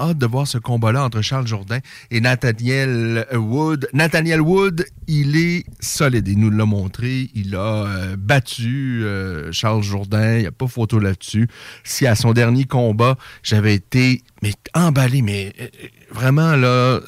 hâte 0.00 0.18
de 0.18 0.26
voir 0.26 0.46
ce 0.46 0.58
combat-là 0.58 1.04
entre 1.04 1.22
Charles 1.22 1.46
Jourdain 1.46 1.78
et 2.10 2.20
Nathaniel 2.20 3.26
Wood. 3.32 3.88
Nathaniel 3.92 4.40
Wood, 4.40 4.86
il 5.06 5.36
est 5.36 5.64
solide. 5.80 6.28
Il 6.28 6.38
nous 6.38 6.50
l'a 6.50 6.64
montré. 6.64 7.30
Il 7.34 7.54
a 7.54 7.84
euh, 7.86 8.16
battu 8.16 9.02
euh, 9.04 9.52
Charles 9.52 9.82
Jourdain. 9.82 10.36
Il 10.36 10.40
n'y 10.40 10.46
a 10.46 10.52
pas 10.52 10.66
photo 10.66 10.98
là-dessus. 10.98 11.48
Si 11.84 12.06
à 12.06 12.14
son 12.14 12.32
dernier 12.32 12.64
combat, 12.64 13.16
j'avais 13.42 13.74
été 13.74 14.22
mais 14.42 14.54
emballé, 14.74 15.22
mais 15.22 15.52
euh, 15.60 15.68
vraiment 16.12 16.56
le, 16.56 17.02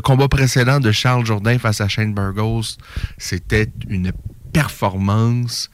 combat 0.00 0.28
précédent 0.28 0.80
de 0.80 0.90
Charles 0.90 1.24
Jourdain 1.24 1.58
face 1.58 1.80
à 1.80 1.88
Shane 1.88 2.14
Burgos, 2.14 2.76
c'était 3.16 3.68
une 3.88 4.12
performance 4.52 5.70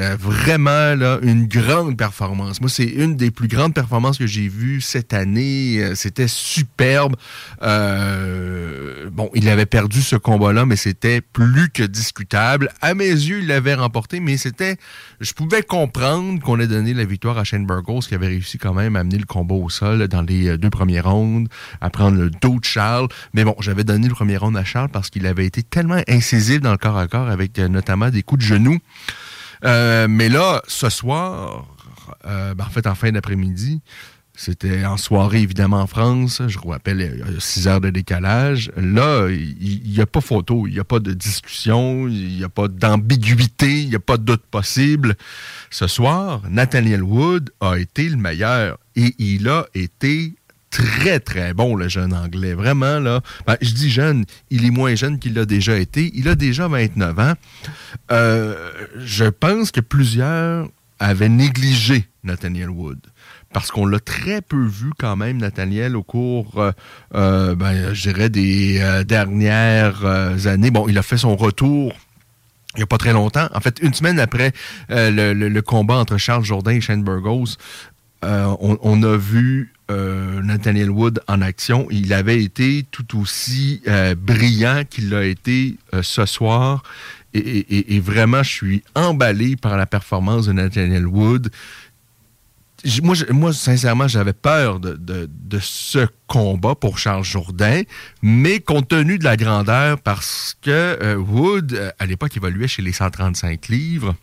euh, 0.00 0.16
vraiment 0.18 0.94
là, 0.96 1.18
une 1.22 1.46
grande 1.46 1.96
performance. 1.96 2.60
Moi, 2.60 2.68
c'est 2.68 2.84
une 2.84 3.16
des 3.16 3.30
plus 3.30 3.46
grandes 3.46 3.74
performances 3.74 4.18
que 4.18 4.26
j'ai 4.26 4.48
vues 4.48 4.80
cette 4.80 5.14
année. 5.14 5.78
Euh, 5.78 5.94
c'était 5.94 6.26
superbe. 6.26 7.14
Euh, 7.62 9.08
bon, 9.10 9.30
il 9.34 9.48
avait 9.48 9.66
perdu 9.66 10.02
ce 10.02 10.16
combat-là, 10.16 10.66
mais 10.66 10.74
c'était 10.76 11.20
plus 11.20 11.70
que 11.70 11.84
discutable. 11.84 12.70
À 12.80 12.94
mes 12.94 13.08
yeux, 13.08 13.38
il 13.38 13.46
l'avait 13.46 13.74
remporté, 13.74 14.18
mais 14.18 14.36
c'était. 14.36 14.76
Je 15.20 15.32
pouvais 15.32 15.62
comprendre 15.62 16.40
qu'on 16.40 16.58
ait 16.58 16.66
donné 16.66 16.92
la 16.92 17.04
victoire 17.04 17.38
à 17.38 17.44
Shane 17.44 17.66
Burgos, 17.66 18.00
qui 18.00 18.14
avait 18.14 18.28
réussi 18.28 18.58
quand 18.58 18.74
même 18.74 18.96
à 18.96 19.00
amener 19.00 19.18
le 19.18 19.26
combat 19.26 19.54
au 19.54 19.70
sol 19.70 20.08
dans 20.08 20.22
les 20.22 20.58
deux 20.58 20.70
premiers 20.70 21.00
rounds, 21.00 21.48
à 21.80 21.90
prendre 21.90 22.18
le 22.18 22.30
dos 22.30 22.58
de 22.58 22.64
Charles. 22.64 23.08
Mais 23.32 23.44
bon, 23.44 23.54
j'avais 23.60 23.84
donné 23.84 24.08
le 24.08 24.14
premier 24.14 24.38
round 24.38 24.56
à 24.56 24.64
Charles 24.64 24.88
parce 24.88 25.10
qu'il 25.10 25.26
avait 25.26 25.46
été 25.46 25.62
tellement 25.62 26.00
incisif 26.08 26.60
dans 26.60 26.72
le 26.72 26.78
corps 26.78 26.98
à 26.98 27.06
corps 27.06 27.28
avec 27.28 27.58
notamment 27.58 28.10
des 28.10 28.22
coups 28.22 28.40
de 28.40 28.46
genoux. 28.46 28.78
Euh, 29.64 30.06
mais 30.08 30.28
là, 30.28 30.62
ce 30.66 30.90
soir, 30.90 31.66
euh, 32.26 32.54
ben, 32.54 32.64
en 32.64 32.70
fait, 32.70 32.86
en 32.86 32.94
fin 32.94 33.12
d'après-midi, 33.12 33.80
c'était 34.36 34.84
en 34.84 34.96
soirée, 34.96 35.42
évidemment, 35.42 35.80
en 35.80 35.86
France. 35.86 36.42
Je 36.48 36.58
vous 36.58 36.68
rappelle, 36.68 37.00
il 37.00 37.20
y 37.20 37.36
a 37.36 37.40
6 37.40 37.68
heures 37.68 37.80
de 37.80 37.90
décalage. 37.90 38.72
Là, 38.76 39.28
il 39.30 39.82
n'y 39.86 40.00
a 40.00 40.06
pas 40.06 40.20
photo, 40.20 40.66
il 40.66 40.72
n'y 40.74 40.80
a 40.80 40.84
pas 40.84 40.98
de 40.98 41.12
discussion, 41.12 42.08
il 42.08 42.36
n'y 42.36 42.44
a 42.44 42.48
pas 42.48 42.66
d'ambiguïté, 42.66 43.82
il 43.82 43.88
n'y 43.90 43.94
a 43.94 44.00
pas 44.00 44.16
de 44.16 44.24
doute 44.24 44.44
possible. 44.50 45.14
Ce 45.70 45.86
soir, 45.86 46.42
Nathaniel 46.50 47.04
Wood 47.04 47.50
a 47.60 47.78
été 47.78 48.08
le 48.08 48.16
meilleur 48.16 48.78
et 48.96 49.14
il 49.18 49.48
a 49.48 49.66
été 49.74 50.34
très, 50.74 51.20
très 51.20 51.54
bon, 51.54 51.76
le 51.76 51.88
jeune 51.88 52.12
anglais. 52.12 52.54
Vraiment, 52.54 52.98
là. 52.98 53.20
Ben, 53.46 53.56
je 53.60 53.72
dis 53.72 53.90
jeune, 53.90 54.24
il 54.50 54.66
est 54.66 54.70
moins 54.70 54.96
jeune 54.96 55.20
qu'il 55.20 55.34
l'a 55.34 55.44
déjà 55.44 55.78
été. 55.78 56.10
Il 56.14 56.28
a 56.28 56.34
déjà 56.34 56.66
29 56.66 57.18
ans. 57.20 57.34
Euh, 58.10 58.56
je 58.96 59.24
pense 59.24 59.70
que 59.70 59.80
plusieurs 59.80 60.68
avaient 60.98 61.28
négligé 61.28 62.08
Nathaniel 62.24 62.70
Wood. 62.70 62.98
Parce 63.52 63.70
qu'on 63.70 63.86
l'a 63.86 64.00
très 64.00 64.42
peu 64.42 64.64
vu 64.64 64.90
quand 64.98 65.14
même, 65.14 65.36
Nathaniel, 65.36 65.94
au 65.94 66.02
cours, 66.02 66.58
euh, 66.58 66.72
euh, 67.14 67.54
ben, 67.54 67.94
je 67.94 68.10
dirais, 68.10 68.28
des 68.28 69.04
dernières 69.06 70.04
années. 70.46 70.72
Bon, 70.72 70.88
il 70.88 70.98
a 70.98 71.02
fait 71.02 71.18
son 71.18 71.36
retour 71.36 71.92
il 72.76 72.78
n'y 72.78 72.82
a 72.82 72.88
pas 72.88 72.98
très 72.98 73.12
longtemps. 73.12 73.46
En 73.54 73.60
fait, 73.60 73.78
une 73.82 73.94
semaine 73.94 74.18
après 74.18 74.50
le, 74.88 75.60
combat 75.60 75.94
entre 75.94 76.16
Charles 76.16 76.42
Jourdain 76.42 76.72
et 76.72 76.80
Shane 76.80 77.04
Burgos, 77.04 77.54
on, 78.20 79.02
a 79.04 79.16
vu 79.16 79.73
euh, 79.90 80.40
Nathaniel 80.40 80.90
Wood 80.90 81.20
en 81.28 81.42
action. 81.42 81.86
Il 81.90 82.14
avait 82.14 82.42
été 82.42 82.86
tout 82.90 83.20
aussi 83.20 83.82
euh, 83.86 84.14
brillant 84.14 84.84
qu'il 84.88 85.10
l'a 85.10 85.24
été 85.24 85.76
euh, 85.92 86.02
ce 86.02 86.24
soir. 86.24 86.82
Et, 87.34 87.98
vraiment, 87.98 88.44
je 88.44 88.50
suis 88.50 88.84
emballé 88.94 89.56
par 89.56 89.76
la 89.76 89.86
performance 89.86 90.46
de 90.46 90.52
Nathaniel 90.52 91.06
Wood. 91.06 91.50
Moi, 93.02 93.52
sincèrement, 93.52 94.06
j'avais 94.06 94.32
peur 94.32 94.78
de, 94.78 95.28
ce 95.60 96.06
combat 96.28 96.76
pour 96.76 96.98
Charles 96.98 97.24
Jourdain, 97.24 97.82
mais 98.22 98.60
compte 98.60 98.86
tenu 98.86 99.18
de 99.18 99.24
la 99.24 99.36
grandeur, 99.36 99.98
parce 100.00 100.56
que 100.62 101.16
Wood, 101.16 101.92
à 101.98 102.06
l'époque, 102.06 102.36
évoluait 102.36 102.68
chez 102.68 102.82
les 102.82 102.92
135 102.92 103.66
livres, 103.66 104.14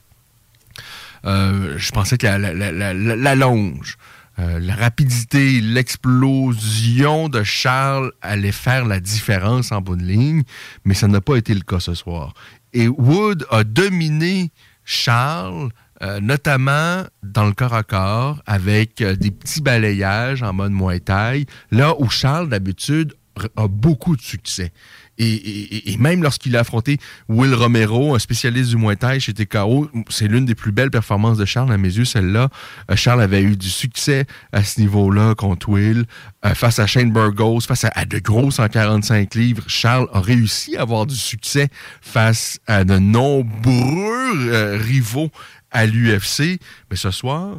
je 1.25 1.91
pensais 1.91 2.17
que 2.17 2.27
la 2.27 3.35
longe 3.35 3.97
euh, 4.39 4.59
la 4.59 4.75
rapidité, 4.75 5.59
l'explosion 5.61 7.29
de 7.29 7.43
Charles 7.43 8.11
allait 8.21 8.51
faire 8.51 8.85
la 8.85 8.99
différence 8.99 9.71
en 9.71 9.81
bonne 9.81 10.03
ligne, 10.03 10.43
mais 10.85 10.93
ça 10.93 11.07
n'a 11.07 11.21
pas 11.21 11.35
été 11.35 11.53
le 11.53 11.61
cas 11.61 11.79
ce 11.79 11.93
soir. 11.93 12.33
Et 12.73 12.87
Wood 12.87 13.45
a 13.49 13.63
dominé 13.63 14.51
Charles, 14.85 15.69
euh, 16.01 16.19
notamment 16.21 17.03
dans 17.23 17.45
le 17.45 17.53
corps 17.53 17.73
à 17.73 17.83
corps, 17.83 18.41
avec 18.45 19.01
euh, 19.01 19.15
des 19.15 19.31
petits 19.31 19.61
balayages 19.61 20.41
en 20.43 20.53
mode 20.53 20.71
Muay 20.71 20.99
Thai, 20.99 21.45
là 21.69 21.93
où 21.99 22.09
Charles, 22.09 22.49
d'habitude, 22.49 23.13
a 23.55 23.67
beaucoup 23.67 24.15
de 24.15 24.21
succès. 24.21 24.71
Et, 25.17 25.97
même 25.99 26.23
lorsqu'il 26.23 26.55
a 26.57 26.61
affronté 26.61 26.97
Will 27.27 27.53
Romero, 27.53 28.15
un 28.15 28.19
spécialiste 28.19 28.71
du 28.71 28.77
Muay 28.77 29.19
chez 29.19 29.33
TKO, 29.33 29.89
c'est 30.09 30.27
l'une 30.27 30.45
des 30.45 30.55
plus 30.55 30.71
belles 30.71 30.89
performances 30.89 31.37
de 31.37 31.45
Charles 31.45 31.71
à 31.71 31.77
mes 31.77 31.89
yeux, 31.95 32.05
celle-là. 32.05 32.49
Euh, 32.89 32.95
Charles 32.95 33.21
avait 33.21 33.41
eu 33.41 33.55
du 33.55 33.69
succès 33.69 34.25
à 34.51 34.63
ce 34.63 34.79
niveau-là 34.79 35.35
contre 35.35 35.69
Will. 35.69 36.05
Euh, 36.45 36.55
face 36.55 36.79
à 36.79 36.87
Shane 36.87 37.11
Burgos, 37.11 37.61
face 37.61 37.85
à, 37.85 38.05
de 38.05 38.19
gros 38.19 38.49
145 38.49 39.35
livres, 39.35 39.63
Charles 39.67 40.07
a 40.11 40.21
réussi 40.21 40.75
à 40.75 40.81
avoir 40.81 41.05
du 41.05 41.15
succès 41.15 41.67
face 42.01 42.59
à 42.65 42.83
de 42.83 42.97
nombreux 42.97 44.49
euh, 44.49 44.79
rivaux 44.81 45.29
à 45.69 45.85
l'UFC. 45.85 46.59
Mais 46.89 46.97
ce 46.97 47.11
soir, 47.11 47.57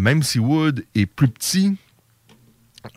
même 0.00 0.22
si 0.22 0.38
Wood 0.38 0.84
est 0.94 1.06
plus 1.06 1.28
petit, 1.28 1.76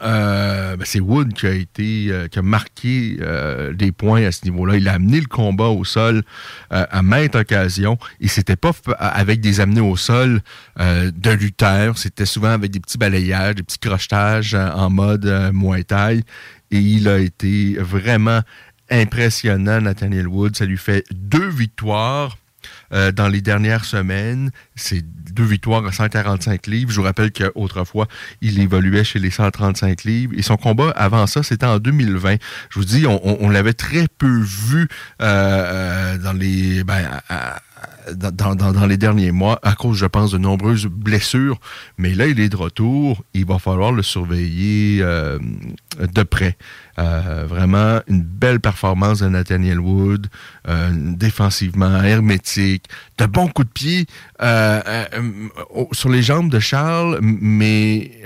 euh, 0.02 0.76
ben, 0.76 0.86
c'est 0.86 1.00
Wood 1.00 1.34
qui 1.34 1.48
a 1.48 1.54
été 1.54 2.08
euh, 2.10 2.28
qui 2.28 2.40
a 2.40 2.42
marqué 2.42 3.18
euh, 3.22 3.74
des 3.74 3.92
points 3.92 4.24
à 4.24 4.32
ce 4.32 4.44
niveau-là. 4.44 4.78
Il 4.78 4.88
a 4.88 4.94
amené 4.94 5.20
le 5.20 5.28
combat 5.28 5.68
au 5.68 5.84
sol 5.84 6.24
à 6.70 7.02
maintes 7.02 7.36
occasions. 7.36 7.98
Et 8.20 8.28
c'était 8.28 8.56
pas 8.56 8.72
avec 8.98 9.42
des 9.42 9.60
amenés 9.60 9.82
au 9.82 9.96
sol 9.96 10.42
de 10.78 11.32
lutteur. 11.32 11.98
C'était 11.98 12.26
souvent 12.26 12.50
avec 12.50 12.72
des 12.72 12.80
petits 12.80 12.98
balayages, 12.98 13.56
des 13.56 13.64
petits 13.64 13.80
crochetages 13.80 14.56
en 14.56 14.90
mode 14.90 15.26
Muay 15.54 15.84
Thai. 15.84 16.24
Et 16.72 16.80
il 16.80 17.08
a 17.08 17.20
été 17.20 17.76
vraiment 17.80 18.42
impressionnant, 18.90 19.82
Nathaniel 19.82 20.28
Wood. 20.28 20.56
Ça 20.56 20.66
lui 20.66 20.78
fait 20.78 21.06
deux 21.14 21.48
victoires. 21.48 22.38
Dans 22.92 23.28
les 23.28 23.42
dernières 23.42 23.86
semaines. 23.86 24.52
C'est 24.76 25.04
deux 25.36 25.44
victoires 25.44 25.86
à 25.86 25.92
145 25.92 26.68
livres. 26.68 26.92
Je 26.92 26.98
vous 26.98 27.04
rappelle 27.04 27.32
qu'autrefois, 27.32 28.08
il 28.42 28.60
évoluait 28.60 29.04
chez 29.04 29.20
les 29.20 29.30
135 29.30 30.04
livres. 30.04 30.34
Et 30.38 30.42
son 30.42 30.58
combat 30.58 30.90
avant 30.92 31.28
ça, 31.28 31.44
c'était 31.44 31.66
en 31.66 31.80
2020. 31.80 32.38
Je 32.70 32.80
vous 32.80 32.86
dis, 32.86 33.06
on, 33.06 33.50
l'avait 33.50 33.74
très 33.74 34.08
peu 34.08 34.42
vu 34.42 34.88
euh, 35.22 35.26
euh, 35.26 36.18
dans 36.18 36.34
les 36.34 36.84
ben, 36.84 37.04
dans, 38.14 38.86
les 38.86 38.98
derniers 38.98 39.32
mois 39.32 39.60
à 39.64 39.74
cause, 39.74 39.98
je 39.98 40.06
pense, 40.06 40.32
de 40.32 40.38
nombreuses 40.38 40.86
blessures. 40.86 41.60
Mais 41.98 42.14
là, 42.14 42.28
il 42.28 42.40
est 42.40 42.50
de 42.50 42.56
retour. 42.56 43.24
Il 43.34 43.46
va 43.46 43.60
falloir 43.60 43.92
le 43.92 44.04
surveiller 44.04 45.00
euh, 45.02 45.40
de 46.00 46.24
près. 46.24 46.58
Euh, 47.00 47.46
vraiment 47.48 48.00
une 48.08 48.22
belle 48.22 48.60
performance 48.60 49.20
de 49.20 49.28
Nathaniel 49.28 49.80
Wood, 49.80 50.28
euh, 50.68 50.90
défensivement, 50.94 52.02
hermétique, 52.04 52.86
de 53.18 53.26
bons 53.26 53.48
coups 53.48 53.68
de 53.68 53.74
pied 53.74 54.06
sur 55.92 56.10
les 56.10 56.22
jambes 56.22 56.50
de 56.50 56.60
Charles, 56.60 57.20
mais 57.22 58.22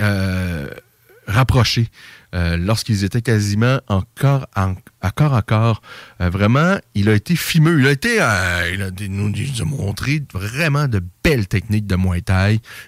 rapprochés. 1.27 1.89
Euh, 2.35 2.57
lorsqu'ils 2.57 3.03
étaient 3.03 3.23
quasiment 3.23 3.79
encore 3.87 4.47
à 4.53 5.11
corps 5.15 5.33
à 5.33 5.41
corps. 5.41 5.81
Euh, 6.21 6.29
vraiment, 6.29 6.77
il 6.93 7.09
a 7.09 7.13
été 7.13 7.35
fimeux. 7.35 7.79
Il 7.79 7.87
a 7.87 7.91
été, 7.91 8.21
euh, 8.21 8.71
il, 8.71 8.81
a, 8.83 8.91
nous, 9.07 9.31
a 9.61 9.65
montré 9.65 10.21
vraiment 10.31 10.87
de 10.87 11.01
belles 11.23 11.47
techniques 11.47 11.87
de 11.87 11.95
Muay 11.95 12.21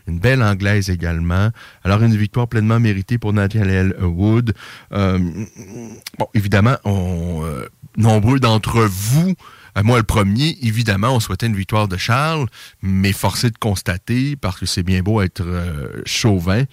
une 0.08 0.20
belle 0.20 0.44
anglaise 0.44 0.90
également. 0.90 1.50
Alors, 1.84 2.04
une 2.04 2.16
victoire 2.16 2.48
pleinement 2.48 2.80
méritée 2.80 3.18
pour 3.18 3.34
Nathaniel 3.34 3.96
Wood. 4.00 4.54
bon, 4.92 6.28
évidemment, 6.34 6.78
nombreux 7.98 8.40
d'entre 8.40 8.82
vous 8.82 9.34
moi, 9.84 9.98
le 9.98 10.04
premier, 10.04 10.58
évidemment, 10.62 11.16
on 11.16 11.22
souhaitait 11.22 11.46
une 11.46 11.56
victoire 11.56 11.88
de 11.88 11.96
Charles, 11.96 12.46
mais 12.82 13.14
forcé 13.14 13.50
de 13.50 13.58
constater, 13.58 14.36
parce 14.36 14.60
que 14.60 14.66
c'est 14.66 14.84
bien 14.84 15.02
beau 15.02 15.22
être 15.22 15.46
chauvin, 16.06 16.66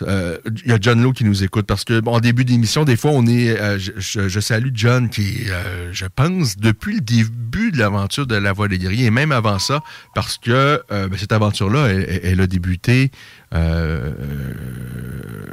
il 0.00 0.06
euh, 0.08 0.38
y 0.66 0.72
a 0.72 0.78
John 0.80 1.02
Lowe 1.02 1.12
qui 1.12 1.24
nous 1.24 1.44
écoute 1.44 1.66
parce 1.66 1.84
que 1.84 2.02
en 2.06 2.20
début 2.20 2.44
d'émission, 2.44 2.84
des 2.84 2.96
fois, 2.96 3.10
on 3.12 3.26
est. 3.26 3.58
Euh, 3.60 3.78
je, 3.78 4.40
salue 4.40 4.70
John 4.74 5.08
qui, 5.08 5.44
euh, 5.48 5.90
je 5.92 6.06
pense, 6.06 6.56
depuis 6.56 6.94
le 6.94 7.00
début 7.00 7.70
de 7.70 7.78
l'aventure 7.78 8.26
de 8.26 8.34
la 8.34 8.52
Voix 8.52 8.68
des 8.68 8.78
guerriers 8.78 9.06
et 9.06 9.10
même 9.10 9.32
avant 9.32 9.58
ça, 9.58 9.82
parce 10.14 10.38
que 10.38 10.82
ben, 10.88 11.16
cette 11.16 11.32
aventure-là, 11.32 11.88
elle, 11.88 12.40
a 12.40 12.46
débuté 12.46 13.10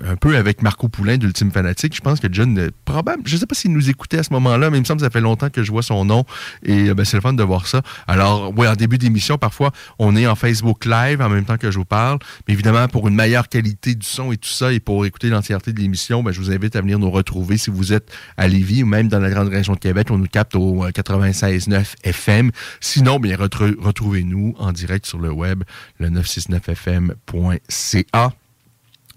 un 0.09 0.15
peu 0.15 0.35
avec 0.35 0.61
Marco 0.61 0.87
Poulain 0.87 1.17
d'Ultime 1.17 1.51
Fanatique. 1.51 1.95
Je 1.95 2.01
pense 2.01 2.19
que 2.19 2.27
John, 2.31 2.71
probable, 2.85 3.23
je 3.25 3.35
ne 3.35 3.39
sais 3.39 3.45
pas 3.45 3.55
s'il 3.55 3.71
nous 3.71 3.89
écoutait 3.89 4.19
à 4.19 4.23
ce 4.23 4.33
moment-là, 4.33 4.69
mais 4.69 4.77
il 4.77 4.81
me 4.81 4.85
semble 4.85 4.99
que 4.99 5.05
ça 5.05 5.09
fait 5.09 5.21
longtemps 5.21 5.49
que 5.49 5.63
je 5.63 5.71
vois 5.71 5.83
son 5.83 6.05
nom 6.05 6.25
et 6.63 6.93
ben, 6.93 7.05
c'est 7.05 7.17
le 7.17 7.21
fun 7.21 7.33
de 7.33 7.43
voir 7.43 7.67
ça. 7.67 7.81
Alors, 8.07 8.53
oui, 8.57 8.67
en 8.67 8.75
début 8.75 8.97
d'émission, 8.97 9.37
parfois, 9.37 9.71
on 9.99 10.15
est 10.15 10.25
en 10.27 10.35
Facebook 10.35 10.85
Live 10.85 11.21
en 11.21 11.29
même 11.29 11.45
temps 11.45 11.57
que 11.57 11.71
je 11.71 11.77
vous 11.77 11.85
parle, 11.85 12.19
mais 12.47 12.53
évidemment, 12.53 12.87
pour 12.87 13.07
une 13.07 13.15
meilleure 13.15 13.49
qualité 13.49 13.95
du 13.95 14.07
son 14.07 14.31
et 14.31 14.37
tout 14.37 14.49
ça, 14.49 14.71
et 14.73 14.79
pour 14.79 15.05
écouter 15.05 15.29
l'entièreté 15.29 15.73
de 15.73 15.79
l'émission, 15.79 16.23
ben, 16.23 16.31
je 16.31 16.39
vous 16.39 16.51
invite 16.51 16.75
à 16.75 16.81
venir 16.81 16.97
nous 16.99 17.11
retrouver 17.11 17.57
si 17.57 17.69
vous 17.69 17.93
êtes 17.93 18.11
à 18.37 18.47
Lévis 18.47 18.83
ou 18.83 18.87
même 18.87 19.09
dans 19.09 19.19
la 19.19 19.29
grande 19.29 19.49
région 19.49 19.73
de 19.73 19.79
Québec. 19.79 20.07
On 20.09 20.17
nous 20.17 20.27
capte 20.27 20.55
au 20.55 20.85
96.9 20.85 21.95
FM. 22.03 22.51
Sinon, 22.79 23.19
bien, 23.19 23.35
retrouvez-nous 23.37 24.55
en 24.57 24.71
direct 24.71 25.05
sur 25.05 25.19
le 25.19 25.31
web, 25.31 25.63
le 25.99 26.09
969fm.ca. 26.09 27.88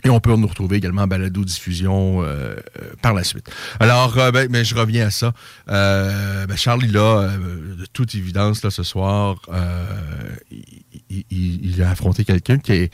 Et 0.05 0.11
on 0.11 0.19
peut 0.19 0.35
nous 0.35 0.49
retrouver 0.49 0.79
également 0.79 1.03
en 1.03 1.07
balado-diffusion 1.07 2.23
euh, 2.23 2.25
euh, 2.27 2.57
par 3.03 3.15
la 3.15 3.23
suite. 3.23 3.49
Alors, 3.79 4.19
euh, 4.19 4.33
ben, 4.33 4.49
ben, 4.49 4.65
je 4.65 4.75
reviens 4.75 5.07
à 5.07 5.11
ça. 5.11 5.33
Ben, 5.67 6.57
Charles, 6.57 6.85
il 6.85 6.97
a, 6.97 7.37
de 7.37 7.87
toute 7.93 8.15
évidence, 8.15 8.65
là, 8.65 8.71
ce 8.71 8.83
soir, 8.83 9.37
il, 11.31 11.83
a 11.83 11.91
affronté 11.91 12.25
quelqu'un 12.25 12.59
qui 12.59 12.73
est 12.73 12.93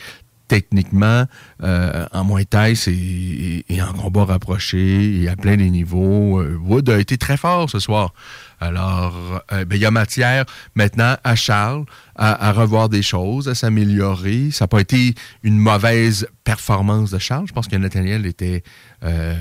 techniquement 0.48 1.24
en 1.60 2.24
moins 2.24 2.44
taille 2.44 2.76
et, 2.86 3.64
et, 3.68 3.82
en 3.82 3.92
combat 3.92 4.24
rapproché 4.24 5.22
et 5.22 5.28
à 5.28 5.36
plein 5.36 5.56
des 5.56 5.70
niveaux. 5.70 6.42
Wood 6.42 6.88
a 6.90 6.98
été 6.98 7.16
très 7.16 7.36
fort 7.36 7.70
ce 7.70 7.78
soir. 7.78 8.12
Alors, 8.60 9.42
euh, 9.52 9.64
ben, 9.64 9.76
il 9.76 9.82
y 9.82 9.86
a 9.86 9.90
matière 9.90 10.44
maintenant 10.74 11.16
à 11.22 11.36
Charles 11.36 11.84
à, 12.16 12.52
revoir 12.52 12.88
des 12.88 13.02
choses, 13.02 13.48
à 13.48 13.54
s'améliorer. 13.54 14.50
Ça 14.50 14.64
n'a 14.64 14.68
pas 14.68 14.80
été 14.80 15.14
une 15.44 15.58
mauvaise 15.58 16.26
performance 16.42 17.12
de 17.12 17.18
Charles. 17.18 17.46
Je 17.46 17.52
pense 17.52 17.68
que 17.68 17.76
Nathaniel 17.76 18.26
était, 18.26 18.64
euh, 19.04 19.36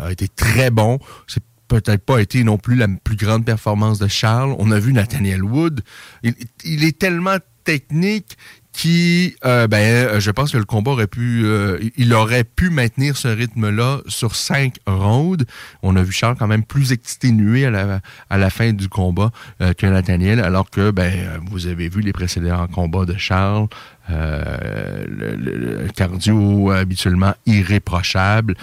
a 0.00 0.10
été 0.10 0.28
très 0.28 0.70
bon. 0.70 0.98
C'est 1.26 1.42
peut-être 1.68 2.04
pas 2.04 2.18
été 2.20 2.42
non 2.44 2.56
plus 2.56 2.76
la 2.76 2.88
plus 2.88 3.16
grande 3.16 3.44
performance 3.44 3.98
de 3.98 4.08
Charles. 4.08 4.54
On 4.58 4.70
a 4.70 4.78
vu 4.78 4.94
Nathaniel 4.94 5.42
Wood. 5.42 5.82
il 6.22 6.84
est 6.84 6.98
tellement 6.98 7.36
technique 7.64 8.38
qui, 8.76 9.34
euh, 9.46 9.66
ben, 9.66 9.78
euh, 9.78 10.20
je 10.20 10.30
pense 10.30 10.52
que 10.52 10.58
le 10.58 10.66
combat 10.66 10.90
aurait 10.90 11.06
pu, 11.06 11.46
euh, 11.46 11.78
il 11.96 12.12
aurait 12.12 12.44
pu 12.44 12.68
maintenir 12.68 13.16
ce 13.16 13.26
rythme-là 13.26 14.00
sur 14.06 14.36
cinq 14.36 14.74
rounds. 14.86 15.46
On 15.82 15.96
a 15.96 16.02
vu 16.02 16.12
Charles 16.12 16.36
quand 16.38 16.46
même 16.46 16.62
plus 16.62 16.92
exténué 16.92 17.64
à 17.64 17.70
la, 17.70 18.00
à 18.28 18.36
la 18.36 18.50
fin 18.50 18.74
du 18.74 18.90
combat 18.90 19.30
que 19.78 19.86
Nathaniel, 19.86 20.40
alors 20.40 20.68
que, 20.68 20.90
ben, 20.90 21.40
vous 21.50 21.66
avez 21.68 21.88
vu 21.88 22.02
les 22.02 22.12
précédents 22.12 22.66
combats 22.66 23.06
de 23.06 23.16
Charles. 23.16 23.68
le, 24.10 25.88
cardio 25.96 26.70
habituellement 26.70 27.34
irréprochable. 27.46 28.56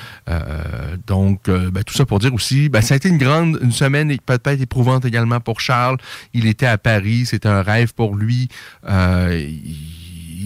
donc, 1.07 1.49
ben, 1.49 1.83
tout 1.83 1.95
ça 1.95 2.05
pour 2.05 2.19
dire 2.19 2.33
aussi, 2.35 2.69
ben, 2.69 2.81
ça 2.81 2.93
a 2.93 2.97
été 2.97 3.09
une 3.09 3.17
grande, 3.17 3.57
une 3.63 3.71
semaine 3.71 4.15
peut-être 4.23 4.61
éprouvante 4.61 5.05
également 5.05 5.39
pour 5.39 5.59
Charles. 5.59 5.97
Il 6.33 6.45
était 6.45 6.67
à 6.67 6.77
Paris, 6.77 7.25
c'était 7.25 7.49
un 7.49 7.63
rêve 7.63 7.95
pour 7.95 8.15
lui. 8.15 8.47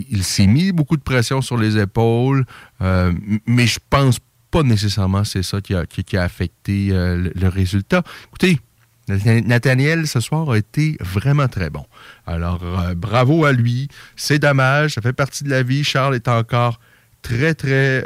Il, 0.09 0.23
s'est 0.23 0.47
mis 0.47 0.71
beaucoup 0.71 0.97
de 0.97 1.01
pression 1.01 1.41
sur 1.41 1.57
les 1.57 1.77
épaules, 1.77 2.45
euh, 2.81 3.13
mais 3.45 3.67
je 3.67 3.79
pense 3.89 4.19
pas 4.51 4.63
nécessairement 4.63 5.23
c'est 5.23 5.43
ça 5.43 5.61
qui 5.61 5.75
a, 5.75 5.85
qui, 5.85 6.17
a 6.17 6.23
affecté 6.23 6.89
euh, 6.91 7.29
le, 7.33 7.47
résultat. 7.47 8.03
Écoutez, 8.27 8.59
Nathaniel, 9.07 10.07
ce 10.07 10.19
soir, 10.19 10.49
a 10.49 10.57
été 10.57 10.97
vraiment 10.99 11.47
très 11.47 11.69
bon. 11.69 11.85
Alors, 12.25 12.61
euh, 12.63 12.93
bravo 12.93 13.45
à 13.45 13.53
lui. 13.53 13.87
C'est 14.15 14.39
dommage, 14.39 14.95
ça 14.95 15.01
fait 15.01 15.13
partie 15.13 15.43
de 15.43 15.49
la 15.49 15.63
vie. 15.63 15.83
Charles 15.83 16.15
est 16.15 16.27
encore 16.27 16.79
très, 17.21 17.53
très 17.53 18.03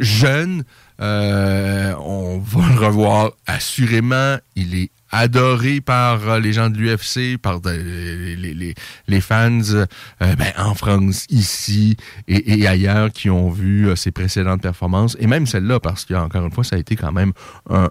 jeune. 0.00 0.64
On 0.98 2.38
va 2.44 2.68
le 2.68 2.86
revoir 2.86 3.32
assurément. 3.46 4.36
Il 4.56 4.74
est 4.74 4.90
adoré 5.10 5.80
par 5.80 6.28
euh, 6.28 6.40
les 6.40 6.52
gens 6.52 6.70
de 6.70 6.76
l'UFC, 6.76 7.38
par 7.40 7.60
les, 7.64 9.20
fans 9.20 9.60
euh, 9.72 9.86
ben, 10.18 10.52
en 10.58 10.74
France, 10.74 11.26
ici 11.30 11.96
et, 12.26 12.66
ailleurs 12.66 13.10
qui 13.10 13.30
ont 13.30 13.50
vu 13.50 13.88
euh, 13.88 13.96
ses 13.96 14.10
précédentes 14.10 14.60
performances, 14.60 15.16
et 15.18 15.26
même 15.26 15.46
celle-là, 15.46 15.80
parce 15.80 16.04
qu'encore 16.04 16.44
une 16.44 16.52
fois, 16.52 16.64
ça 16.64 16.76
a 16.76 16.78
été 16.78 16.96
quand 16.96 17.12
même 17.12 17.32
un, 17.70 17.88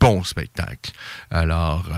bon 0.00 0.22
spectacle. 0.24 0.92
Alors, 1.30 1.88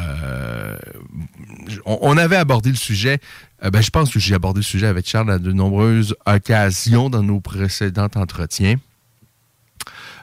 on, 1.84 2.16
avait 2.16 2.36
abordé 2.36 2.70
le 2.70 2.76
sujet 2.76 3.18
ben, 3.62 3.80
je 3.82 3.90
pense 3.90 4.10
que 4.10 4.18
j'ai 4.18 4.34
abordé 4.34 4.60
le 4.60 4.64
sujet 4.64 4.86
avec 4.86 5.06
Charles 5.06 5.30
à 5.30 5.38
de 5.38 5.52
nombreuses 5.52 6.14
occasions 6.26 7.10
dans 7.10 7.22
nos 7.22 7.40
précédents 7.40 8.08
entretiens. 8.14 8.76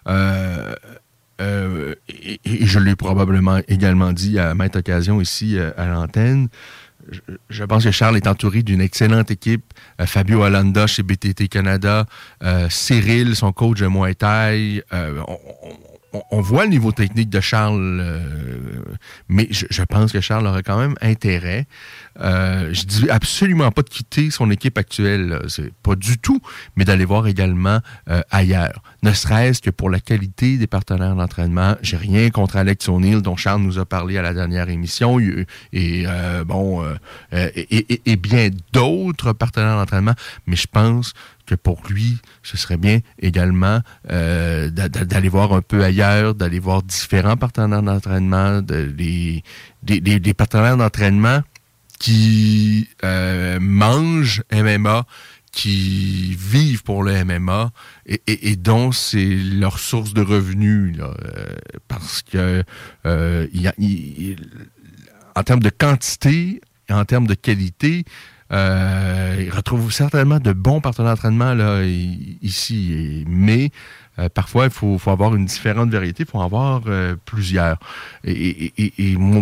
Euh, 0.08 0.76
euh, 1.40 1.96
et, 2.10 2.40
je 2.66 2.80
l'ai 2.80 2.96
probablement 2.96 3.60
également 3.68 4.12
dit 4.12 4.40
à 4.40 4.54
maintes 4.56 4.76
occasions 4.76 5.22
ici 5.22 5.58
euh, 5.58 5.72
à 5.78 5.86
l'antenne, 5.86 6.50
je, 7.50 7.64
pense 7.64 7.86
que 7.86 7.92
Charles 7.92 8.18
est 8.18 8.28
entouré 8.28 8.64
d'une 8.64 8.82
excellente 8.82 9.32
équipe. 9.32 9.64
Fabio 10.06 10.44
Alanda 10.44 10.88
chez 10.88 11.04
BTT 11.04 11.48
Canada, 11.48 12.06
Cyril, 12.70 13.34
son 13.38 13.54
coach 13.54 13.80
de 13.80 13.88
Muay 13.88 14.14
Thai. 14.14 14.84
Voit 16.32 16.64
le 16.64 16.70
niveau 16.70 16.92
technique 16.92 17.30
de 17.30 17.40
Charles, 17.40 18.22
mais 19.30 19.48
je, 19.52 19.84
pense 19.84 20.12
que 20.12 20.22
Charles 20.22 20.48
aurait 20.48 20.64
quand 20.64 20.78
même 20.78 20.96
intérêt 21.02 21.68
euh, 22.20 22.74
je 22.74 22.84
dis 22.86 23.10
absolument 23.10 23.72
pas 23.72 23.84
de 23.84 23.90
quitter 23.90 24.32
son 24.32 24.50
équipe 24.50 24.78
actuelle, 24.78 25.40
pas 25.84 25.96
du 25.96 26.18
tout, 26.18 26.42
mais 26.76 26.86
d'aller 26.86 27.06
voir 27.06 27.28
également 27.28 27.80
euh, 28.10 28.22
ailleurs. 28.32 28.82
Ne 29.04 29.12
serait-ce 29.14 29.62
que 29.62 29.70
pour 29.70 29.90
la 29.90 30.00
qualité 30.00 30.58
des 30.58 30.68
partenaires 30.68 31.16
d'entraînement. 31.16 31.76
J'ai 31.82 31.98
rien 31.98 32.30
contre 32.30 32.58
Alex 32.58 32.90
O'Neill, 32.90 33.22
dont 33.22 33.36
Charles 33.36 33.62
nous 33.62 33.78
a 33.80 33.86
parlé 33.86 34.18
à 34.18 34.22
la 34.22 34.34
dernière 34.34 34.70
émission, 34.70 35.20
euh, 35.20 35.46
et, 37.34 38.16
bien 38.16 38.50
d'autres 38.74 39.34
partenaires 39.34 39.78
d'entraînement, 39.78 40.16
mais 40.48 40.56
je 40.56 40.68
pense 40.68 41.14
que 41.48 41.56
pour 41.56 41.82
lui, 41.90 42.18
ce 42.44 42.58
serait 42.58 42.78
bien 42.78 43.00
également 43.20 43.80
d'aller 44.08 45.30
voir 45.30 45.54
un 45.54 45.62
peu 45.62 45.84
ailleurs, 45.84 46.36
d'aller 46.36 46.60
voir 46.60 46.84
différents 46.84 47.38
partenaires 47.38 47.82
d'entraînement, 47.82 48.62
des, 48.62 49.44
partenaires 50.36 50.78
d'entraînement 50.78 51.42
qui 52.00 52.90
euh, 53.04 53.60
mangent 53.60 54.44
MMA, 54.52 55.06
qui 55.52 56.36
vivent 56.36 56.84
pour 56.84 57.04
le 57.04 57.24
MMA 57.24 57.72
et, 58.28 58.56
dont 58.56 58.92
c'est 58.92 59.36
leur 59.36 59.80
source 59.80 60.14
de 60.14 60.22
revenus. 60.22 60.96
Là, 60.96 61.16
euh, 61.26 61.48
parce 61.88 62.22
que 62.22 62.64
euh, 63.06 63.48
en 65.36 65.44
termes 65.44 65.62
de 65.62 65.72
quantité 65.72 66.62
et 66.90 66.94
en 66.94 67.06
termes 67.06 67.26
de 67.28 67.34
qualité, 67.34 68.06
ils 68.52 69.52
retrouvent 69.52 69.92
certainement 69.92 70.40
de 70.40 70.54
bons 70.54 70.82
partenaires 70.82 71.14
d'entraînement 71.14 71.54
là, 71.54 71.84
ici. 71.84 73.26
Mais 73.28 73.72
Euh, 74.20 74.30
parfois, 74.30 74.66
il 74.66 74.72
faut, 74.72 75.00
avoir 75.08 75.36
une 75.36 75.46
différente 75.46 75.90
vérité, 75.90 76.24
il 76.24 76.30
faut 76.30 76.40
en 76.40 76.46
avoir 76.46 76.82
euh, 76.88 77.16
plusieurs. 77.26 77.78
Et, 78.24 78.74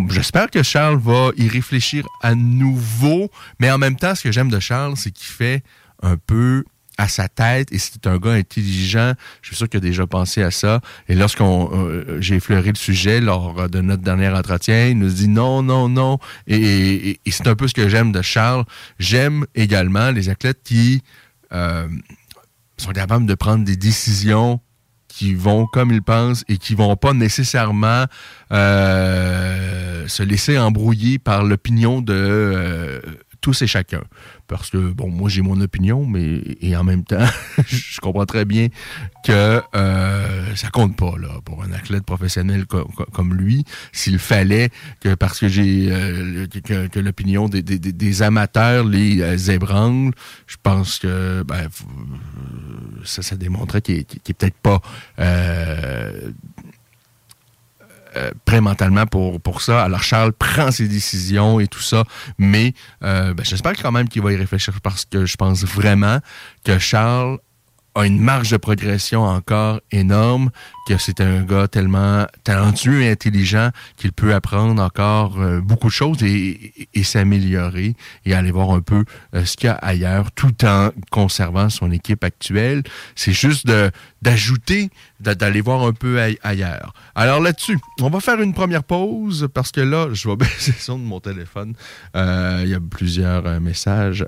j'espère 0.09 0.49
que 0.49 0.63
Charles 0.63 0.97
va 0.97 1.29
y 1.37 1.47
réfléchir 1.47 2.05
à 2.21 2.35
nouveau, 2.35 3.31
mais 3.59 3.71
en 3.71 3.77
même 3.77 3.95
temps, 3.95 4.15
ce 4.15 4.23
que 4.23 4.31
j'aime 4.31 4.49
de 4.49 4.59
Charles, 4.59 4.97
c'est 4.97 5.11
qu'il 5.11 5.27
fait 5.27 5.63
un 6.03 6.17
peu 6.17 6.65
à 6.97 7.07
sa 7.07 7.27
tête 7.27 7.71
et 7.71 7.77
c'est 7.77 8.07
un 8.07 8.17
gars 8.17 8.33
intelligent. 8.33 9.13
Je 9.41 9.47
suis 9.47 9.55
sûr 9.55 9.69
qu'il 9.69 9.77
a 9.77 9.81
déjà 9.81 10.07
pensé 10.07 10.43
à 10.43 10.51
ça. 10.51 10.81
Et 11.09 11.15
lorsqu'on 11.15 11.69
euh, 11.73 12.17
j'ai 12.21 12.35
effleuré 12.35 12.69
le 12.69 12.77
sujet 12.77 13.21
lors 13.21 13.69
de 13.69 13.81
notre 13.81 14.03
dernier 14.03 14.29
entretien, 14.29 14.87
il 14.87 14.97
nous 14.97 15.09
dit 15.09 15.27
non, 15.27 15.61
non, 15.61 15.89
non. 15.89 16.19
Et, 16.47 17.19
c'est 17.29 17.47
un 17.47 17.55
peu 17.55 17.67
ce 17.67 17.73
que 17.73 17.89
j'aime 17.89 18.11
de 18.11 18.21
Charles. 18.21 18.65
J'aime 18.99 19.45
également 19.55 20.11
les 20.11 20.29
athlètes 20.29 20.59
qui 20.63 21.01
sont 21.51 22.91
capables 22.93 23.25
de 23.25 23.35
prendre 23.35 23.63
des 23.63 23.77
décisions 23.77 24.59
qui 25.15 25.33
vont 25.33 25.65
comme 25.65 25.91
ils 25.91 26.01
pensent 26.01 26.43
et 26.49 26.57
qui 26.57 26.75
vont 26.75 26.97
pas 26.97 27.13
nécessairement 27.13 28.05
euh, 28.51 30.07
se 30.07 30.23
laisser 30.23 30.57
embrouiller 30.57 31.19
par 31.19 31.43
l'opinion 31.43 32.01
de 32.01 32.13
euh, 32.13 33.01
tous 33.45 33.61
et 33.61 33.67
chacun. 33.67 34.01
Parce 34.47 34.71
que, 34.71 34.77
bon, 34.77 35.11
moi, 35.11 35.29
j'ai 35.29 35.43
mon 35.43 35.61
opinion, 35.61 36.03
mais 36.03 36.41
et 36.61 36.75
en 36.75 36.83
même 36.83 37.03
temps, 37.03 37.27
je 37.67 37.99
comprends 38.01 38.25
très 38.25 38.43
bien 38.43 38.69
que 39.23 39.61
euh, 39.75 40.55
ça 40.55 40.69
compte 40.69 40.97
pas, 40.97 41.13
là, 41.19 41.29
pour 41.45 41.61
un 41.61 41.71
athlète 41.71 42.05
professionnel 42.05 42.65
comme 42.65 43.35
lui. 43.35 43.63
S'il 43.91 44.17
fallait 44.17 44.71
que, 44.99 45.13
parce 45.13 45.39
que 45.39 45.47
j'ai 45.47 45.89
euh, 45.91 46.47
que, 46.47 46.99
l'opinion 46.99 47.47
des, 47.47 48.21
amateurs 48.23 48.83
les 48.83 49.21
euh, 49.21 49.53
ébranle, 49.53 50.13
je 50.47 50.55
pense 50.63 50.97
que 50.97 51.43
ben, 51.43 51.67
ça, 53.03 53.21
ça 53.21 53.35
démontrait 53.35 53.81
qu'il 53.81 53.97
n'est 53.97 54.33
peut-être 54.33 54.57
pas 54.57 54.81
euh, 58.15 58.31
prêt 58.45 58.61
mentalement 58.61 59.05
pour, 59.05 59.41
pour 59.41 59.61
ça. 59.61 59.83
Alors 59.83 60.03
Charles 60.03 60.31
prend 60.31 60.71
ses 60.71 60.87
décisions 60.87 61.59
et 61.59 61.67
tout 61.67 61.81
ça, 61.81 62.03
mais 62.37 62.73
euh, 63.03 63.33
ben, 63.33 63.43
j'espère 63.43 63.73
quand 63.73 63.91
même 63.91 64.07
qu'il 64.07 64.21
va 64.21 64.31
y 64.31 64.37
réfléchir 64.37 64.79
parce 64.81 65.03
que 65.05 65.25
je 65.25 65.35
pense 65.35 65.65
vraiment 65.65 66.19
que 66.63 66.79
Charles 66.79 67.39
a 67.93 68.05
une 68.05 68.19
marge 68.19 68.51
de 68.51 68.57
progression 68.57 69.23
encore 69.23 69.81
énorme, 69.91 70.49
que 70.87 70.97
c'est 70.97 71.19
un 71.19 71.43
gars 71.43 71.67
tellement 71.67 72.25
talentueux 72.43 73.01
et 73.01 73.09
intelligent 73.09 73.69
qu'il 73.97 74.11
peut 74.11 74.33
apprendre 74.33 74.81
encore 74.81 75.39
euh, 75.41 75.61
beaucoup 75.61 75.87
de 75.87 75.93
choses 75.93 76.23
et, 76.23 76.73
s'améliorer 77.03 77.95
et 78.25 78.33
aller 78.33 78.51
voir 78.51 78.71
un 78.71 78.81
peu 78.81 79.05
ce 79.33 79.55
qu'il 79.57 79.67
y 79.67 79.69
a 79.69 79.75
ailleurs 79.75 80.31
tout 80.31 80.65
en 80.65 80.89
conservant 81.11 81.69
son 81.69 81.91
équipe 81.91 82.23
actuelle. 82.23 82.83
C'est 83.15 83.31
juste 83.33 83.67
de 83.67 83.91
d'ajouter, 84.25 84.89
d'aller 85.19 85.61
voir 85.61 85.83
un 85.83 85.93
peu 85.93 86.19
ailleurs. 86.43 86.93
Alors 87.15 87.39
là-dessus, 87.39 87.77
on 88.01 88.09
va 88.09 88.19
faire 88.19 88.41
une 88.41 88.53
première 88.53 88.83
pause 88.83 89.47
parce 89.53 89.71
que 89.71 89.81
là, 89.81 90.09
je 90.11 90.27
vais 90.27 90.35
baisser 90.45 90.71
le 90.71 90.81
son 90.81 90.99
de 90.99 91.03
mon 91.03 91.19
téléphone. 91.19 91.73
Euh, 92.15 92.61
il 92.63 92.69
y 92.69 92.73
a 92.73 92.79
plusieurs 92.79 93.61
messages, 93.61 94.25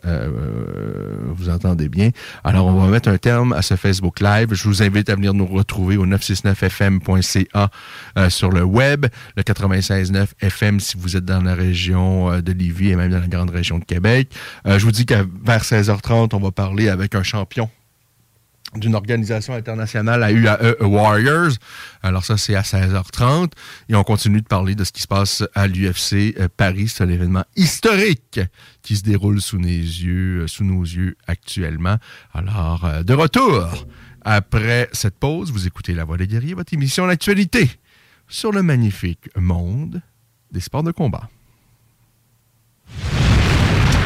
vous 1.36 1.50
entendez 1.50 1.90
bien. 1.90 2.12
Alors 2.44 2.68
on 2.68 2.80
va 2.80 2.88
mettre 2.88 3.10
un 3.10 3.18
terme 3.18 3.54
à 3.54 3.62
ce 3.62 3.76
Facebook 3.76 4.20
Live. 4.20 4.54
Je 4.54 4.64
vous 4.68 4.84
invite 4.84 5.10
à 5.10 5.16
venir 5.16 5.34
nous 5.34 5.46
retrouver 5.46 5.98
au 5.98 6.06
969fm.ca 6.06 7.70
euh, 8.18 8.30
sur 8.30 8.52
le 8.52 8.64
web, 8.64 9.06
le 9.36 9.44
96.9 9.44 10.28
FM 10.42 10.80
si 10.80 10.98
vous 10.98 11.18
êtes 11.18 11.26
dans 11.26 11.42
la 11.42 11.56
région 11.56 12.32
euh, 12.32 12.42
de 12.42 12.52
Lévis 12.52 12.92
et 12.92 12.96
même 12.96 13.12
dans 13.12 13.20
la 13.20 13.28
grande 13.28 13.50
région 13.50 13.80
de 13.80 13.86
Québec. 13.86 14.30
Euh, 14.66 14.80
je 14.80 14.86
vous 14.86 14.92
dis 14.92 15.06
qu'à 15.06 15.24
vers 15.44 15.64
16h30, 15.64 16.30
on 16.34 16.40
va 16.40 16.52
parler 16.52 16.90
avec 16.90 17.16
un 17.16 17.24
champion 17.24 17.70
d'une 18.76 18.96
organisation 18.96 19.54
internationale 19.54 20.24
à 20.24 20.32
UAE 20.32 20.76
Warriors. 20.82 21.52
Alors 22.04 22.26
ça, 22.26 22.38
c'est 22.38 22.56
à 22.56 22.62
16h30. 22.62 23.52
Et 23.90 23.96
on 23.96 24.04
continue 24.04 24.42
de 24.42 24.48
parler 24.48 24.76
de 24.76 24.84
ce 24.84 24.92
qui 24.92 25.02
se 25.02 25.08
passe 25.08 25.44
à 25.56 25.68
l'UFC 25.68 26.36
Paris. 26.58 26.90
C'est 26.90 27.04
un 27.04 27.10
événement 27.10 27.46
historique 27.56 28.40
qui 28.82 28.96
se 28.96 29.04
déroule 29.04 29.42
sous, 29.42 29.58
nos 29.58 29.68
yeux, 29.68 30.42
euh, 30.42 30.48
sous 30.48 30.64
nos 30.64 30.84
yeux 30.84 31.16
actuellement. 31.28 31.98
Alors, 32.34 32.86
euh, 32.86 33.04
de 33.04 33.14
retour 33.14 33.86
après 34.22 34.90
cette 34.92 35.18
pause, 35.18 35.52
vous 35.52 35.68
écoutez 35.68 35.94
La 35.94 36.04
Voix 36.04 36.18
des 36.18 36.28
guerriers, 36.28 36.54
votre 36.54 36.74
émission 36.74 37.06
L'actualité 37.06 37.70
sur 38.28 38.52
le 38.52 38.62
magnifique 38.62 39.30
monde 39.38 40.02
des 40.52 40.60
sports 40.60 40.84
de 40.84 40.92
combat. 40.92 41.30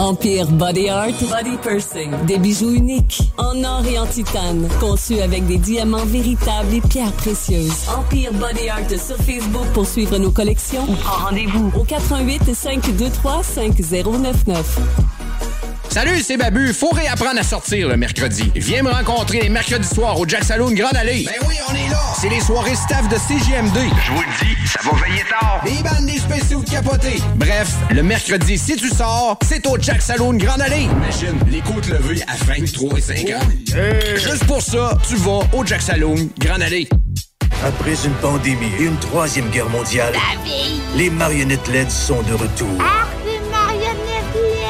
Empire 0.00 0.46
Body 0.52 0.88
Art, 0.88 1.12
Body 1.28 1.58
Pursing. 1.62 2.10
Des 2.26 2.38
bijoux 2.38 2.72
uniques, 2.72 3.20
en 3.36 3.62
or 3.62 3.84
et 3.84 3.98
en 3.98 4.06
titane, 4.06 4.66
conçus 4.80 5.20
avec 5.20 5.46
des 5.46 5.58
diamants 5.58 6.06
véritables 6.06 6.72
et 6.72 6.80
pierres 6.80 7.12
précieuses. 7.12 7.84
Empire 7.94 8.32
Body 8.32 8.70
Art 8.70 8.88
sur 8.88 9.16
Facebook 9.18 9.66
pour 9.74 9.86
suivre 9.86 10.16
nos 10.16 10.30
collections. 10.30 10.86
Rendez-vous 11.04 11.70
au 11.78 11.84
88 11.84 12.54
523 12.54 13.42
5099. 13.42 15.19
Salut, 15.90 16.22
c'est 16.22 16.36
Babu. 16.36 16.72
Faut 16.72 16.90
réapprendre 16.90 17.40
à 17.40 17.42
sortir 17.42 17.88
le 17.88 17.96
mercredi. 17.96 18.52
Viens 18.54 18.84
me 18.84 18.90
rencontrer 18.90 19.40
les 19.40 19.48
mercredis 19.48 19.88
soirs 19.88 20.20
au 20.20 20.26
Jack 20.26 20.44
Saloon 20.44 20.70
Grande 20.70 20.94
Allée. 20.96 21.24
Ben 21.24 21.32
oui, 21.48 21.56
on 21.68 21.74
est 21.74 21.90
là. 21.90 21.98
C'est 22.20 22.28
les 22.28 22.40
soirées 22.40 22.76
staff 22.76 23.08
de 23.08 23.16
CGMD. 23.16 23.76
Je 24.06 24.12
vous 24.12 24.20
le 24.20 24.46
dis, 24.46 24.68
ça 24.68 24.78
va 24.84 24.96
veiller 25.04 25.24
tard. 25.28 25.60
Des 25.64 25.82
bandes, 25.82 26.06
des 26.06 26.18
spéciaux 26.20 26.62
de 26.62 26.70
capotés. 26.70 27.20
Bref, 27.34 27.74
le 27.90 28.04
mercredi, 28.04 28.56
si 28.56 28.76
tu 28.76 28.88
sors, 28.88 29.36
c'est 29.44 29.66
au 29.66 29.76
Jack 29.80 30.00
Saloon 30.00 30.34
Grande 30.34 30.60
Allée. 30.62 30.82
Imagine, 30.84 31.40
les 31.50 31.60
côtes 31.60 31.88
levées 31.88 32.22
à 32.28 32.36
23 32.44 32.96
et 32.96 33.00
50. 33.00 33.42
Juste 34.14 34.44
pour 34.44 34.62
ça, 34.62 34.96
tu 35.08 35.16
vas 35.16 35.40
au 35.52 35.66
Jack 35.66 35.82
Saloon 35.82 36.30
Grande 36.38 36.62
Allée. 36.62 36.88
Après 37.66 37.96
une 38.06 38.14
pandémie 38.22 38.70
et 38.78 38.84
une 38.84 38.96
troisième 38.98 39.50
guerre 39.50 39.68
mondiale, 39.68 40.14
les 40.96 41.10
marionnettes 41.10 41.66
LED 41.66 41.90
sont 41.90 42.22
de 42.22 42.32
retour. 42.32 42.68
Ah, 42.78 43.06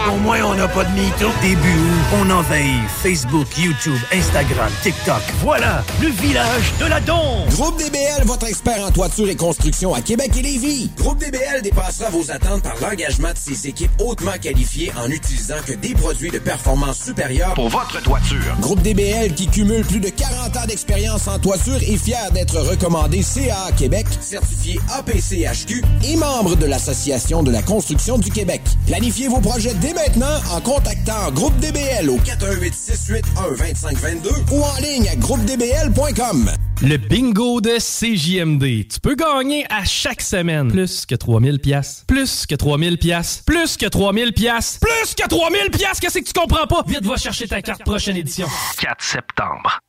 au 0.08 0.16
moins, 0.18 0.40
on 0.44 0.54
n'a 0.54 0.68
pas 0.68 0.84
de 0.84 0.90
mytho. 0.92 1.28
Début 1.42 1.58
août, 1.58 2.18
on 2.22 2.30
envahit 2.30 2.88
Facebook, 3.02 3.46
YouTube, 3.58 3.98
Instagram, 4.12 4.70
TikTok. 4.82 5.20
Voilà, 5.42 5.84
le 6.00 6.08
village 6.08 6.72
de 6.80 6.86
la 6.86 7.00
Don. 7.00 7.44
Groupe 7.50 7.78
DBL, 7.78 8.24
votre 8.24 8.46
expert 8.46 8.84
en 8.84 8.90
toiture 8.90 9.28
et 9.28 9.36
construction 9.36 9.94
à 9.94 10.00
Québec 10.00 10.32
et 10.38 10.42
Lévis. 10.42 10.90
Groupe 10.96 11.18
DBL 11.18 11.62
dépassera 11.62 12.10
vos 12.10 12.30
attentes 12.30 12.62
par 12.62 12.74
l'engagement 12.80 13.32
de 13.32 13.38
ses 13.38 13.68
équipes 13.68 13.90
hautement 13.98 14.38
qualifiées 14.40 14.92
en 14.96 15.10
utilisant 15.10 15.60
que 15.66 15.72
des 15.72 15.94
produits 15.94 16.30
de 16.30 16.38
performance 16.38 17.02
supérieure 17.04 17.54
pour 17.54 17.68
votre 17.68 18.02
toiture. 18.02 18.56
Groupe 18.60 18.82
DBL 18.82 19.34
qui 19.34 19.46
cumule 19.48 19.84
plus 19.84 20.00
de 20.00 20.08
40 20.08 20.56
ans 20.56 20.66
d'expérience 20.66 21.28
en 21.28 21.38
toiture 21.38 21.76
est 21.76 21.96
fier 21.96 22.30
d'être 22.32 22.58
recommandé 22.58 23.22
CA 23.22 23.70
Québec, 23.76 24.06
certifié 24.20 24.80
APCHQ 24.98 25.82
et 26.04 26.16
membre 26.16 26.56
de 26.56 26.66
l'Association 26.66 27.42
de 27.42 27.50
la 27.50 27.62
construction 27.62 28.18
du 28.18 28.30
Québec. 28.30 28.62
Planifiez 28.86 29.28
vos 29.28 29.40
projets 29.40 29.74
dès 29.74 29.89
maintenant 29.94 30.40
en 30.52 30.60
contactant 30.60 31.30
Groupe 31.32 31.56
DBL 31.58 32.08
au 32.10 32.18
418 32.18 32.74
681 32.74 33.56
2522 33.56 34.30
ou 34.52 34.62
en 34.62 34.76
ligne 34.80 35.08
à 35.08 35.16
groupedbl.com. 35.16 36.50
Le 36.82 36.96
bingo 36.96 37.60
de 37.60 37.76
CJMD. 37.78 38.88
Tu 38.88 39.00
peux 39.00 39.14
gagner 39.14 39.66
à 39.70 39.84
chaque 39.84 40.22
semaine 40.22 40.70
plus 40.70 41.04
que 41.04 41.14
3000 41.14 41.58
pièces, 41.58 42.04
plus 42.06 42.46
que 42.46 42.54
3000 42.54 42.96
pièces, 42.96 43.42
plus 43.44 43.76
que 43.76 43.86
3000 43.86 44.32
pièces, 44.32 44.78
plus 44.80 45.14
que 45.14 45.28
3000 45.28 45.70
pièces. 45.70 46.00
Qu'est-ce 46.00 46.18
que 46.18 46.24
tu 46.24 46.32
comprends 46.32 46.66
pas? 46.66 46.82
Vite 46.86 47.04
va 47.04 47.16
chercher 47.16 47.48
ta 47.48 47.60
carte 47.60 47.84
prochaine 47.84 48.16
édition. 48.16 48.46
4 48.80 49.02
septembre. 49.02 49.80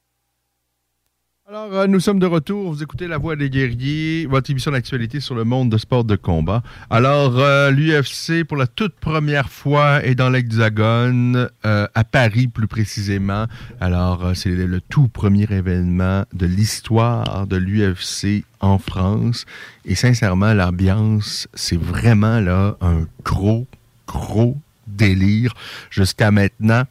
Alors, 1.52 1.74
euh, 1.74 1.86
nous 1.86 2.00
sommes 2.00 2.20
de 2.20 2.26
retour. 2.26 2.72
Vous 2.72 2.82
écoutez 2.82 3.08
La 3.08 3.18
Voix 3.18 3.36
des 3.36 3.50
guerriers, 3.50 4.26
votre 4.26 4.50
émission 4.50 4.72
d'actualité 4.72 5.20
sur 5.20 5.36
le 5.36 5.44
monde 5.44 5.70
de 5.70 5.78
sport 5.78 6.06
de 6.06 6.16
combat. 6.16 6.64
Alors, 6.90 7.38
euh, 7.40 7.72
l'UFC, 7.72 8.46
pour 8.46 8.56
la 8.56 8.68
toute 8.68 8.96
première 8.96 9.50
fois, 9.50 10.02
est 10.02 10.16
dans 10.16 10.30
l'Hexagone, 10.30 11.50
euh, 11.66 11.88
à 11.94 12.04
Paris 12.06 12.48
plus 12.48 12.68
précisément. 12.68 13.48
Alors, 13.82 14.32
c'est 14.34 14.52
le, 14.52 14.66
le 14.66 14.80
tout 14.80 15.10
premier 15.10 15.46
événement 15.52 16.24
de 16.32 16.46
l'histoire 16.46 17.46
de 17.48 17.58
l'UFC 17.58 18.46
en 18.62 18.78
France. 18.78 19.46
Et 19.84 19.96
sincèrement, 19.96 20.54
l'ambiance, 20.54 21.50
c'est 21.54 21.78
vraiment 21.78 22.40
là 22.40 22.78
un 22.80 23.06
gros, 23.26 23.68
gros 24.08 24.56
délire 24.88 25.54
jusqu'à 25.90 26.32
maintenant. 26.32 26.86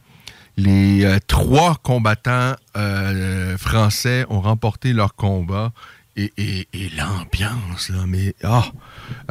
Les 0.57 1.05
euh, 1.05 1.17
trois 1.27 1.75
combattants 1.75 2.53
euh, 2.75 3.57
français 3.57 4.25
ont 4.29 4.41
remporté 4.41 4.93
leur 4.93 5.15
combat. 5.15 5.71
Et, 6.17 6.67
l'ambiance, 6.97 7.89
là, 7.89 8.03
mais 8.05 8.35
ah! 8.43 8.65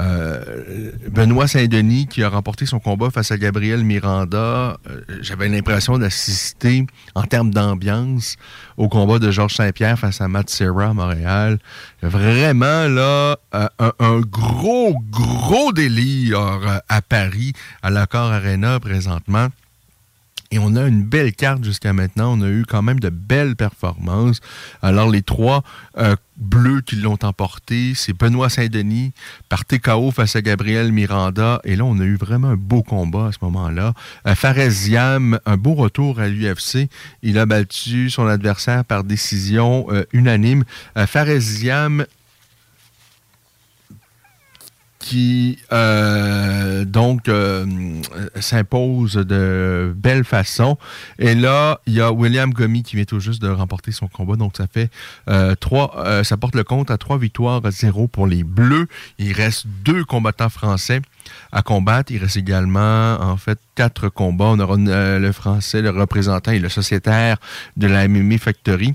Euh, 0.00 0.90
Benoît 1.10 1.46
Saint-Denis 1.46 2.06
qui 2.06 2.22
a 2.22 2.30
remporté 2.30 2.64
son 2.64 2.80
combat 2.80 3.10
face 3.10 3.30
à 3.30 3.36
Gabriel 3.36 3.84
Miranda, 3.84 4.78
j'avais 5.20 5.48
l'impression 5.48 5.98
d'assister 5.98 6.86
en 7.14 7.24
termes 7.24 7.50
d'ambiance 7.50 8.36
au 8.78 8.88
combat 8.88 9.18
de 9.18 9.30
Georges 9.30 9.56
Saint-Pierre 9.56 9.98
face 9.98 10.22
à 10.22 10.26
Matt 10.26 10.48
Serra 10.48 10.86
à 10.86 10.94
Montréal. 10.94 11.58
Vraiment 12.02 12.88
là, 12.88 13.36
un, 13.52 14.20
gros, 14.20 14.98
gros 15.10 15.72
délire 15.72 16.80
à 16.88 17.02
Paris, 17.02 17.52
à 17.82 17.90
l'Accor 17.90 18.32
Arena 18.32 18.80
présentement. 18.80 19.48
Et 20.52 20.58
on 20.58 20.74
a 20.74 20.86
une 20.86 21.04
belle 21.04 21.32
carte 21.32 21.62
jusqu'à 21.62 21.92
maintenant. 21.92 22.36
On 22.36 22.42
a 22.42 22.48
eu 22.48 22.64
quand 22.66 22.82
même 22.82 22.98
de 22.98 23.08
belles 23.08 23.54
performances. 23.54 24.40
Alors, 24.82 25.08
les 25.08 25.22
trois 25.22 25.62
euh, 25.96 26.16
bleus 26.40 26.80
qui 26.80 26.96
l'ont 26.96 27.18
emporté, 27.22 27.92
c'est 27.94 28.12
Benoît 28.12 28.48
Saint-Denis 28.48 29.12
par 29.48 29.64
TKO 29.64 30.10
face 30.10 30.34
à 30.34 30.42
Gabriel 30.42 30.90
Miranda. 30.90 31.60
Et 31.64 31.76
là, 31.76 31.84
on 31.84 31.98
a 32.00 32.04
eu 32.04 32.16
vraiment 32.16 32.48
un 32.48 32.56
beau 32.56 32.82
combat 32.82 33.26
à 33.26 33.32
ce 33.32 33.38
moment-là. 33.42 33.92
Euh, 34.26 34.34
Fares 34.34 34.56
un 34.58 35.56
beau 35.56 35.74
retour 35.74 36.18
à 36.18 36.28
l'UFC. 36.28 36.88
Il 37.22 37.38
a 37.38 37.46
battu 37.46 38.10
son 38.10 38.26
adversaire 38.26 38.84
par 38.84 39.04
décision 39.04 39.86
euh, 39.90 40.04
unanime. 40.12 40.64
Euh, 40.96 41.06
Fares 41.06 41.38
Ziam, 41.38 42.06
qui 45.00 45.58
euh, 45.72 46.84
donc 46.84 47.28
euh, 47.28 47.66
s'impose 48.38 49.14
de 49.14 49.92
belle 49.96 50.24
façon. 50.24 50.78
Et 51.18 51.34
là, 51.34 51.80
il 51.86 51.94
y 51.94 52.00
a 52.00 52.12
William 52.12 52.52
Gomi 52.52 52.82
qui 52.82 52.96
vient 52.96 53.06
tout 53.06 53.18
juste 53.18 53.42
de 53.42 53.48
remporter 53.48 53.92
son 53.92 54.06
combat. 54.06 54.36
Donc 54.36 54.56
ça 54.56 54.66
fait 54.72 54.90
euh, 55.28 55.54
trois, 55.56 56.22
ça 56.22 56.36
porte 56.36 56.54
le 56.54 56.64
compte 56.64 56.90
à 56.90 56.98
trois 56.98 57.18
victoires 57.18 57.64
à 57.64 57.70
zéro 57.70 58.06
pour 58.06 58.26
les 58.26 58.44
Bleus. 58.44 58.86
Il 59.18 59.32
reste 59.32 59.66
deux 59.84 60.04
combattants 60.04 60.50
français 60.50 61.00
à 61.50 61.62
combattre. 61.62 62.12
Il 62.12 62.18
reste 62.18 62.36
également 62.36 63.18
en 63.20 63.36
fait 63.38 63.58
quatre 63.74 64.10
combats. 64.10 64.50
On 64.50 64.60
aura 64.60 64.76
le 64.76 65.32
français, 65.32 65.80
le 65.80 65.90
représentant 65.90 66.52
et 66.52 66.58
le 66.58 66.68
sociétaire 66.68 67.38
de 67.76 67.86
la 67.86 68.06
MMA 68.06 68.38
Factory. 68.38 68.94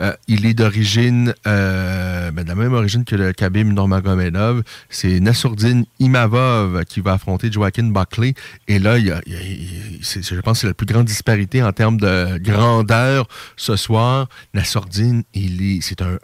Euh, 0.00 0.12
il 0.26 0.44
est 0.46 0.54
d'origine, 0.54 1.34
euh, 1.46 2.30
ben, 2.30 2.42
de 2.42 2.48
la 2.48 2.54
même 2.54 2.72
origine 2.72 3.04
que 3.04 3.14
le 3.14 3.32
Khabib 3.32 3.68
Nurmagomedov. 3.68 4.62
C'est 4.88 5.20
Nassourdine 5.20 5.84
Imavov 6.00 6.84
qui 6.84 7.00
va 7.00 7.14
affronter 7.14 7.50
Joaquin 7.50 7.84
Buckley. 7.84 8.34
Et 8.66 8.78
là, 8.78 8.98
il 8.98 9.06
y 9.06 9.10
a, 9.12 9.20
je 9.24 10.40
pense 10.40 10.58
que 10.58 10.60
c'est 10.62 10.66
la 10.66 10.74
plus 10.74 10.86
grande 10.86 11.06
disparité 11.06 11.62
en 11.62 11.72
termes 11.72 11.98
de 11.98 12.38
grandeur 12.38 13.28
ce 13.56 13.76
soir. 13.76 14.28
Nassourdine, 14.52 15.22
il 15.34 15.62
est, 15.62 15.80
c'est 15.80 16.02
un, 16.02 16.18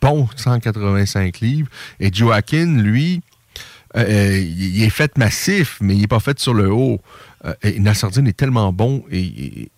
bon 0.00 0.28
185 0.36 1.40
livres. 1.40 1.68
Et 1.98 2.12
Joaquin, 2.12 2.80
lui, 2.80 3.22
euh, 3.96 4.38
il 4.38 4.82
est 4.82 4.90
fait 4.90 5.16
massif, 5.18 5.78
mais 5.80 5.94
il 5.94 6.00
n'est 6.00 6.06
pas 6.06 6.20
fait 6.20 6.38
sur 6.38 6.54
le 6.54 6.70
haut. 6.70 7.00
Euh, 7.44 7.54
et 7.62 7.78
Nassardine 7.78 8.26
est 8.26 8.36
tellement 8.36 8.72
bon 8.72 9.04
et, 9.10 9.70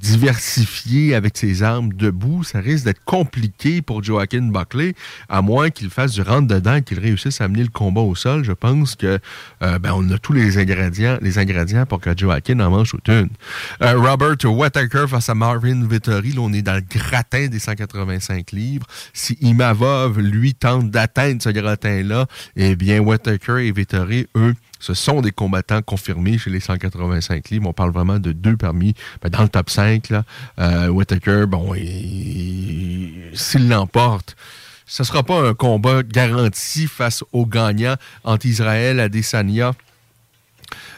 diversifié 0.00 1.14
avec 1.14 1.36
ses 1.36 1.62
armes 1.62 1.92
debout, 1.92 2.42
ça 2.42 2.60
risque 2.60 2.86
d'être 2.86 3.04
compliqué 3.04 3.82
pour 3.82 4.02
Joaquin 4.02 4.42
Buckley, 4.42 4.94
à 5.28 5.42
moins 5.42 5.70
qu'il 5.70 5.90
fasse 5.90 6.12
du 6.12 6.22
rentre-dedans 6.22 6.76
et 6.76 6.82
qu'il 6.82 6.98
réussisse 6.98 7.40
à 7.40 7.44
amener 7.44 7.62
le 7.62 7.68
combat 7.68 8.00
au 8.00 8.14
sol. 8.14 8.44
Je 8.44 8.52
pense 8.52 8.96
que 8.96 9.18
euh, 9.62 9.78
ben, 9.78 9.92
on 9.94 10.10
a 10.10 10.18
tous 10.18 10.32
les 10.32 10.58
ingrédients, 10.58 11.18
les 11.20 11.38
ingrédients 11.38 11.86
pour 11.86 12.00
que 12.00 12.16
Joaquin 12.16 12.58
en 12.60 12.70
mange 12.70 12.90
toute 12.90 13.08
une. 13.08 13.28
Euh, 13.82 13.96
Robert 13.96 14.36
Whittaker 14.44 15.06
face 15.08 15.28
à 15.28 15.34
Marvin 15.34 15.86
Vittori, 15.86 16.32
là, 16.32 16.40
on 16.40 16.52
est 16.52 16.62
dans 16.62 16.74
le 16.74 16.82
gratin 16.82 17.46
des 17.46 17.58
185 17.58 18.52
livres. 18.52 18.86
Si 19.12 19.34
Imavov, 19.40 20.18
lui, 20.18 20.54
tente 20.54 20.90
d'atteindre 20.90 21.42
ce 21.42 21.50
gratin-là, 21.50 22.26
eh 22.56 22.74
bien, 22.74 23.00
Whittaker 23.00 23.66
et 23.66 23.72
Vittori, 23.72 24.26
eux, 24.36 24.54
ce 24.82 24.94
sont 24.94 25.20
des 25.20 25.30
combattants 25.30 25.80
confirmés 25.80 26.38
chez 26.38 26.50
les 26.50 26.58
185 26.58 27.50
livres. 27.50 27.68
On 27.68 27.72
parle 27.72 27.92
vraiment 27.92 28.18
de 28.18 28.32
deux 28.32 28.56
parmi, 28.56 28.94
ben, 29.22 29.28
dans 29.28 29.42
le 29.42 29.48
top 29.48 29.70
5. 29.70 30.08
Là. 30.10 30.24
Euh, 30.58 31.46
bon, 31.46 31.72
il- 31.74 33.30
s'il 33.34 33.68
l'emporte, 33.68 34.34
ce 34.84 35.02
ne 35.02 35.06
sera 35.06 35.22
pas 35.22 35.40
un 35.48 35.54
combat 35.54 36.02
garanti 36.02 36.88
face 36.88 37.22
au 37.32 37.46
gagnant 37.46 37.94
entre 38.24 38.44
Israël 38.46 38.98
Adesanya 38.98 39.72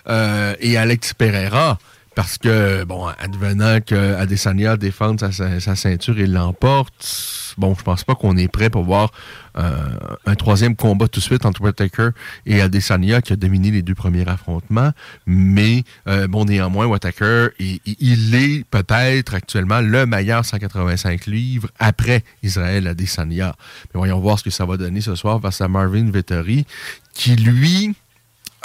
euh, 0.08 0.54
et 0.60 0.76
Alex 0.78 1.12
Pereira. 1.12 1.78
Parce 2.14 2.38
que, 2.38 2.84
bon, 2.84 3.06
advenant 3.18 3.80
que 3.80 4.14
Adesanya 4.14 4.76
défende 4.76 5.18
sa 5.20 5.76
ceinture 5.76 6.18
et 6.18 6.26
l'emporte, 6.26 7.54
bon, 7.58 7.74
je 7.76 7.82
pense 7.82 8.04
pas 8.04 8.14
qu'on 8.14 8.36
est 8.36 8.48
prêt 8.48 8.70
pour 8.70 8.84
voir 8.84 9.10
euh, 9.56 9.96
un 10.26 10.34
troisième 10.34 10.76
combat 10.76 11.08
tout 11.08 11.20
de 11.20 11.24
suite 11.24 11.44
entre 11.44 11.60
Whittaker 11.60 12.10
et 12.46 12.60
Adesanya 12.60 13.20
qui 13.20 13.32
a 13.32 13.36
dominé 13.36 13.70
les 13.70 13.82
deux 13.82 13.94
premiers 13.94 14.28
affrontements. 14.28 14.90
Mais, 15.26 15.82
euh, 16.08 16.28
bon, 16.28 16.44
néanmoins, 16.44 16.86
Whittaker, 16.86 17.48
il, 17.58 17.80
il 17.84 18.34
est 18.34 18.64
peut-être 18.64 19.34
actuellement 19.34 19.80
le 19.80 20.06
meilleur 20.06 20.44
185 20.44 21.26
livres 21.26 21.68
après 21.78 22.22
Israël 22.42 22.86
Adesanya. 22.86 23.56
Mais 23.92 23.98
voyons 23.98 24.20
voir 24.20 24.38
ce 24.38 24.44
que 24.44 24.50
ça 24.50 24.66
va 24.66 24.76
donner 24.76 25.00
ce 25.00 25.14
soir 25.14 25.40
face 25.40 25.60
à 25.60 25.68
Marvin 25.68 26.10
Vettori, 26.10 26.64
qui, 27.12 27.36
lui, 27.36 27.94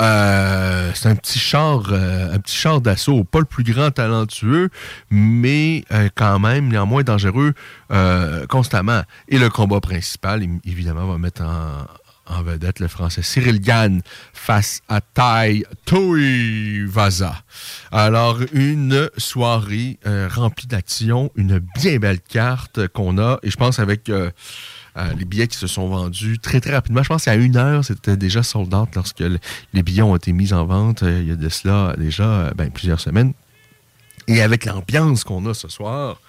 euh, 0.02 0.92
c'est 0.94 1.10
un 1.10 1.16
petit 1.16 1.40
char, 1.40 1.84
euh, 1.92 2.34
un 2.34 2.40
petit 2.40 2.56
char 2.56 2.82
d'assaut, 2.82 3.24
pas 3.24 3.40
le 3.40 3.46
plus 3.46 3.64
grand 3.64 3.92
talentueux, 3.92 4.70
mais 5.10 5.84
euh, 5.92 6.10
quand 6.16 6.40
même 6.40 6.70
néanmoins 6.70 7.04
dangereux 7.04 7.54
constamment. 8.50 9.02
Et 9.28 9.40
le 9.40 9.50
combat 9.50 9.82
principal, 9.82 10.44
évidemment, 10.66 11.08
va 11.08 11.18
mettre 11.18 11.42
en, 11.42 12.44
vedette 12.44 12.80
le 12.80 12.88
français 12.88 13.24
Cyril 13.24 13.60
Gann 13.60 14.02
face 14.34 14.82
à 14.88 15.02
Tai 15.02 15.64
Vaza. 16.88 17.36
Alors, 17.92 18.40
une 18.54 19.10
soirée 19.18 19.98
remplie 20.06 20.68
d'action, 20.68 21.32
une 21.36 21.60
bien 21.76 21.98
belle 21.98 22.22
carte 22.22 22.88
qu'on 22.90 23.18
a, 23.18 23.40
et 23.42 23.50
je 23.50 23.58
pense 23.58 23.80
avec 23.80 24.12
euh, 24.98 25.14
les 25.18 25.26
billets 25.26 25.48
qui 25.48 25.58
se 25.58 25.68
sont 25.68 25.88
vendus 25.88 26.40
très 26.40 26.60
très 26.60 26.72
rapidement. 26.74 27.04
Je 27.04 27.10
pense 27.10 27.26
qu'à 27.26 27.36
une 27.36 27.58
heure, 27.58 27.84
c'était 27.86 28.18
déjà 28.18 28.44
sold 28.44 28.74
out 28.74 28.90
lorsque 28.96 29.20
le- 29.20 29.40
les 29.74 29.84
billets 29.84 30.02
ont 30.02 30.16
été 30.16 30.32
mis 30.34 30.54
en 30.54 30.66
vente. 30.66 31.04
euh, 31.04 31.22
il 31.22 31.28
y 31.28 31.32
a 31.32 31.36
de 31.36 31.50
cela 31.50 31.96
déjà 31.98 32.24
euh, 32.24 32.52
ben, 32.56 32.72
plusieurs 32.72 33.00
semaines. 33.00 33.34
Et 34.28 34.42
avec 34.42 34.66
l'ambiance 34.66 35.24
qu'on 35.24 35.46
a 35.48 35.54
ce 35.54 35.68
soir, 35.70 36.20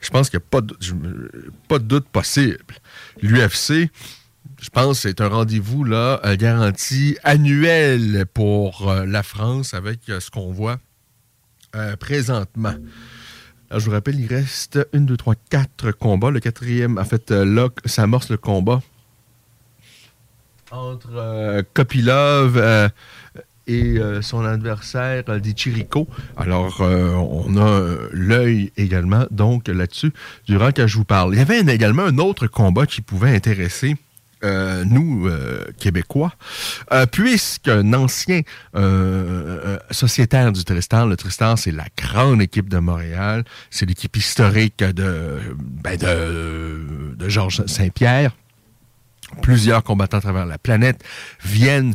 je 0.00 0.10
pense 0.10 0.30
qu'il 0.30 0.38
n'y 0.38 0.44
a 0.44 0.62
pas 1.68 1.78
de, 1.78 1.84
doute 1.84 2.06
possible. 2.08 2.58
L'UFC, 3.22 3.90
je 4.60 4.68
pense 4.72 5.02
que 5.02 5.08
c'est 5.08 5.20
un 5.20 5.28
rendez-vous 5.28 5.84
là, 5.84 6.20
garanti 6.36 7.16
annuel 7.22 8.24
pour 8.32 8.92
la 9.06 9.22
France 9.22 9.74
avec 9.74 10.00
ce 10.06 10.30
qu'on 10.30 10.52
voit 10.52 10.78
présentement. 12.00 12.74
Alors, 13.70 13.80
je 13.80 13.86
vous 13.86 13.92
rappelle, 13.92 14.20
il 14.20 14.26
reste 14.26 14.86
une, 14.92 15.06
deux, 15.06 15.16
trois, 15.16 15.34
quatre 15.50 15.90
combats. 15.92 16.30
Le 16.30 16.40
quatrième, 16.40 16.98
en 16.98 17.04
fait, 17.04 17.30
euh, 17.30 17.44
là, 17.44 17.68
ça 17.86 18.02
amorce 18.02 18.30
le 18.30 18.36
combat 18.36 18.82
entre 20.74 21.10
euh, 21.14 21.62
Kopilov 21.72 22.56
euh, 22.56 22.88
et 23.66 23.98
son 24.20 24.44
adversaire 24.44 25.24
euh, 25.28 25.38
des 25.38 25.54
Chirico. 25.54 26.06
Alors, 26.36 26.80
on 26.80 27.56
a 27.56 27.96
l'œil 28.12 28.72
également, 28.76 29.26
donc, 29.30 29.68
là-dessus, 29.68 30.12
durant 30.46 30.72
que 30.72 30.86
je 30.86 30.96
vous 30.98 31.04
parle. 31.04 31.34
Il 31.34 31.38
y 31.38 31.42
avait 31.42 31.60
également 31.60 32.02
un 32.02 32.18
autre 32.18 32.46
combat 32.46 32.86
qui 32.86 33.00
pouvait 33.00 33.34
intéresser 33.34 33.96
euh, 34.44 34.84
nous, 34.84 35.26
euh, 35.26 35.64
Québécois, 35.78 36.32
euh, 36.92 37.06
puisqu'un 37.06 37.92
ancien 37.94 38.42
euh, 38.76 39.78
sociétaire 39.90 40.52
du 40.52 40.64
Tristan, 40.64 41.06
le 41.06 41.16
Tristan, 41.16 41.56
c'est 41.56 41.70
la 41.72 41.86
grande 41.96 42.42
équipe 42.42 42.68
de 42.68 42.78
Montréal, 42.78 43.44
c'est 43.70 43.86
l'équipe 43.86 44.16
historique 44.16 44.84
de, 44.84 45.40
ben, 45.58 45.96
de, 45.96 47.28
Georges 47.28 47.64
Saint-Pierre, 47.66 48.32
plusieurs 49.42 49.82
combattants 49.82 50.18
à 50.18 50.20
travers 50.20 50.46
la 50.46 50.58
planète 50.58 51.02
viennent 51.42 51.94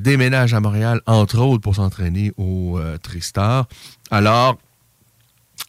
déménager 0.00 0.56
à 0.56 0.60
Montréal, 0.60 1.00
entre 1.06 1.38
autres 1.38 1.60
pour 1.60 1.76
s'entraîner 1.76 2.32
au 2.38 2.80
Tristar. 3.02 3.66
Alors, 4.10 4.58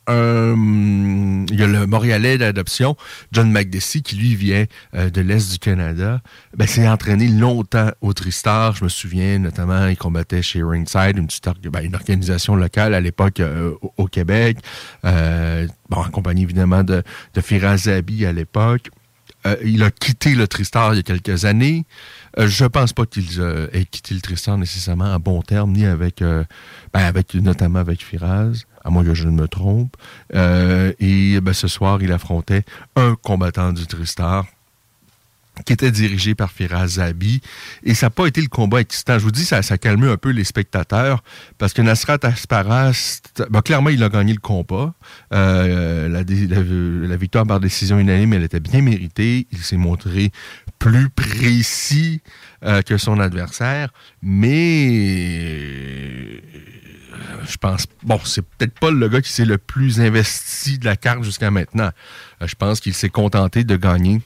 il 0.07 1.55
y 1.55 1.63
a 1.63 1.67
le 1.67 1.85
Montréalais 1.87 2.37
d'adoption, 2.37 2.95
John 3.31 3.51
McDessie, 3.51 4.01
qui 4.01 4.15
lui 4.15 4.35
vient 4.35 4.65
de 4.93 5.21
l'Est 5.21 5.51
du 5.51 5.59
Canada. 5.59 6.21
Ben, 6.57 6.67
s'est 6.67 6.87
entraîné 6.87 7.27
longtemps 7.27 7.91
au 8.01 8.13
Tristar. 8.13 8.75
Je 8.75 8.83
me 8.83 8.89
souviens, 8.89 9.39
notamment, 9.39 9.87
il 9.87 9.97
combattait 9.97 10.41
chez 10.41 10.61
Ringside, 10.63 11.17
une, 11.17 11.27
ben, 11.69 11.93
organisation 11.93 12.55
locale 12.55 12.93
à 12.93 13.01
l'époque 13.01 13.41
au, 13.97 14.07
Québec. 14.07 14.57
bon, 15.03 15.67
en 15.91 16.09
compagnie 16.09 16.43
évidemment 16.43 16.83
de, 16.83 17.03
de 17.33 17.41
Firaz 17.41 17.83
Zabi 17.83 18.25
à 18.25 18.33
l'époque. 18.33 18.89
il 19.63 19.83
a 19.83 19.91
quitté 19.91 20.35
le 20.35 20.47
Tristar 20.47 20.93
il 20.93 20.97
y 20.97 20.99
a 20.99 21.03
quelques 21.03 21.45
années. 21.45 21.85
Euh, 22.39 22.47
je 22.47 22.65
pense 22.65 22.93
pas 22.93 23.05
qu'il 23.05 23.27
euh, 23.39 23.67
ait 23.73 23.85
quitté 23.85 24.15
le 24.15 24.21
Tristan 24.21 24.57
nécessairement 24.57 25.13
à 25.13 25.19
bon 25.19 25.41
terme, 25.41 25.71
ni 25.71 25.85
avec, 25.85 26.21
euh, 26.21 26.43
ben, 26.93 27.01
avec 27.01 27.33
notamment 27.35 27.79
avec 27.79 28.03
Firaz, 28.03 28.65
à 28.83 28.89
moins 28.89 29.03
que 29.03 29.13
je 29.13 29.27
ne 29.27 29.31
me 29.31 29.47
trompe. 29.47 29.95
et 30.33 31.39
ben, 31.41 31.53
ce 31.53 31.67
soir, 31.67 32.01
il 32.01 32.11
affrontait 32.11 32.63
un 32.95 33.15
combattant 33.15 33.73
du 33.73 33.85
Tristar 33.87 34.45
qui 35.65 35.73
était 35.73 35.91
dirigé 35.91 36.33
par 36.35 36.51
Firaz 36.51 36.87
Zabi. 36.87 37.41
Et 37.83 37.93
ça 37.93 38.07
n'a 38.07 38.09
pas 38.09 38.25
été 38.25 38.41
le 38.41 38.47
combat 38.47 38.81
excitant. 38.81 39.19
Je 39.19 39.23
vous 39.23 39.31
dis, 39.31 39.45
ça, 39.45 39.61
ça 39.61 39.75
a 39.75 39.77
calmé 39.77 40.07
un 40.07 40.17
peu 40.17 40.29
les 40.31 40.43
spectateurs 40.43 41.23
parce 41.57 41.73
que 41.73 41.81
Nasrat 41.81 42.17
Asparas, 42.23 43.21
ben, 43.49 43.61
clairement, 43.61 43.89
il 43.89 44.03
a 44.03 44.09
gagné 44.09 44.33
le 44.33 44.39
combat. 44.39 44.93
Euh, 45.31 46.09
la, 46.09 46.23
la, 47.07 47.17
victoire 47.17 47.45
par 47.45 47.59
décision 47.59 47.99
unanime, 47.99 48.33
elle 48.33 48.43
était 48.43 48.59
bien 48.59 48.81
méritée. 48.81 49.47
Il 49.51 49.59
s'est 49.59 49.77
montré 49.77 50.31
plus 50.79 51.09
précis 51.09 52.21
euh, 52.65 52.81
que 52.81 52.97
son 52.97 53.19
adversaire, 53.19 53.93
mais 54.21 54.89
euh, 54.91 56.39
je 57.47 57.57
pense, 57.57 57.85
bon, 58.03 58.19
c'est 58.23 58.41
peut-être 58.41 58.79
pas 58.79 58.91
le 58.91 59.07
gars 59.07 59.21
qui 59.21 59.31
s'est 59.31 59.45
le 59.45 59.57
plus 59.57 59.99
investi 60.01 60.77
de 60.77 60.85
la 60.85 60.95
carte 60.95 61.23
jusqu'à 61.23 61.51
maintenant. 61.51 61.89
je 62.41 62.55
pense 62.55 62.79
qu'il 62.79 62.93
s'est 62.93 63.09
contenté 63.09 63.63
de 63.63 63.75
gagner 63.75 64.21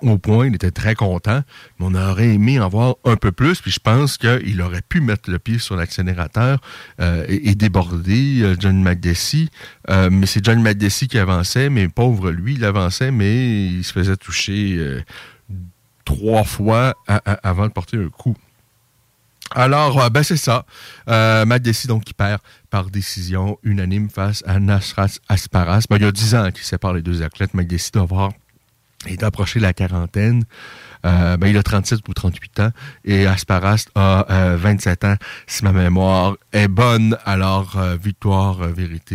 au 0.00 0.18
point, 0.18 0.46
il 0.46 0.54
était 0.54 0.70
très 0.70 0.94
content, 0.94 1.42
mais 1.78 1.86
on 1.86 1.94
aurait 1.94 2.28
aimé 2.34 2.58
en 2.58 2.68
voir 2.68 2.96
un 3.04 3.16
peu 3.16 3.30
plus, 3.30 3.60
puis 3.60 3.70
je 3.70 3.78
pense 3.78 4.16
qu'il 4.16 4.60
aurait 4.62 4.82
pu 4.82 5.00
mettre 5.00 5.30
le 5.30 5.38
pied 5.38 5.58
sur 5.58 5.76
l'accélérateur 5.76 6.60
euh, 7.00 7.24
et, 7.28 7.54
déborder 7.54 8.40
euh, 8.42 8.56
John 8.58 8.82
McDessie. 8.82 9.50
Euh, 9.90 10.08
mais 10.10 10.26
c'est 10.26 10.44
John 10.44 10.60
McDessie 10.62 11.08
qui 11.08 11.18
avançait, 11.18 11.68
mais 11.68 11.88
pauvre 11.88 12.30
lui, 12.30 12.54
il 12.54 12.64
avançait, 12.64 13.10
mais 13.10 13.66
il 13.66 13.84
se 13.84 13.92
faisait 13.92 14.16
toucher 14.16 15.02
trois 16.04 16.44
fois 16.44 16.94
avant 17.42 17.66
de 17.66 17.72
porter 17.72 17.98
un 17.98 18.08
coup. 18.08 18.34
Alors, 19.54 20.10
ben 20.10 20.22
c'est 20.22 20.36
ça. 20.36 20.64
Euh, 21.08 21.44
donc, 21.86 22.04
qui 22.04 22.14
perd 22.14 22.40
par 22.70 22.90
décision 22.90 23.58
unanime 23.62 24.08
face 24.10 24.42
à 24.46 24.58
Nasrat 24.58 25.18
Asparas. 25.28 25.84
Ben, 25.88 25.96
il 25.96 26.02
y 26.02 26.06
a 26.06 26.12
dix 26.12 26.34
ans 26.34 26.50
qu'il 26.50 26.64
sépare 26.64 26.94
les 26.94 27.02
deux 27.02 27.22
athlètes. 27.22 27.54
McDessie 27.54 27.92
doit 27.92 28.02
avoir 28.02 28.32
il 29.06 29.12
est 29.12 29.22
approché 29.22 29.60
la 29.60 29.72
quarantaine. 29.72 30.44
Euh, 31.04 31.36
ben, 31.36 31.48
il 31.48 31.56
a 31.56 31.62
37 31.62 32.08
ou 32.08 32.14
38 32.14 32.60
ans 32.60 32.70
et 33.04 33.26
Asparas 33.26 33.86
a 33.94 34.56
27 34.56 35.04
euh, 35.04 35.12
ans, 35.12 35.16
si 35.46 35.64
ma 35.64 35.72
mémoire 35.72 36.36
est 36.52 36.68
bonne. 36.68 37.16
Alors, 37.24 37.76
euh, 37.76 37.96
victoire 37.96 38.58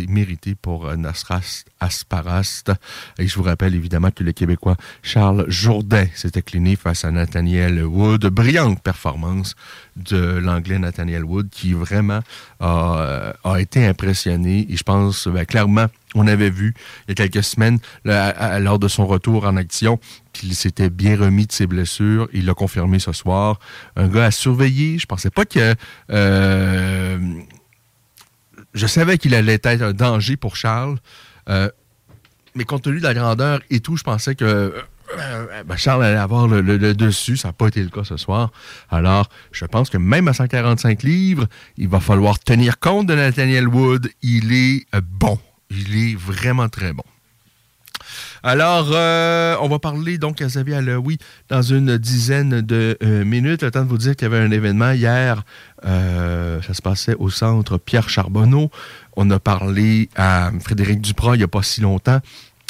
méritée 0.08 0.54
pour 0.54 0.94
Nasras 0.96 1.64
Asparast. 1.80 2.72
Et 3.18 3.26
je 3.26 3.34
vous 3.36 3.42
rappelle 3.42 3.74
évidemment 3.74 4.10
que 4.10 4.22
le 4.24 4.32
Québécois 4.32 4.76
Charles 5.02 5.44
Jourdain 5.48 6.06
s'est 6.14 6.36
incliné 6.36 6.76
face 6.76 7.04
à 7.04 7.10
Nathaniel 7.10 7.84
Wood. 7.84 8.26
Brillante 8.26 8.82
performance 8.82 9.54
de 9.96 10.18
l'anglais 10.18 10.78
Nathaniel 10.78 11.24
Wood 11.24 11.48
qui 11.50 11.72
vraiment 11.72 12.20
a, 12.60 13.34
été 13.58 13.86
impressionné. 13.86 14.66
Et 14.68 14.76
je 14.76 14.82
pense 14.82 15.26
ben, 15.28 15.44
clairement 15.44 15.86
on 16.14 16.26
avait 16.26 16.50
vu 16.50 16.74
il 17.06 17.10
y 17.10 17.12
a 17.12 17.14
quelques 17.14 17.44
semaines, 17.44 17.78
lors 18.04 18.78
de 18.78 18.88
son 18.88 19.06
retour 19.06 19.44
en 19.44 19.56
action, 19.56 19.98
qu'il 20.32 20.54
s'était 20.54 20.90
bien 20.90 21.16
remis 21.16 21.46
de 21.46 21.52
ses 21.52 21.66
blessures. 21.66 22.28
Il 22.32 22.46
l'a 22.46 22.54
confirmé 22.54 22.98
ce 22.98 23.12
soir. 23.12 23.58
Un 23.96 24.08
gars 24.08 24.26
à 24.26 24.30
surveiller. 24.30 24.98
Je 24.98 25.06
pensais 25.06 25.30
pas 25.30 25.44
que... 25.44 25.74
Euh, 26.10 27.18
je 28.74 28.86
savais 28.86 29.18
qu'il 29.18 29.34
allait 29.34 29.54
être 29.62 29.82
un 29.82 29.92
danger 29.92 30.36
pour 30.36 30.56
Charles. 30.56 30.98
Euh, 31.48 31.70
mais 32.54 32.64
compte 32.64 32.82
tenu 32.82 32.98
de 32.98 33.04
la 33.04 33.14
grandeur 33.14 33.60
et 33.70 33.80
tout, 33.80 33.96
je 33.96 34.02
pensais 34.02 34.34
que 34.34 34.44
euh, 35.16 35.62
ben, 35.64 35.76
Charles 35.76 36.04
allait 36.04 36.18
avoir 36.18 36.46
le, 36.46 36.60
le 36.60 36.94
dessus. 36.94 37.36
Ça 37.36 37.48
n'a 37.48 37.52
pas 37.52 37.68
été 37.68 37.82
le 37.82 37.88
cas 37.88 38.04
ce 38.04 38.16
soir. 38.16 38.50
Alors, 38.90 39.28
je 39.52 39.64
pense 39.64 39.90
que 39.90 39.98
même 39.98 40.28
à 40.28 40.32
145 40.32 41.02
livres, 41.02 41.46
il 41.76 41.88
va 41.88 42.00
falloir 42.00 42.38
tenir 42.38 42.78
compte 42.78 43.06
de 43.06 43.14
Nathaniel 43.14 43.68
Wood. 43.68 44.10
Il 44.22 44.52
est 44.52 44.86
bon. 45.00 45.38
Il 45.70 45.96
est 45.96 46.14
vraiment 46.16 46.68
très 46.68 46.92
bon. 46.92 47.04
Alors, 48.42 48.90
euh, 48.92 49.56
on 49.60 49.68
va 49.68 49.78
parler 49.78 50.18
donc 50.18 50.40
à 50.40 50.46
Xavier 50.46 50.76
Alaoui 50.76 51.18
dans 51.48 51.62
une 51.62 51.98
dizaine 51.98 52.60
de 52.60 52.96
euh, 53.02 53.24
minutes. 53.24 53.62
Le 53.62 53.70
temps 53.70 53.82
de 53.82 53.88
vous 53.88 53.98
dire 53.98 54.14
qu'il 54.14 54.28
y 54.28 54.32
avait 54.32 54.44
un 54.44 54.50
événement 54.50 54.92
hier. 54.92 55.42
Euh, 55.84 56.62
ça 56.62 56.74
se 56.74 56.82
passait 56.82 57.16
au 57.18 57.30
centre 57.30 57.78
Pierre 57.78 58.08
Charbonneau. 58.08 58.70
On 59.16 59.28
a 59.30 59.40
parlé 59.40 60.08
à 60.16 60.50
Frédéric 60.60 61.00
Duprat 61.00 61.34
il 61.34 61.38
n'y 61.38 61.44
a 61.44 61.48
pas 61.48 61.62
si 61.62 61.80
longtemps. 61.80 62.20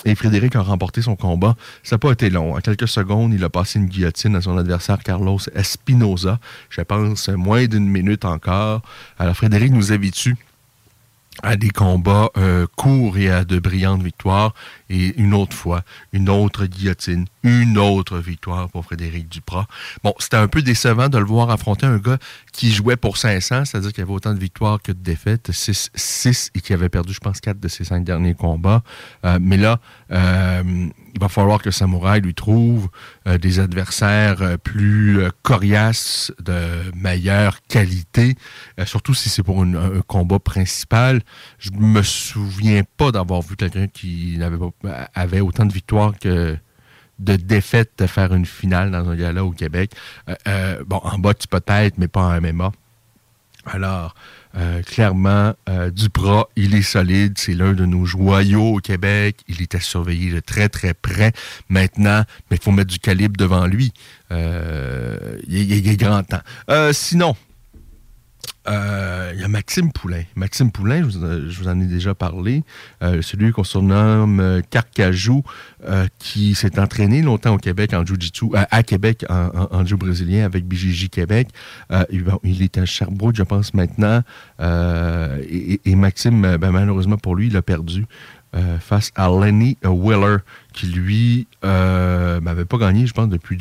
Et 0.04 0.14
Frédéric 0.14 0.54
a 0.56 0.60
remporté 0.60 1.02
son 1.02 1.16
combat. 1.16 1.56
Ça 1.82 1.96
n'a 1.96 1.98
pas 1.98 2.12
été 2.12 2.30
long. 2.30 2.54
En 2.56 2.60
quelques 2.60 2.88
secondes, 2.88 3.34
il 3.34 3.42
a 3.42 3.50
passé 3.50 3.78
une 3.78 3.86
guillotine 3.86 4.36
à 4.36 4.40
son 4.40 4.56
adversaire 4.56 5.00
Carlos 5.00 5.40
Espinoza. 5.54 6.38
Je 6.70 6.80
pense 6.80 7.28
moins 7.28 7.66
d'une 7.66 7.88
minute 7.88 8.24
encore. 8.24 8.82
Alors 9.18 9.36
Frédéric 9.36 9.72
nous 9.72 9.92
habitue 9.92 10.36
à 11.42 11.56
des 11.56 11.70
combats 11.70 12.30
euh, 12.36 12.66
courts 12.76 13.18
et 13.18 13.30
à 13.30 13.44
de 13.44 13.58
brillantes 13.58 14.02
victoires. 14.02 14.54
Et 14.90 15.18
une 15.20 15.34
autre 15.34 15.56
fois, 15.56 15.82
une 16.12 16.28
autre 16.28 16.66
guillotine, 16.66 17.26
une 17.42 17.78
autre 17.78 18.18
victoire 18.18 18.68
pour 18.68 18.84
Frédéric 18.84 19.28
Duprat. 19.28 19.66
Bon, 20.02 20.14
c'était 20.18 20.36
un 20.36 20.48
peu 20.48 20.62
décevant 20.62 21.08
de 21.08 21.18
le 21.18 21.24
voir 21.24 21.50
affronter 21.50 21.86
un 21.86 21.98
gars 21.98 22.18
qui 22.52 22.72
jouait 22.72 22.96
pour 22.96 23.16
500, 23.16 23.64
c'est-à-dire 23.64 23.92
qu'il 23.92 24.02
avait 24.02 24.12
autant 24.12 24.34
de 24.34 24.38
victoires 24.38 24.80
que 24.82 24.92
de 24.92 24.98
défaites, 24.98 25.52
6, 25.52 25.90
6 25.94 26.50
et 26.54 26.60
qui 26.60 26.72
avait 26.72 26.88
perdu, 26.88 27.12
je 27.12 27.20
pense, 27.20 27.40
4 27.40 27.60
de 27.60 27.68
ses 27.68 27.84
5 27.84 28.04
derniers 28.04 28.34
combats. 28.34 28.82
Euh, 29.24 29.38
mais 29.40 29.56
là, 29.56 29.80
euh, 30.10 30.62
il 31.14 31.20
va 31.20 31.28
falloir 31.28 31.60
que 31.62 31.70
Samouraï 31.70 32.20
lui 32.20 32.34
trouve 32.34 32.88
euh, 33.26 33.38
des 33.38 33.60
adversaires 33.60 34.58
plus 34.62 35.20
coriaces, 35.42 36.32
de 36.40 36.92
meilleure 36.94 37.60
qualité, 37.62 38.36
surtout 38.84 39.14
si 39.14 39.28
c'est 39.28 39.42
pour 39.42 39.62
un 39.62 40.00
combat 40.06 40.38
principal. 40.38 41.22
Je 41.58 41.70
me 41.72 42.02
souviens 42.02 42.82
pas 42.96 43.10
d'avoir 43.10 43.42
vu 43.42 43.56
quelqu'un 43.56 43.86
qui 43.88 44.36
n'avait 44.38 44.58
pas, 44.58 44.70
avait 45.14 45.40
autant 45.40 45.66
de 45.66 45.72
victoires 45.72 46.12
que 46.18 46.56
de 47.18 47.36
défaites 47.36 47.92
de 47.98 48.06
faire 48.06 48.32
une 48.32 48.46
finale 48.46 48.90
dans 48.92 49.08
un 49.08 49.16
gala 49.16 49.44
au 49.44 49.50
Québec. 49.50 49.92
bon, 50.86 51.00
en 51.02 51.20
tu 51.34 51.48
peut-être, 51.48 51.98
mais 51.98 52.08
pas 52.08 52.22
en 52.22 52.40
MMA. 52.40 52.70
Alors, 53.66 54.14
euh, 54.56 54.82
clairement, 54.82 55.54
euh, 55.68 55.90
Duprat, 55.90 56.48
il 56.56 56.74
est 56.74 56.82
solide. 56.82 57.34
C'est 57.36 57.54
l'un 57.54 57.74
de 57.74 57.84
nos 57.84 58.04
joyaux 58.04 58.76
au 58.76 58.78
Québec. 58.78 59.36
Il 59.48 59.62
était 59.62 59.80
surveillé 59.80 60.32
de 60.32 60.40
très, 60.40 60.68
très 60.68 60.94
près. 60.94 61.32
Maintenant, 61.68 62.24
mais 62.50 62.56
il 62.56 62.62
faut 62.62 62.72
mettre 62.72 62.90
du 62.90 62.98
calibre 62.98 63.36
devant 63.36 63.66
lui. 63.66 63.92
Euh, 64.32 65.38
il, 65.46 65.88
est 65.88 65.96
grand 65.96 66.22
temps. 66.22 66.40
sinon, 66.92 67.36
euh, 68.68 69.32
il 69.34 69.40
y 69.40 69.44
a 69.44 69.48
Maxime 69.48 69.92
Poulain. 69.92 70.22
Maxime 70.36 70.70
Poulain, 70.70 71.08
je 71.08 71.58
vous, 71.58 71.68
en 71.68 71.80
ai 71.80 71.86
déjà 71.86 72.14
parlé, 72.14 72.64
euh, 73.02 73.22
celui 73.22 73.52
qu'on 73.52 73.64
surnomme 73.64 74.40
euh, 74.40 74.60
Carcajou, 74.70 75.42
qui 76.18 76.54
s'est 76.54 76.78
entraîné 76.78 77.22
longtemps 77.22 77.54
au 77.54 77.58
Québec 77.58 77.94
en 77.94 78.04
jiu-jitsu, 78.04 78.46
à 78.54 78.82
Québec 78.82 79.24
en, 79.28 79.84
brésilien 79.98 80.44
avec 80.44 80.66
BJJ 80.66 81.08
Québec. 81.08 81.48
il 82.12 82.62
est 82.62 82.78
à 82.78 82.84
Sherbrooke, 82.84 83.36
je 83.36 83.42
pense, 83.44 83.72
maintenant. 83.74 84.22
Et, 84.60 85.94
Maxime, 85.94 86.56
ben, 86.56 86.72
malheureusement 86.72 87.16
pour 87.16 87.36
lui, 87.36 87.46
il 87.46 87.56
a 87.56 87.62
perdu. 87.62 88.06
face 88.80 89.12
à 89.14 89.28
Lenny 89.28 89.78
Willer, 89.84 90.38
qui 90.72 90.86
lui 90.86 91.46
m'avait 91.62 92.64
pas 92.64 92.78
gagné, 92.78 93.06
je 93.06 93.14
pense, 93.14 93.28
depuis 93.28 93.56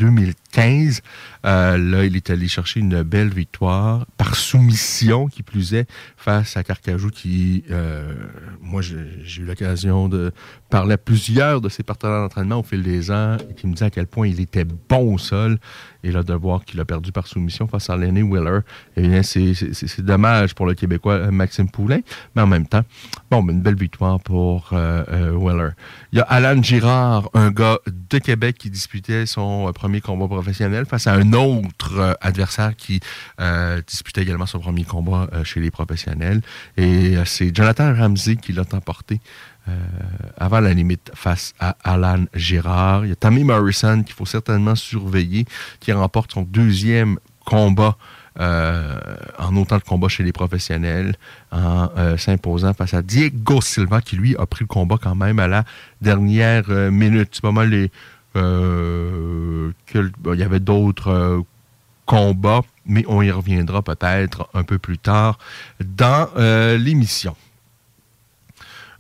2015. 0.54 1.02
Euh, 1.46 1.78
là, 1.78 2.06
il 2.06 2.16
est 2.16 2.30
allé 2.30 2.48
chercher 2.48 2.80
une 2.80 3.04
belle 3.04 3.30
victoire 3.30 4.06
par 4.18 4.36
soumission, 4.36 5.28
qui 5.28 5.44
plus 5.44 5.74
est, 5.74 5.90
face 6.18 6.58
à 6.58 6.64
Carcajou, 6.64 7.10
qui, 7.10 7.64
euh, 7.72 8.14
moi, 8.62 8.82
j'ai 8.82 9.42
eu 9.42 9.46
l'occasion 9.46 10.10
de 10.10 10.32
parler 10.70 10.94
à 10.94 10.98
plusieurs 10.98 11.62
de 11.62 11.70
ses 11.70 11.84
partenaires 11.84 12.22
d'entraînement 12.22 12.60
au 12.60 12.64
fil 12.64 12.84
des 12.84 13.12
ans, 13.12 13.38
et 13.50 13.54
qui 13.54 13.68
me 13.68 13.74
disaient 13.74 13.86
à 13.86 13.90
quel 13.90 14.08
point 14.08 14.28
il 14.28 14.42
était 14.42 14.66
bon 14.66 15.14
au 15.14 15.18
sol. 15.18 15.58
Et 16.04 16.12
là, 16.12 16.24
de 16.24 16.34
voir 16.34 16.64
qu'il 16.64 16.80
a 16.80 16.86
perdu 16.86 17.12
par 17.12 17.28
soumission 17.28 17.68
face 17.68 17.90
à 17.90 17.98
Lenny 17.98 18.22
Willer, 18.22 18.60
eh 18.96 19.08
bien, 19.08 19.24
c'est 19.24 20.02
dommage 20.02 20.54
pour 20.54 20.66
le 20.66 20.74
Québécois 20.74 21.14
euh, 21.14 21.32
Maxime 21.32 21.70
Poulain, 21.70 22.00
mais 22.36 22.42
en 22.42 22.48
même 22.48 22.68
temps, 22.68 22.84
bon, 23.32 23.48
une 23.48 23.62
belle 23.62 23.76
victoire 23.76 24.20
pour 24.20 24.72
Willer. 24.72 25.70
Il 26.12 26.20
y 26.20 26.22
a 26.22 26.26
Alan 26.26 26.62
Girard, 26.62 27.30
un 27.34 27.52
gars 27.52 27.80
de 27.88 28.18
Québec 28.20 28.58
qui 28.58 28.70
disputait 28.70 29.26
son 29.26 29.72
premier 29.74 30.02
combat 30.02 30.28
professionnel 30.38 30.86
face 30.86 31.08
à 31.08 31.14
un 31.14 31.34
autre 31.34 32.18
adversaire 32.22 32.76
qui 32.76 33.00
disputait 33.88 34.22
également 34.22 34.46
son 34.46 34.60
premier 34.60 34.84
combat 34.84 35.28
chez 35.44 35.60
les 35.60 35.72
professionnels. 35.72 36.42
Et 36.78 37.16
c'est 37.26 37.56
Jonathan 37.56 37.94
Ramsey 37.94 38.36
qui 38.36 38.54
l'a 38.54 38.64
emporté 38.72 39.20
avant 40.38 40.60
la 40.60 40.74
limite 40.74 41.12
face 41.14 41.54
à 41.60 41.76
Alan 41.84 42.26
Girard. 42.34 43.06
Il 43.06 43.10
y 43.10 43.12
a 43.12 43.16
Tammy 43.16 43.44
Morrison 43.44 44.04
qu'il 44.04 44.16
faut 44.16 44.26
certainement 44.26 44.76
surveiller, 44.76 45.46
qui 45.80 45.92
remporte 45.92 46.32
son 46.34 46.44
deuxième 46.44 47.18
combat 47.46 47.98
euh, 48.40 49.00
en 49.40 49.56
autant 49.56 49.78
de 49.78 49.84
combats 49.84 50.10
chez 50.10 50.24
les 50.24 50.32
professionnels, 50.32 51.16
en 51.52 51.90
euh, 51.98 52.18
s'imposant 52.18 52.74
face 52.76 52.94
à 52.94 53.02
Diego 53.02 53.62
Silva, 53.62 54.00
qui 54.02 54.16
lui 54.16 54.36
a 54.36 54.46
pris 54.46 54.64
le 54.64 54.68
combat 54.68 54.98
quand 55.02 55.16
même 55.16 55.40
à 55.40 55.48
la 55.48 55.64
dernière 56.02 56.66
euh, 56.70 56.92
minute. 56.92 57.30
C'est 57.32 57.42
pas 57.42 57.52
mal 57.52 57.70
les. 57.70 57.92
Il 58.38 60.40
y 60.40 60.44
avait 60.44 60.60
d'autres 60.60 61.44
combats, 62.06 62.62
mais 62.86 63.04
on 63.08 63.22
y 63.22 63.32
reviendra 63.32 63.82
peut-être 63.82 64.50
un 64.54 64.64
peu 64.64 64.78
plus 64.78 64.98
tard 64.98 65.38
dans 65.80 66.30
l'émission. 66.78 67.36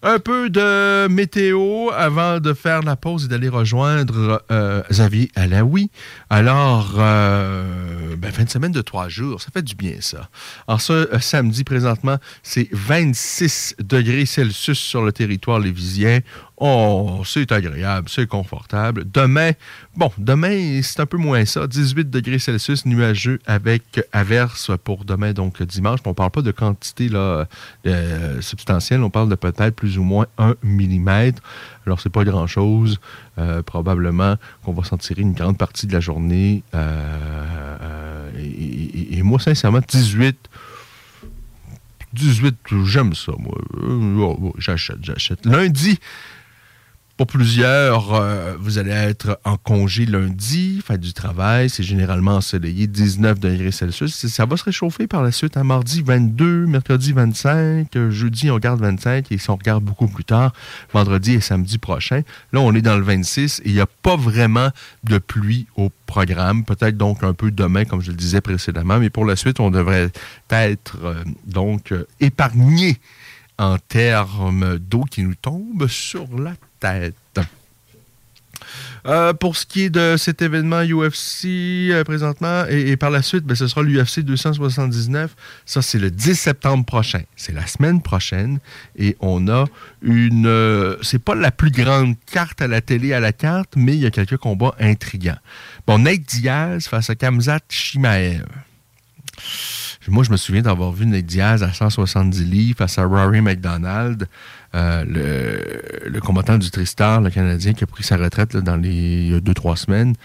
Un 0.03 0.19
peu 0.19 0.51
de 0.51 1.07
météo 1.07 1.89
avant 1.89 2.39
de 2.39 2.53
faire 2.53 2.83
la 2.83 2.95
pause 2.95 3.25
et 3.25 3.27
d'aller 3.27 3.49
rejoindre 3.49 4.43
euh, 4.51 4.83
Xavier 4.91 5.31
Alaoui. 5.35 5.89
Alors, 6.29 6.93
euh, 6.97 8.15
ben, 8.15 8.31
fin 8.31 8.43
de 8.43 8.49
semaine 8.49 8.71
de 8.71 8.81
trois 8.81 9.09
jours, 9.09 9.41
ça 9.41 9.49
fait 9.51 9.63
du 9.63 9.73
bien 9.73 9.95
ça. 10.01 10.29
Alors 10.67 10.81
ce 10.81 10.93
euh, 10.93 11.19
samedi 11.19 11.63
présentement, 11.63 12.17
c'est 12.43 12.69
26 12.71 13.77
degrés 13.79 14.27
Celsius 14.27 14.77
sur 14.77 15.03
le 15.03 15.11
territoire 15.11 15.59
lévisien. 15.59 16.19
Oh, 16.59 17.21
c'est 17.23 17.51
agréable, 17.51 18.09
c'est 18.09 18.27
confortable. 18.27 19.03
Demain, 19.11 19.51
bon, 19.95 20.11
demain, 20.17 20.81
c'est 20.81 20.99
un 20.99 21.05
peu 21.05 21.17
moins 21.17 21.45
ça. 21.45 21.67
18 21.67 22.09
degrés 22.09 22.39
Celsius, 22.39 22.85
nuageux 22.85 23.39
avec 23.45 24.01
averse 24.11 24.71
pour 24.83 25.05
demain, 25.05 25.33
donc 25.33 25.61
dimanche. 25.61 25.99
On 26.05 26.09
ne 26.09 26.15
parle 26.15 26.31
pas 26.31 26.41
de 26.41 26.51
quantité 26.51 27.09
là, 27.09 27.47
substantielle, 28.41 29.03
on 29.03 29.11
parle 29.11 29.29
de 29.29 29.35
peut-être 29.35 29.75
plus 29.75 29.99
ou 29.99 30.03
moins 30.03 30.25
1 30.39 30.55
mm. 30.63 31.33
Alors, 31.85 32.01
c'est 32.01 32.09
pas 32.09 32.23
grand-chose. 32.23 32.99
Euh, 33.37 33.61
probablement 33.61 34.35
qu'on 34.63 34.73
va 34.73 34.83
s'en 34.83 34.97
tirer 34.97 35.21
une 35.21 35.33
grande 35.33 35.59
partie 35.59 35.85
de 35.85 35.93
la 35.93 35.99
journée. 35.99 36.63
Euh, 36.73 37.77
euh, 37.81 38.31
et, 38.39 39.17
et, 39.17 39.21
moi, 39.21 39.39
sincèrement, 39.39 39.79
18 39.87 40.49
18, 42.13 42.55
j'aime 42.85 43.13
ça, 43.13 43.33
moi. 43.37 43.57
J'achète, 44.57 45.03
j'achète. 45.03 45.45
Lundi, 45.45 45.99
pour 47.17 47.25
plusieurs, 47.25 48.13
euh, 48.13 48.55
vous 48.59 48.77
allez 48.77 48.91
être 48.91 49.39
en 49.43 49.57
congé 49.57 50.05
lundi, 50.05 50.83
fête 50.85 51.01
du 51.01 51.13
travail, 51.13 51.67
c'est 51.67 51.81
généralement 51.81 52.35
ensoleillé, 52.35 52.85
19 52.85 53.39
degrés 53.39 53.71
Celsius. 53.71 54.27
Ça 54.27 54.45
va 54.45 54.55
se 54.55 54.63
réchauffer 54.63 55.07
par 55.07 55.23
la 55.23 55.31
suite, 55.31 55.57
à 55.57 55.63
mardi 55.63 56.03
22, 56.03 56.67
mercredi 56.67 57.13
25, 57.13 57.95
euh, 57.95 58.11
jeudi 58.11 58.51
on 58.51 58.59
garde 58.59 58.81
25 58.81 59.31
et 59.31 59.39
si 59.39 59.49
on 59.49 59.55
regarde 59.55 59.83
beaucoup 59.83 60.07
plus 60.07 60.25
tard, 60.25 60.53
vendredi 60.93 61.33
et 61.33 61.41
samedi 61.41 61.79
prochain, 61.79 62.21
là 62.53 62.59
on 62.59 62.71
est 62.75 62.83
dans 62.83 62.97
le 62.97 63.03
26 63.03 63.61
et 63.65 63.69
il 63.69 63.73
n'y 63.73 63.81
a 63.81 63.87
pas 63.87 64.15
vraiment 64.15 64.69
de 65.03 65.17
pluie 65.17 65.65
au 65.75 65.89
programme. 66.05 66.65
Peut-être 66.65 66.97
donc 66.97 67.23
un 67.23 67.33
peu 67.33 67.49
demain, 67.49 67.85
comme 67.85 68.01
je 68.01 68.11
le 68.11 68.17
disais 68.17 68.41
précédemment, 68.41 68.99
mais 68.99 69.09
pour 69.09 69.25
la 69.25 69.35
suite, 69.35 69.59
on 69.59 69.71
devrait 69.71 70.11
être 70.51 70.97
euh, 71.03 71.23
donc 71.47 71.95
épargné 72.19 72.99
en 73.57 73.79
termes 73.79 74.77
d'eau 74.77 75.03
qui 75.09 75.23
nous 75.23 75.33
tombe 75.33 75.87
sur 75.87 76.27
la 76.37 76.53
tête. 76.79 77.15
Euh, 79.07 79.33
pour 79.33 79.55
ce 79.55 79.65
qui 79.65 79.83
est 79.83 79.89
de 79.89 80.15
cet 80.17 80.41
événement 80.41 80.81
UFC 80.81 81.45
euh, 81.91 82.03
présentement, 82.03 82.65
et, 82.69 82.97
par 82.97 83.09
la 83.09 83.21
suite, 83.21 83.45
ben, 83.45 83.55
ce 83.55 83.67
sera 83.67 83.81
l'UFC 83.81 84.19
279. 84.19 85.33
Ça, 85.65 85.81
c'est 85.81 85.99
le 85.99 86.11
10 86.11 86.35
septembre 86.35 86.85
prochain. 86.85 87.21
C'est 87.37 87.53
la 87.53 87.65
semaine 87.65 88.01
prochaine. 88.01 88.59
Et 88.97 89.15
on 89.21 89.47
a 89.47 89.65
une... 90.01 90.47
Euh, 90.47 90.97
c'est 91.01 91.23
pas 91.23 91.35
la 91.35 91.51
plus 91.51 91.71
grande 91.71 92.15
carte 92.25 92.61
à 92.61 92.67
la 92.67 92.81
télé 92.81 93.13
à 93.13 93.21
la 93.21 93.31
carte, 93.31 93.73
mais 93.77 93.93
il 93.93 93.99
y 93.99 94.05
a 94.05 94.11
quelques 94.11 94.37
combats 94.37 94.75
intrigants. 94.79 95.39
Bon, 95.85 95.99
Nate 95.99 96.21
Diaz 96.21 96.87
face 96.87 97.09
à 97.09 97.15
Kamzat 97.15 97.59
Shimaev. 97.69 98.43
Moi, 100.09 100.23
je 100.23 100.31
me 100.31 100.37
souviens 100.37 100.61
d'avoir 100.61 100.91
vu 100.91 101.05
Nate 101.05 101.25
Diaz 101.25 101.63
à 101.63 101.73
170 101.73 102.43
livres 102.45 102.77
face 102.77 102.97
à 102.97 103.05
Rory 103.05 103.41
McDonald, 103.41 104.27
euh, 104.77 105.03
le, 106.05 106.19
combattant 106.19 106.57
du 106.57 106.69
Tristar, 106.69 107.21
le 107.21 107.29
Canadien, 107.29 107.73
qui 107.73 107.83
a 107.83 107.87
pris 107.87 108.03
sa 108.03 108.17
retraite 108.17 108.55
dans 108.57 108.77
les 108.77 109.39
deux, 109.41 109.53
trois 109.53 109.75
semaines. 109.75 110.15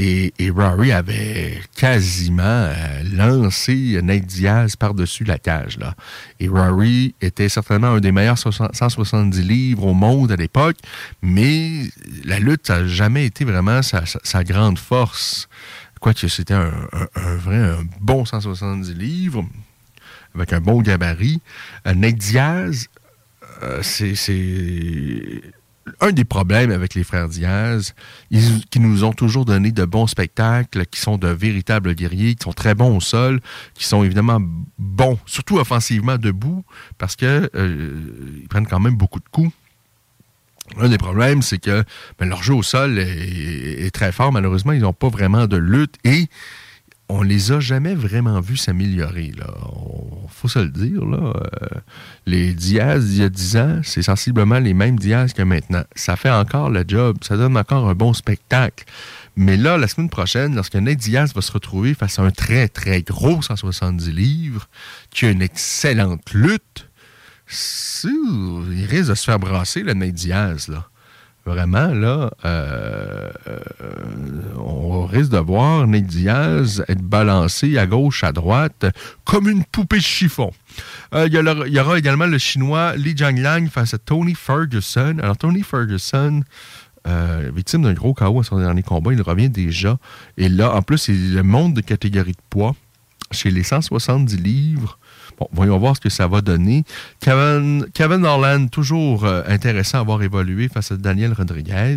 Et, 0.00 0.32
Rory 0.54 0.92
avait 0.92 1.60
quasiment 1.76 2.42
euh, 2.44 3.02
lancé 3.12 3.98
Nate 4.00 4.26
Diaz 4.26 4.76
par-dessus 4.76 5.24
la 5.24 5.38
cage. 5.38 5.76
Là. 5.78 5.94
Et 6.38 6.46
Rory 6.46 7.16
était 7.20 7.48
certainement 7.48 7.88
un 7.88 8.00
des 8.00 8.12
meilleurs 8.12 8.38
170 8.38 9.42
livres 9.42 9.86
au 9.86 9.94
monde 9.94 10.30
à 10.30 10.36
l'époque, 10.36 10.76
mais 11.20 11.82
la 12.24 12.38
lutte 12.38 12.68
n'a 12.68 12.86
jamais 12.86 13.26
été 13.26 13.44
vraiment 13.44 13.80
sa 13.82 14.44
grande 14.44 14.78
force. 14.78 15.48
Quoique 16.00 16.28
c'était 16.28 16.54
un, 16.54 16.70
vrai, 17.38 17.56
un 17.56 17.84
bon 18.00 18.24
170 18.24 18.94
livres, 18.94 19.44
avec 20.34 20.52
un 20.52 20.60
bon 20.60 20.80
gabarit. 20.80 21.40
Euh, 21.86 21.94
Nate 21.94 22.16
Diaz, 22.16 22.88
c'est 23.82 24.14
un 26.00 26.12
des 26.12 26.24
problèmes 26.24 26.70
avec 26.70 26.94
les 26.94 27.04
frères 27.04 27.28
Diaz, 27.28 27.94
ils, 28.30 28.64
qui 28.66 28.80
nous 28.80 29.04
ont 29.04 29.12
toujours 29.12 29.44
donné 29.44 29.72
de 29.72 29.84
bons 29.84 30.06
spectacles, 30.06 30.86
qui 30.86 31.00
sont 31.00 31.18
de 31.18 31.28
véritables 31.28 31.94
guerriers, 31.94 32.34
qui 32.34 32.44
sont 32.44 32.52
très 32.52 32.74
bons 32.74 32.96
au 32.96 33.00
sol, 33.00 33.40
qui 33.74 33.84
sont 33.84 34.04
évidemment 34.04 34.38
bons, 34.78 35.18
surtout 35.26 35.58
offensivement 35.58 36.18
debout, 36.18 36.64
parce 36.98 37.16
qu'ils 37.16 37.48
euh, 37.54 37.94
prennent 38.48 38.66
quand 38.66 38.80
même 38.80 38.96
beaucoup 38.96 39.20
de 39.20 39.28
coups. 39.30 39.52
Un 40.76 40.90
des 40.90 40.98
problèmes, 40.98 41.40
c'est 41.40 41.58
que 41.58 41.82
ben, 42.18 42.28
leur 42.28 42.42
jeu 42.42 42.52
au 42.54 42.62
sol 42.62 42.98
est, 42.98 43.90
très 43.94 44.12
fort. 44.12 44.32
Malheureusement, 44.32 44.72
ils 44.72 44.82
n'ont 44.82 44.92
pas 44.92 45.08
vraiment 45.08 45.46
de 45.46 45.56
lutte 45.56 45.94
et 46.04 46.26
on 47.08 47.22
les 47.22 47.52
a 47.52 47.60
jamais 47.60 47.94
vraiment 47.94 48.40
vus 48.40 48.58
s'améliorer. 48.58 49.32
Il 49.34 50.28
faut 50.30 50.48
se 50.48 50.58
le 50.58 50.68
dire. 50.68 51.04
Là. 51.06 51.32
Euh, 51.62 51.80
les 52.26 52.52
Diaz 52.52 53.06
d'il 53.06 53.22
y 53.22 53.24
a 53.24 53.28
10 53.28 53.56
ans, 53.56 53.80
c'est 53.82 54.02
sensiblement 54.02 54.58
les 54.58 54.74
mêmes 54.74 54.98
Diaz 54.98 55.32
que 55.32 55.42
maintenant. 55.42 55.84
Ça 55.96 56.16
fait 56.16 56.30
encore 56.30 56.68
le 56.68 56.84
job. 56.86 57.18
Ça 57.22 57.36
donne 57.36 57.56
encore 57.56 57.88
un 57.88 57.94
bon 57.94 58.12
spectacle. 58.12 58.84
Mais 59.36 59.56
là, 59.56 59.78
la 59.78 59.88
semaine 59.88 60.10
prochaine, 60.10 60.54
lorsque 60.54 60.74
Nate 60.74 60.98
Diaz 60.98 61.32
va 61.34 61.40
se 61.40 61.52
retrouver 61.52 61.94
face 61.94 62.18
à 62.18 62.22
un 62.22 62.30
très, 62.30 62.68
très 62.68 63.02
gros 63.02 63.40
170 63.40 64.10
livres, 64.10 64.68
qui 65.10 65.26
a 65.26 65.30
une 65.30 65.42
excellente 65.42 66.32
lutte, 66.34 66.88
il 68.04 68.86
risque 68.90 69.08
de 69.08 69.14
se 69.14 69.24
faire 69.24 69.38
brasser, 69.38 69.82
le 69.82 69.94
Nate 69.94 70.12
Diaz, 70.12 70.68
là. 70.68 70.88
Vraiment, 71.48 71.94
là, 71.94 72.30
euh, 72.44 73.30
euh, 73.46 73.58
on 74.58 75.06
risque 75.06 75.30
de 75.30 75.38
voir 75.38 75.86
Nate 75.86 76.04
Diaz 76.04 76.84
être 76.88 77.00
balancé 77.00 77.78
à 77.78 77.86
gauche, 77.86 78.22
à 78.22 78.32
droite, 78.32 78.84
comme 79.24 79.48
une 79.48 79.64
poupée 79.64 79.96
de 79.96 80.02
chiffon. 80.02 80.52
Euh, 81.14 81.26
il, 81.26 81.72
y 81.72 81.80
aura, 81.80 81.98
également 81.98 82.26
le 82.26 82.36
Chinois 82.36 82.94
Li 82.96 83.16
Jianglang 83.16 83.68
face 83.70 83.94
à 83.94 83.98
Tony 83.98 84.34
Ferguson. 84.34 85.16
Alors, 85.22 85.38
Tony 85.38 85.62
Ferguson, 85.62 86.42
victime 87.54 87.84
d'un 87.84 87.94
gros 87.94 88.12
chaos 88.12 88.40
à 88.40 88.44
son 88.44 88.58
dernier 88.58 88.82
combat, 88.82 89.14
il 89.14 89.22
revient 89.22 89.48
déjà. 89.48 89.96
Et 90.36 90.50
là, 90.50 90.74
en 90.74 90.82
plus, 90.82 91.08
il 91.08 91.34
le 91.34 91.42
monde 91.42 91.72
de 91.72 91.80
catégorie 91.80 92.32
de 92.32 92.42
poids. 92.50 92.76
Chez 93.30 93.50
les 93.50 93.62
170 93.62 94.36
livres, 94.36 94.97
Bon, 95.38 95.48
voyons 95.52 95.78
voir 95.78 95.96
ce 95.96 96.00
que 96.00 96.08
ça 96.08 96.26
va 96.26 96.40
donner. 96.40 96.84
Kevin, 97.20 97.86
Kevin 97.94 98.24
Orland, 98.24 98.68
toujours 98.68 99.24
euh, 99.24 99.42
intéressant 99.46 99.98
à 99.98 100.00
avoir 100.00 100.22
évolué 100.22 100.68
face 100.68 100.92
à 100.92 100.96
Daniel 100.96 101.32
Rodriguez. 101.32 101.96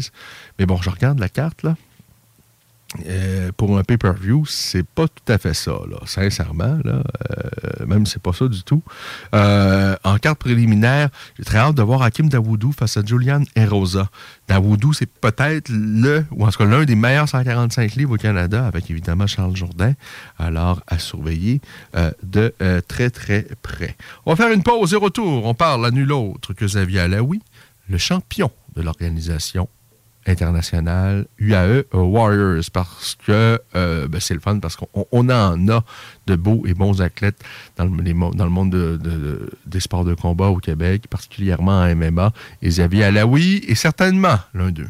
Mais 0.60 0.65
bon, 0.65 0.77
je 0.82 0.89
regarde 0.89 1.19
la 1.19 1.30
carte, 1.30 1.63
là. 1.63 1.75
Euh, 3.06 3.51
pour 3.56 3.77
un 3.77 3.84
pay-per-view, 3.84 4.45
c'est 4.45 4.84
pas 4.84 5.08
tout 5.08 5.32
à 5.32 5.38
fait 5.38 5.54
ça, 5.54 5.71
là, 5.89 5.97
sincèrement. 6.06 6.77
Là, 6.84 7.04
euh, 7.32 7.86
même 7.86 8.06
c'est 8.06 8.21
pas 8.21 8.34
ça 8.34 8.47
du 8.47 8.63
tout. 8.63 8.84
Euh, 9.34 9.95
en 10.04 10.17
carte 10.17 10.39
préliminaire, 10.39 11.10
j'ai 11.38 11.45
très 11.45 11.60
hâte 11.60 11.75
de 11.75 11.82
voir 11.82 12.01
Hakim 12.01 12.27
Dawoudou 12.27 12.73
face 12.73 12.97
à 12.97 13.06
Julian 13.06 13.43
Erosa. 13.56 14.10
Dawoudou, 14.49 14.91
c'est 14.91 15.10
peut-être 15.10 15.69
le, 15.69 16.25
ou 16.32 16.45
en 16.45 16.51
tout 16.51 16.58
cas 16.58 16.65
l'un 16.65 16.84
des 16.84 16.95
meilleurs 16.95 17.30
145 17.30 17.95
livres 17.95 18.15
au 18.15 18.17
Canada, 18.17 18.65
avec 18.65 18.89
évidemment 18.91 19.27
Charles 19.27 19.56
Jourdain. 19.56 19.93
Alors, 20.38 20.82
à 20.88 20.99
surveiller 20.99 21.62
de 22.23 22.54
très, 22.88 23.10
très 23.10 23.47
près. 23.62 23.95
On 24.25 24.34
va 24.34 24.43
faire 24.43 24.54
une 24.54 24.63
pause 24.63 24.93
et 24.93 24.97
retour. 24.97 25.45
On 25.45 25.54
parle 25.54 25.86
à 25.86 25.91
nul 25.91 26.12
autre 26.12 26.54
que 26.54 26.65
Xavier 26.65 27.01
Alaoui, 27.01 27.41
le 27.89 27.97
champion 27.97 28.51
de 28.75 28.82
l'organisation 28.82 29.69
international 30.27 31.27
UAE 31.39 31.84
Warriors 31.93 32.69
parce 32.71 33.15
que 33.25 33.60
euh, 33.75 34.07
ben, 34.07 34.19
c'est 34.21 34.34
le 34.34 34.39
fun 34.39 34.60
parce 34.60 34.75
qu'on 34.75 35.05
en 35.12 35.69
a 35.69 35.84
de 36.27 36.36
beaux 36.36 36.63
et 36.65 36.73
bons 36.73 37.01
athlètes 37.01 37.43
dans 37.77 37.86
le, 37.86 38.49
monde 38.49 38.99
des 39.65 39.79
sports 39.79 40.05
de 40.05 40.13
combat 40.13 40.47
au 40.47 40.57
Québec, 40.57 41.07
particulièrement 41.10 41.81
en 41.81 41.95
MMA. 41.95 42.31
Xavier 42.63 43.05
Alaoui 43.05 43.63
est 43.67 43.75
certainement 43.75 44.38
l'un 44.53 44.71
d'eux. 44.71 44.89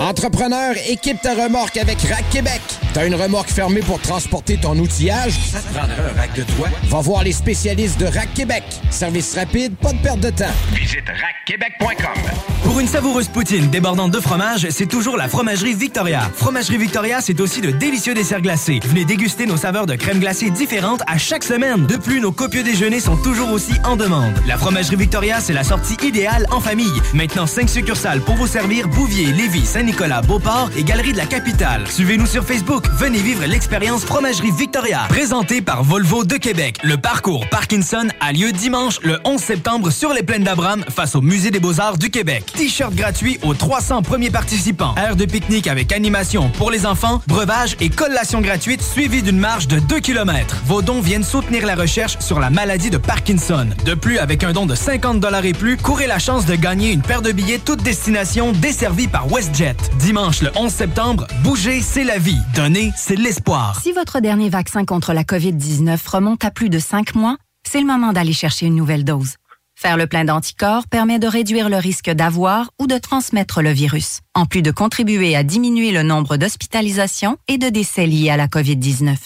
Entrepreneur, 0.00 0.74
équipe 0.88 1.20
ta 1.20 1.34
remorque 1.34 1.76
avec 1.76 2.00
Rack 2.02 2.24
Québec. 2.30 2.60
T'as 2.94 3.06
une 3.06 3.16
remorque 3.16 3.50
fermée 3.50 3.80
pour 3.80 4.00
transporter 4.00 4.56
ton 4.56 4.78
outillage? 4.78 5.32
Ça 5.50 5.58
te 5.58 5.74
prendra 5.74 5.94
un 5.94 6.16
rack 6.16 6.34
de 6.34 6.44
toi? 6.44 6.68
Va 6.84 7.00
voir 7.00 7.24
les 7.24 7.32
spécialistes 7.32 7.98
de 7.98 8.06
Rack 8.06 8.32
Québec. 8.32 8.62
Service 8.90 9.34
rapide, 9.34 9.74
pas 9.76 9.92
de 9.92 9.98
perte 9.98 10.20
de 10.20 10.30
temps. 10.30 10.44
Visite 10.72 11.04
rackquebec.com. 11.08 12.22
Pour 12.62 12.78
une 12.80 12.86
savoureuse 12.86 13.28
poutine 13.28 13.68
débordante 13.70 14.12
de 14.12 14.20
fromage, 14.20 14.68
c'est 14.70 14.86
toujours 14.86 15.16
la 15.16 15.28
Fromagerie 15.28 15.74
Victoria. 15.74 16.30
Fromagerie 16.34 16.78
Victoria, 16.78 17.20
c'est 17.20 17.40
aussi 17.40 17.60
de 17.60 17.70
délicieux 17.70 18.14
desserts 18.14 18.40
glacés. 18.42 18.78
Venez 18.84 19.04
déguster 19.04 19.46
nos 19.46 19.56
saveurs 19.56 19.86
de 19.86 19.96
crème 19.96 20.20
glacée 20.20 20.50
différentes 20.50 21.02
à 21.08 21.18
chaque 21.18 21.44
semaine. 21.44 21.86
De 21.86 21.96
plus, 21.96 22.20
nos 22.20 22.32
copieux 22.32 22.62
déjeuners 22.62 23.00
sont 23.00 23.16
toujours 23.16 23.50
aussi 23.50 23.72
en 23.84 23.96
demande. 23.96 24.34
La 24.46 24.58
Fromagerie 24.58 24.96
Victoria, 24.96 25.40
c'est 25.40 25.52
la 25.52 25.64
sortie 25.64 25.96
idéale 26.06 26.46
en 26.50 26.60
famille. 26.60 26.86
Maintenant, 27.14 27.46
5 27.46 27.68
succursales 27.68 28.20
pour 28.20 28.36
vous 28.36 28.46
servir 28.46 28.86
Bouvier, 28.88 29.32
Lévis, 29.32 29.66
Saint-Nicolas, 29.88 30.20
Beauport 30.20 30.68
et 30.76 30.84
Galerie 30.84 31.12
de 31.12 31.16
la 31.16 31.24
Capitale. 31.24 31.86
Suivez-nous 31.88 32.26
sur 32.26 32.44
Facebook. 32.44 32.84
Venez 32.98 33.20
vivre 33.20 33.46
l'expérience 33.46 34.04
Fromagerie 34.04 34.50
Victoria. 34.50 35.06
Présentée 35.08 35.62
par 35.62 35.82
Volvo 35.82 36.24
de 36.24 36.34
Québec. 36.34 36.76
Le 36.82 36.98
parcours 36.98 37.48
Parkinson 37.48 38.06
a 38.20 38.32
lieu 38.32 38.52
dimanche 38.52 39.00
le 39.02 39.18
11 39.24 39.40
septembre 39.40 39.90
sur 39.90 40.12
les 40.12 40.22
plaines 40.22 40.44
d'Abraham 40.44 40.84
face 40.94 41.14
au 41.14 41.22
Musée 41.22 41.50
des 41.50 41.58
Beaux-Arts 41.58 41.96
du 41.96 42.10
Québec. 42.10 42.44
T-shirt 42.54 42.94
gratuit 42.94 43.38
aux 43.42 43.54
300 43.54 44.02
premiers 44.02 44.30
participants. 44.30 44.94
Aire 44.98 45.16
de 45.16 45.24
pique-nique 45.24 45.66
avec 45.66 45.90
animation 45.90 46.50
pour 46.50 46.70
les 46.70 46.84
enfants, 46.84 47.22
breuvage 47.26 47.74
et 47.80 47.88
collation 47.88 48.42
gratuite 48.42 48.82
suivie 48.82 49.22
d'une 49.22 49.38
marche 49.38 49.68
de 49.68 49.78
2 49.78 50.00
km. 50.00 50.58
Vos 50.66 50.82
dons 50.82 51.00
viennent 51.00 51.24
soutenir 51.24 51.64
la 51.64 51.76
recherche 51.76 52.18
sur 52.20 52.40
la 52.40 52.50
maladie 52.50 52.90
de 52.90 52.98
Parkinson. 52.98 53.68
De 53.86 53.94
plus, 53.94 54.18
avec 54.18 54.44
un 54.44 54.52
don 54.52 54.66
de 54.66 54.74
50 54.74 55.24
et 55.44 55.54
plus, 55.54 55.78
courez 55.78 56.06
la 56.06 56.18
chance 56.18 56.44
de 56.44 56.56
gagner 56.56 56.92
une 56.92 57.00
paire 57.00 57.22
de 57.22 57.32
billets 57.32 57.58
toute 57.58 57.82
destination 57.82 58.52
desservie 58.52 59.08
par 59.08 59.32
WestJet. 59.32 59.77
Dimanche 59.98 60.42
le 60.42 60.50
11 60.56 60.72
septembre, 60.72 61.26
bouger, 61.42 61.80
c'est 61.80 62.04
la 62.04 62.18
vie. 62.18 62.38
Donner, 62.54 62.92
c'est 62.96 63.16
l'espoir. 63.16 63.80
Si 63.82 63.92
votre 63.92 64.20
dernier 64.20 64.48
vaccin 64.48 64.84
contre 64.84 65.12
la 65.12 65.24
COVID-19 65.24 65.98
remonte 66.08 66.44
à 66.44 66.50
plus 66.50 66.70
de 66.70 66.78
5 66.78 67.14
mois, 67.14 67.36
c'est 67.66 67.80
le 67.80 67.86
moment 67.86 68.12
d'aller 68.12 68.32
chercher 68.32 68.66
une 68.66 68.76
nouvelle 68.76 69.04
dose. 69.04 69.34
Faire 69.74 69.96
le 69.96 70.06
plein 70.06 70.24
d'anticorps 70.24 70.88
permet 70.88 71.18
de 71.18 71.28
réduire 71.28 71.68
le 71.68 71.76
risque 71.76 72.10
d'avoir 72.10 72.70
ou 72.80 72.86
de 72.86 72.98
transmettre 72.98 73.62
le 73.62 73.70
virus, 73.70 74.20
en 74.34 74.44
plus 74.44 74.62
de 74.62 74.70
contribuer 74.70 75.36
à 75.36 75.42
diminuer 75.42 75.92
le 75.92 76.02
nombre 76.02 76.36
d'hospitalisations 76.36 77.36
et 77.46 77.58
de 77.58 77.68
décès 77.68 78.06
liés 78.06 78.30
à 78.30 78.36
la 78.36 78.48
COVID-19. 78.48 79.16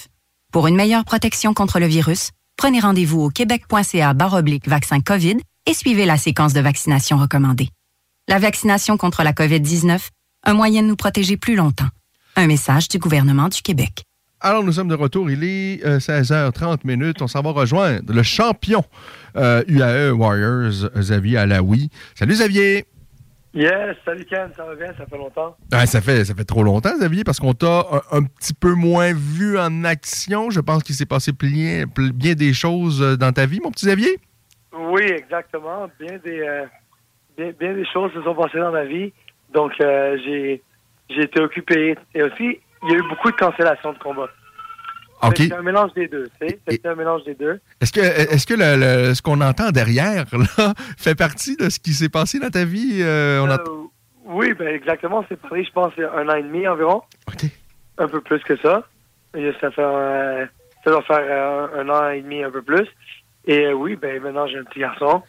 Pour 0.53 0.67
une 0.67 0.77
meilleure 0.77 1.05
protection 1.05 1.55
contre 1.55 1.79
le 1.79 1.87
virus, 1.87 2.33
prenez 2.59 2.81
rendez-vous 2.81 3.23
au 3.23 3.31
québec.ca 3.31 4.13
baroblique 4.13 4.69
vaccin 4.69 5.01
COVID 5.01 5.39
et 5.65 5.75
suivez 5.75 6.05
la 6.05 6.19
séquence 6.19 6.53
de 6.53 6.61
vaccination 6.61 7.17
recommandée. 7.17 7.71
La 8.29 8.39
vaccination 8.39 8.97
contre 8.97 9.23
la 9.23 9.33
COVID-19, 9.33 10.01
un 10.45 10.55
moyen 10.55 10.83
de 10.83 10.89
nous 10.89 10.97
protéger 10.97 11.37
plus 11.37 11.57
longtemps. 11.57 11.89
Un 12.37 12.47
message 12.47 12.89
du 12.89 12.99
gouvernement 12.99 13.49
du 13.49 13.63
Québec. 13.63 14.05
Alors, 14.41 14.65
nous 14.65 14.73
sommes 14.73 14.89
de 14.89 14.95
retour. 14.95 15.31
Il 15.31 15.45
est 15.45 15.85
euh, 15.87 15.99
16h30 15.99 16.79
minutes. 16.85 17.23
On 17.23 17.29
s'en 17.29 17.43
va 17.43 17.51
rejoindre 17.51 18.13
le 18.13 18.23
champion 18.23 18.83
euh, 19.37 19.63
UAE 19.69 20.13
Warriors, 20.13 20.91
Xavier 20.97 21.39
Alaoui. 21.39 21.91
Salut, 22.15 22.33
Xavier! 22.33 22.87
Yes, 23.55 23.97
salut 24.07 24.25
Ken, 24.25 24.51
ça 24.57 24.65
va 24.65 24.75
bien, 24.75 24.95
ça 24.97 25.05
fait 25.05 25.19
longtemps? 25.19 25.55
Ouais, 25.71 25.85
ça, 25.85 26.01
fait, 26.01 26.25
ça 26.25 26.35
fait 26.35 26.45
trop 26.45 26.63
longtemps, 26.63 26.97
Xavier, 26.97 27.23
parce 27.23 27.39
qu'on 27.39 27.53
t'a 27.53 27.85
un, 27.93 28.19
un 28.19 28.23
petit 28.23 28.55
peu 28.55 28.73
moins 28.73 29.13
vu 29.13 29.59
en 29.59 29.85
action. 29.85 30.49
Je 30.49 30.61
pense 30.61 30.83
qu'il 30.83 30.95
s'est 30.95 31.05
passé 31.05 31.33
bien, 31.33 31.85
bien 31.97 32.33
des 32.35 32.55
choses 32.55 33.03
euh, 33.03 33.17
dans 33.17 33.31
ta 33.31 33.45
vie, 33.45 33.61
mon 33.63 33.71
petit 33.71 33.85
Xavier. 33.85 34.19
Oui, 34.75 35.03
exactement. 35.03 35.87
Bien 36.01 36.19
des, 36.25 36.41
euh, 36.41 36.65
bien, 37.37 37.53
bien 37.61 37.75
des 37.75 37.85
choses 37.93 38.11
se 38.15 38.23
sont 38.23 38.35
passées 38.35 38.59
dans 38.59 38.73
ma 38.73 38.85
vie. 38.85 39.13
Donc, 39.55 39.73
euh, 39.81 40.17
j'ai 40.25 40.63
j'ai 41.11 41.23
été 41.23 41.41
occupé. 41.41 41.97
Et 42.15 42.23
aussi, 42.23 42.59
il 42.85 42.91
y 42.91 42.95
a 42.95 42.97
eu 42.99 43.09
beaucoup 43.09 43.31
de 43.31 43.37
cancellations 43.37 43.93
de 43.93 43.99
combats. 43.99 44.31
OK. 45.23 45.37
C'est 45.37 45.53
un 45.53 45.63
mélange 45.63 45.93
des 45.95 46.09
deux, 46.09 46.29
tu 46.41 46.49
sais. 46.49 46.59
C'est 46.69 46.85
un 46.87 46.95
mélange 46.97 47.23
des 47.25 47.35
deux. 47.35 47.61
Est-ce 47.81 47.93
que, 47.93 48.01
est 48.01 48.45
que 48.49 48.55
le, 48.55 49.09
le- 49.09 49.15
ce 49.15 49.23
qu'on 49.23 49.41
entend 49.41 49.71
derrière 49.71 50.25
là, 50.59 50.73
fait 50.99 51.15
partie 51.15 51.57
de 51.57 51.69
ce 51.69 51.79
qui 51.79 51.93
s'est 51.93 52.09
passé 52.09 52.41
dans 52.41 52.51
ta 52.51 52.65
vie? 52.65 52.99
Euh, 53.03 53.41
on 53.41 53.49
Euh, 53.49 53.57
oui, 54.25 54.53
ben 54.55 54.69
exactement. 54.69 55.25
C'est 55.29 55.41
pareil, 55.41 55.65
je 55.65 55.71
pense, 55.73 55.93
un 55.99 56.29
an 56.29 56.35
et 56.35 56.43
demi 56.43 56.67
environ. 56.67 57.03
Un 57.99 58.09
peu 58.09 58.21
plus 58.21 58.41
que 58.41 58.57
ça. 58.57 58.83
Et 59.37 59.53
ça 59.61 59.71
fait 59.71 59.83
ça 60.85 60.91
doit 60.91 61.03
faire 61.03 61.21
euh, 61.21 61.83
un, 61.83 61.89
an 61.89 62.11
et 62.11 62.21
demi, 62.23 62.43
un 62.43 62.51
peu 62.51 62.63
plus. 62.63 62.89
Et 63.47 63.73
oui, 63.73 63.95
ben 63.97 64.21
maintenant 64.23 64.47
j'ai 64.49 64.59
un 64.59 64.65
petit 64.65 64.81
garçon. 64.81 65.23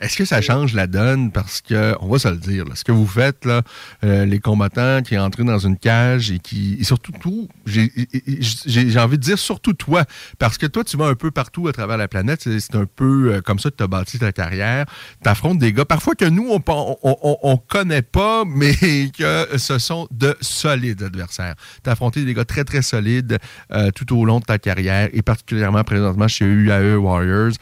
Est-ce 0.00 0.16
que 0.16 0.24
ça 0.24 0.40
change 0.40 0.74
la 0.74 0.86
donne? 0.86 1.30
Parce 1.30 1.60
que, 1.60 1.94
on 2.00 2.08
va 2.08 2.18
se 2.18 2.26
le 2.28 2.36
dire, 2.36 2.64
là, 2.64 2.74
ce 2.74 2.82
que 2.82 2.90
vous 2.90 3.06
faites, 3.06 3.44
là, 3.44 3.62
euh, 4.02 4.24
les 4.24 4.40
combattants 4.40 5.02
qui 5.02 5.16
entrent 5.16 5.44
dans 5.44 5.60
une 5.60 5.78
cage 5.78 6.32
et 6.32 6.40
qui. 6.40 6.76
Et 6.80 6.84
surtout, 6.84 7.12
tout, 7.12 7.48
j'ai 7.64 8.98
envie 8.98 9.18
de 9.18 9.22
dire 9.22 9.38
surtout 9.38 9.72
toi, 9.72 10.04
parce 10.38 10.58
que 10.58 10.66
toi, 10.66 10.82
tu 10.82 10.96
vas 10.96 11.06
un 11.06 11.14
peu 11.14 11.30
partout 11.30 11.68
à 11.68 11.72
travers 11.72 11.96
la 11.96 12.08
planète. 12.08 12.42
C'est 12.42 12.74
un 12.74 12.86
peu 12.86 13.34
euh, 13.34 13.40
comme 13.40 13.60
ça 13.60 13.70
que 13.70 13.76
tu 13.76 13.84
as 13.84 13.86
bâti 13.86 14.18
ta 14.18 14.32
carrière. 14.32 14.86
Tu 15.22 15.28
affrontes 15.28 15.58
des 15.58 15.72
gars, 15.72 15.84
parfois 15.84 16.14
que 16.14 16.24
nous, 16.24 16.48
on 16.50 16.62
on, 16.66 16.96
on, 17.02 17.38
on 17.42 17.56
connaît 17.56 18.02
pas, 18.02 18.44
mais 18.46 18.74
que 19.16 19.58
ce 19.58 19.78
sont 19.78 20.08
de 20.10 20.36
solides 20.40 21.04
adversaires. 21.04 21.54
Tu 21.84 21.88
as 21.88 21.92
affronté 21.92 22.24
des 22.24 22.34
gars 22.34 22.44
très, 22.44 22.64
très 22.64 22.82
solides 22.82 23.38
euh, 23.72 23.92
tout 23.92 24.16
au 24.18 24.24
long 24.24 24.40
de 24.40 24.44
ta 24.44 24.58
carrière, 24.58 25.08
et 25.12 25.22
particulièrement 25.22 25.84
présentement 25.84 26.26
chez 26.26 26.44
UAE 26.44 26.96
Warriors. 26.96 27.52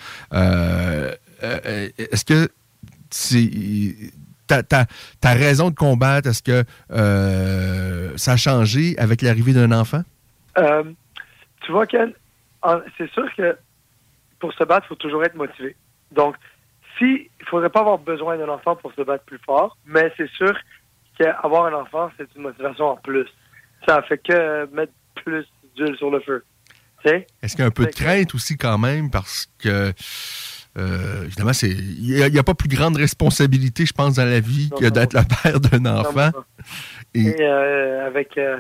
Euh, 1.42 1.88
est-ce 1.98 2.24
que 2.24 2.48
ta, 4.46 4.62
ta- 4.62 4.86
ta 5.20 5.30
raison 5.32 5.70
de 5.70 5.74
combattre, 5.74 6.28
est-ce 6.28 6.42
que 6.42 6.64
euh, 6.90 8.12
ça 8.16 8.32
a 8.32 8.36
changé 8.36 8.94
avec 8.98 9.22
l'arrivée 9.22 9.52
d'un 9.52 9.72
enfant? 9.72 10.02
Euh, 10.58 10.84
tu 11.62 11.72
vois, 11.72 11.86
Ken, 11.86 12.12
en- 12.62 12.80
c'est 12.98 13.10
sûr 13.12 13.26
que 13.36 13.56
pour 14.40 14.52
se 14.54 14.64
battre, 14.64 14.86
il 14.86 14.88
faut 14.88 14.94
toujours 14.96 15.24
être 15.24 15.36
motivé. 15.36 15.76
Donc, 16.10 16.36
si 16.98 17.30
il 17.40 17.46
faudrait 17.46 17.70
pas 17.70 17.80
avoir 17.80 17.98
besoin 17.98 18.36
d'un 18.36 18.48
enfant 18.48 18.76
pour 18.76 18.92
se 18.94 19.02
battre 19.02 19.24
plus 19.24 19.38
fort, 19.46 19.76
mais 19.86 20.12
c'est 20.16 20.28
sûr 20.30 20.52
qu'avoir 21.18 21.66
un 21.66 21.74
enfant, 21.80 22.10
c'est 22.18 22.28
une 22.36 22.42
motivation 22.42 22.86
en 22.90 22.96
plus. 22.96 23.26
Ça 23.86 24.02
fait 24.02 24.18
que 24.18 24.66
mettre 24.74 24.92
plus 25.24 25.46
d'huile 25.76 25.96
sur 25.96 26.10
le 26.10 26.20
feu. 26.20 26.44
Est-ce 27.04 27.56
qu'il 27.56 27.60
y 27.60 27.64
a 27.64 27.66
un 27.66 27.70
peu 27.70 27.86
de 27.86 27.90
crainte 27.90 28.32
aussi 28.34 28.56
quand 28.56 28.78
même 28.78 29.10
parce 29.10 29.48
que 29.58 29.92
euh, 30.78 31.24
évidemment, 31.24 31.52
c'est 31.52 31.68
il 31.70 32.14
n'y 32.14 32.22
a, 32.38 32.40
a 32.40 32.42
pas 32.42 32.54
plus 32.54 32.68
grande 32.68 32.96
responsabilité, 32.96 33.84
je 33.84 33.92
pense, 33.92 34.16
dans 34.16 34.24
la 34.24 34.40
vie 34.40 34.68
Non, 34.72 34.78
que 34.78 34.86
d'être 34.88 35.12
le 35.14 35.22
père 35.42 35.60
d'un 35.60 35.86
enfant. 35.98 36.30
Et, 37.14 37.26
Et 37.26 37.36
euh, 37.42 38.06
avec. 38.06 38.38
euh, 38.38 38.58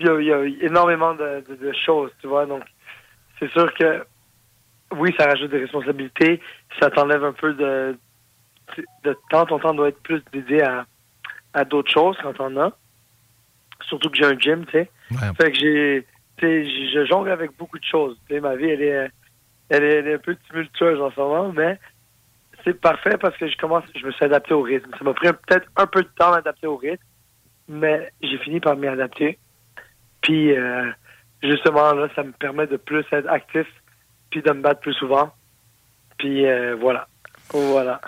Il 0.00 0.06
y, 0.06 0.08
a- 0.10 0.20
il 0.20 0.26
y 0.26 0.32
a 0.32 0.44
énormément 0.66 1.14
de, 1.14 1.44
de- 1.48 1.54
de 1.66 1.72
choses, 1.86 2.10
tu 2.20 2.26
vois. 2.26 2.46
Donc, 2.46 2.62
c'est 3.38 3.50
sûr 3.52 3.72
que. 3.74 4.04
Oui, 4.96 5.14
ça 5.18 5.26
rajoute 5.26 5.50
des 5.50 5.60
responsabilités. 5.60 6.40
Ça 6.80 6.90
t'enlève 6.90 7.22
un 7.24 7.32
peu 7.32 7.54
de. 7.54 7.96
de 9.04 9.16
temps. 9.30 9.46
Ton 9.46 9.58
temps 9.60 9.74
doit 9.74 9.88
être 9.88 10.02
plus 10.02 10.22
dédié 10.32 10.62
à, 10.62 10.86
à 11.54 11.64
d'autres 11.64 11.90
choses 11.90 12.16
quand 12.22 12.32
t'en 12.34 12.56
as. 12.56 12.72
Surtout 13.88 14.10
que 14.10 14.16
j'ai 14.16 14.24
un 14.26 14.38
gym, 14.38 14.64
tu 14.66 14.72
sais. 14.72 14.90
Fait 15.40 15.52
que 15.52 15.58
j'ai. 15.58 16.06
je 16.40 17.06
jongle 17.08 17.30
avec 17.30 17.56
beaucoup 17.56 17.78
de 17.78 17.84
choses. 17.84 18.16
Ma 18.30 18.56
vie, 18.56 18.70
elle 18.70 18.82
est, 18.82 19.10
elle 19.72 19.84
est, 19.84 20.14
un 20.14 20.18
peu 20.18 20.36
tumultueuse 20.48 21.00
en 21.00 21.10
ce 21.10 21.20
moment, 21.20 21.52
mais 21.52 21.78
c'est 22.62 22.78
parfait 22.78 23.16
parce 23.18 23.36
que 23.38 23.48
je 23.48 23.56
commence, 23.56 23.84
je 23.98 24.06
me 24.06 24.12
suis 24.12 24.24
adapté 24.24 24.52
au 24.52 24.62
rythme. 24.62 24.90
Ça 24.98 25.04
m'a 25.04 25.14
pris 25.14 25.28
peut-être 25.28 25.66
un 25.76 25.86
peu 25.86 26.02
de 26.02 26.08
temps 26.18 26.28
à 26.28 26.36
m'adapter 26.36 26.66
au 26.66 26.76
rythme, 26.76 27.02
mais 27.68 28.12
j'ai 28.22 28.38
fini 28.38 28.60
par 28.60 28.76
m'y 28.76 28.86
adapter. 28.86 29.38
Puis, 30.20 30.54
euh, 30.56 30.90
justement, 31.42 31.94
là, 31.94 32.08
ça 32.14 32.22
me 32.22 32.32
permet 32.32 32.66
de 32.66 32.76
plus 32.76 33.04
être 33.12 33.28
actif, 33.28 33.66
puis 34.30 34.42
de 34.42 34.50
me 34.52 34.60
battre 34.60 34.80
plus 34.80 34.94
souvent. 34.94 35.32
Puis, 36.18 36.46
euh, 36.46 36.76
voilà. 36.78 37.08
Voilà. 37.50 38.00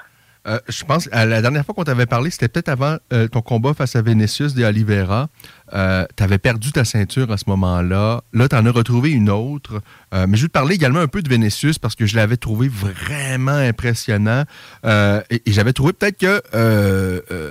Euh, 0.47 0.59
je 0.69 0.85
pense 0.85 1.09
à 1.13 1.27
la 1.27 1.41
dernière 1.41 1.65
fois 1.65 1.75
qu'on 1.75 1.85
t'avait 1.85 2.07
parlé, 2.07 2.31
c'était 2.31 2.49
peut-être 2.49 2.69
avant 2.69 2.97
euh, 3.13 3.29
ton 3.29 3.43
combat 3.43 3.75
face 3.75 3.97
à 3.97 4.03
Vinicius 4.03 4.55
de 4.55 4.65
Oliveira. 4.65 5.29
tu 5.73 6.23
avais 6.23 6.39
perdu 6.39 6.73
ta 6.73 6.85
ceinture 6.85 7.31
à 7.33 7.37
ce 7.37 7.45
moment-là. 7.49 8.23
Là, 8.33 8.49
tu 8.49 8.57
en 8.57 8.67
as 8.67 8.71
retrouvé 8.71 9.11
une 9.13 9.31
autre. 9.31 9.81
Euh, 10.15 10.27
mais 10.29 10.37
je 10.37 10.43
vais 10.43 10.49
te 10.49 10.53
parler 10.53 10.75
également 10.75 11.01
un 11.01 11.09
peu 11.09 11.23
de 11.23 11.29
Vinicius 11.29 11.79
parce 11.79 11.95
que 11.95 12.07
je 12.07 12.17
l'avais 12.17 12.37
trouvé 12.37 12.69
vraiment 12.69 13.53
impressionnant. 13.53 14.45
Euh, 14.85 15.23
et 15.31 15.43
j'avais 15.47 15.73
trouvé 15.73 15.93
peut-être 15.93 16.19
que 16.19 16.43
euh, 16.55 17.21
euh, 17.31 17.51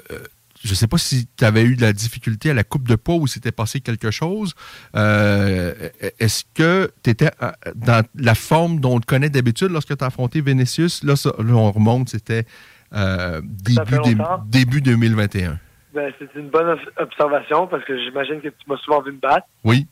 je 0.63 0.69
ne 0.69 0.75
sais 0.75 0.87
pas 0.87 0.97
si 0.97 1.27
tu 1.35 1.43
avais 1.43 1.63
eu 1.63 1.75
de 1.75 1.81
la 1.81 1.91
difficulté 1.91 2.49
à 2.49 2.53
la 2.53 2.63
coupe 2.63 2.87
de 2.87 2.95
poids 2.95 3.15
ou 3.15 3.27
s'était 3.27 3.51
passé 3.51 3.81
quelque 3.81 4.11
chose. 4.11 4.53
Euh, 4.95 5.89
est-ce 6.19 6.43
que 6.53 6.91
tu 7.03 7.09
étais 7.09 7.31
dans 7.75 8.05
la 8.15 8.35
forme 8.35 8.79
dont 8.79 8.95
on 8.95 8.99
te 9.01 9.05
connaît 9.05 9.29
d'habitude 9.29 9.71
lorsque 9.71 9.97
tu 9.97 10.03
as 10.03 10.07
affronté 10.07 10.39
Vinicius? 10.39 11.03
Là, 11.03 11.15
on 11.37 11.71
remonte, 11.71 12.09
c'était 12.09 12.45
début, 12.93 14.17
début 14.47 14.81
2021. 14.81 15.59
Ben, 15.93 16.11
c'est 16.17 16.33
une 16.35 16.49
bonne 16.49 16.77
observation 16.97 17.67
parce 17.67 17.83
que 17.85 17.97
j'imagine 17.97 18.41
que 18.41 18.49
tu 18.49 18.65
m'as 18.67 18.77
souvent 18.77 19.01
vu 19.01 19.11
me 19.11 19.19
battre. 19.19 19.47
Oui. 19.63 19.87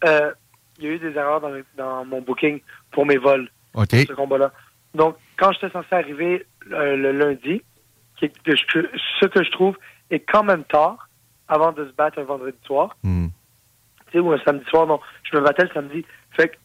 il 0.80 0.86
y 0.86 0.88
a 0.88 0.92
eu 0.92 1.00
des 1.00 1.12
erreurs 1.16 1.42
dans, 1.78 2.06
mon 2.06 2.22
booking 2.22 2.60
pour 2.92 3.06
mes 3.06 3.18
vols. 3.18 3.50
OK. 3.74 3.92
ce 3.92 4.14
combat-là. 4.14 4.52
Donc, 4.94 5.16
quand 5.38 5.52
j'étais 5.54 5.70
censé 5.70 5.88
arriver 5.92 6.46
le 6.66 7.12
lundi, 7.12 7.62
ce 8.20 9.26
que 9.26 9.44
je 9.44 9.52
trouve 9.52 9.78
est 10.10 10.20
quand 10.20 10.44
même 10.44 10.64
tard 10.64 11.08
avant 11.48 11.72
de 11.72 11.86
se 11.86 11.92
battre 11.92 12.20
un 12.20 12.24
vendredi 12.24 12.58
soir. 12.66 12.96
Hmm. 13.04 13.28
Tu 14.08 14.14
sais, 14.14 14.20
ou 14.20 14.32
un 14.32 14.40
samedi 14.40 14.66
soir, 14.66 14.88
non. 14.88 15.00
Je 15.24 15.38
me 15.38 15.44
battais 15.44 15.64
le 15.64 15.70
samedi. 15.74 16.06
Fait 16.32 16.50
que, 16.50 16.56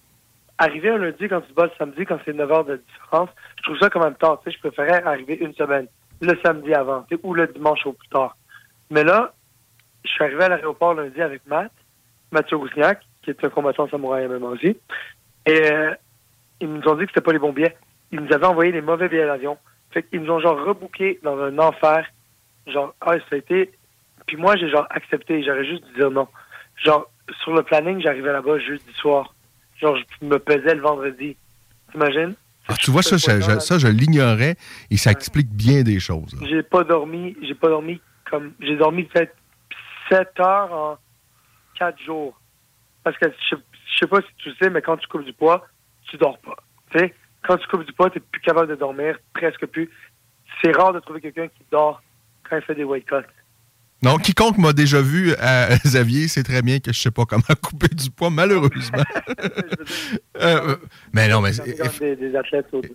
arriver 0.58 0.90
un 0.90 0.98
lundi 0.98 1.28
quand 1.28 1.40
tu 1.40 1.52
bats 1.52 1.66
le 1.66 1.72
samedi, 1.78 2.04
quand 2.04 2.18
c'est 2.24 2.32
9 2.32 2.50
heures 2.50 2.64
de 2.64 2.76
différence, 2.76 3.30
je 3.58 3.62
trouve 3.64 3.78
ça 3.78 3.90
quand 3.90 4.02
même 4.02 4.14
tard. 4.14 4.40
Tu 4.40 4.50
sais, 4.50 4.56
je 4.56 4.68
préférais 4.68 5.02
arriver 5.02 5.36
une 5.40 5.54
semaine, 5.54 5.86
le 6.20 6.38
samedi 6.44 6.74
avant, 6.74 7.06
ou 7.22 7.34
le 7.34 7.46
dimanche 7.46 7.86
au 7.86 7.92
plus 7.92 8.08
tard. 8.08 8.36
Mais 8.90 9.04
là, 9.04 9.34
je 10.04 10.10
suis 10.10 10.24
arrivé 10.24 10.44
à 10.44 10.48
l'aéroport 10.48 10.94
lundi 10.94 11.20
avec 11.20 11.46
Matt, 11.46 11.72
Mathieu 12.32 12.56
Roussignac, 12.56 13.00
qui 13.22 13.30
est 13.30 13.44
un 13.44 13.50
combattant 13.50 13.88
samouraï 13.88 14.28
MMA 14.28 14.46
aussi. 14.46 14.76
Et 15.46 15.72
euh, 15.72 15.94
ils 16.60 16.72
nous 16.72 16.86
ont 16.88 16.94
dit 16.94 17.04
que 17.04 17.10
c'était 17.10 17.20
pas 17.20 17.32
les 17.32 17.38
bons 17.38 17.52
billets. 17.52 17.76
Ils 18.12 18.20
nous 18.20 18.32
avaient 18.32 18.46
envoyé 18.46 18.72
les 18.72 18.80
mauvais 18.80 19.08
billets 19.08 19.26
d'avion. 19.26 19.58
Fait 19.90 20.02
qu'ils 20.02 20.22
nous 20.22 20.32
ont 20.32 20.40
genre 20.40 20.64
rebooké 20.64 21.20
dans 21.22 21.38
un 21.40 21.58
enfer. 21.58 22.06
Genre, 22.66 22.94
ah, 23.00 23.14
ça 23.18 23.26
a 23.32 23.36
été. 23.36 23.72
Puis 24.26 24.36
moi, 24.36 24.56
j'ai 24.56 24.68
genre 24.68 24.86
accepté. 24.90 25.42
J'aurais 25.42 25.64
juste 25.64 25.84
dû 25.86 25.94
dire 25.94 26.10
non. 26.10 26.28
Genre, 26.76 27.08
sur 27.42 27.52
le 27.54 27.62
planning, 27.62 28.00
j'arrivais 28.00 28.32
là-bas 28.32 28.58
jeudi 28.58 28.92
soir. 28.94 29.34
Genre, 29.80 29.96
je 29.96 30.26
me 30.26 30.38
pesais 30.38 30.74
le 30.74 30.80
vendredi. 30.80 31.36
T'imagines? 31.90 32.34
Ah, 32.68 32.74
tu 32.74 32.90
vois, 32.90 33.02
ça, 33.02 33.16
je, 33.16 33.58
ça, 33.60 33.78
je 33.78 33.86
l'ignorais 33.86 34.56
et 34.90 34.96
ça 34.96 35.10
explique 35.12 35.48
bien 35.48 35.82
des 35.82 36.00
choses. 36.00 36.36
J'ai 36.48 36.62
pas 36.62 36.84
dormi. 36.84 37.36
J'ai 37.42 37.54
pas 37.54 37.68
dormi 37.68 38.00
comme. 38.28 38.52
J'ai 38.60 38.76
dormi 38.76 39.04
peut-être 39.04 39.34
7 40.10 40.28
heures 40.40 40.72
en 40.72 40.98
4 41.78 42.02
jours. 42.02 42.40
Parce 43.04 43.16
que 43.18 43.26
je, 43.50 43.56
je 43.56 43.98
sais 43.98 44.06
pas 44.06 44.20
si 44.20 44.28
tu 44.38 44.50
sais, 44.60 44.68
mais 44.68 44.82
quand 44.82 44.96
tu 44.96 45.06
coupes 45.06 45.24
du 45.24 45.32
poids, 45.32 45.66
tu 46.10 46.16
dors 46.16 46.38
pas. 46.38 46.56
Tu 46.90 46.98
sais? 46.98 47.14
quand 47.46 47.56
tu 47.56 47.66
coupes 47.68 47.84
du 47.84 47.92
poids, 47.92 48.10
tu 48.10 48.18
n'es 48.18 48.24
plus 48.30 48.40
capable 48.40 48.68
de 48.68 48.74
dormir, 48.74 49.18
presque 49.32 49.66
plus. 49.66 49.90
C'est 50.62 50.76
rare 50.76 50.92
de 50.92 51.00
trouver 51.00 51.20
quelqu'un 51.20 51.48
qui 51.48 51.64
dort 51.70 52.02
quand 52.48 52.56
il 52.56 52.62
fait 52.62 52.74
des 52.74 52.84
weight 52.84 53.06
cuts. 53.06 53.14
Non, 54.06 54.18
quiconque 54.18 54.58
m'a 54.58 54.72
déjà 54.72 55.02
vu 55.02 55.34
à 55.34 55.76
Xavier 55.84 56.28
sait 56.28 56.44
très 56.44 56.62
bien 56.62 56.78
que 56.78 56.92
je 56.92 56.98
ne 57.00 57.02
sais 57.02 57.10
pas 57.10 57.24
comment 57.24 57.42
couper 57.60 57.88
du 57.88 58.08
poids, 58.10 58.30
malheureusement. 58.30 59.04
Euh, 60.42 60.76
mais 61.14 61.28
non, 61.28 61.40
mais. 61.40 61.52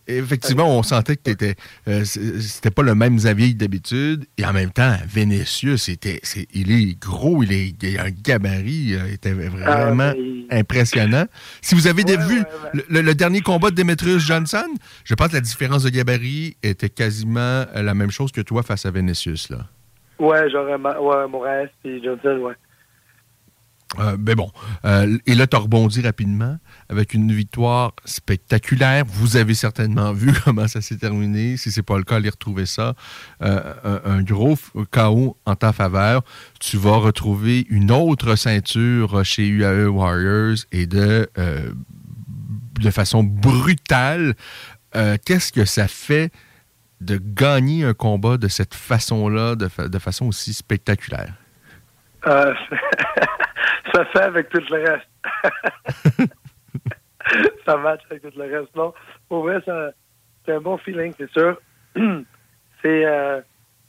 effectivement, 0.08 0.78
on 0.78 0.84
sentait 0.84 1.16
que 1.16 1.32
tu 1.32 1.56
euh, 1.88 2.06
c'était 2.06 2.70
pas 2.70 2.84
le 2.84 2.94
même 2.94 3.16
Xavier 3.16 3.52
d'habitude. 3.56 4.26
Et 4.38 4.46
en 4.46 4.54
même 4.54 4.70
temps, 4.70 4.96
Vénitius, 5.08 5.84
c'était, 5.84 6.22
il 6.54 6.72
est 6.72 7.00
gros, 7.00 7.42
il, 7.42 7.52
est, 7.52 7.74
il 7.82 7.98
a 7.98 8.04
un 8.04 8.10
gabarit, 8.12 8.96
il 8.96 9.14
était 9.14 9.34
vraiment 9.34 10.14
ah, 10.14 10.56
impressionnant. 10.56 11.26
Si 11.62 11.74
vous 11.74 11.88
avez 11.88 12.04
vu 12.04 12.44
Le, 12.90 13.14
dernier 13.14 13.42
combat 13.42 13.72
de 13.72 13.76
Demetrius 13.76 14.24
Johnson, 14.24 14.68
je 15.04 15.16
pense 15.16 15.30
que 15.30 15.36
la 15.36 15.42
différence 15.42 15.82
de 15.82 15.90
gabarit 15.90 16.58
était 16.62 16.90
quasiment 16.90 17.66
la 17.74 17.94
même 17.96 18.12
chose 18.12 18.32
que 18.32 18.42
toi 18.42 18.62
face 18.62 18.86
à 18.86 18.92
Vénitius, 18.92 19.50
là. 19.50 19.66
Ouais, 20.22 20.52
j'aurais 20.52 20.76
ouais, 20.76 21.28
Moraes 21.28 21.66
et 21.84 22.00
Johnson, 22.04 22.38
ouais. 22.44 22.54
Euh, 24.00 24.16
mais 24.20 24.36
bon, 24.36 24.52
euh, 24.86 25.18
et 25.26 25.34
là, 25.34 25.48
tu 25.48 25.56
rebondi 25.58 26.02
rapidement 26.02 26.58
avec 26.90 27.16
une 27.16 27.34
victoire 27.34 27.94
spectaculaire. 28.06 29.04
Vous 29.06 29.36
avez 29.36 29.56
certainement 29.56 30.14
vu 30.14 30.32
comment 30.46 30.68
ça 30.68 30.80
s'est 30.80 30.98
terminé. 30.98 31.58
Si 31.58 31.72
ce 31.72 31.80
n'est 31.80 31.84
pas 31.84 31.98
le 31.98 32.04
cas, 32.04 32.18
allez 32.18 32.30
retrouver 32.30 32.68
ça. 32.68 32.94
Euh, 33.42 33.74
un, 34.06 34.22
gros 34.22 34.58
chaos 34.92 35.38
en 35.48 35.56
ta 35.56 35.74
faveur. 35.74 36.22
Tu 36.60 36.78
vas 36.78 36.98
retrouver 36.98 37.66
une 37.70 37.92
autre 37.92 38.36
ceinture 38.36 39.26
chez 39.26 39.48
UAE 39.48 39.88
Warriors 39.88 40.58
et 40.72 40.86
de, 40.86 41.28
de 42.80 42.92
façon 42.92 43.24
brutale. 43.24 44.36
Qu'est-ce 44.94 45.52
que 45.52 45.66
ça 45.66 45.88
fait 45.88 46.32
de 47.02 47.20
gagner 47.22 47.84
un 47.84 47.94
combat 47.94 48.38
de 48.38 48.48
cette 48.48 48.74
façon-là, 48.76 49.56
de, 49.56 49.88
de 49.88 50.00
façon 50.00 50.28
aussi 50.28 50.54
spectaculaire? 50.54 51.34
Euh, 52.28 52.54
ça 53.94 54.06
fait 54.06 54.22
avec 54.22 54.50
tout 54.50 54.62
le 54.70 54.84
reste. 54.84 55.08
ça 57.66 57.78
match 57.78 58.02
avec 58.10 58.22
tout 58.22 58.32
le 58.38 58.60
reste. 58.60 58.76
Non, 58.76 58.94
pour 59.28 59.44
vrai, 59.44 59.62
c'est 60.46 60.54
un 60.54 60.62
bon 60.62 60.78
feeling, 60.78 61.14
c'est 61.18 61.32
sûr. 61.32 61.60
Euh, 62.84 63.42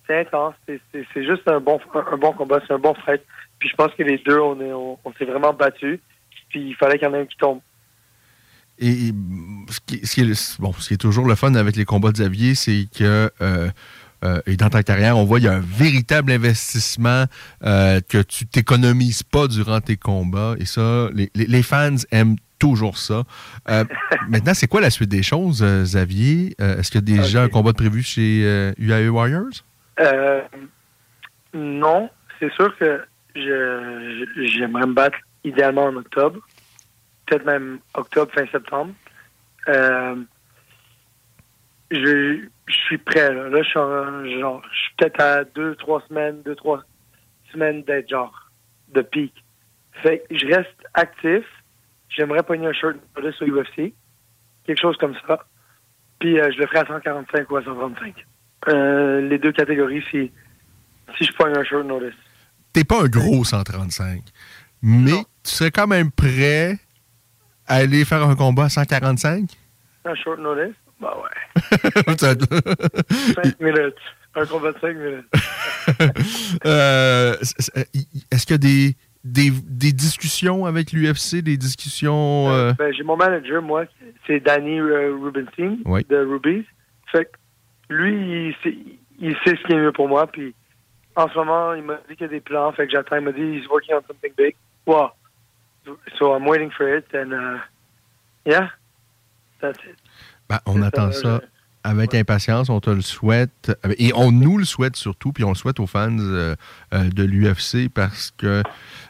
c'est 0.07 0.21
intense. 0.21 0.55
C'est 0.67 1.25
juste 1.25 1.49
un 1.49 1.61
bon, 1.61 1.81
un 1.95 2.17
bon 2.19 2.35
combat. 2.35 2.61
C'est 2.67 2.75
un 2.75 2.79
bon 2.79 2.93
fight. 2.93 3.23
Puis 3.59 3.71
je 3.71 3.75
pense 3.75 3.95
que 3.95 4.03
les 4.03 4.19
deux, 4.19 4.39
on 4.39 4.55
s'est 4.59 4.71
on, 4.71 5.13
s'est 5.15 5.25
vraiment 5.25 5.55
battus. 5.55 5.99
Puis 6.51 6.61
il 6.61 6.77
fallait 6.77 6.99
qu'il 6.99 7.09
y 7.09 7.11
en 7.11 7.15
ait 7.15 7.21
un 7.21 7.25
qui 7.25 7.39
tombe. 7.39 7.61
Et, 8.83 9.13
ce, 9.71 9.81
qui, 9.87 10.21
est, 10.21 10.61
bon, 10.61 10.73
ce 10.73 10.89
qui 10.89 10.95
est 10.95 10.99
toujours 10.99 11.27
le 11.27 11.37
fun 11.37 11.55
avec 11.55 11.77
les 11.77 11.85
combats 11.85 12.09
de 12.09 12.15
Xavier, 12.15 12.57
c'est 12.57 12.89
que 12.93 13.31
euh, 13.41 13.71
euh, 14.25 14.41
et 14.47 14.57
dans 14.57 14.71
ta 14.71 14.83
carrière, 14.83 15.17
on 15.17 15.25
voit 15.25 15.39
qu'il 15.39 15.47
y 15.47 15.51
a 15.51 15.55
un 15.55 15.65
véritable 15.65 16.33
investissement 16.33 17.25
euh, 17.65 18.01
que 18.09 18.19
tu 18.19 18.47
t'économises 18.47 19.23
pas 19.23 19.47
durant 19.47 19.81
tes 19.81 19.97
combats. 19.97 20.55
Et 20.59 20.65
ça, 20.65 21.09
les, 21.35 21.63
fans 21.63 21.95
aiment 22.11 22.37
toujours 22.59 22.99
ça. 22.99 23.23
maintenant, 24.29 24.55
c'est 24.55 24.67
quoi 24.67 24.81
la 24.81 24.91
suite 24.91 25.11
des 25.11 25.23
choses, 25.23 25.63
Xavier? 25.63 26.57
Est-ce 26.59 26.91
qu'il 26.91 27.09
y 27.09 27.19
a 27.19 27.23
déjà 27.23 27.43
un 27.45 27.49
combat 27.49 27.71
de 27.71 27.77
prévu 27.77 28.03
chez 28.03 28.73
UAE 28.79 29.09
Warriors? 29.09 29.65
non. 31.55 32.11
C'est 32.41 32.53
sûr 32.55 32.77
que 32.77 33.01
j'aimerais 33.45 34.87
me 34.87 34.95
battre 34.95 35.19
idéalement 35.45 35.85
en 35.85 35.95
octobre 35.95 36.41
peut-être 37.27 37.45
même 37.45 37.79
octobre, 37.95 38.33
fin 38.33 38.47
septembre. 38.47 38.93
Euh, 39.69 40.17
je, 41.91 42.47
suis 42.69 42.99
prêt. 42.99 43.33
Là, 43.33 43.49
là 43.49 43.63
je, 43.63 43.69
suis, 43.69 44.41
genre, 44.41 44.63
je 44.73 44.79
suis 44.79 44.95
peut-être 44.97 45.21
à 45.21 45.45
deux, 45.45 45.75
trois 45.77 46.03
semaines, 46.09 46.43
deux, 46.43 46.55
trois 46.55 46.83
semaines 47.53 47.83
d'être 47.85 48.09
genre 48.09 48.51
de 48.89 49.03
pic. 49.03 49.33
Fait 50.03 50.25
je 50.31 50.47
reste 50.47 50.77
actif. 50.95 51.45
J'aimerais 52.09 52.43
pogner 52.43 52.67
un 52.67 52.73
shirt 52.73 52.97
notice 53.17 53.41
au 53.41 53.47
UFC. 53.47 53.95
Quelque 54.65 54.81
chose 54.81 54.97
comme 54.99 55.15
ça. 55.27 55.47
Puis 56.19 56.39
euh, 56.39 56.51
je 56.53 56.59
le 56.59 56.67
ferai 56.67 56.81
à 56.81 56.87
145 56.87 57.51
ou 57.51 57.57
à 57.57 57.65
135. 57.65 58.27
Euh, 58.69 59.21
les 59.23 59.39
deux 59.39 59.53
catégories, 59.53 60.05
si, 60.11 60.31
si 61.19 61.25
je 61.25 61.33
pogne 61.33 61.57
un 61.57 61.65
short 61.65 61.85
notice. 61.87 62.15
T'es 62.73 62.85
pas 62.85 63.03
un 63.03 63.09
gros 63.09 63.45
135, 63.45 64.23
mais 64.83 65.25
tu 65.43 65.51
serais 65.51 65.71
quand 65.71 65.87
même 65.87 66.11
prêt 66.11 66.79
aller 67.67 68.05
faire 68.05 68.23
un 68.23 68.35
combat 68.35 68.65
à 68.65 68.69
145? 68.69 69.51
Un 70.05 70.15
short 70.15 70.41
notice? 70.41 70.75
Bah 71.01 71.17
ouais. 71.17 71.31
5 72.19 73.61
minutes. 73.61 73.95
Un 74.35 74.47
combat 74.47 74.73
de 74.73 74.79
5 74.79 74.97
minutes. 74.97 75.27
euh, 76.65 77.35
Est-ce 78.31 78.47
qu'il 78.47 78.53
y 78.53 78.55
a 78.55 78.59
des, 78.59 78.97
des, 79.25 79.51
des 79.51 79.93
discussions 79.93 80.65
avec 80.67 80.93
l'UFC, 80.93 81.43
des 81.43 81.57
discussions... 81.57 82.51
Euh... 82.51 82.71
Euh, 82.71 82.73
ben, 82.79 82.93
J'ai 82.93 83.03
mon 83.03 83.17
manager, 83.17 83.63
moi, 83.63 83.85
c'est 84.27 84.41
Danny 84.41 84.81
Rubenstein 84.81 85.79
de 85.85 86.17
Rubies. 86.17 86.67
Fait 87.11 87.27
que 87.27 87.31
lui, 87.95 88.49
il 88.49 88.55
sait, 88.63 88.77
il 89.21 89.35
sait 89.45 89.57
ce 89.57 89.67
qui 89.67 89.73
est 89.73 89.79
mieux 89.79 89.93
pour 89.93 90.09
moi. 90.09 90.27
Puis 90.27 90.55
en 91.17 91.29
ce 91.29 91.35
moment, 91.35 91.75
il 91.75 91.83
m'a 91.83 91.99
dit 92.09 92.17
qu'il 92.17 92.27
y 92.27 92.31
a 92.31 92.33
des 92.33 92.41
plans. 92.41 92.73
Fait 92.73 92.87
que 92.87 92.93
j'attends. 92.93 93.17
Il 93.17 93.23
m'a 93.23 93.33
dit 93.33 93.43
he's 93.43 93.69
working 93.69 93.95
on 93.95 94.03
something 94.07 94.33
big. 94.37 94.55
Wow. 94.87 95.11
So 96.19 96.33
I'm 96.35 96.47
waiting 96.47 96.71
for 96.71 96.89
it, 96.89 97.07
and 97.13 97.33
uh, 97.33 97.59
yeah, 98.45 98.69
that's 99.61 99.79
it. 99.79 99.97
Ben, 100.49 100.61
on 100.67 100.83
attend 100.83 101.13
ça, 101.13 101.41
avec 101.85 102.15
impatience. 102.15 102.69
On 102.69 102.81
te 102.81 102.91
le 102.91 103.01
souhaite. 103.01 103.73
Et 103.99 104.13
on 104.15 104.33
nous 104.33 104.59
le 104.59 104.65
souhaite 104.65 104.97
surtout, 104.97 105.33
puis 105.33 105.45
on 105.45 105.51
le 105.51 105.55
souhaite 105.55 105.81
aux 105.81 105.87
fans 105.87 106.17
euh, 106.19 106.55
euh, 106.95 107.09
de 107.11 107.25
l'UFC 107.25 107.89
parce 107.93 108.33
que. 108.37 108.63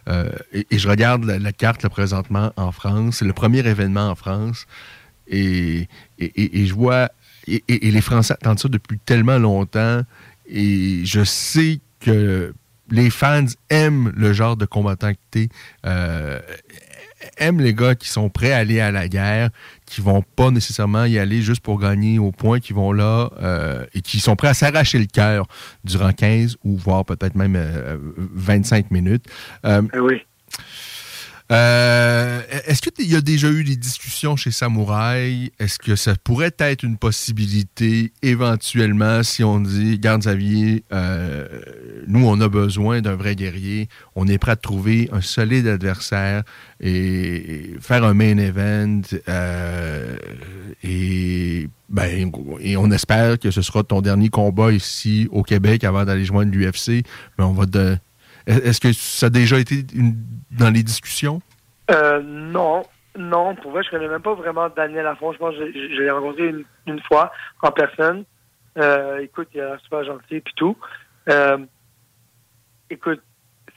Euh, 0.09 0.31
et, 0.53 0.67
je 0.79 0.89
regarde 0.89 1.25
la, 1.25 1.53
carte 1.53 1.83
là, 1.83 1.89
présentement 1.89 2.53
en 2.57 2.73
France. 2.73 3.17
C'est 3.19 3.25
le 3.25 3.33
premier 3.33 3.67
événement 3.67 4.09
en 4.09 4.15
France. 4.15 4.67
Et, 5.29 5.89
et, 6.19 6.61
et 6.63 6.67
je 6.67 6.75
vois. 6.75 7.11
Et, 7.47 7.63
les 7.69 8.01
Français 8.01 8.35
attendent 8.35 8.59
ça 8.59 8.69
depuis 8.69 8.99
tellement 8.99 9.39
longtemps. 9.39 10.03
Et 10.47 11.05
je 11.05 11.25
sais 11.25 11.81
que 12.01 12.55
les 12.93 13.11
fans 13.11 13.47
aiment 13.71 14.13
le 14.15 14.33
genre 14.33 14.57
de 14.57 14.67
combattant 14.67 15.13
que 15.13 15.19
tu 15.33 15.41
es. 15.41 15.49
Euh, 15.87 16.39
aime 17.39 17.61
les 17.61 17.73
gars 17.73 17.95
qui 17.95 18.09
sont 18.09 18.29
prêts 18.29 18.53
à 18.53 18.59
aller 18.59 18.81
à 18.81 18.91
la 18.93 19.09
guerre, 19.09 19.49
qui 19.87 20.01
vont 20.01 20.23
pas 20.23 20.51
nécessairement 20.51 21.05
y 21.07 21.19
aller 21.19 21.41
juste 21.41 21.63
pour 21.63 21.81
gagner 21.81 22.19
au 22.19 22.33
point, 22.33 22.61
qui 22.61 22.73
vont 22.73 22.93
là 22.93 23.31
euh, 23.41 23.87
et 23.95 24.03
qui 24.03 24.21
sont 24.21 24.37
prêts 24.37 24.49
à 24.49 24.55
s'arracher 24.55 24.99
le 24.99 25.07
cœur 25.07 25.47
durant 25.85 26.13
15 26.13 26.59
ou 26.65 26.77
voire 26.77 27.05
peut-être 27.05 27.35
même 27.35 27.59
25 28.35 28.91
minutes. 28.91 29.25
oui. 29.65 30.23
Euh, 31.53 32.41
Est-ce 32.67 32.81
qu'il 32.81 33.11
y 33.11 33.15
a 33.15 33.21
déjà 33.21 33.51
eu 33.51 33.63
des 33.63 33.77
discussions 33.77 34.37
chez 34.37 34.51
Samouraï? 34.51 35.53
Est-ce 35.59 35.79
que 35.79 35.97
ça 35.97 36.15
pourrait 36.25 36.55
être 36.59 36.83
une 36.83 36.97
possibilité 36.97 38.13
éventuellement 38.23 39.23
si 39.23 39.45
on 39.45 39.61
dit, 39.61 39.99
garde 39.99 40.23
Xavier, 40.23 40.85
euh, 40.93 41.47
nous 42.07 42.27
on 42.27 42.41
a 42.41 42.49
besoin 42.49 43.03
d'un 43.03 43.17
vrai 43.17 43.37
guerrier, 43.37 43.89
on 44.17 44.27
est 44.29 44.39
prêt 44.39 44.53
à 44.53 44.57
trouver 44.57 45.11
un 45.13 45.21
solide 45.21 45.67
adversaire 45.67 46.43
et, 46.81 47.75
faire 47.81 48.05
un 48.05 48.15
main 48.15 48.39
event 48.39 49.03
euh, 49.29 50.17
et, 50.83 51.69
ben, 51.91 52.33
et 52.61 52.77
on 52.79 52.91
espère 52.91 53.39
que 53.39 53.51
ce 53.51 53.61
sera 53.61 53.83
ton 53.83 54.01
dernier 54.01 54.31
combat 54.31 54.73
ici 54.73 55.29
au 55.31 55.43
Québec 55.43 55.85
avant 55.85 56.05
d'aller 56.07 56.25
joindre 56.25 56.53
l'UFC. 56.53 57.05
Mais 57.39 57.45
on 57.45 57.53
va 57.53 57.67
de, 57.67 57.99
est-ce 58.47 58.81
que 58.81 58.93
ça 58.93 59.27
a 59.27 59.31
déjà 59.31 59.59
été 59.59 59.85
dans 60.51 60.71
les 60.71 60.83
discussions? 60.83 61.41
Euh, 61.91 62.21
non. 62.23 62.83
Non, 63.19 63.55
pour 63.57 63.73
vrai, 63.73 63.83
je 63.83 63.91
connais 63.91 64.09
même 64.09 64.23
pas 64.23 64.35
vraiment 64.35 64.69
Daniel 64.71 65.05
Lafont. 65.05 65.33
Je 65.33 65.39
pense 65.39 65.55
que 65.55 65.71
je 65.71 66.01
l'ai 66.01 66.11
rencontré 66.11 66.55
une, 66.87 67.03
fois 67.03 67.31
en 67.61 67.71
personne. 67.71 68.25
Euh, 68.79 69.19
écoute, 69.19 69.49
il 69.55 69.61
a 69.61 69.79
super 69.81 70.03
gentil 70.03 70.37
et 70.37 70.45
tout. 70.57 70.77
Euh, 71.29 71.59
écoute, 72.89 73.21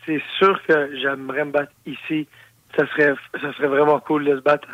c'est 0.05 0.21
sûr 0.37 0.57
que 0.65 0.97
j'aimerais 1.01 1.43
me 1.43 1.51
battre 1.51 1.73
ici. 1.85 2.27
Ça 2.77 2.87
serait, 2.87 3.13
ça 3.33 3.53
serait 3.53 3.67
vraiment 3.67 3.99
cool 3.99 4.23
de 4.23 4.37
se 4.37 4.41
battre 4.41 4.69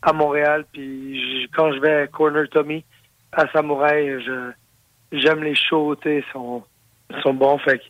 à, 0.00 0.12
Montréal. 0.14 0.64
Puis 0.72 1.48
quand 1.54 1.70
je 1.72 1.80
vais 1.80 2.02
à 2.02 2.06
Corner 2.06 2.48
Tommy 2.48 2.84
à 3.32 3.46
Samouraï, 3.52 4.18
j'aime 5.12 5.42
les 5.42 5.54
shows, 5.54 5.94
sont 6.32 6.64
sont 7.22 7.34
bons. 7.34 7.58
Fait 7.58 7.80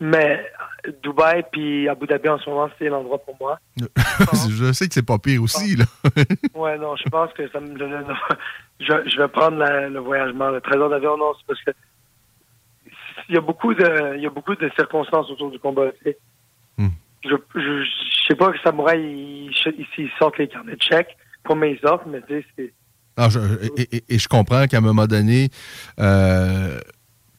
mais 0.00 0.44
Dubaï 1.02 1.44
puis 1.50 1.88
Abu 1.88 2.06
Dhabi 2.06 2.28
en 2.28 2.38
ce 2.38 2.48
moment, 2.48 2.70
c'est 2.78 2.88
l'endroit 2.88 3.18
pour 3.18 3.36
moi. 3.40 3.58
je 3.76 4.72
sais 4.72 4.88
que 4.88 4.94
c'est 4.94 5.06
pas 5.06 5.18
pire 5.18 5.42
aussi, 5.42 5.76
là. 5.76 5.84
ouais, 6.54 6.78
non, 6.78 6.96
je 6.96 7.08
pense 7.08 7.32
que 7.32 7.48
ça 7.50 7.60
me. 7.60 7.76
Je, 8.80 8.92
je 9.10 9.20
vais 9.20 9.26
prendre 9.26 9.58
le 9.58 9.98
voyagement, 9.98 10.50
le 10.50 10.60
trésor 10.60 10.88
d'avion, 10.88 11.16
non, 11.16 11.32
c'est 11.36 11.46
parce 11.48 11.60
que 11.64 11.72
il 13.28 13.34
y 13.34 13.38
a 13.38 13.40
beaucoup 13.40 13.74
de 13.74 14.16
il 14.16 14.22
y 14.22 14.26
a 14.26 14.30
beaucoup 14.30 14.54
de 14.54 14.70
circonstances 14.76 15.28
autour 15.30 15.50
du 15.50 15.58
combat. 15.58 15.90
Hmm. 16.76 16.88
Je, 17.24 17.34
je, 17.56 17.84
sais 18.28 18.36
pas 18.36 18.52
que 18.52 18.58
Samouraï 18.60 19.50
ici 19.50 20.10
sortent 20.18 20.38
les 20.38 20.46
carnets 20.46 20.76
de 20.76 20.82
chèques 20.82 21.16
pour 21.42 21.56
mes 21.56 21.78
offres, 21.82 22.06
mais 22.06 22.20
tu 22.22 22.40
sais, 22.40 22.46
c'est. 22.56 22.72
Ah, 23.16 23.28
et, 23.76 24.04
et, 24.08 24.18
je 24.18 24.28
comprends 24.28 24.68
qu'à 24.68 24.78
un 24.78 24.80
moment 24.80 25.08
donné, 25.08 25.48
euh, 25.98 26.78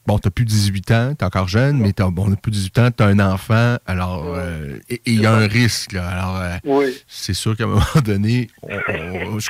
bon, 0.06 0.18
t'as 0.18 0.30
plus 0.30 0.46
18 0.46 0.92
ans, 0.92 1.16
t'es 1.16 1.26
encore 1.26 1.48
jeune, 1.48 1.78
mais 1.78 1.94
t'as 1.94 2.10
bon, 2.10 2.34
plus 2.36 2.52
18 2.52 2.80
ans, 2.80 2.92
t'as 2.92 3.08
un 3.08 3.20
enfant, 3.20 3.78
alors 3.86 4.26
euh, 4.26 4.80
et 4.90 5.02
il 5.06 5.22
y 5.22 5.26
a 5.26 5.34
un 5.34 5.48
risque. 5.48 5.94
Là, 5.94 6.08
alors, 6.08 6.38
euh, 6.38 6.92
c'est 7.08 7.34
sûr 7.34 7.56
qu'à 7.56 7.66
un 7.66 7.68
moment 7.68 7.86
donné, 8.04 8.50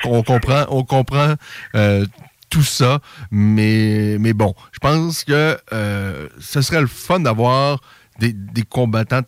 on, 0.04 0.22
comprend, 0.24 0.66
on 0.70 0.84
comprend 0.84 1.36
euh, 1.76 2.06
tout 2.50 2.64
ça, 2.64 3.00
mais, 3.32 4.18
mais 4.20 4.34
bon, 4.34 4.54
je 4.72 4.80
pense 4.80 5.24
que 5.24 5.58
ce 5.72 6.62
serait 6.62 6.82
le 6.82 6.88
fun 6.88 7.20
d'avoir 7.20 7.80
des, 8.20 8.34
des 8.34 8.64
combattants 8.64 9.22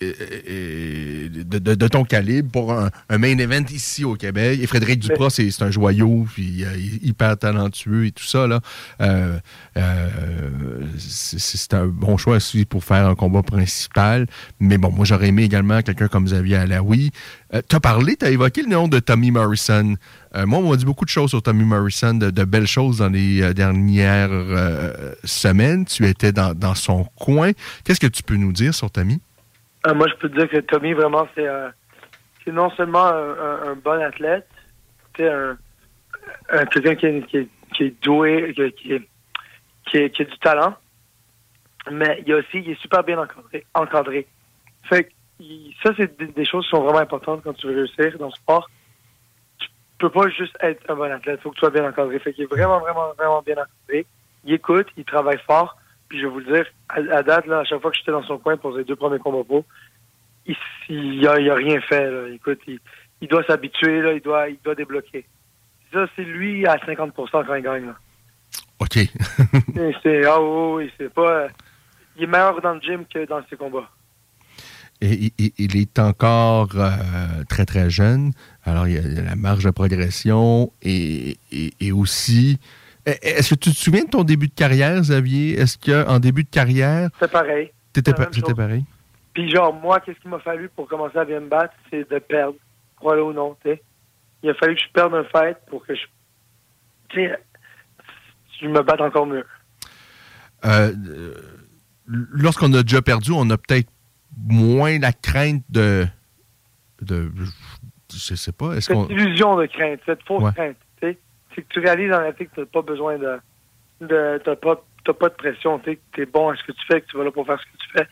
de, 0.00 1.86
ton 1.88 2.04
calibre 2.04 2.50
pour 2.50 2.72
un, 2.72 2.90
main 3.18 3.38
event 3.38 3.64
ici 3.70 4.04
au 4.04 4.14
Québec. 4.14 4.60
Et 4.62 4.66
Frédéric 4.66 5.00
Duprat, 5.00 5.30
c'est 5.30 5.62
un 5.62 5.70
joyau, 5.70 6.26
puis 6.32 6.64
euh, 6.64 6.76
hyper 7.02 7.36
talentueux 7.38 8.06
et 8.06 8.12
tout 8.12 8.24
ça. 8.24 8.46
là. 8.46 8.60
Euh, 9.00 9.38
euh, 9.76 10.08
c'est 10.98 11.74
un 11.74 11.86
bon 11.86 12.16
choix 12.16 12.36
aussi 12.36 12.64
pour 12.64 12.84
faire 12.84 13.08
un 13.08 13.14
combat 13.14 13.42
principal. 13.42 14.26
Mais 14.60 14.76
bon, 14.76 14.90
moi, 14.90 15.06
j'aurais 15.06 15.28
aimé 15.28 15.44
également 15.44 15.80
quelqu'un 15.82 16.08
comme 16.08 16.24
Xavier 16.24 16.56
Alaoui. 16.56 17.10
tu 17.68 17.76
as 17.76 17.80
parlé, 17.80 18.16
tu 18.16 18.26
as 18.26 18.30
évoqué 18.30 18.62
le 18.62 18.68
nom 18.68 18.88
de 18.88 18.98
Tommy 18.98 19.30
Morrison. 19.30 19.96
moi, 20.34 20.58
on 20.58 20.70
m'a 20.70 20.76
dit 20.76 20.84
beaucoup 20.84 21.06
de 21.06 21.10
choses 21.10 21.30
sur 21.30 21.42
Tommy 21.42 21.64
Morrison, 21.64 22.14
de, 22.14 22.44
belles 22.44 22.66
choses 22.66 22.98
dans 22.98 23.08
les 23.08 23.54
dernières 23.54 24.30
semaines. 25.24 25.86
Tu 25.86 26.06
étais 26.06 26.32
dans, 26.32 26.54
dans 26.54 26.74
son 26.74 27.04
coin. 27.16 27.52
Qu'est-ce 27.84 28.00
que 28.00 28.06
tu 28.06 28.22
peux 28.22 28.36
nous 28.36 28.52
dire 28.52 28.74
sur 28.74 28.90
Tommy? 28.90 29.20
Euh, 29.86 29.94
moi, 29.94 30.08
je 30.08 30.14
peux 30.14 30.28
te 30.28 30.36
dire 30.36 30.48
que 30.48 30.58
Tommy, 30.58 30.92
vraiment, 30.94 31.28
c'est 31.34 31.46
euh, 31.46 31.70
non 32.46 32.70
seulement 32.70 33.06
un, 33.06 33.74
bon 33.74 34.02
athlète, 34.02 34.48
c'est 35.16 35.28
un, 35.28 35.56
quelqu'un 36.72 36.96
qui, 36.96 37.48
qui, 37.72 37.84
est 37.84 38.02
doué, 38.02 38.54
qui, 38.76 39.00
qui, 39.86 40.22
a 40.22 40.24
du 40.24 40.38
talent, 40.38 40.74
mais 41.90 42.22
il, 42.26 42.32
a 42.32 42.38
aussi, 42.38 42.58
il 42.58 42.70
est 42.70 42.80
super 42.80 43.04
bien 43.04 43.18
encadré. 43.18 43.64
encadré. 43.74 44.26
Fait 44.88 45.08
ça, 45.82 45.92
c'est 45.96 46.16
des, 46.18 46.44
choses 46.46 46.64
qui 46.64 46.70
sont 46.70 46.82
vraiment 46.82 46.98
importantes 46.98 47.42
quand 47.44 47.52
tu 47.52 47.66
veux 47.66 47.76
réussir 47.76 48.18
dans 48.18 48.28
le 48.28 48.32
sport. 48.32 48.70
Tu 49.58 49.68
peux 49.98 50.10
pas 50.10 50.28
juste 50.30 50.56
être 50.60 50.90
un 50.90 50.94
bon 50.94 51.12
athlète, 51.12 51.38
il 51.40 51.42
faut 51.42 51.50
que 51.50 51.56
tu 51.56 51.60
sois 51.60 51.70
bien 51.70 51.86
encadré. 51.88 52.18
Fait 52.18 52.32
qu'il 52.32 52.44
est 52.44 52.46
vraiment, 52.46 52.80
vraiment, 52.80 53.12
vraiment 53.18 53.42
bien 53.42 53.56
encadré. 53.56 54.06
Il 54.44 54.54
écoute, 54.54 54.88
il 54.96 55.04
travaille 55.04 55.38
fort. 55.46 55.76
Puis 56.08 56.20
je 56.20 56.26
vais 56.26 56.32
vous 56.32 56.40
le 56.40 56.46
dire, 56.46 56.66
à, 56.88 57.22
date, 57.22 57.46
là, 57.46 57.60
à 57.60 57.64
chaque 57.64 57.80
fois 57.80 57.90
que 57.90 57.96
j'étais 57.96 58.12
dans 58.12 58.22
son 58.22 58.38
coin 58.38 58.56
pour 58.56 58.76
ses 58.76 58.84
deux 58.84 58.96
premiers 58.96 59.18
combats 59.18 59.44
pro, 59.44 59.64
il 60.88 61.20
n'a 61.20 61.32
a 61.32 61.54
rien 61.54 61.80
fait. 61.80 62.10
Là. 62.10 62.28
Écoute, 62.32 62.60
il, 62.66 63.28
doit 63.28 63.42
s'habituer, 63.44 64.00
là, 64.00 64.12
il 64.12 64.20
doit, 64.20 64.48
il 64.48 64.58
doit 64.64 64.74
débloquer. 64.74 65.26
Ça, 65.92 66.06
c'est 66.14 66.24
lui 66.24 66.66
à 66.66 66.76
50% 66.76 67.12
quand 67.12 67.54
il 67.54 67.62
gagne. 67.62 67.86
Là. 67.86 67.96
OK. 68.78 68.98
c'est, 70.02 70.26
ah 70.26 70.38
c'est 70.98 71.12
pas. 71.12 71.48
Il 72.16 72.24
est 72.24 72.26
meilleur 72.26 72.60
dans 72.60 72.74
le 72.74 72.80
gym 72.80 73.04
que 73.12 73.26
dans 73.26 73.40
ses 73.50 73.56
combats. 73.56 73.90
Et, 75.02 75.32
il 75.58 75.76
est 75.76 75.98
encore 75.98 76.70
euh, 76.76 77.44
très, 77.48 77.66
très 77.66 77.90
jeune. 77.90 78.32
Alors, 78.64 78.86
il 78.86 78.94
y 78.94 78.98
a 78.98 79.22
la 79.22 79.36
marge 79.36 79.64
de 79.64 79.70
progression 79.70 80.72
et, 80.82 81.36
et 81.52 81.92
aussi 81.92 82.58
est-ce 83.06 83.54
que 83.54 83.60
tu 83.60 83.70
te 83.70 83.76
souviens 83.76 84.04
de 84.04 84.10
ton 84.10 84.24
début 84.24 84.48
de 84.48 84.54
carrière, 84.54 85.00
Xavier? 85.00 85.58
Est-ce 85.60 85.78
qu'en 85.78 86.18
début 86.18 86.42
de 86.42 86.50
carrière. 86.50 87.08
C'était 87.14 87.28
pareil. 87.28 87.70
C'était 87.94 88.54
pareil? 88.54 88.84
Puis, 89.32 89.48
genre, 89.50 89.72
moi, 89.72 90.00
qu'est-ce 90.00 90.18
qu'il 90.18 90.30
m'a 90.30 90.40
fallu 90.40 90.68
pour 90.70 90.88
commencer 90.88 91.16
à 91.18 91.24
bien 91.24 91.40
me 91.40 91.48
battre? 91.48 91.74
C'est 91.90 92.10
de 92.10 92.18
perdre. 92.18 92.56
Crois-le 92.96 93.22
ou 93.22 93.32
non, 93.32 93.56
tu 93.62 93.70
sais. 93.70 93.82
Il 94.42 94.50
a 94.50 94.54
fallu 94.54 94.74
que 94.74 94.82
je 94.82 94.92
perde 94.92 95.14
un 95.14 95.24
fight 95.24 95.56
pour 95.68 95.86
que 95.86 95.94
je. 95.94 96.00
Tu 97.10 97.20
sais, 97.20 97.38
je 98.60 98.66
me 98.66 98.82
batte 98.82 99.00
encore 99.00 99.26
mieux. 99.26 99.44
Euh, 100.64 100.92
lorsqu'on 102.06 102.72
a 102.74 102.82
déjà 102.82 103.02
perdu, 103.02 103.30
on 103.32 103.48
a 103.50 103.56
peut-être 103.56 103.90
moins 104.36 104.98
la 104.98 105.12
crainte 105.12 105.62
de. 105.68 106.06
de 107.02 107.30
je 108.12 108.34
sais 108.34 108.52
pas. 108.52 108.80
Cette 108.80 108.96
illusion 109.10 109.56
de 109.56 109.66
crainte, 109.66 110.00
cette 110.06 110.22
fausse 110.24 110.52
crainte 110.54 110.76
c'est 111.56 111.62
que 111.62 111.72
tu 111.72 111.80
réalises 111.80 112.12
en 112.12 112.18
réalité 112.18 112.46
que 112.46 112.54
tu 112.54 112.60
n'as 112.60 112.66
pas 112.66 112.82
besoin 112.82 113.18
de. 113.18 113.38
de 114.02 114.40
tu 114.44 114.50
n'as 114.50 114.56
pas, 114.56 114.84
pas 115.04 115.28
de 115.28 115.34
pression. 115.34 115.78
Tu 115.80 115.98
es 116.18 116.26
bon 116.26 116.50
à 116.50 116.56
ce 116.56 116.62
que 116.62 116.72
tu 116.72 116.86
fais, 116.86 117.00
que 117.00 117.06
tu 117.06 117.16
vas 117.16 117.24
là 117.24 117.30
pour 117.32 117.46
faire 117.46 117.58
ce 117.58 117.64
que 117.64 117.78
tu 117.78 117.90
fais. 117.96 118.06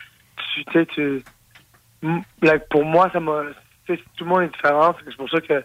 Tu 0.55 0.72
sais, 0.72 0.86
tu. 0.86 1.22
pour 2.70 2.84
moi, 2.84 3.11
ça 3.12 3.20
m'a. 3.20 3.42
Tout 3.86 3.97
le 4.20 4.24
monde 4.24 4.42
est 4.42 4.49
différent. 4.49 4.97
C'est 5.05 5.16
pour 5.16 5.28
ça 5.28 5.40
que 5.40 5.62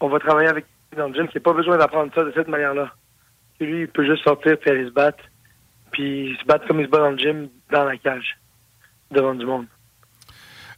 on 0.00 0.08
va 0.08 0.18
travailler 0.18 0.48
avec 0.48 0.64
dans 0.96 1.08
le 1.08 1.14
gym, 1.14 1.28
qui 1.28 1.36
n'a 1.36 1.42
pas 1.42 1.52
besoin 1.52 1.76
d'apprendre 1.76 2.12
ça 2.14 2.24
de 2.24 2.32
cette 2.34 2.48
manière-là. 2.48 2.94
Lui, 3.60 3.82
il 3.82 3.88
peut 3.88 4.06
juste 4.06 4.24
sortir 4.24 4.58
puis 4.58 4.70
aller 4.70 4.86
se 4.86 4.90
battre. 4.90 5.22
Puis 5.90 6.36
se 6.40 6.46
battre 6.46 6.66
comme 6.66 6.80
il 6.80 6.86
se 6.86 6.90
bat 6.90 6.98
dans 6.98 7.10
le 7.10 7.18
gym, 7.18 7.48
dans 7.70 7.84
la 7.84 7.96
cage, 7.98 8.38
devant 9.10 9.34
du 9.34 9.44
monde. 9.44 9.66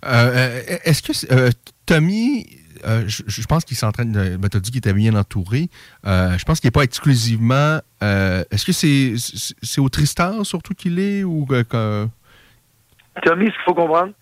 Euh, 0.05 0.09
euh, 0.09 0.79
est-ce 0.85 1.03
que 1.03 1.35
euh, 1.35 1.51
Tommy 1.87 2.60
euh, 2.85 3.05
je, 3.07 3.47
pense 3.47 3.65
qu'il 3.65 3.77
s'entraîne. 3.77 4.13
Ben, 4.13 4.49
tu 4.49 4.57
as 4.57 4.61
dit 4.61 4.71
qu'il 4.71 4.79
était 4.79 4.93
bien 4.93 5.15
entouré. 5.15 5.69
Euh, 6.07 6.37
je 6.39 6.45
pense 6.45 6.61
qu'il 6.61 6.69
n'est 6.69 6.73
pas 6.73 6.83
exclusivement. 6.83 7.81
Euh, 8.03 8.45
est-ce 8.51 8.65
que 8.65 8.73
c'est 8.73 9.81
au 9.81 9.89
Tristan 9.89 10.45
surtout 10.45 10.75
qu'il 10.75 10.99
est 10.99 11.25
ou. 11.25 11.47
Tommy, 13.23 13.47
ce 13.47 13.51
qu'il 13.51 13.63
faut 13.65 13.75
comprendre, 13.75 14.13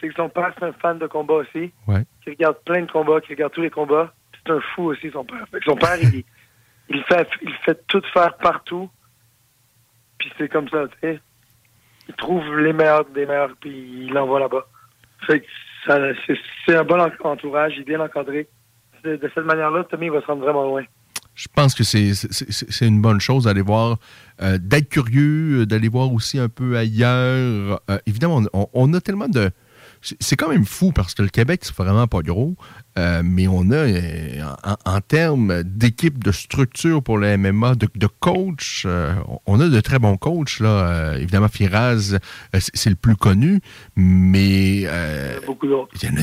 c'est 0.00 0.08
que 0.08 0.14
son 0.14 0.28
père, 0.28 0.52
c'est 0.58 0.66
un 0.66 0.72
fan 0.74 0.98
de 0.98 1.06
combat 1.06 1.34
aussi. 1.34 1.72
Ouais. 1.86 2.04
Qui 2.22 2.30
regarde 2.30 2.58
plein 2.64 2.82
de 2.82 2.90
combats, 2.90 3.20
qui 3.20 3.32
regarde 3.32 3.52
tous 3.52 3.62
les 3.62 3.70
combats. 3.70 4.12
C'est 4.32 4.52
un 4.52 4.60
fou 4.74 4.84
aussi, 4.84 5.10
son 5.10 5.24
père. 5.24 5.46
son 5.64 5.76
père, 5.76 5.96
il, 6.00 6.22
il, 6.90 7.02
fait, 7.04 7.28
il 7.42 7.54
fait 7.64 7.86
tout 7.86 8.02
faire 8.12 8.36
partout. 8.36 8.90
Puis 10.18 10.30
c'est 10.38 10.48
comme 10.48 10.68
ça, 10.68 10.84
tu 10.88 11.08
sais. 11.08 11.20
Il 12.08 12.14
trouve 12.14 12.56
les 12.58 12.72
meilleurs 12.72 13.04
des 13.06 13.26
meilleurs, 13.26 13.56
puis 13.60 13.70
il 13.70 14.12
l'envoie 14.12 14.38
là-bas. 14.38 14.66
Fait 15.26 15.40
que 15.40 15.46
c'est 15.86 16.76
un 16.76 16.84
bon 16.84 17.00
entourage, 17.24 17.74
il 17.76 17.82
est 17.82 17.84
bien 17.84 18.00
encadré. 18.00 18.48
De, 19.04 19.18
cette 19.34 19.44
manière-là, 19.44 19.84
Tommy 19.84 20.08
va 20.08 20.20
se 20.20 20.26
rendre 20.26 20.42
vraiment 20.42 20.64
loin. 20.64 20.82
Je 21.34 21.48
pense 21.54 21.74
que 21.74 21.84
c'est 21.84 22.86
une 22.86 23.00
bonne 23.02 23.20
chose 23.20 23.44
d'aller 23.44 23.60
voir, 23.60 23.98
euh, 24.40 24.58
d'être 24.58 24.88
curieux, 24.88 25.60
euh, 25.60 25.66
d'aller 25.66 25.88
voir 25.88 26.12
aussi 26.12 26.38
un 26.38 26.48
peu 26.48 26.76
ailleurs. 26.76 27.80
Euh, 27.90 27.98
évidemment, 28.06 28.42
on, 28.52 28.94
a 28.94 29.00
tellement 29.00 29.28
de 29.28 29.50
c'est 30.20 30.36
quand 30.36 30.48
même 30.48 30.64
fou 30.64 30.92
parce 30.92 31.14
que 31.14 31.22
le 31.22 31.28
Québec, 31.28 31.60
c'est 31.64 31.74
vraiment 31.76 32.06
pas 32.06 32.20
gros, 32.20 32.56
euh, 32.98 33.22
mais 33.24 33.46
on 33.46 33.70
a, 33.70 33.74
euh, 33.74 34.42
en, 34.84 35.00
termes 35.00 35.62
d'équipe, 35.62 36.22
de 36.22 36.32
structure 36.32 37.02
pour 37.02 37.18
le 37.18 37.36
MMA, 37.36 37.74
de, 37.74 38.06
coach, 38.20 38.84
euh, 38.86 39.14
on 39.44 39.60
a 39.60 39.68
de 39.68 39.80
très 39.80 39.98
bons 39.98 40.16
coachs. 40.16 40.60
Là. 40.60 41.14
évidemment, 41.16 41.48
Firaz, 41.48 42.18
c'est 42.58 42.90
le 42.90 42.96
plus 42.96 43.16
connu, 43.16 43.60
mais. 43.96 44.80
il 44.80 44.88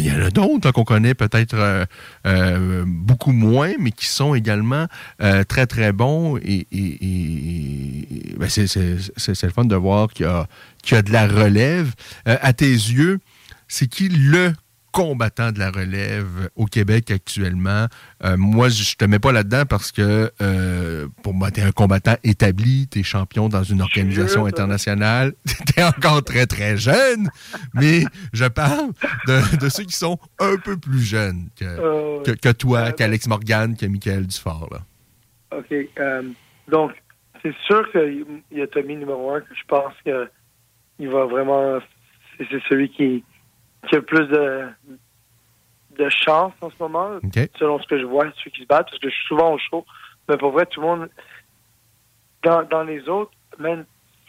y 0.01 0.11
en 0.11 0.21
a, 0.21 0.29
d'autres 0.31 0.71
qu'on 0.71 0.83
connaît 0.83 1.13
peut-être 1.13 1.85
beaucoup 2.85 3.33
moins, 3.33 3.73
mais 3.79 3.91
qui 3.91 4.07
sont 4.07 4.33
également 4.33 4.87
très, 5.19 5.67
très 5.67 5.91
bons. 5.91 6.37
Et, 6.37 6.67
ben, 8.37 8.49
c'est 8.49 9.43
le 9.43 9.51
fun 9.51 9.65
de 9.65 9.75
voir 9.75 10.09
qu'il 10.09 10.25
y, 10.25 10.91
y, 10.91 10.95
a 10.95 11.01
de 11.01 11.11
la 11.11 11.27
relève. 11.27 11.93
à 12.25 12.53
tes 12.53 12.71
yeux, 12.71 13.19
c'est 13.67 13.87
qui 13.87 14.09
le 14.09 14.53
combattant 14.93 15.51
de 15.51 15.57
la 15.57 15.71
relève 15.71 16.49
au 16.55 16.65
Québec 16.65 17.11
actuellement? 17.11 17.87
Euh, 18.23 18.37
moi, 18.37 18.69
je 18.69 18.95
te 18.95 19.03
mets 19.05 19.19
pas 19.19 19.31
là-dedans 19.31 19.63
parce 19.67 19.91
que 19.91 20.31
euh, 20.41 21.07
pour 21.23 21.33
moi, 21.33 21.49
tu 21.51 21.59
es 21.59 21.63
un 21.63 21.71
combattant 21.71 22.15
établi, 22.23 22.87
tu 22.87 22.99
es 22.99 23.03
champion 23.03 23.49
dans 23.49 23.63
une 23.63 23.81
organisation 23.81 24.45
internationale, 24.45 25.33
tu 25.45 25.79
es 25.79 25.83
encore 25.83 26.23
très, 26.23 26.45
très 26.45 26.77
jeune, 26.77 27.29
mais 27.73 28.03
je 28.33 28.45
parle 28.45 28.91
de, 29.27 29.67
ceux 29.69 29.83
qui 29.83 29.95
sont 29.95 30.19
un 30.39 30.57
peu 30.57 30.77
plus 30.77 31.01
jeunes 31.01 31.47
que, 31.59 31.65
euh, 31.65 32.53
toi, 32.53 32.91
qu'Alex 32.91 33.27
Morgan, 33.27 33.75
que 33.75 33.87
Michael 33.87 34.27
Dufort. 34.27 34.69
Là. 34.71 35.57
OK. 35.57 35.73
donc, 36.67 36.91
c'est 37.41 37.55
sûr 37.65 37.91
qu'il 37.91 38.25
y 38.51 38.61
a 38.61 38.67
Tommy 38.67 38.95
numéro 38.95 39.31
un 39.31 39.41
que 39.41 39.53
je 39.53 39.65
pense 39.67 39.93
qu'il 40.03 41.09
va 41.09 41.25
vraiment... 41.25 41.79
C'est 42.37 42.61
celui 42.67 42.89
qui 42.89 43.23
qui 43.87 43.95
a 43.95 43.99
le 43.99 44.05
plus 44.05 44.27
de, 44.27 44.65
de 45.97 46.09
chance 46.09 46.53
en 46.61 46.69
ce 46.69 46.75
moment, 46.79 47.19
selon 47.59 47.79
ce 47.79 47.87
que 47.87 47.99
je 47.99 48.05
vois, 48.05 48.25
ceux 48.43 48.49
qui 48.51 48.61
se 48.61 48.67
battent, 48.67 48.89
parce 48.89 48.99
que 48.99 49.09
je 49.09 49.15
suis 49.15 49.27
souvent 49.27 49.53
au 49.53 49.57
show. 49.57 49.85
Mais 50.29 50.37
pour 50.37 50.51
vrai, 50.51 50.65
tout 50.65 50.81
le 50.81 50.87
monde. 50.87 51.09
Dans, 52.43 52.63
dans 52.63 52.83
les 52.83 53.07
autres, 53.07 53.31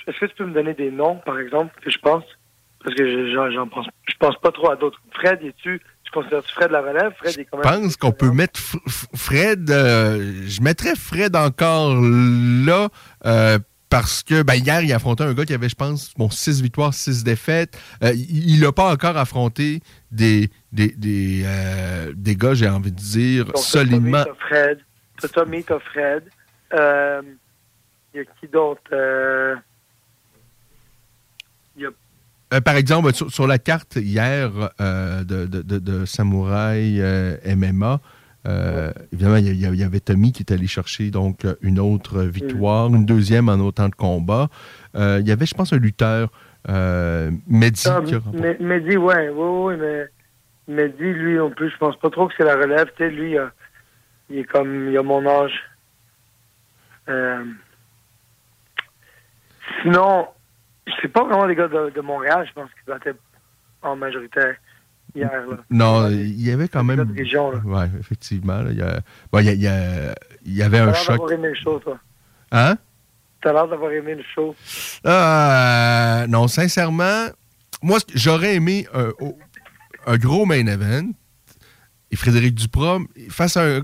est-ce 0.06 0.20
que 0.20 0.26
tu 0.26 0.34
peux 0.36 0.46
me 0.46 0.54
donner 0.54 0.74
des 0.74 0.92
noms, 0.92 1.16
par 1.16 1.38
exemple, 1.40 1.74
que 1.80 1.90
je 1.90 1.98
pense? 1.98 2.22
Parce 2.84 2.94
que 2.94 3.32
j'en 3.32 3.66
pense, 3.66 3.86
je 4.06 4.14
pense 4.20 4.36
pas 4.36 4.52
trop 4.52 4.70
à 4.70 4.76
d'autres. 4.76 5.00
Fred, 5.12 5.42
es-tu. 5.42 5.80
Tu 6.04 6.12
considères-tu 6.12 6.52
Fred 6.52 6.70
la 6.70 6.82
relève? 6.82 7.12
Fred 7.16 7.38
est 7.38 7.44
quand 7.46 7.56
même. 7.58 7.66
Je 7.66 7.80
pense 7.80 7.96
qu'on 7.96 8.12
peut 8.12 8.30
mettre 8.30 8.60
Fred. 9.16 9.70
Euh, 9.70 10.42
je 10.46 10.60
mettrais 10.60 10.94
Fred 10.94 11.34
encore 11.34 11.94
là. 11.94 12.88
Euh, 13.24 13.58
parce 13.94 14.24
que 14.24 14.42
ben, 14.42 14.54
hier, 14.54 14.82
il 14.82 14.92
a 14.92 14.96
affronté 14.96 15.22
un 15.22 15.32
gars 15.34 15.44
qui 15.44 15.54
avait, 15.54 15.68
je 15.68 15.76
pense, 15.76 16.12
bon, 16.14 16.28
6 16.28 16.62
victoires, 16.62 16.92
6 16.92 17.22
défaites. 17.22 17.78
Euh, 18.02 18.12
il 18.12 18.58
n'a 18.58 18.72
pas 18.72 18.92
encore 18.92 19.16
affronté 19.16 19.82
des, 20.10 20.50
des, 20.72 20.88
des, 20.96 21.44
euh, 21.46 22.12
des 22.16 22.34
gars, 22.34 22.54
j'ai 22.54 22.68
envie 22.68 22.90
de 22.90 22.96
dire, 22.96 23.44
Donc, 23.44 23.58
solidement. 23.58 24.24
Fred. 24.48 24.80
Tommy, 25.32 25.62
Fred. 25.92 26.24
Euh, 26.72 27.22
il 28.12 28.16
y 28.16 28.20
a 28.20 28.24
qui 28.40 28.48
d'autre? 28.48 28.82
par 32.64 32.76
exemple, 32.76 33.12
sur, 33.12 33.46
la 33.46 33.58
carte 33.60 33.94
hier 33.94 34.50
de, 34.80 35.22
de, 35.22 35.62
de, 35.62 35.78
de, 35.78 36.04
Samouraï 36.04 37.00
MMA, 37.46 38.00
euh, 38.46 38.92
évidemment, 39.12 39.36
il 39.36 39.54
y, 39.54 39.84
avait 39.84 40.00
Tommy 40.00 40.32
qui 40.32 40.42
est 40.42 40.52
allé 40.52 40.66
chercher 40.66 41.10
donc 41.10 41.46
une 41.62 41.80
autre 41.80 42.22
victoire, 42.22 42.88
une 42.88 43.06
deuxième 43.06 43.48
en 43.48 43.58
autant 43.60 43.88
de 43.88 43.94
combats. 43.94 44.48
Euh, 44.94 45.18
il 45.20 45.28
y 45.28 45.32
avait, 45.32 45.46
je 45.46 45.54
pense, 45.54 45.72
un 45.72 45.78
lutteur, 45.78 46.28
euh, 46.68 47.30
Mehdi. 47.48 47.88
Ah, 47.88 48.00
Mehdi, 48.60 48.96
ouais, 48.96 49.30
oui, 49.30 49.74
mais 49.78 50.08
Mehdi, 50.68 51.12
lui 51.12 51.36
non 51.36 51.50
plus, 51.50 51.70
je 51.70 51.76
pense 51.78 51.96
pas 51.98 52.10
trop 52.10 52.28
que 52.28 52.34
c'est 52.36 52.44
la 52.44 52.56
relève. 52.56 52.90
Tu 52.96 53.04
sais, 53.04 53.10
lui, 53.10 53.36
il 54.28 54.38
est 54.38 54.44
comme, 54.44 54.90
il 54.90 54.98
a 54.98 55.02
mon 55.02 55.26
âge. 55.26 55.62
sinon, 59.82 60.28
c'est 61.00 61.08
pas 61.08 61.24
vraiment 61.24 61.46
des 61.46 61.54
gars 61.54 61.68
de, 61.68 62.00
Montréal, 62.02 62.46
je 62.46 62.52
pense 62.52 62.70
qu'ils 62.74 62.92
battaient 62.92 63.18
en 63.82 63.96
majorité 63.96 64.40
hier. 65.14 65.30
Non, 65.70 66.08
il 66.10 66.40
y 66.42 66.50
avait 66.50 66.68
quand 66.68 66.84
même. 66.84 67.14
Oui, 67.64 67.84
effectivement. 67.98 68.62
il, 68.68 68.76
y 68.76 68.82
a... 68.82 70.14
il, 70.44 70.54
y 70.54 70.62
avait 70.62 70.78
un 70.78 70.92
choc. 70.92 71.16
d'avoir 71.16 71.32
aimé 71.32 71.48
le 71.48 71.54
show, 71.54 71.78
toi. 71.78 71.98
Hein? 72.52 72.76
T'as 73.40 73.52
l'air 73.52 73.68
d'avoir 73.68 73.92
aimé 73.92 74.14
le 74.14 74.22
show. 74.34 74.54
Euh, 75.06 76.26
non, 76.26 76.48
sincèrement, 76.48 77.26
moi, 77.82 77.98
j'aurais 78.14 78.54
aimé 78.54 78.86
un, 80.06 80.16
gros 80.16 80.46
main 80.46 80.66
event. 80.66 81.08
Et 82.10 82.16
Frédéric 82.16 82.54
Duprom, 82.54 83.08
face 83.28 83.56
à 83.56 83.64
un. 83.64 83.82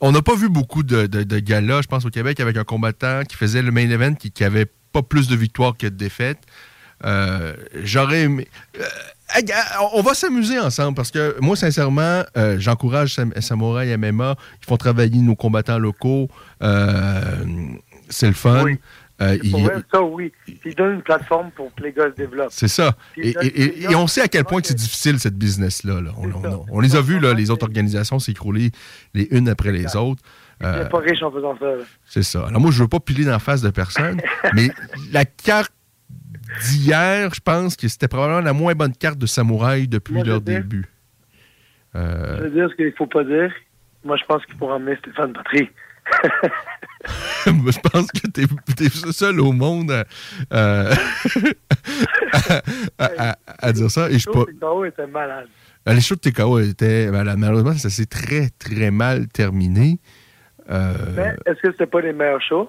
On 0.00 0.12
n'a 0.12 0.20
pas 0.20 0.34
vu 0.34 0.50
beaucoup 0.50 0.82
de, 0.82 1.06
de, 1.06 1.22
de 1.22 1.38
galas, 1.38 1.82
je 1.82 1.86
pense, 1.86 2.04
au 2.04 2.10
Québec, 2.10 2.38
avec 2.38 2.56
un 2.56 2.64
combattant 2.64 3.22
qui 3.22 3.36
faisait 3.36 3.62
le 3.62 3.70
main 3.70 3.88
event, 3.88 4.14
qui, 4.14 4.30
qui 4.30 4.44
avait 4.44 4.66
pas 4.92 5.02
plus 5.02 5.26
de 5.28 5.36
victoires 5.36 5.76
que 5.76 5.86
de 5.86 5.96
défaites. 5.96 6.40
Euh, 7.04 7.54
j'aurais 7.82 8.22
aimé. 8.22 8.48
Euh, 8.78 8.82
on 9.92 10.02
va 10.02 10.14
s'amuser 10.14 10.58
ensemble 10.58 10.94
parce 10.94 11.10
que 11.10 11.36
moi, 11.40 11.56
sincèrement, 11.56 12.22
euh, 12.36 12.56
j'encourage 12.58 13.18
Samouraï 13.40 13.90
et 13.90 13.96
MMA. 13.96 14.36
Ils 14.62 14.66
font 14.66 14.76
travailler 14.76 15.20
nos 15.20 15.36
combattants 15.36 15.78
locaux. 15.78 16.28
c'est 16.60 18.26
le 18.26 18.34
fun. 18.34 18.64
Oui. 18.64 18.78
il, 19.20 19.82
ça, 19.90 20.02
oui. 20.02 20.32
Ils 20.64 20.74
donnent 20.74 20.94
une 20.94 21.02
plateforme 21.02 21.50
pour 21.52 21.74
que 21.74 21.82
les 21.82 21.92
gars 21.92 22.10
se 22.10 22.16
développent. 22.16 22.50
C'est 22.50 22.68
ça. 22.68 22.94
Et, 23.16 23.34
on 23.94 24.06
sait 24.06 24.22
à 24.22 24.28
quel 24.28 24.44
point 24.44 24.60
c'est 24.62 24.74
difficile, 24.74 25.18
cette 25.18 25.36
business-là. 25.36 26.00
On, 26.70 26.80
les 26.80 26.96
a 26.96 27.00
vus, 27.00 27.20
là, 27.20 27.32
les 27.32 27.50
autres 27.50 27.64
organisations 27.64 28.18
s'écrouler 28.18 28.70
les 29.14 29.28
unes 29.30 29.48
après 29.48 29.72
les 29.72 29.96
autres. 29.96 30.22
Euh, 30.62 30.84
pas 30.86 30.98
riche 30.98 31.22
en 31.22 31.30
faisant 31.30 31.56
ça. 31.58 31.66
C'est 32.06 32.22
ça. 32.22 32.46
Alors 32.46 32.60
moi, 32.60 32.70
je 32.70 32.82
veux 32.82 32.88
pas 32.88 33.00
piler 33.00 33.24
dans 33.24 33.32
la 33.32 33.38
face 33.38 33.62
de 33.62 33.70
personne, 33.70 34.20
mais 34.54 34.70
la 35.10 35.24
carte 35.24 35.72
d'hier, 36.60 37.32
je 37.34 37.40
pense 37.40 37.76
que 37.76 37.88
c'était 37.88 38.08
probablement 38.08 38.40
la 38.40 38.52
moins 38.52 38.74
bonne 38.74 38.94
carte 38.94 39.18
de 39.18 39.26
Samouraï 39.26 39.88
depuis 39.88 40.22
leur 40.22 40.40
début. 40.40 40.86
Euh... 41.94 42.36
Je 42.38 42.42
veux 42.44 42.50
dire 42.50 42.70
ce 42.70 42.76
qu'il 42.76 42.86
ne 42.86 42.90
faut 42.92 43.06
pas 43.06 43.24
dire. 43.24 43.52
Moi, 44.04 44.16
je 44.16 44.24
pense 44.24 44.44
qu'il 44.46 44.56
faut 44.56 44.66
ramener 44.66 44.96
Stéphane 44.96 45.32
Patry. 45.32 45.70
je 47.46 47.78
pense 47.90 48.10
que 48.10 48.26
tu 48.28 48.42
es, 48.84 49.12
seul 49.12 49.40
au 49.40 49.52
monde 49.52 50.04
à, 50.50 50.90
à, 52.98 53.72
dire 53.72 53.90
ça. 53.90 54.10
Et 54.10 54.18
je 54.18 54.28
pas... 54.28 54.44
TKO 54.44 54.84
était 54.84 55.06
malade. 55.06 55.48
Les 55.86 56.00
shows 56.00 56.16
de 56.16 56.20
TKO 56.20 56.58
étaient 56.60 57.10
malades. 57.10 57.38
Malheureusement, 57.38 57.74
ça 57.74 57.90
s'est 57.90 58.06
très, 58.06 58.48
très 58.58 58.90
mal 58.90 59.28
terminé. 59.28 59.98
Euh... 60.70 61.34
Est-ce 61.46 61.60
que 61.60 61.72
c'était 61.72 61.86
pas 61.86 62.00
les 62.00 62.12
meilleurs 62.12 62.42
shows 62.42 62.68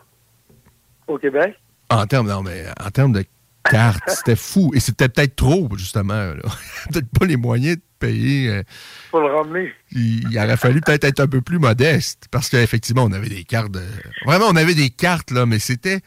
au 1.08 1.18
Québec? 1.18 1.56
En 1.90 2.06
termes, 2.08 2.28
non, 2.28 2.42
mais 2.42 2.66
en 2.84 2.90
termes 2.90 3.12
de 3.12 3.24
cartes, 3.64 4.04
c'était 4.08 4.36
fou. 4.36 4.72
Et 4.76 4.80
c'était 4.80 5.10
peut-être 5.10 5.36
trop, 5.36 5.70
justement. 5.78 6.34
peut-être 6.92 7.08
pas 7.18 7.26
les 7.26 7.38
moyens 7.38 7.78
de 7.78 7.82
payer. 8.00 8.50
Euh, 8.50 8.64
Pour 9.12 9.22
le 9.22 9.34
ramener. 9.34 9.74
Il, 9.92 10.38
aurait 10.38 10.58
fallu 10.58 10.82
peut-être 10.82 11.04
être 11.04 11.20
un 11.20 11.28
peu 11.28 11.42
plus 11.42 11.60
modeste. 11.60 12.28
Parce 12.32 12.50
qu'effectivement, 12.50 13.04
on 13.04 13.12
avait 13.12 13.30
des 13.30 13.44
cartes. 13.44 13.72
De... 13.72 13.84
Vraiment, 14.26 14.46
on 14.50 14.56
avait 14.56 14.76
des 14.76 14.90
cartes, 14.90 15.32
là, 15.32 15.46
mais 15.46 15.60
c'était. 15.60 16.02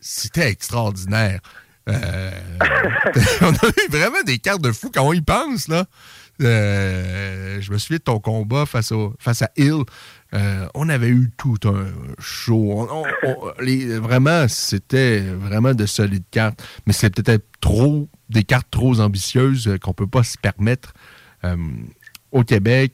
C'était 0.00 0.48
extraordinaire. 0.48 1.40
Euh, 1.88 2.30
on 3.40 3.48
avait 3.48 3.88
vraiment 3.88 4.22
des 4.24 4.38
cartes 4.38 4.62
de 4.62 4.72
fou 4.72 4.90
quand 4.92 5.02
on 5.02 5.12
y 5.12 5.22
pense, 5.22 5.68
là. 5.68 5.86
Euh, 6.40 7.60
je 7.60 7.72
me 7.72 7.78
souviens 7.78 7.98
de 7.98 8.02
ton 8.02 8.20
combat 8.20 8.64
face, 8.66 8.92
au, 8.92 9.14
face 9.18 9.42
à 9.42 9.50
Hill. 9.56 9.82
Euh, 10.34 10.68
on 10.74 10.88
avait 10.88 11.08
eu 11.08 11.30
tout 11.36 11.56
un 11.64 11.86
show. 12.18 12.86
vraiment, 14.00 14.46
c'était 14.48 15.20
vraiment 15.20 15.74
de 15.74 15.86
solides 15.86 16.24
cartes. 16.30 16.62
Mais 16.86 16.92
c'est 16.92 17.10
peut-être 17.10 17.46
trop 17.60 18.08
des 18.28 18.44
cartes 18.44 18.68
trop 18.70 19.00
ambitieuses 19.00 19.78
qu'on 19.80 19.90
ne 19.90 19.94
peut 19.94 20.06
pas 20.06 20.22
se 20.22 20.36
permettre 20.36 20.92
euh, 21.44 21.56
au 22.32 22.44
Québec 22.44 22.92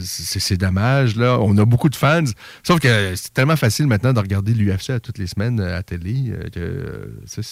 c'est 0.00 0.56
dommage. 0.56 1.16
Là. 1.16 1.38
On 1.40 1.56
a 1.58 1.64
beaucoup 1.64 1.88
de 1.88 1.96
fans. 1.96 2.24
Sauf 2.62 2.80
que 2.80 3.14
c'est 3.16 3.32
tellement 3.32 3.56
facile 3.56 3.86
maintenant 3.86 4.12
de 4.12 4.20
regarder 4.20 4.54
l'UFC 4.54 4.90
à 4.90 5.00
toutes 5.00 5.18
les 5.18 5.26
semaines 5.26 5.60
euh, 5.60 5.78
à 5.78 5.82
télé 5.82 6.30
euh, 6.30 6.48
que 6.50 6.60
euh, 6.60 7.42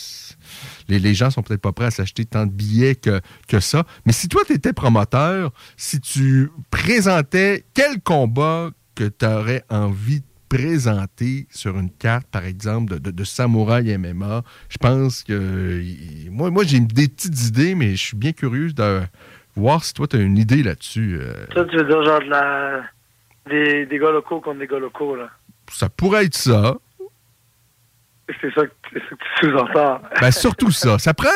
les, 0.88 0.98
les, 0.98 1.14
gens 1.14 1.30
sont 1.30 1.42
peut-être 1.42 1.60
pas 1.60 1.72
prêts 1.72 1.86
à 1.86 1.90
s'acheter 1.90 2.24
tant 2.24 2.46
de 2.46 2.52
billets 2.52 2.94
que, 2.94 3.20
que 3.48 3.60
ça. 3.60 3.84
Mais 4.04 4.12
si 4.12 4.28
toi, 4.28 4.42
tu 4.46 4.54
étais 4.54 4.72
promoteur, 4.72 5.52
si 5.76 6.00
tu 6.00 6.50
présentais 6.70 7.64
quel 7.74 8.00
combat 8.00 8.70
que 8.94 9.04
tu 9.04 9.26
aurais 9.26 9.64
envie 9.68 10.20
de 10.20 10.26
présenter 10.48 11.46
sur 11.50 11.78
une 11.78 11.90
carte, 11.90 12.26
par 12.28 12.44
exemple, 12.44 13.00
de, 13.00 13.24
Samouraï 13.24 13.96
MMA, 13.98 14.42
je 14.68 14.78
pense 14.78 15.22
que 15.22 15.82
moi, 16.30 16.50
moi 16.50 16.64
j'ai 16.64 16.80
des 16.80 17.08
petites 17.08 17.46
idées, 17.46 17.74
mais 17.74 17.96
je 17.96 18.02
suis 18.02 18.16
bien 18.16 18.32
curieux 18.32 18.72
de 18.72 19.02
voir 19.56 19.82
si 19.84 19.92
toi, 19.94 20.06
tu 20.06 20.16
as 20.16 20.20
une 20.20 20.38
idée 20.38 20.62
là-dessus. 20.62 21.18
Euh? 21.20 21.32
Ça, 21.54 21.64
tu 21.64 21.76
veux 21.76 21.84
dire 21.84 22.02
genre 22.04 22.20
de 22.20 22.26
la... 22.30 22.82
des, 23.48 23.86
des 23.86 23.98
gars 23.98 24.10
locaux 24.12 24.40
contre 24.40 24.58
des 24.60 24.66
gars 24.66 24.78
locaux, 24.78 25.16
là? 25.16 25.28
Ça 25.72 25.88
pourrait 25.88 26.26
être 26.26 26.36
ça. 26.36 26.76
c'est 28.40 28.52
ça, 28.54 28.62
que- 28.66 28.72
c'est 28.92 29.00
ça 29.00 29.06
que 29.10 29.14
tu 29.40 29.46
sous-entends. 29.50 30.00
Ben, 30.20 30.30
surtout 30.30 30.70
ça. 30.70 30.98
Ça 30.98 31.14
prend. 31.14 31.28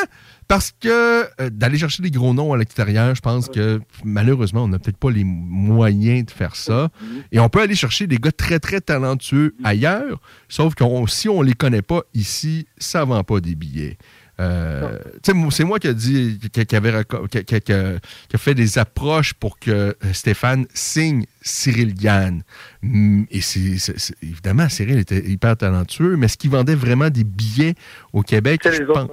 Parce 0.47 0.71
que 0.71 0.89
euh, 0.89 1.49
d'aller 1.49 1.77
chercher 1.77 2.03
des 2.03 2.11
gros 2.11 2.33
noms 2.33 2.51
à 2.51 2.57
l'extérieur, 2.57 3.15
je 3.15 3.21
pense 3.21 3.47
que 3.47 3.79
malheureusement, 4.03 4.65
on 4.65 4.67
n'a 4.67 4.79
peut-être 4.79 4.97
pas 4.97 5.09
les 5.11 5.23
moyens 5.23 6.25
de 6.25 6.31
faire 6.31 6.57
ça. 6.57 6.89
Et 7.31 7.39
on 7.39 7.47
peut 7.47 7.61
aller 7.61 7.75
chercher 7.75 8.05
des 8.05 8.17
gars 8.17 8.33
très, 8.33 8.59
très 8.59 8.81
talentueux 8.81 9.55
ailleurs, 9.63 10.19
sauf 10.49 10.75
que 10.75 10.83
si 11.07 11.29
on 11.29 11.41
les 11.41 11.53
connaît 11.53 11.81
pas 11.81 12.01
ici, 12.13 12.67
ça 12.77 13.05
vend 13.05 13.23
pas 13.23 13.39
des 13.39 13.55
billets. 13.55 13.97
Euh, 14.41 14.97
c'est 15.23 15.63
moi 15.63 15.79
qui 15.79 15.87
a 15.87 15.93
dit, 15.93 16.39
qui, 16.51 16.65
qui 16.65 16.75
avait 16.75 17.03
qui- 17.29 17.73
a 17.73 18.37
fait 18.37 18.53
des 18.55 18.77
approches 18.79 19.33
pour 19.33 19.59
que 19.59 19.95
Stéphane 20.13 20.65
signe 20.73 21.25
Cyril 21.41 21.93
Gann. 21.93 22.43
Hum, 22.83 23.25
Et 23.29 23.41
c'est, 23.41 23.77
évidemment, 24.23 24.67
Cyril 24.69 24.97
était 24.99 25.23
hyper 25.29 25.55
talentueux, 25.57 26.15
mais 26.17 26.25
est-ce 26.25 26.37
qu'il 26.37 26.49
vendait 26.51 26.75
vraiment 26.75 27.09
des 27.09 27.23
billets 27.23 27.75
au 28.13 28.21
Québec? 28.23 28.61
Je 28.65 28.83
pense, 28.83 29.09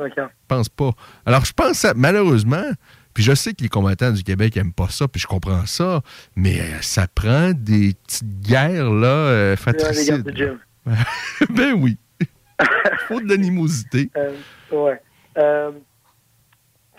pense 0.49 0.69
pas. 0.69 0.91
Alors, 1.27 1.45
je 1.45 1.53
pense, 1.53 1.79
ça, 1.79 1.93
malheureusement, 1.95 2.65
puis 3.15 3.23
je 3.25 3.35
sais 3.35 3.53
que 3.53 3.63
les 3.63 3.69
combattants 3.69 4.13
du 4.13 4.23
Québec 4.23 4.57
n'aiment 4.57 4.73
pas 4.73 4.89
ça, 4.89 5.09
puis 5.09 5.21
je 5.21 5.27
comprends 5.27 5.67
ça, 5.67 6.03
mais 6.37 6.61
euh, 6.61 6.65
ça 6.81 7.07
prend 7.13 7.53
des 7.53 7.95
petites 8.07 8.41
guerres, 8.43 8.91
là, 8.93 9.07
euh, 9.09 9.57
ben 11.51 11.73
oui. 11.75 11.99
Faut 13.09 13.21
de 13.21 13.29
l'animosité. 13.29 14.11
Euh, 14.17 14.33
ouais. 14.73 15.01
Euh, 15.39 15.73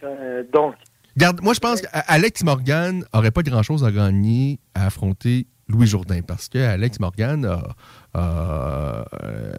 euh, 0.03 0.43
donc, 0.53 0.75
Garde, 1.17 1.41
moi, 1.41 1.53
je 1.53 1.59
pense 1.59 1.81
qu'Alex 1.81 2.43
Morgan 2.43 3.03
aurait 3.11 3.31
pas 3.31 3.43
grand-chose 3.43 3.83
à 3.83 3.91
gagner 3.91 4.59
à 4.73 4.85
affronter 4.85 5.47
Louis 5.67 5.87
Jourdain 5.87 6.21
parce 6.21 6.47
que 6.47 6.59
Alex 6.59 6.99
Morgan, 6.99 7.61
euh, 8.15 9.03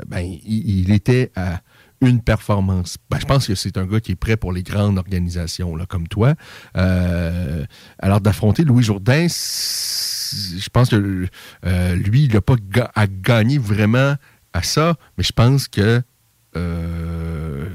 ben, 0.06 0.20
il, 0.20 0.90
était 0.92 1.30
à 1.36 1.60
une 2.00 2.22
performance. 2.22 2.96
Ben, 3.10 3.18
je 3.20 3.26
pense 3.26 3.46
que 3.46 3.54
c'est 3.54 3.76
un 3.76 3.84
gars 3.84 4.00
qui 4.00 4.12
est 4.12 4.16
prêt 4.16 4.38
pour 4.38 4.52
les 4.52 4.62
grandes 4.62 4.96
organisations, 4.96 5.76
là, 5.76 5.84
comme 5.86 6.08
toi. 6.08 6.34
Alors, 6.74 8.20
d'affronter 8.22 8.64
Louis 8.64 8.82
Jourdain, 8.82 9.26
je 9.28 10.68
pense 10.70 10.88
que 10.88 10.96
lui, 10.96 12.24
il 12.24 12.32
n'a 12.32 12.40
pas 12.40 12.56
à 12.94 13.06
gagner 13.06 13.58
vraiment 13.58 14.14
à 14.54 14.62
ça, 14.62 14.94
mais 15.18 15.24
je 15.24 15.32
pense 15.32 15.68
que 15.68 16.02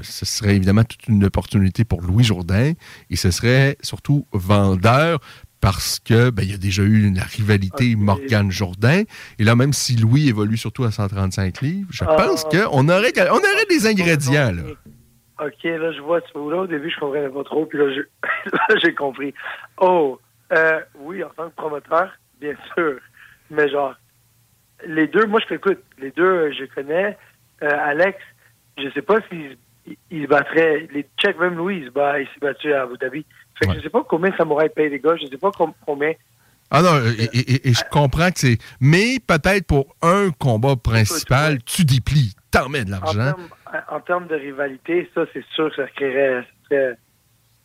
ce 0.02 0.24
serait 0.24 0.56
évidemment 0.56 0.84
toute 0.84 1.06
une 1.08 1.24
opportunité 1.24 1.84
pour 1.84 2.02
Louis 2.02 2.24
Jourdain 2.24 2.72
et 3.10 3.16
ce 3.16 3.30
serait 3.30 3.76
surtout 3.82 4.26
vendeur 4.32 5.18
parce 5.60 5.98
que 6.00 6.30
ben, 6.30 6.42
il 6.42 6.50
y 6.50 6.54
a 6.54 6.58
déjà 6.58 6.82
eu 6.82 7.06
une 7.06 7.18
rivalité 7.18 7.96
Morgane 7.96 8.50
Jourdain 8.50 9.02
et 9.38 9.44
là 9.44 9.56
même 9.56 9.72
si 9.72 9.96
Louis 9.96 10.28
évolue 10.28 10.56
surtout 10.56 10.84
à 10.84 10.90
135 10.90 11.60
livres, 11.62 11.88
je 11.90 12.04
Ah. 12.06 12.14
pense 12.14 12.44
qu'on 12.44 12.88
aurait 12.88 13.12
on 13.30 13.38
aurait 13.38 13.66
des 13.68 13.86
ingrédients 13.86 14.52
là. 14.52 14.62
OK, 15.38 15.64
là, 15.64 15.92
je 15.92 16.00
vois, 16.00 16.22
tu 16.22 16.32
vois, 16.38 16.50
là, 16.54 16.60
au 16.62 16.66
début, 16.66 16.90
je 16.90 16.98
comprenais 16.98 17.28
pas 17.28 17.44
trop, 17.44 17.66
puis 17.66 17.76
là, 17.78 17.92
je- 17.94 18.00
là, 18.52 18.74
j'ai 18.82 18.94
compris. 18.94 19.34
Oh, 19.76 20.18
euh, 20.54 20.80
oui, 21.00 21.22
en 21.22 21.28
tant 21.28 21.50
que 21.50 21.54
promoteur, 21.54 22.10
bien 22.40 22.54
sûr, 22.74 22.98
mais 23.50 23.68
genre, 23.68 23.94
les 24.86 25.06
deux, 25.08 25.26
moi, 25.26 25.38
je 25.42 25.48
t'écoute, 25.54 25.82
les 25.98 26.10
deux, 26.12 26.22
euh, 26.24 26.52
je 26.58 26.64
connais. 26.74 27.18
Euh, 27.62 27.68
Alex, 27.70 28.18
je 28.78 28.88
sais 28.94 29.02
pas 29.02 29.16
s'il 29.28 29.58
il- 29.86 29.96
il 30.10 30.26
battrait, 30.26 30.88
les 30.92 31.06
Tchèques, 31.18 31.38
même 31.38 31.54
Louis, 31.54 31.78
il 31.78 31.86
se 31.86 31.90
bat- 31.90 32.20
il 32.20 32.26
s'est 32.26 32.40
battu 32.40 32.72
à 32.72 32.82
Abu 32.82 32.96
Dhabi. 32.98 33.24
Fait 33.58 33.66
que 33.68 33.74
je 33.74 33.80
sais 33.80 33.90
pas 33.90 34.04
combien 34.08 34.36
Samouraï 34.36 34.68
paye 34.68 34.90
les 34.90 35.00
gars, 35.00 35.16
je 35.20 35.26
sais 35.26 35.38
pas 35.38 35.50
com- 35.50 35.72
combien. 35.84 36.12
Ah 36.70 36.82
non, 36.82 36.96
et, 37.18 37.24
et- 37.32 37.52
et- 37.52 37.68
et 37.68 37.72
je 37.72 37.82
comprends 37.90 38.30
que 38.30 38.40
c'est 38.40 38.58
mais 38.80 39.18
peut-être 39.24 39.66
pour 39.66 39.94
un 40.02 40.30
combat 40.30 40.74
principal, 40.76 41.62
tu 41.62 41.84
déplies, 41.84 42.34
t'en 42.50 42.68
mets 42.68 42.84
de 42.84 42.92
En 42.92 43.00
l'argent. 43.00 43.34
en 43.90 44.00
termes 44.00 44.26
de 44.26 44.34
rivalité, 44.34 45.08
ça, 45.14 45.22
c'est 45.32 45.44
sûr 45.54 45.70
que 45.70 45.76
ça 45.76 45.88
créerait. 45.94 46.44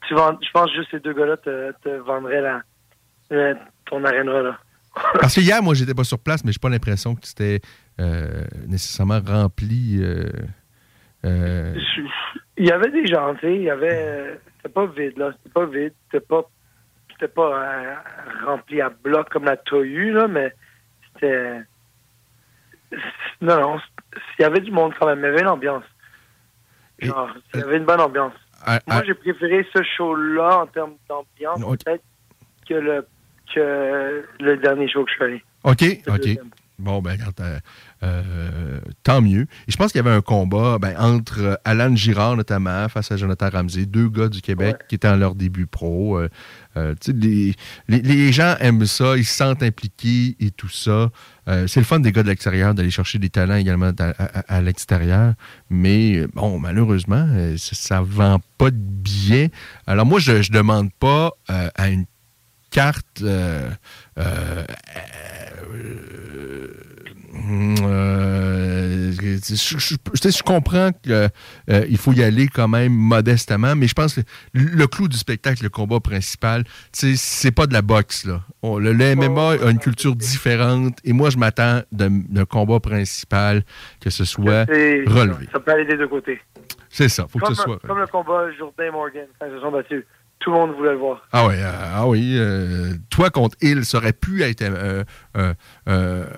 tu 0.08 0.14
vends- 0.16 0.38
je 0.42 0.50
pense 0.52 0.72
juste 0.74 0.90
ces 0.92 1.00
deux 1.00 1.14
gars-là 1.14 1.38
te, 1.38 1.72
te 1.84 1.90
vendraient 1.98 2.42
la, 2.42 2.62
euh, 3.32 3.54
ton 3.86 4.04
aréna, 4.04 4.42
là. 4.42 4.60
Parce 5.22 5.36
que 5.36 5.42
hier, 5.42 5.62
moi, 5.64 5.74
j'étais 5.74 5.94
pas 5.94 6.04
sur 6.04 6.20
place, 6.20 6.44
mais 6.44 6.52
j'ai 6.52 6.60
pas 6.60 6.70
l'impression 6.70 7.16
que 7.16 7.26
c'était 7.26 7.62
euh, 8.00 8.44
nécessairement 8.68 9.20
rempli. 9.26 9.98
euh, 10.02 10.30
euh, 11.26 11.76
Il 12.58 12.68
y 12.68 12.72
avait 12.72 12.92
des 12.92 13.06
gens, 13.08 13.34
tu 13.36 13.42
sais, 13.42 13.56
il 13.56 13.64
y 13.64 13.70
avait. 13.70 13.90
euh, 13.94 14.36
C'était 14.58 14.70
pas 14.74 14.86
vide, 14.86 15.18
là. 15.18 15.32
C'était 15.38 15.54
pas 15.54 15.66
vide. 15.66 15.94
C'était 16.06 16.26
pas. 16.26 16.44
C'était 17.12 17.28
pas 17.28 17.64
euh, 17.64 17.96
rempli 18.46 18.82
à 18.82 18.90
bloc 18.90 19.30
comme 19.30 19.46
la 19.46 19.58
Toyu, 19.58 20.12
là, 20.14 20.28
mais 20.28 20.54
c'était. 21.14 21.62
Non, 23.42 23.60
non. 23.60 23.80
Il 24.40 24.42
y 24.42 24.46
avait 24.46 24.60
du 24.60 24.72
monde 24.72 24.94
quand 25.00 25.06
même. 25.08 25.20
Il 25.20 25.24
y 25.24 25.28
avait 25.28 25.42
une 25.42 25.48
ambiance. 25.48 25.84
Genre, 27.00 27.30
il 27.54 27.60
y 27.60 27.64
avait 27.64 27.78
une 27.78 27.86
bonne 27.86 28.02
ambiance. 28.02 28.34
à- 28.66 28.80
Moi, 28.88 29.04
j'ai 29.06 29.14
préféré 29.16 29.66
ce 29.74 29.82
show-là 29.84 30.60
en 30.60 30.68
termes 30.68 30.96
d'ambiance, 31.10 31.60
peut-être, 31.84 32.04
que 32.68 32.74
le, 32.76 33.08
que 33.54 34.24
le 34.40 34.58
dernier 34.58 34.88
show 34.88 35.04
que 35.04 35.10
je 35.10 35.16
suis 35.16 35.24
allé. 35.24 35.44
OK, 35.64 35.84
OK. 36.08 36.18
deuxième. 36.18 36.50
Bon, 36.82 37.02
ben, 37.02 37.18
euh, 37.40 37.60
euh, 38.04 38.80
tant 39.04 39.22
mieux. 39.22 39.42
Et 39.68 39.72
je 39.72 39.78
pense 39.78 39.92
qu'il 39.92 40.00
y 40.04 40.06
avait 40.08 40.16
un 40.16 40.22
combat 40.22 40.78
ben, 40.80 40.96
entre 40.98 41.60
Alan 41.64 41.96
Girard, 41.96 42.36
notamment, 42.38 42.90
face 42.90 43.12
à 43.12 43.18
Jonathan 43.18 43.50
Ramsey, 43.52 43.86
deux 43.86 44.10
gars 44.10 44.28
du 44.30 44.42
Québec 44.42 44.78
qui 44.90 44.96
étaient 44.96 45.08
en 45.08 45.16
leur 45.16 45.36
début 45.36 45.68
pro. 45.68 46.18
Euh, 46.20 46.96
les, 47.08 47.54
les- 47.88 48.02
les 48.02 48.32
gens 48.32 48.56
aiment 48.60 48.86
ça, 48.86 49.18
ils 49.18 49.26
se 49.26 49.36
sentent 49.36 49.62
impliqués 49.64 50.36
et 50.40 50.52
tout 50.52 50.70
ça. 50.70 51.10
C'est 51.68 51.82
le 51.82 51.86
fun 51.86 52.00
des 52.00 52.14
gars 52.14 52.24
de 52.24 52.30
l'extérieur 52.30 52.74
d'aller 52.74 52.92
chercher 52.92 53.20
des 53.20 53.30
talents 53.30 53.56
également 53.58 53.92
à, 54.00 54.10
à- 54.10 54.56
à 54.56 54.62
l'extérieur. 54.62 55.34
Mais, 55.70 56.26
bon, 56.34 56.60
malheureusement, 56.60 57.28
ça 57.58 58.00
ne 58.00 58.06
vend 58.06 58.40
pas 58.58 58.72
de 58.72 58.78
billets. 58.78 59.52
Alors, 59.86 60.06
moi, 60.06 60.20
je 60.20 60.32
ne 60.32 60.54
demande 60.54 60.92
pas 60.94 61.32
à 61.50 61.90
une 61.90 62.06
carte. 62.72 63.22
euh, 63.22 63.70
euh, 64.18 64.64
euh, 67.92 69.12
je, 69.14 69.56
je- 69.56 69.78
je- 69.78 69.96
tu 69.96 70.00
sais, 70.16 70.32
je 70.32 70.44
comprends 70.44 70.92
qu'il 70.92 71.98
faut 71.98 72.14
y 72.14 72.24
aller 72.24 72.48
quand 72.48 72.68
même 72.68 72.94
modestement, 72.94 73.76
mais 73.76 73.88
je 73.88 73.94
pense 73.94 74.16
que 74.16 74.22
le 74.54 74.86
clou 74.88 75.08
du 75.08 75.18
spectacle, 75.18 75.64
le 75.64 75.70
combat 75.70 76.00
principal, 76.00 76.64
c'est 76.92 77.52
pas 77.52 77.68
de 77.68 77.74
la 77.74 77.82
boxe. 77.82 78.26
Là. 78.26 78.42
On- 78.62 78.78
le, 78.78 78.94
le 78.94 79.16
MMA 79.16 79.52
a 79.66 79.70
une 79.72 79.80
culture 79.80 80.16
différente 80.16 80.98
et 81.04 81.14
moi, 81.14 81.30
je 81.30 81.38
m'attends 81.38 81.82
d'un 81.92 82.46
combat 82.50 82.80
principal 82.80 83.64
que 84.00 84.10
ce 84.10 84.26
soit 84.26 84.66
relevé. 84.66 85.48
Ça 85.52 85.60
peut 85.60 85.72
aller 85.72 85.86
des 85.86 85.98
deux 85.98 86.08
côtés. 86.08 86.40
C'est 86.90 87.10
ça, 87.10 87.26
faut 87.30 87.40
que 87.40 87.48
ce 87.54 87.56
soit. 87.56 87.80
comme 87.88 88.00
le 88.00 88.08
combat 88.08 88.52
Jourdain-Morgan, 88.58 89.26
quand 89.40 89.48
ils 89.48 89.54
se 89.56 89.62
sont 89.62 89.72
battus. 89.72 90.06
Tout 90.42 90.50
le 90.52 90.58
monde 90.58 90.72
voulait 90.76 90.94
le 90.94 90.98
voir. 90.98 91.22
Ah 91.32 91.46
oui, 91.46 91.54
euh, 91.58 91.72
ah 91.94 92.08
oui. 92.08 92.36
euh, 92.36 92.96
toi 93.12 93.30
contre 93.30 93.56
Hill, 93.62 93.86
ça 93.86 94.00
aurait 94.00 94.12
pu 94.12 94.42
être 94.42 94.64
euh, 94.64 95.04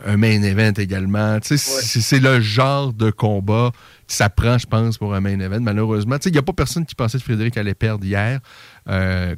un 0.06 0.18
main 0.18 0.42
event 0.44 0.74
également. 0.78 1.38
C'est- 1.42 2.20
le 2.20 2.42
genre 2.42 2.92
de 2.94 3.12
combat 3.12 3.72
que 4.06 4.14
ça 4.14 4.30
prend, 4.30 4.58
je 4.58 4.68
pense, 4.68 4.98
pour 4.98 5.14
un 5.16 5.22
main 5.22 5.40
event. 5.40 5.62
Malheureusement, 5.62 6.18
il 6.26 6.32
n'y 6.34 6.38
a 6.38 6.42
pas 6.42 6.52
personne 6.54 6.86
qui 6.86 6.96
pensait 6.96 7.18
que 7.18 7.24
Frédéric 7.24 7.56
allait 7.58 7.74
perdre 7.76 8.04
hier. 8.06 8.40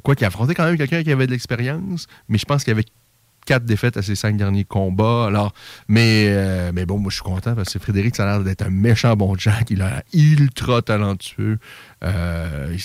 Quoi 0.02 0.14
qu'il 0.16 0.24
a 0.24 0.28
affronté 0.28 0.54
quand 0.54 0.64
même 0.64 0.76
quelqu'un 0.76 1.02
qui 1.04 1.12
avait 1.12 1.26
de 1.28 1.32
l'expérience, 1.32 2.06
mais 2.28 2.36
je 2.38 2.44
pense 2.44 2.64
qu'il 2.64 2.72
y 2.72 2.74
avait 2.76 2.84
quatre 3.46 3.64
défaites 3.64 3.96
à 3.96 4.02
ses 4.02 4.14
cinq 4.14 4.36
derniers 4.36 4.64
combats. 4.64 5.26
Alors, 5.26 5.54
mais, 5.88 6.26
euh, 6.28 6.72
mais 6.74 6.84
bon, 6.84 6.98
moi, 6.98 7.10
je 7.10 7.14
suis 7.14 7.24
content 7.24 7.54
parce 7.54 7.72
que 7.72 7.78
Frédéric, 7.78 8.16
ça 8.16 8.24
a 8.24 8.32
l'air 8.32 8.44
d'être 8.44 8.62
un 8.62 8.70
méchant 8.70 9.16
bon 9.16 9.34
Jack. 9.38 9.70
Il 9.70 9.80
a 9.80 9.88
l'air 9.88 10.02
ultra 10.12 10.82
talentueux. 10.82 11.58
Euh, 12.04 12.76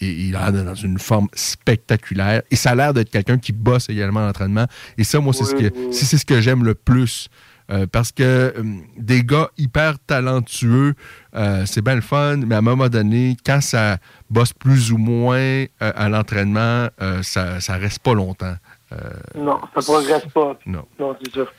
il, 0.00 0.34
a 0.34 0.50
l'air 0.50 0.64
dans 0.64 0.74
une 0.74 0.98
forme 0.98 1.28
spectaculaire. 1.34 2.42
Et 2.50 2.56
ça 2.56 2.70
a 2.70 2.74
l'air 2.74 2.94
d'être 2.94 3.10
quelqu'un 3.10 3.38
qui 3.38 3.52
bosse 3.52 3.88
également 3.88 4.20
à 4.20 4.26
l'entraînement. 4.26 4.66
Et 4.98 5.04
ça, 5.04 5.20
moi, 5.20 5.32
c'est 5.32 5.44
ce 5.44 5.54
que 5.54 5.72
oui, 5.72 5.92
c'est 5.92 6.16
ce 6.16 6.24
que 6.24 6.40
j'aime 6.40 6.64
le 6.64 6.74
plus. 6.74 7.28
Euh, 7.70 7.86
parce 7.86 8.10
que 8.10 8.22
euh, 8.22 8.52
des 8.96 9.22
gars 9.22 9.48
hyper 9.56 9.98
talentueux, 10.00 10.94
euh, 11.36 11.64
c'est 11.66 11.82
bien 11.82 11.94
le 11.94 12.00
fun, 12.00 12.38
mais 12.38 12.56
à 12.56 12.58
un 12.58 12.62
moment 12.62 12.88
donné, 12.88 13.36
quand 13.46 13.60
ça 13.60 13.98
bosse 14.28 14.52
plus 14.52 14.90
ou 14.90 14.98
moins 14.98 15.64
à 15.80 16.08
l'entraînement, 16.08 16.88
ça, 17.22 17.60
ça 17.60 17.76
reste 17.76 18.00
pas 18.00 18.14
longtemps. 18.14 18.54
Euh, 18.92 18.96
Non, 19.36 19.60
ça 19.74 19.80
progresse 19.82 20.26
pas. 20.34 20.58
Non. 20.66 20.86
Non, 20.98 21.16
c'est 21.22 21.32
sûr. 21.32 21.52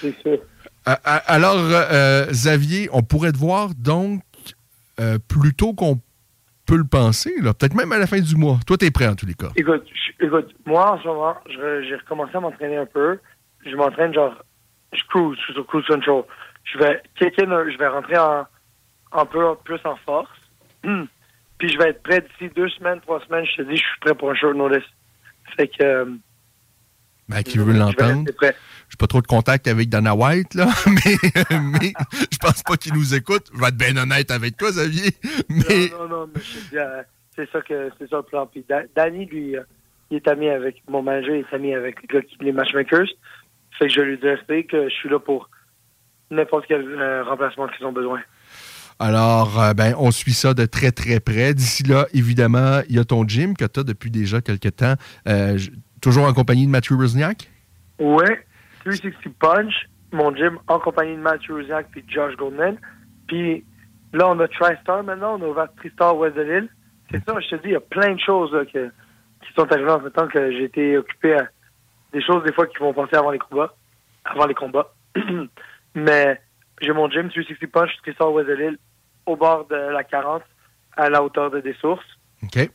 C'est 0.00 0.16
sûr. 0.22 0.38
alors, 0.84 1.56
euh, 1.58 2.26
Xavier, 2.26 2.88
on 2.92 3.02
pourrait 3.02 3.32
te 3.32 3.38
voir 3.38 3.68
donc 3.76 4.22
euh, 4.98 5.18
plus 5.28 5.54
tôt 5.54 5.72
qu'on 5.74 6.00
peut 6.66 6.76
le 6.76 6.84
penser, 6.86 7.34
là, 7.42 7.52
peut-être 7.54 7.74
même 7.74 7.92
à 7.92 7.98
la 7.98 8.06
fin 8.06 8.20
du 8.20 8.36
mois. 8.36 8.58
Toi, 8.66 8.76
tu 8.78 8.86
es 8.86 8.90
prêt 8.90 9.06
en 9.08 9.14
tous 9.14 9.26
les 9.26 9.34
cas. 9.34 9.48
Écoute, 9.56 9.84
je- 9.92 10.24
écoute, 10.26 10.54
moi, 10.66 10.92
en 10.92 10.98
ce 11.00 11.06
moment, 11.06 11.34
je- 11.48 11.82
j'ai 11.88 11.96
recommencé 11.96 12.36
à 12.36 12.40
m'entraîner 12.40 12.76
un 12.76 12.86
peu. 12.86 13.18
Je 13.66 13.74
m'entraîne, 13.76 14.14
genre, 14.14 14.34
je 14.92 15.02
cruise, 15.08 15.36
je 15.38 15.44
suis 15.44 15.52
sur 15.54 15.66
cruise 15.66 15.86
control. 15.86 16.24
Je 16.64 16.78
vais, 16.78 17.02
je 17.20 17.78
vais 17.78 17.88
rentrer 17.88 18.18
en, 18.18 18.46
un 19.12 19.26
peu 19.26 19.54
plus 19.64 19.80
en 19.84 19.96
force. 19.96 20.30
Hmm. 20.84 21.04
Puis 21.58 21.68
je 21.70 21.78
vais 21.78 21.90
être 21.90 22.02
prêt 22.02 22.20
d'ici 22.22 22.52
deux 22.54 22.68
semaines, 22.70 23.00
trois 23.00 23.20
semaines. 23.26 23.44
Je 23.44 23.56
te 23.56 23.68
dis, 23.68 23.76
je 23.76 23.82
suis 23.82 24.00
prêt 24.00 24.14
pour 24.14 24.30
un 24.30 24.34
short 24.34 24.54
notice. 24.56 24.84
Fait 25.56 25.68
que, 25.68 25.82
euh, 25.82 26.04
Ben, 27.30 27.42
qui 27.42 27.58
veut 27.58 27.72
l'entendre. 27.72 28.24
Je 28.40 28.46
n'ai 28.46 28.98
pas 28.98 29.06
trop 29.06 29.22
de 29.22 29.26
contact 29.26 29.68
avec 29.68 29.88
Dana 29.88 30.14
White, 30.14 30.54
là, 30.54 30.66
mais, 30.86 31.16
mais 31.50 31.92
je 32.32 32.38
pense 32.38 32.62
pas 32.62 32.76
qu'il 32.76 32.92
nous 32.94 33.14
écoute. 33.14 33.46
Je 33.54 33.60
vais 33.60 33.68
être 33.68 33.76
bien 33.76 33.96
honnête 33.96 34.30
avec 34.30 34.56
toi, 34.56 34.70
Xavier. 34.70 35.12
Mais... 35.48 35.90
Non, 35.92 36.08
non, 36.08 36.08
non, 36.08 36.30
mais 36.34 36.40
c'est 37.36 37.48
ça 37.50 37.60
que 37.60 37.90
c'est 37.98 38.10
ça 38.10 38.16
le 38.16 38.22
plan. 38.24 38.46
Puis 38.46 38.64
Danny, 38.96 39.26
lui, 39.26 39.56
euh, 39.56 39.62
il 40.10 40.16
est 40.16 40.28
ami 40.28 40.48
avec 40.48 40.82
mon 40.88 41.02
manager, 41.02 41.36
il 41.36 41.40
est 41.40 41.54
ami 41.54 41.72
avec 41.74 41.98
les 42.40 42.52
matchmakers. 42.52 43.06
Fait 43.78 43.86
que 43.86 43.92
je 43.92 44.00
lui 44.00 44.18
dis 44.18 44.66
que 44.66 44.88
je 44.88 44.94
suis 44.94 45.08
là 45.08 45.20
pour 45.20 45.48
n'importe 46.30 46.64
quel 46.66 46.82
euh, 46.82 47.22
remplacement 47.24 47.68
qu'ils 47.68 47.86
ont 47.86 47.92
besoin. 47.92 48.20
Alors, 48.98 49.58
euh, 49.58 49.72
ben, 49.72 49.94
on 49.98 50.10
suit 50.10 50.34
ça 50.34 50.52
de 50.52 50.66
très, 50.66 50.92
très 50.92 51.20
près. 51.20 51.54
D'ici 51.54 51.84
là, 51.84 52.06
évidemment, 52.12 52.80
il 52.88 52.96
y 52.96 52.98
a 52.98 53.04
ton 53.04 53.26
gym 53.26 53.56
que 53.56 53.64
tu 53.64 53.80
as 53.80 53.82
depuis 53.82 54.10
déjà 54.10 54.42
quelques 54.42 54.76
temps, 54.76 54.94
euh, 55.26 55.58
toujours 56.00 56.24
en 56.24 56.32
compagnie 56.32 56.66
de 56.66 56.70
Mathieu 56.70 56.96
Rosniak? 56.96 57.50
Oui, 57.98 58.24
360 58.84 59.34
Punch, 59.38 59.74
mon 60.12 60.34
gym 60.34 60.58
en 60.68 60.78
compagnie 60.78 61.16
de 61.16 61.20
Mathieu 61.20 61.54
Rosniak 61.54 61.88
puis 61.90 62.04
Josh 62.08 62.36
Goldman. 62.36 62.78
Puis 63.26 63.64
là, 64.12 64.28
on 64.28 64.38
a 64.40 64.48
TriStar 64.48 65.04
maintenant, 65.04 65.38
on 65.38 65.44
a 65.44 65.48
ouvert 65.48 65.68
TriStar 65.76 66.16
West 66.16 66.36
de 66.36 66.42
Lille. 66.42 66.68
C'est 67.10 67.24
ça, 67.24 67.34
je 67.40 67.48
te 67.48 67.54
dis, 67.56 67.68
il 67.68 67.72
y 67.72 67.76
a 67.76 67.80
plein 67.80 68.14
de 68.14 68.20
choses 68.20 68.56
qui 68.72 69.52
sont 69.54 69.72
arrivées 69.72 69.90
en 69.90 70.00
même 70.00 70.12
temps 70.12 70.28
que 70.28 70.50
j'ai 70.52 70.64
été 70.64 70.96
occupé 70.96 71.34
à 71.34 71.48
des 72.12 72.22
choses 72.22 72.42
des 72.44 72.52
fois 72.52 72.66
qui 72.66 72.78
vont 72.78 72.94
passer 72.94 73.16
avant 73.16 73.30
les 73.30 73.38
combats. 73.38 73.74
Avant 74.24 74.46
les 74.46 74.54
combats. 74.54 74.92
Mais 75.94 76.40
j'ai 76.80 76.92
mon 76.92 77.10
gym 77.10 77.28
360 77.28 77.70
Punch, 77.70 77.90
TriStar 78.02 78.32
West 78.32 78.48
de 78.48 78.54
Lille 78.54 78.78
au 79.26 79.36
bord 79.36 79.66
de 79.66 79.76
la 79.76 80.04
40, 80.04 80.42
à 80.96 81.10
la 81.10 81.22
hauteur 81.22 81.50
de 81.50 81.60
des 81.60 81.74
sources. 81.74 82.06
OK. 82.42 82.70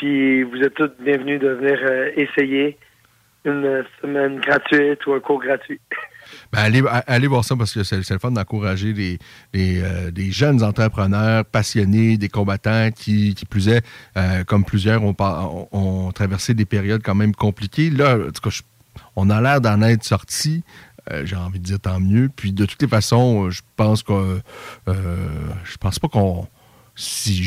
Puis 0.00 0.44
vous 0.44 0.56
êtes 0.56 0.72
tous 0.72 0.88
bienvenus 0.98 1.38
de 1.40 1.48
venir 1.48 1.78
euh, 1.82 2.10
essayer 2.16 2.78
une 3.44 3.84
semaine 4.00 4.40
gratuite 4.40 5.06
ou 5.06 5.12
un 5.12 5.20
cours 5.20 5.42
gratuit. 5.42 5.78
Ben, 6.50 6.60
allez, 6.60 6.82
allez, 7.06 7.26
voir 7.26 7.44
ça 7.44 7.54
parce 7.54 7.74
que 7.74 7.82
c'est 7.82 7.98
le 8.08 8.18
fun 8.18 8.30
d'encourager 8.30 8.94
les, 8.94 9.82
euh, 9.82 10.10
jeunes 10.30 10.62
entrepreneurs 10.62 11.44
passionnés, 11.44 12.16
des 12.16 12.30
combattants 12.30 12.90
qui, 12.92 13.36
plus 13.50 13.68
est, 13.68 13.84
euh, 14.16 14.42
comme 14.44 14.64
plusieurs 14.64 15.02
ont, 15.04 16.12
traversé 16.14 16.54
des 16.54 16.64
périodes 16.64 17.02
quand 17.04 17.14
même 17.14 17.34
compliquées. 17.34 17.90
Là, 17.90 18.16
en 18.16 18.30
tout 18.30 18.48
cas, 18.48 18.58
on 19.16 19.28
a 19.28 19.42
l'air 19.42 19.60
d'en 19.60 19.82
être 19.82 20.04
sortis. 20.04 20.64
Euh, 21.10 21.26
j'ai 21.26 21.36
envie 21.36 21.58
de 21.58 21.64
dire 21.64 21.80
tant 21.80 22.00
mieux. 22.00 22.30
Puis 22.34 22.52
de 22.52 22.64
toutes 22.64 22.80
les 22.80 22.88
façons, 22.88 23.50
je 23.50 23.60
pense 23.76 24.02
que 24.02 24.40
je 24.86 25.76
pense 25.78 25.98
pas 25.98 26.08
qu'on 26.08 26.48
si 26.94 27.42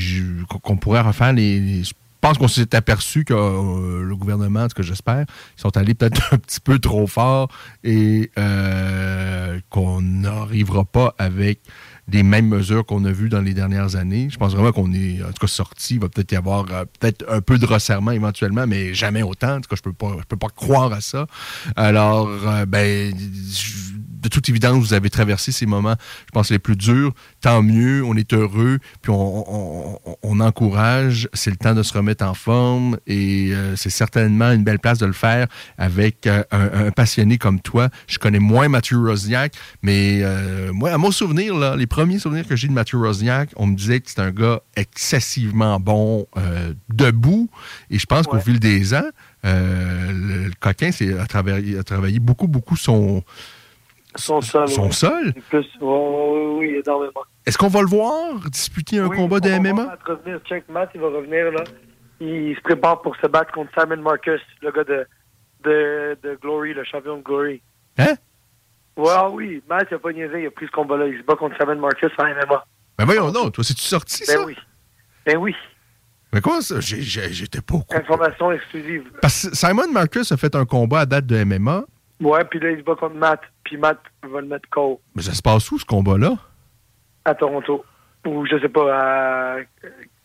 qu'on 0.61 0.77
pourrait 0.77 1.01
refaire 1.01 1.33
les, 1.33 1.83
je 1.83 1.93
pense 2.23 2.37
qu'on 2.37 2.47
s'est 2.47 2.73
aperçu 2.73 3.25
que 3.25 3.33
le 3.33 4.15
gouvernement, 4.15 4.69
ce 4.69 4.73
que 4.73 4.81
j'espère, 4.81 5.25
ils 5.57 5.61
sont 5.61 5.75
allés 5.75 5.93
peut-être 5.93 6.21
un 6.33 6.37
petit 6.37 6.61
peu 6.61 6.79
trop 6.79 7.05
fort 7.05 7.49
et 7.83 8.31
qu'on 9.69 10.01
n'arrivera 10.01 10.85
pas 10.85 11.13
avec 11.17 11.59
des 12.07 12.23
mêmes 12.23 12.47
mesures 12.47 12.85
qu'on 12.85 13.03
a 13.05 13.11
vues 13.11 13.29
dans 13.29 13.41
les 13.41 13.53
dernières 13.53 13.95
années. 13.95 14.29
Je 14.29 14.37
pense 14.37 14.53
vraiment 14.53 14.71
qu'on 14.71 14.93
est, 14.93 15.21
en 15.21 15.27
tout 15.27 15.39
cas, 15.41 15.47
sorti. 15.47 15.95
Il 15.95 16.01
va 16.01 16.09
peut-être 16.09 16.31
y 16.31 16.35
avoir 16.35 16.65
peut-être 16.65 17.25
un 17.29 17.41
peu 17.41 17.57
de 17.57 17.65
resserrement 17.65 18.11
éventuellement, 18.11 18.67
mais 18.67 18.93
jamais 18.93 19.23
autant. 19.23 19.55
En 19.55 19.61
tout 19.61 19.69
cas, 19.69 19.75
je 19.75 19.81
peux 19.81 19.93
pas, 19.93 20.15
je 20.19 20.25
peux 20.25 20.37
pas 20.37 20.49
croire 20.49 20.93
à 20.93 21.01
ça. 21.01 21.27
Alors, 21.75 22.29
ben, 22.67 23.13
de 24.23 24.29
toute 24.29 24.49
évidence, 24.49 24.77
vous 24.77 24.93
avez 24.93 25.09
traversé 25.09 25.51
ces 25.51 25.65
moments, 25.65 25.95
je 26.25 26.31
pense, 26.31 26.49
les 26.49 26.59
plus 26.59 26.75
durs. 26.75 27.13
Tant 27.41 27.61
mieux, 27.61 28.03
on 28.03 28.15
est 28.15 28.33
heureux, 28.33 28.79
puis 29.01 29.11
on, 29.11 30.39
encourage. 30.39 31.29
C'est 31.33 31.51
le 31.51 31.57
temps 31.57 31.75
de 31.75 31.83
se 31.83 31.93
remettre 31.93 32.25
en 32.25 32.33
forme 32.33 32.97
et 33.05 33.51
euh, 33.53 33.75
c'est 33.75 33.91
certainement 33.91 34.51
une 34.51 34.63
belle 34.63 34.79
place 34.79 34.97
de 34.97 35.05
le 35.05 35.13
faire 35.13 35.47
avec 35.77 36.25
euh, 36.25 36.43
un, 36.51 36.89
passionné 36.91 37.37
comme 37.37 37.59
toi. 37.61 37.89
Je 38.07 38.17
connais 38.17 38.39
moins 38.39 38.67
Mathieu 38.67 38.97
Rosniak, 38.97 39.53
mais 39.83 40.21
euh, 40.23 40.73
moi, 40.73 40.91
à 40.91 40.97
mon 40.97 41.11
souvenir, 41.11 41.55
là, 41.55 41.75
les 41.75 41.85
premiers 41.85 42.19
souvenirs 42.19 42.47
que 42.47 42.55
j'ai 42.55 42.67
de 42.67 42.73
Mathieu 42.73 42.97
Rosniak, 42.97 43.51
on 43.57 43.67
me 43.67 43.75
disait 43.75 43.99
que 43.99 44.09
c'est 44.09 44.21
un 44.21 44.31
gars 44.31 44.61
excessivement 44.75 45.79
bon 45.79 46.25
debout. 46.89 47.49
Et 47.89 47.99
je 47.99 48.05
pense 48.05 48.25
qu'au 48.25 48.39
fil 48.39 48.59
des 48.59 48.93
ans, 48.93 49.09
le, 49.43 50.49
coquin 50.59 50.89
a 51.19 51.27
travaillé, 51.27 51.77
a 51.77 51.83
travaillé 51.83 52.19
beaucoup, 52.19 52.47
beaucoup 52.47 52.75
son 52.75 53.23
son 54.15 54.41
sol. 54.41 54.67
Son 54.67 54.91
sol? 54.91 55.33
oui, 55.81 56.81
énormément. 56.85 57.21
Est-ce 57.45 57.57
qu'on 57.57 57.67
va 57.67 57.81
le 57.81 57.87
voir 57.87 58.35
disputer 58.49 58.99
un 58.99 59.09
combat 59.09 59.39
de 59.39 59.49
MMA? 59.49 59.73
Matt, 59.85 59.99
revenir. 60.05 60.39
Check, 60.45 60.69
Matt, 60.69 60.91
il 60.95 61.01
va 61.01 61.07
revenir 61.07 61.51
là. 61.51 61.63
Il 62.19 62.55
se 62.55 62.61
prépare 62.61 63.01
pour 63.01 63.15
se 63.17 63.27
battre 63.27 63.51
contre 63.51 63.71
Simon 63.77 63.97
Marcus, 64.01 64.39
le 64.61 64.71
gars 64.71 64.83
de, 64.83 65.05
de, 65.65 66.17
de 66.23 66.37
Glory, 66.41 66.73
le 66.73 66.83
champion 66.85 67.17
de 67.17 67.21
Glory. 67.23 67.61
Hein? 67.97 68.15
Ouais, 68.95 69.11
oui, 69.31 69.63
Matt, 69.67 69.87
il 69.91 69.95
a 69.95 69.99
pas 69.99 70.13
niaisé, 70.13 70.41
il 70.43 70.47
a 70.47 70.51
pris 70.51 70.67
ce 70.67 70.71
combat-là. 70.71 71.07
Il 71.07 71.17
se 71.17 71.23
bat 71.23 71.35
contre 71.35 71.57
Simon 71.59 71.75
Marcus 71.75 72.11
en 72.17 72.23
MMA. 72.23 72.65
Ben 72.97 73.05
voyons 73.05 73.31
non, 73.31 73.49
toi, 73.49 73.63
c'est-tu 73.63 73.81
sorti, 73.81 74.23
ben 74.27 74.33
ça? 74.37 74.45
oui. 74.45 74.55
Ben 75.25 75.37
oui. 75.37 75.55
Mais 76.31 76.41
quoi 76.41 76.61
ça? 76.61 76.79
J'étais 76.79 77.61
pas 77.61 77.75
au 77.75 77.83
Information 77.93 78.51
exclusive. 78.51 79.03
Parce 79.21 79.49
que 79.49 79.55
Simon 79.55 79.91
Marcus 79.91 80.31
a 80.31 80.37
fait 80.37 80.55
un 80.55 80.65
combat 80.65 81.01
à 81.01 81.05
date 81.05 81.25
de 81.25 81.43
MMA. 81.43 81.83
Ouais, 82.21 82.43
puis 82.45 82.59
là, 82.59 82.71
il 82.71 82.79
se 82.79 82.83
bat 82.83 82.95
contre 82.95 83.15
Matt. 83.15 83.41
Puis 83.63 83.77
Matt 83.77 83.99
va 84.23 84.41
le 84.41 84.47
mettre 84.47 84.69
KO. 84.69 85.01
Mais 85.15 85.21
ça 85.21 85.33
se 85.33 85.41
passe 85.41 85.69
où, 85.71 85.79
ce 85.79 85.85
combat-là? 85.85 86.35
À 87.25 87.35
Toronto. 87.35 87.83
Ou, 88.25 88.45
je 88.45 88.59
sais 88.59 88.69
pas, 88.69 89.57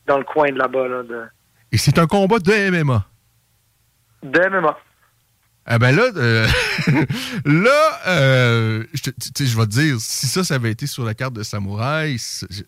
dans 0.07 0.19
le 0.19 0.25
coin 0.25 0.51
de 0.51 0.59
là-bas. 0.59 0.89
Là, 0.89 1.03
de... 1.03 1.25
Et 1.73 1.79
c'est 1.79 1.99
un 1.99 2.07
combat 2.07 2.39
de 2.39 2.71
MMA? 2.71 3.05
De 4.23 4.49
MMA. 4.49 4.77
Ah 5.71 5.79
ben 5.79 5.95
là, 5.95 6.05
euh, 6.17 6.47
là, 7.45 8.01
euh, 8.07 8.85
je, 8.95 9.11
je 9.45 9.55
vais 9.55 9.67
te 9.67 9.71
dire, 9.71 9.97
si 9.99 10.27
ça, 10.27 10.43
ça 10.43 10.55
avait 10.55 10.71
été 10.71 10.87
sur 10.87 11.05
la 11.05 11.13
carte 11.13 11.35
de 11.35 11.43
Samouraï... 11.43 12.17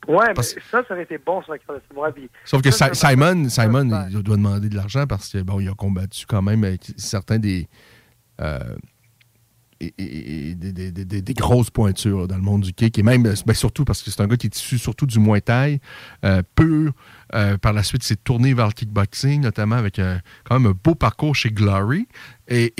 Ouais, 0.06 0.26
mais 0.36 0.42
ça, 0.42 0.52
ça 0.70 0.82
aurait 0.90 1.04
été 1.04 1.16
bon 1.16 1.40
sur 1.40 1.52
la 1.52 1.58
carte 1.58 1.78
de 1.78 1.82
Samouraï. 1.88 2.28
Sauf 2.44 2.60
que 2.60 2.70
Simon, 2.70 3.48
Simon 3.48 4.06
il 4.10 4.22
doit 4.22 4.36
demander 4.36 4.68
de 4.68 4.76
l'argent 4.76 5.06
parce 5.06 5.30
que, 5.30 5.38
bon, 5.38 5.60
il 5.60 5.70
a 5.70 5.74
combattu 5.74 6.26
quand 6.26 6.42
même 6.42 6.62
avec 6.62 6.92
certains 6.98 7.38
des... 7.38 7.68
Euh, 8.42 8.58
des, 9.80 11.34
grosses 11.34 11.70
pointures 11.70 12.28
dans 12.28 12.36
le 12.36 12.42
monde 12.42 12.62
du 12.62 12.72
kick. 12.72 12.98
Et 12.98 13.02
même, 13.02 13.22
ben, 13.22 13.54
surtout 13.54 13.84
parce 13.84 14.02
que 14.02 14.10
c'est 14.10 14.20
un 14.20 14.26
gars 14.26 14.36
qui 14.36 14.46
est 14.46 14.56
issu 14.56 14.78
surtout 14.78 15.06
du 15.06 15.18
Muay 15.18 15.40
Thai, 15.40 15.80
euh, 16.24 16.42
peu. 16.54 16.92
Euh, 17.34 17.56
par 17.58 17.72
la 17.72 17.82
suite, 17.82 18.02
s'est 18.02 18.16
tourné 18.16 18.54
vers 18.54 18.66
le 18.66 18.72
kickboxing, 18.72 19.40
notamment 19.40 19.76
avec 19.76 20.00
quand 20.44 20.58
même 20.58 20.72
un 20.72 20.74
beau 20.84 20.94
parcours 20.94 21.34
chez 21.34 21.50
Glory. 21.50 22.08
Et, 22.48 22.72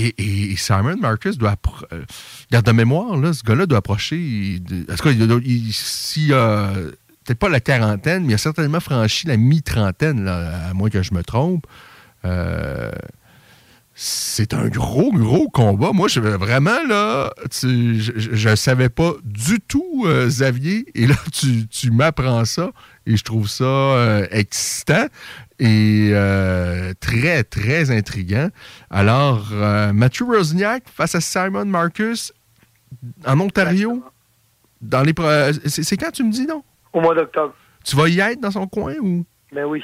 Simon 0.57 0.97
Marcus 0.97 1.39
doit. 1.39 1.55
Euh, 1.93 2.05
garde 2.51 2.67
de 2.67 2.73
mémoire, 2.73 3.17
là, 3.17 3.33
ce 3.33 3.43
gars-là 3.43 3.67
doit 3.67 3.79
approcher. 3.79 4.61
Est-ce 4.89 5.03
qu'il 5.03 5.73
si, 5.73 6.29
peut-être 6.29 7.39
pas 7.39 7.49
la 7.49 7.61
quarantaine, 7.61 8.25
mais 8.25 8.33
il 8.33 8.35
a 8.35 8.39
certainement 8.39 8.81
franchi 8.81 9.27
la 9.27 9.37
mi-trentaine, 9.37 10.29
à 10.29 10.75
moins 10.75 10.91
que 10.91 11.03
je 11.03 11.15
me 11.15 11.23
trompe. 11.23 11.67
C'est 14.03 14.55
un 14.55 14.69
gros, 14.69 15.13
gros 15.13 15.51
combat. 15.51 15.91
Moi, 15.93 16.09
je 16.09 16.21
vraiment, 16.21 16.83
là, 16.89 17.31
je 17.53 18.49
ne 18.49 18.57
savais 18.57 18.89
pas 18.89 19.13
du 19.25 19.61
tout, 19.61 20.05
euh, 20.07 20.27
Xavier, 20.27 20.87
et 20.95 21.07
là, 21.07 21.17
tu, 21.71 21.91
m'apprends 21.91 22.47
ça, 22.47 22.71
et 23.05 23.19
je 23.19 23.23
trouve 23.23 23.47
ça 23.47 23.65
euh, 23.65 24.27
excitant 24.31 25.05
et 25.59 26.13
euh, 26.15 26.95
très, 26.99 27.45
très 27.45 27.91
intriguant. 27.91 28.49
Alors, 28.89 29.51
Mathieu 29.93 30.25
Rosniak 30.25 30.85
face 30.87 31.15
à 31.15 31.21
Simon 31.21 31.67
Marcus 31.67 32.33
en 33.27 33.39
Ontario, 33.39 34.03
dans 34.81 35.03
les 35.03 35.13
c'est 35.67 35.99
quand 35.99 36.11
tu 36.11 36.25
me 36.25 36.33
dis, 36.33 36.47
non? 36.47 36.65
Au 36.95 37.03
mois 37.03 37.15
d'octobre. 37.15 37.53
Tu 37.85 37.97
vas 37.97 38.09
y 38.09 38.19
être 38.21 38.41
dans 38.41 38.51
son 38.51 38.67
coin 38.67 38.95
ou? 39.03 39.27
Ben 39.53 39.67
oui. 39.67 39.83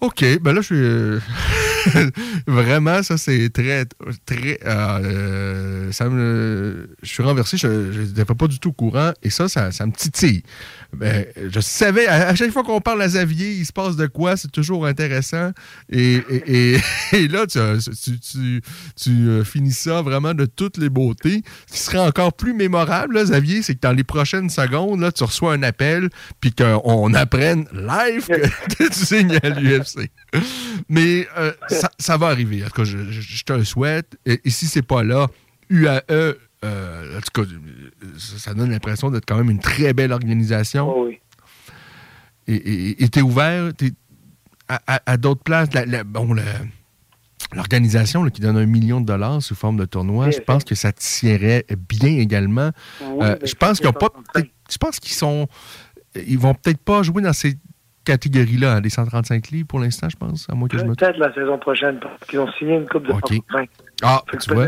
OK, 0.00 0.24
ben 0.40 0.52
là, 0.52 0.60
je 0.60 1.20
suis. 1.20 1.26
Vraiment, 2.46 3.02
ça, 3.02 3.18
c'est 3.18 3.50
très. 3.50 3.84
très 4.24 4.58
euh, 4.64 5.92
ça 5.92 6.08
me, 6.08 6.88
je 7.02 7.08
suis 7.08 7.22
renversé, 7.22 7.56
je 7.56 7.68
n'étais 8.00 8.24
pas 8.24 8.46
du 8.46 8.58
tout 8.58 8.70
au 8.70 8.72
courant, 8.72 9.12
et 9.22 9.30
ça, 9.30 9.48
ça, 9.48 9.72
ça 9.72 9.86
me 9.86 9.92
titille. 9.92 10.42
Ben, 10.92 11.26
je 11.36 11.60
savais, 11.60 12.06
à, 12.06 12.34
chaque 12.34 12.50
fois 12.50 12.62
qu'on 12.62 12.80
parle 12.80 13.02
à 13.02 13.06
Xavier, 13.06 13.52
il 13.52 13.66
se 13.66 13.72
passe 13.72 13.96
de 13.96 14.06
quoi, 14.06 14.36
c'est 14.36 14.50
toujours 14.50 14.86
intéressant. 14.86 15.50
Et, 15.90 16.22
et, 17.12 17.28
là, 17.28 17.46
tu, 17.46 17.58
tu, 18.20 18.62
tu, 18.96 19.10
euh, 19.10 19.44
finis 19.44 19.72
ça 19.72 20.02
vraiment 20.02 20.34
de 20.34 20.46
toutes 20.46 20.78
les 20.78 20.88
beautés. 20.88 21.42
Ce 21.66 21.72
qui 21.74 21.78
serait 21.80 21.98
encore 21.98 22.32
plus 22.32 22.54
mémorable, 22.54 23.22
Xavier, 23.22 23.62
c'est 23.62 23.74
que 23.74 23.80
dans 23.80 23.92
les 23.92 24.04
prochaines 24.04 24.50
secondes, 24.50 25.00
là, 25.00 25.12
tu 25.12 25.24
reçois 25.24 25.52
un 25.52 25.62
appel, 25.62 26.08
puis 26.40 26.52
qu'on 26.52 27.14
apprenne 27.14 27.66
live 27.72 28.26
que 28.26 28.88
tu 28.88 29.04
signes 29.04 29.38
à 29.42 29.48
l'UFC. 29.48 30.10
Mais 30.88 31.26
euh, 31.38 31.52
ça, 31.98 32.16
va 32.16 32.28
arriver. 32.28 32.62
En 32.64 32.66
tout 32.68 32.82
cas, 32.82 32.84
je, 32.84 33.44
te 33.44 33.52
le 33.52 33.64
souhaite. 33.64 34.16
Et, 34.24 34.40
et 34.44 34.50
si 34.50 34.66
c'est 34.66 34.82
pas 34.82 35.02
là, 35.02 35.28
UAE 35.70 36.36
euh, 36.64 37.18
en 37.18 37.20
tout 37.20 37.42
cas, 37.42 37.48
ça 38.18 38.54
donne 38.54 38.70
l'impression 38.70 39.10
d'être 39.10 39.26
quand 39.26 39.36
même 39.36 39.50
une 39.50 39.60
très 39.60 39.92
belle 39.92 40.12
organisation. 40.12 40.92
Oh 40.94 41.06
oui. 41.08 41.20
Et 42.48 43.08
tu 43.08 43.18
es 43.18 43.22
ouvert 43.22 43.72
à, 44.68 45.16
d'autres 45.16 45.42
places? 45.42 45.68
bon, 46.06 46.36
l'organisation 47.54 48.24
qui 48.30 48.40
donne 48.40 48.56
un 48.56 48.66
million 48.66 49.00
de 49.00 49.06
dollars 49.06 49.42
sous 49.42 49.54
forme 49.54 49.76
de 49.76 49.84
tournoi, 49.84 50.30
je 50.30 50.40
pense 50.40 50.64
que 50.64 50.74
ça 50.74 50.92
tirait 50.92 51.64
bien 51.88 52.18
également. 52.18 52.70
Euh, 53.02 53.36
je 53.42 53.54
pense 53.54 53.80
qu'ils 53.80 53.92
pas. 53.92 54.08
Je 54.70 54.78
pense 54.78 55.00
qu'ils 55.00 55.14
sont. 55.14 55.48
Ils 56.14 56.38
vont 56.38 56.54
peut-être 56.54 56.78
pas 56.78 57.02
jouer 57.02 57.22
dans 57.22 57.32
ces 57.32 57.56
catégories-là, 58.04 58.80
les 58.80 58.88
135 58.88 59.48
livres 59.48 59.66
pour 59.66 59.80
l'instant, 59.80 60.08
je 60.08 60.16
pense, 60.16 60.46
à 60.48 60.54
moins 60.54 60.68
que 60.68 60.78
je 60.78 60.84
me 60.84 60.94
Peut-être 60.94 61.18
la 61.18 61.34
saison 61.34 61.58
prochaine, 61.58 61.98
parce 62.00 62.18
qu'ils 62.28 62.38
ont 62.38 62.50
signé 62.52 62.76
une 62.76 62.88
coupe 62.88 63.06
de 63.06 63.12
okay. 63.12 63.42
Ah, 64.02 64.22
tu 64.38 64.52
vois, 64.52 64.66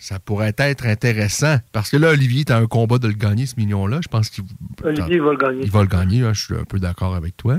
ça 0.00 0.18
pourrait 0.18 0.52
être 0.58 0.84
intéressant. 0.84 1.58
Parce 1.72 1.90
que 1.90 1.96
là, 1.96 2.10
Olivier, 2.10 2.44
tu 2.44 2.52
as 2.52 2.56
un 2.56 2.66
combat 2.66 2.98
de 2.98 3.06
le 3.06 3.14
gagner, 3.14 3.46
ce 3.46 3.54
million-là. 3.56 4.00
Je 4.02 4.08
pense 4.08 4.28
qu'il 4.28 4.44
Olivier 4.82 5.20
va 5.20 5.30
le 5.30 5.36
gagner. 5.36 5.60
Il 5.62 5.70
va 5.70 5.82
le 5.82 5.86
gagner, 5.86 6.22
hein, 6.24 6.32
je 6.32 6.46
suis 6.46 6.54
un 6.54 6.64
peu 6.64 6.80
d'accord 6.80 7.14
avec 7.14 7.36
toi. 7.36 7.58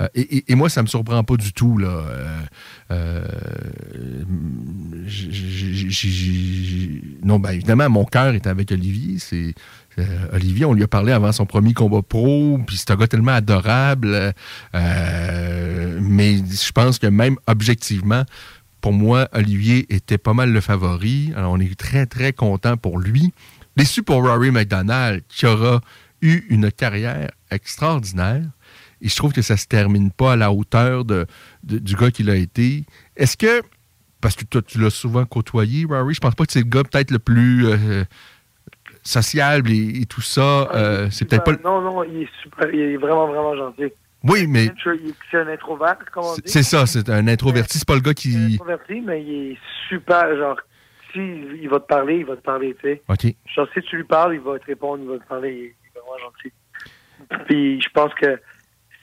Euh, 0.00 0.08
et, 0.14 0.54
moi, 0.56 0.68
ça 0.68 0.80
ne 0.80 0.86
me 0.86 0.88
surprend 0.88 1.22
pas 1.22 1.36
du 1.36 1.52
tout. 1.52 1.78
Là. 1.78 2.04
Euh, 2.90 3.24
non, 7.22 7.38
ben 7.38 7.50
évidemment, 7.50 7.88
mon 7.88 8.04
cœur 8.04 8.34
est 8.34 8.46
avec 8.46 8.72
Olivier. 8.72 9.18
C'est 9.20 9.54
euh, 9.98 10.02
Olivier, 10.32 10.64
on 10.64 10.72
lui 10.72 10.82
a 10.82 10.88
parlé 10.88 11.12
avant 11.12 11.30
son 11.30 11.46
premier 11.46 11.74
combat 11.74 12.02
pro, 12.02 12.58
puis 12.66 12.76
c'est 12.76 12.90
un 12.90 12.96
gars 12.96 13.06
tellement 13.06 13.32
adorable. 13.32 14.34
mais 14.72 16.38
je 16.38 16.72
pense 16.72 16.98
que 16.98 17.06
même 17.06 17.36
objectivement, 17.46 18.24
pour 18.84 18.92
moi, 18.92 19.28
Olivier 19.32 19.86
était 19.88 20.18
pas 20.18 20.34
mal 20.34 20.52
le 20.52 20.60
favori. 20.60 21.32
Alors, 21.34 21.52
on 21.52 21.58
est 21.58 21.74
très, 21.74 22.04
très 22.04 22.34
content 22.34 22.76
pour 22.76 22.98
lui. 22.98 23.32
Déçu 23.78 24.02
pour 24.02 24.22
Rory 24.22 24.50
McDonald, 24.50 25.22
qui 25.26 25.46
aura 25.46 25.80
eu 26.20 26.42
une 26.50 26.70
carrière 26.70 27.30
extraordinaire. 27.50 28.44
Et 29.00 29.08
je 29.08 29.16
trouve 29.16 29.32
que 29.32 29.40
ça 29.40 29.56
se 29.56 29.66
termine 29.66 30.10
pas 30.10 30.34
à 30.34 30.36
la 30.36 30.52
hauteur 30.52 31.06
de, 31.06 31.26
du 31.62 31.96
gars 31.96 32.10
qu'il 32.10 32.28
a 32.28 32.36
été. 32.36 32.84
Est-ce 33.16 33.38
que, 33.38 33.62
parce 34.20 34.36
que 34.36 34.44
toi, 34.44 34.60
tu 34.60 34.78
l'as 34.78 34.90
souvent 34.90 35.24
côtoyé, 35.24 35.86
Rory, 35.88 36.12
je 36.12 36.20
pense 36.20 36.34
pas 36.34 36.44
que 36.44 36.52
c'est 36.52 36.58
le 36.60 36.68
gars 36.68 36.84
peut-être 36.84 37.10
le 37.10 37.18
plus 37.18 37.66
euh, 37.66 38.04
sociable 39.02 39.70
et, 39.72 40.04
tout 40.04 40.20
ça. 40.20 40.68
Ah, 40.70 40.76
euh, 40.76 41.08
c'est 41.10 41.24
peut-être 41.24 41.44
pas. 41.44 41.56
Non, 41.64 41.80
non, 41.80 42.04
il 42.04 42.24
est 42.24 42.30
super, 42.42 42.68
il 42.70 42.80
est 42.80 42.96
vraiment, 42.98 43.28
vraiment 43.28 43.56
gentil. 43.56 43.94
Oui, 44.24 44.46
mais. 44.46 44.72
C'est 45.30 45.38
un 45.38 45.48
introvert, 45.48 45.98
comme 46.12 46.24
on 46.24 46.34
dit. 46.34 46.42
C'est 46.46 46.62
ça, 46.62 46.86
c'est 46.86 47.08
un 47.10 47.28
introverti. 47.28 47.78
C'est 47.78 47.86
pas 47.86 47.94
le 47.94 48.00
gars 48.00 48.14
qui. 48.14 48.34
un 48.34 48.54
introverti, 48.54 49.00
mais 49.02 49.22
il 49.22 49.52
est 49.52 49.58
super, 49.88 50.36
genre, 50.36 50.58
si 51.12 51.20
il 51.20 51.68
va 51.68 51.78
te 51.78 51.86
parler, 51.86 52.18
il 52.18 52.26
va 52.26 52.36
te 52.36 52.42
parler, 52.42 52.74
tu 52.80 52.88
sais. 52.88 53.02
OK. 53.08 53.34
Genre, 53.54 53.68
si 53.74 53.82
tu 53.82 53.96
lui 53.96 54.04
parles, 54.04 54.34
il 54.34 54.40
va 54.40 54.58
te 54.58 54.66
répondre, 54.66 55.02
il 55.02 55.10
va 55.10 55.18
te 55.18 55.28
parler, 55.28 55.52
il 55.52 55.64
est 55.64 56.00
vraiment 56.00 56.18
gentil. 56.18 56.52
Puis, 57.46 57.80
je 57.80 57.88
pense 57.90 58.12
que 58.14 58.40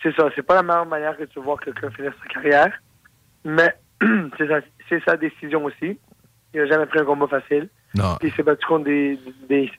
c'est 0.02 0.16
ça. 0.16 0.30
C'est 0.36 0.42
pas 0.42 0.56
la 0.56 0.64
meilleure 0.64 0.86
manière 0.88 1.18
que 1.18 1.24
tu 1.26 1.40
vois 1.40 1.58
quelqu'un 1.58 1.92
finir 1.92 2.14
sa 2.22 2.34
carrière, 2.34 2.82
mais 3.46 3.76
c'est 4.38 4.48
sa, 4.48 4.62
sa, 5.06 5.18
décision 5.18 5.64
aussi. 5.64 6.00
Il 6.54 6.62
n'a 6.62 6.68
jamais 6.68 6.88
pris 6.88 7.00
un 7.00 7.06
combat 7.06 7.28
facile. 7.28 7.70
Non. 7.94 8.18
il 8.24 8.32
s'est 8.32 8.44
battu 8.44 8.66
contre 8.66 8.86
des, 8.86 9.20
des, 9.50 9.70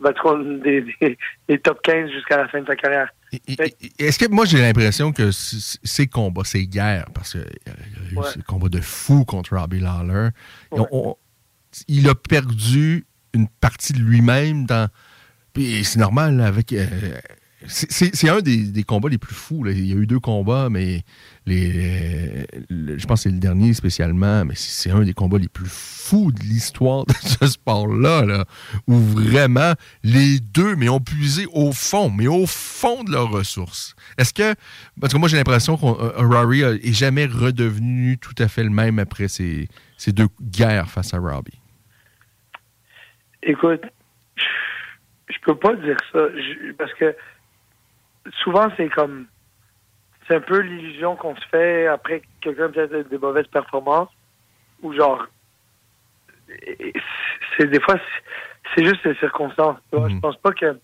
des, 1.00 1.18
des, 1.48 1.58
top 1.58 1.80
15 1.82 2.10
jusqu'à 2.10 2.36
la 2.36 2.48
fin 2.48 2.60
de 2.60 2.66
sa 2.66 2.76
carrière. 2.76 3.08
Est-ce 3.98 4.18
que 4.18 4.30
moi 4.30 4.44
j'ai 4.44 4.58
l'impression 4.58 5.12
que 5.12 5.30
ces 5.32 6.06
combats, 6.06 6.44
ces 6.44 6.66
guerres, 6.66 7.06
parce 7.14 7.32
qu'il 7.32 7.40
y 7.40 8.18
a 8.18 8.22
eu 8.22 8.24
ces 8.34 8.42
combats 8.42 8.68
de 8.68 8.80
fou 8.80 9.24
contre 9.24 9.56
Robbie 9.56 9.80
Lawler, 9.80 10.28
il 11.88 12.08
a 12.08 12.14
perdu 12.14 13.06
une 13.32 13.48
partie 13.48 13.92
de 13.92 14.00
lui-même 14.00 14.66
dans. 14.66 14.88
Puis 15.52 15.84
c'est 15.84 15.98
normal 15.98 16.40
avec. 16.40 16.72
Euh, 16.72 16.86
c'est 17.66 18.28
un 18.28 18.40
des, 18.40 18.82
combats 18.82 19.08
les 19.08 19.18
plus 19.18 19.34
fous. 19.34 19.64
Il 19.68 19.86
y 19.86 19.92
a 19.92 19.96
eu 19.96 20.06
deux 20.06 20.18
combats, 20.18 20.68
mais 20.68 21.04
les, 21.46 22.46
je 22.70 23.06
pense 23.06 23.20
que 23.20 23.22
c'est 23.24 23.34
le 23.34 23.40
dernier 23.40 23.74
spécialement, 23.74 24.44
mais 24.44 24.54
c'est 24.54 24.90
un 24.90 25.00
des 25.00 25.14
combats 25.14 25.38
les 25.38 25.48
plus 25.48 25.68
fous 25.68 26.32
de 26.32 26.40
l'histoire 26.40 27.04
de 27.06 27.12
ce 27.14 27.46
sport-là, 27.46 28.44
où 28.86 28.96
vraiment 28.96 29.72
les 30.02 30.38
deux, 30.40 30.76
mais 30.76 30.88
ont 30.88 31.00
puisé 31.00 31.46
au 31.52 31.72
fond, 31.72 32.10
mais 32.10 32.28
au 32.28 32.46
fond 32.46 33.02
de 33.04 33.12
leurs 33.12 33.30
ressources. 33.30 33.94
Est-ce 34.18 34.32
que, 34.32 34.54
parce 35.00 35.12
que 35.12 35.18
moi 35.18 35.28
j'ai 35.28 35.36
l'impression 35.36 35.76
que 35.76 35.86
euh, 35.86 36.78
est 36.82 36.92
jamais 36.92 37.26
redevenu 37.26 38.18
tout 38.18 38.34
à 38.38 38.48
fait 38.48 38.62
le 38.62 38.70
même 38.70 38.98
après 38.98 39.28
ces, 39.28 39.68
ces 39.96 40.12
deux 40.12 40.28
guerres 40.40 40.90
face 40.90 41.14
à 41.14 41.18
Robbie? 41.18 41.58
Écoute, 43.42 43.82
je 45.28 45.36
peux 45.44 45.56
pas 45.56 45.74
dire 45.74 45.96
ça, 46.12 46.20
parce 46.78 46.94
que 46.94 47.16
souvent, 48.42 48.68
c'est 48.76 48.88
comme. 48.88 49.26
C'est 50.26 50.36
un 50.36 50.40
peu 50.40 50.60
l'illusion 50.60 51.16
qu'on 51.16 51.34
se 51.36 51.46
fait 51.48 51.86
après 51.86 52.22
quelqu'un 52.40 52.68
peut-être 52.68 53.08
des 53.08 53.18
mauvaises 53.18 53.46
performances, 53.48 54.10
ou 54.82 54.92
genre. 54.92 55.26
C'est 57.56 57.66
des 57.66 57.80
fois, 57.80 57.96
c'est 58.74 58.84
juste 58.84 59.04
les 59.04 59.14
circonstances. 59.16 59.78
Je 59.92 59.98
mhm. 59.98 60.10
Je 60.10 60.20
pense 60.20 60.36
pas 60.36 60.52
que 60.52 60.78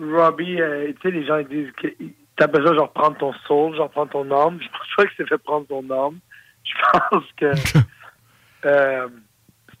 Robbie, 0.00 0.60
euh, 0.60 0.92
tu 1.00 1.00
sais, 1.02 1.10
les 1.10 1.26
gens 1.26 1.38
ils 1.38 1.48
disent 1.48 1.72
que 1.72 1.88
t'as 2.36 2.46
besoin 2.46 2.74
genre 2.74 2.92
prendre 2.92 3.18
ton 3.18 3.32
soul, 3.46 3.74
genre 3.74 3.90
prendre 3.90 4.12
ton 4.12 4.30
âme. 4.30 4.58
Je 4.62 4.68
pense 4.68 4.88
pas 4.96 5.04
que 5.04 5.12
c'est 5.16 5.28
fait 5.28 5.38
prendre 5.38 5.66
ton 5.66 5.90
âme. 5.90 6.18
Je 6.64 6.72
pense 6.92 7.24
que 7.36 7.52
euh, 8.64 9.08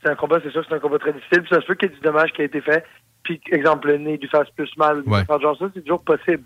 c'est 0.02 0.10
un 0.10 0.16
combat, 0.16 0.40
c'est 0.42 0.50
sûr 0.50 0.64
c'est 0.68 0.74
un 0.74 0.80
combat 0.80 0.98
très 0.98 1.12
difficile. 1.12 1.42
Puis 1.42 1.50
ça 1.50 1.60
se 1.60 1.66
peut 1.66 1.74
qu'il 1.74 1.90
y 1.90 1.92
ait 1.92 1.96
du 1.96 2.00
dommage 2.00 2.32
qui 2.32 2.42
a 2.42 2.44
été 2.44 2.60
fait 2.60 2.84
puis, 3.28 3.40
exemple, 3.52 3.88
le 3.88 3.98
nez 3.98 4.16
lui 4.16 4.28
fasse 4.28 4.48
plus 4.50 4.74
mal, 4.76 5.02
ouais. 5.06 5.24
genre 5.40 5.56
ça, 5.58 5.66
c'est 5.74 5.82
toujours 5.82 6.02
possible. 6.02 6.44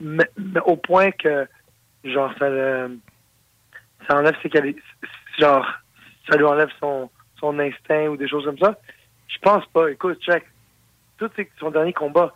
Mais, 0.00 0.28
au 0.66 0.76
point 0.76 1.10
que, 1.12 1.46
genre, 2.04 2.32
ça, 2.38 2.48
ça 4.08 4.16
enlève 4.16 4.34
ses 4.42 4.50
qualités, 4.50 4.82
genre, 5.38 5.66
ça 6.28 6.36
lui 6.36 6.44
enlève 6.44 6.70
son, 6.80 7.10
son 7.38 7.58
instinct 7.58 8.08
ou 8.08 8.16
des 8.16 8.28
choses 8.28 8.44
comme 8.44 8.58
ça. 8.58 8.78
Je 9.28 9.38
pense 9.40 9.64
pas. 9.66 9.90
Écoute, 9.90 10.20
check. 10.22 10.44
Tout 11.16 11.30
son 11.60 11.70
dernier 11.70 11.92
combat, 11.92 12.32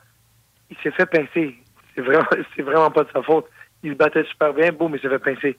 il 0.70 0.76
s'est 0.82 0.92
fait 0.92 1.06
pincer. 1.06 1.56
C'est 1.94 2.02
vraiment, 2.02 2.28
c'est 2.56 2.62
vraiment 2.62 2.90
pas 2.90 3.04
de 3.04 3.10
sa 3.12 3.22
faute. 3.22 3.46
Il 3.82 3.92
se 3.92 3.96
battait 3.96 4.24
super 4.24 4.52
bien, 4.52 4.70
mais 4.72 4.96
il 4.96 5.00
s'est 5.00 5.08
fait 5.08 5.18
pincer. 5.18 5.58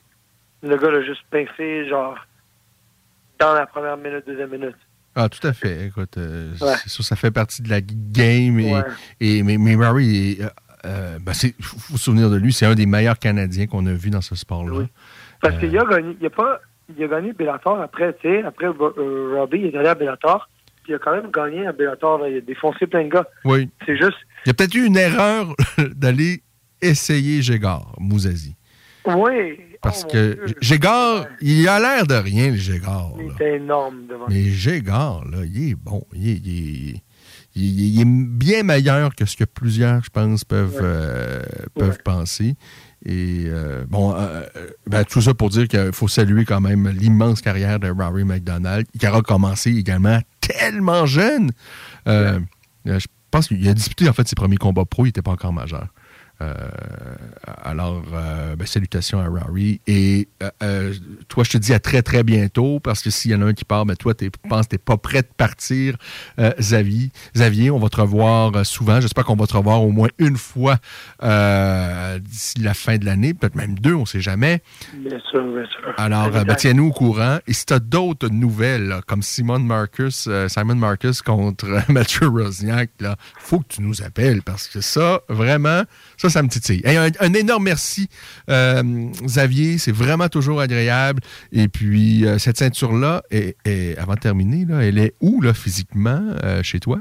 Le 0.62 0.78
gars 0.78 0.92
l'a 0.92 1.02
juste 1.02 1.24
pincé, 1.30 1.88
genre, 1.88 2.18
dans 3.40 3.54
la 3.54 3.66
première 3.66 3.98
minute, 3.98 4.26
deuxième 4.26 4.52
minute. 4.52 4.76
Ah, 5.16 5.28
tout 5.28 5.46
à 5.46 5.54
fait. 5.54 5.88
Écoute, 5.88 6.18
euh, 6.18 6.54
ça, 6.56 7.16
fait 7.16 7.32
partie 7.32 7.62
de 7.62 7.70
la 7.70 7.82
game. 7.82 8.60
Et, 9.20 9.44
mais, 9.44 9.58
mais 9.58 9.76
Murray, 9.76 10.04
il 10.04 10.50
euh, 10.86 11.16
euh, 11.16 11.20
ben, 11.20 11.34
faut 11.34 11.78
vous 11.90 11.98
souvenir 11.98 12.30
de 12.30 12.38
lui, 12.38 12.54
c'est 12.54 12.66
un 12.66 12.76
des 12.76 12.86
meilleurs 12.86 13.20
Canadiens 13.20 13.68
qu'on 13.68 13.86
a 13.86 13.94
vu 13.94 14.10
dans 14.10 14.22
ce 14.22 14.36
sport-là. 14.36 14.86
Parce 15.42 15.58
qu'il 15.58 15.78
a 15.78 15.86
gagné, 15.86 16.18
il 16.20 16.26
a 16.26 16.30
pas, 16.30 16.60
il 16.96 17.04
a 17.04 17.08
gagné 17.08 17.34
Bellator 17.34 17.80
après, 17.82 18.14
tu 18.22 18.30
sais, 18.30 18.44
après 18.44 18.68
Robbie, 18.68 19.60
il 19.60 19.66
est 19.68 19.78
allé 19.78 19.90
à 19.90 19.96
Bellator, 19.96 20.50
puis 20.84 20.94
il 20.94 20.96
a 20.96 21.00
quand 21.00 21.14
même 21.14 21.32
gagné 21.32 21.68
à 21.68 21.72
Bellator, 21.72 22.28
il 22.28 22.38
a 22.38 22.42
défoncé 22.42 22.88
plein 22.88 23.04
de 23.04 23.10
gars. 23.10 23.28
Oui. 23.46 23.70
C'est 23.86 23.98
juste. 23.98 24.18
Il 24.46 24.50
y 24.50 24.52
a 24.52 24.54
peut-être 24.54 24.76
eu 24.76 24.86
une 24.86 24.98
erreur 24.98 25.54
d'aller 25.96 26.42
essayer 26.82 27.42
Gégard, 27.42 27.94
Mouzazi. 28.00 28.56
Oui. 29.06 29.60
Parce 29.82 30.04
oh, 30.06 30.12
que 30.12 30.38
Gégard, 30.62 31.26
il 31.42 31.68
a 31.68 31.80
l'air 31.80 32.06
de 32.06 32.16
rien, 32.16 32.52
le 32.52 32.58
Gégard. 32.58 33.12
Il 33.18 33.32
est 33.42 33.56
énorme 33.56 34.08
devant 34.08 34.26
Mais 34.28 34.44
Gégard, 34.44 35.24
là, 35.26 35.40
il 35.46 35.72
est 35.72 35.76
bon. 35.76 36.06
Il 36.14 36.30
est, 36.30 36.42
il 36.44 36.90
est, 36.96 37.02
bien 37.60 38.64
meilleur 38.64 39.16
que 39.16 39.26
ce 39.26 39.36
que 39.36 39.44
plusieurs, 39.44 40.04
je 40.04 40.10
pense, 40.10 40.44
peuvent, 40.44 40.80
euh, 40.82 41.42
peuvent 41.76 42.00
penser. 42.04 42.56
Et 43.06 43.46
euh, 43.48 43.86
bon, 43.88 44.14
euh, 44.16 44.44
ben, 44.88 45.06
tout 45.06 45.22
ça 45.22 45.34
pour 45.34 45.50
dire 45.50 45.68
qu'il 45.68 45.92
faut 45.94 46.08
saluer 46.08 46.46
quand 46.46 46.62
même 46.62 46.90
l'immense 46.90 47.42
carrière 47.42 47.80
de 47.80 47.90
Rory 47.90 48.24
McDonald, 48.24 48.86
qui 48.98 49.06
a 49.06 49.22
commencé 49.22 49.72
également 49.72 50.20
tellement 50.42 51.06
jeune. 51.06 51.52
je 52.06 53.06
pense 53.32 53.48
qu'il 53.48 53.68
a 53.68 53.74
disputé 53.74 54.10
en 54.10 54.14
fait 54.14 54.28
ses 54.28 54.36
premiers 54.36 54.58
combats 54.58 54.86
pro, 54.86 55.06
il 55.06 55.10
n'était 55.10 55.22
pas 55.22 55.32
encore 55.32 55.54
majeur. 55.54 55.88
Euh, 56.42 56.54
alors, 57.64 58.04
euh, 58.14 58.56
ben, 58.56 58.66
salutations 58.66 59.20
à 59.20 59.28
Rory. 59.28 59.82
Et 59.88 60.28
euh, 60.64 60.94
toi, 61.28 61.44
je 61.44 61.52
te 61.52 61.58
dis 61.58 61.74
à 61.74 61.80
très, 61.80 62.02
très 62.02 62.24
bientôt, 62.24 62.80
parce 62.80 63.02
que 63.02 63.10
s'il 63.10 63.32
y 63.32 63.36
en 63.36 63.42
a 63.42 63.46
un 63.46 63.54
qui 63.54 63.66
part, 63.66 63.86
ben, 63.86 63.96
toi, 63.96 64.14
tu 64.14 64.30
penses 64.48 64.66
que 64.66 64.72
tu 64.72 64.76
n'es 64.76 64.80
pas 64.80 64.98
prêt 64.98 65.22
de 65.22 65.28
partir, 65.36 65.98
Xavier. 66.38 67.12
Xavier, 67.36 67.72
on 67.72 67.80
va 67.80 67.90
te 67.90 68.00
revoir 68.00 68.66
souvent. 68.66 69.02
J'espère 69.02 69.26
qu'on 69.26 69.36
va 69.36 69.48
te 69.48 69.56
revoir 69.56 69.84
au 69.84 69.92
moins 69.92 70.10
une 70.18 70.38
fois 70.38 70.78
d'ici 72.20 72.60
la 72.60 72.74
fin 72.74 72.98
de 72.98 73.06
l'année, 73.06 73.34
peut-être 73.34 73.56
même 73.56 73.78
deux, 73.78 73.94
on 73.94 74.02
ne 74.02 74.06
sait 74.06 74.22
jamais. 74.22 74.62
Bien 74.94 75.20
sûr, 75.30 75.44
bien 75.44 75.66
sûr. 75.66 75.94
Alors, 75.98 76.30
ben, 76.30 76.56
tiens-nous 76.56 76.88
au 76.88 76.92
courant. 76.92 77.40
Et 77.48 77.54
si 77.54 77.66
tu 77.66 77.74
as 77.74 77.80
d'autres 77.80 78.30
nouvelles, 78.30 79.02
comme 79.08 79.22
Simon 79.22 79.60
Marcus, 79.60 80.30
Simon 80.48 80.76
Marcus 80.76 81.22
contre 81.22 81.68
Mathieu 81.90 82.28
Rosniak, 82.28 82.92
il 83.02 83.16
faut 83.40 83.60
que 83.60 83.68
tu 83.76 83.82
nous 83.82 84.02
appelles, 84.02 84.42
parce 84.42 84.68
que 84.68 84.82
ça, 84.82 85.22
vraiment, 85.28 85.84
ça, 86.20 86.28
ça, 86.28 86.44
me 86.44 86.50
titille. 86.50 86.82
un, 86.86 87.34
énorme 87.34 87.64
merci, 87.64 88.10
euh, 88.50 88.84
Xavier. 89.24 89.78
C'est 89.78 89.94
vraiment 89.94 90.28
toujours 90.28 90.60
agréable. 90.60 91.22
Et 91.54 91.70
puis, 91.70 92.26
euh, 92.26 92.38
cette 92.38 92.58
ceinture-là, 92.58 93.24
est, 93.32 93.56
avant 93.98 94.16
de 94.16 94.20
terminer, 94.20 94.66
là, 94.66 94.84
elle 94.84 94.98
est 94.98 95.14
où, 95.22 95.40
là, 95.40 95.54
physiquement, 95.54 96.22
euh, 96.44 96.62
chez 96.62 96.82
toi? 96.82 97.00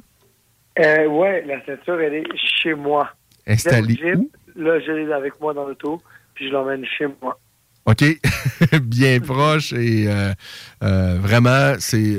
oui, 0.79 1.29
la 1.47 1.65
ceinture, 1.67 2.01
elle 2.01 2.15
est 2.15 2.27
chez 2.37 2.75
moi. 2.75 3.11
Installée 3.45 3.99
où? 4.15 4.31
Là, 4.55 4.79
je 4.79 4.93
l'ai 4.93 5.13
avec 5.13 5.41
moi 5.41 5.53
dans 5.53 5.67
l'auto, 5.67 6.01
puis 6.35 6.47
je 6.47 6.53
l'emmène 6.53 6.85
chez 6.85 7.07
moi. 7.21 7.41
OK? 7.89 8.05
Bien 8.83 9.19
proche 9.19 9.73
et 9.73 10.09
euh, 10.09 10.35
euh, 10.83 11.19
vraiment, 11.23 11.75
c'est. 11.79 12.19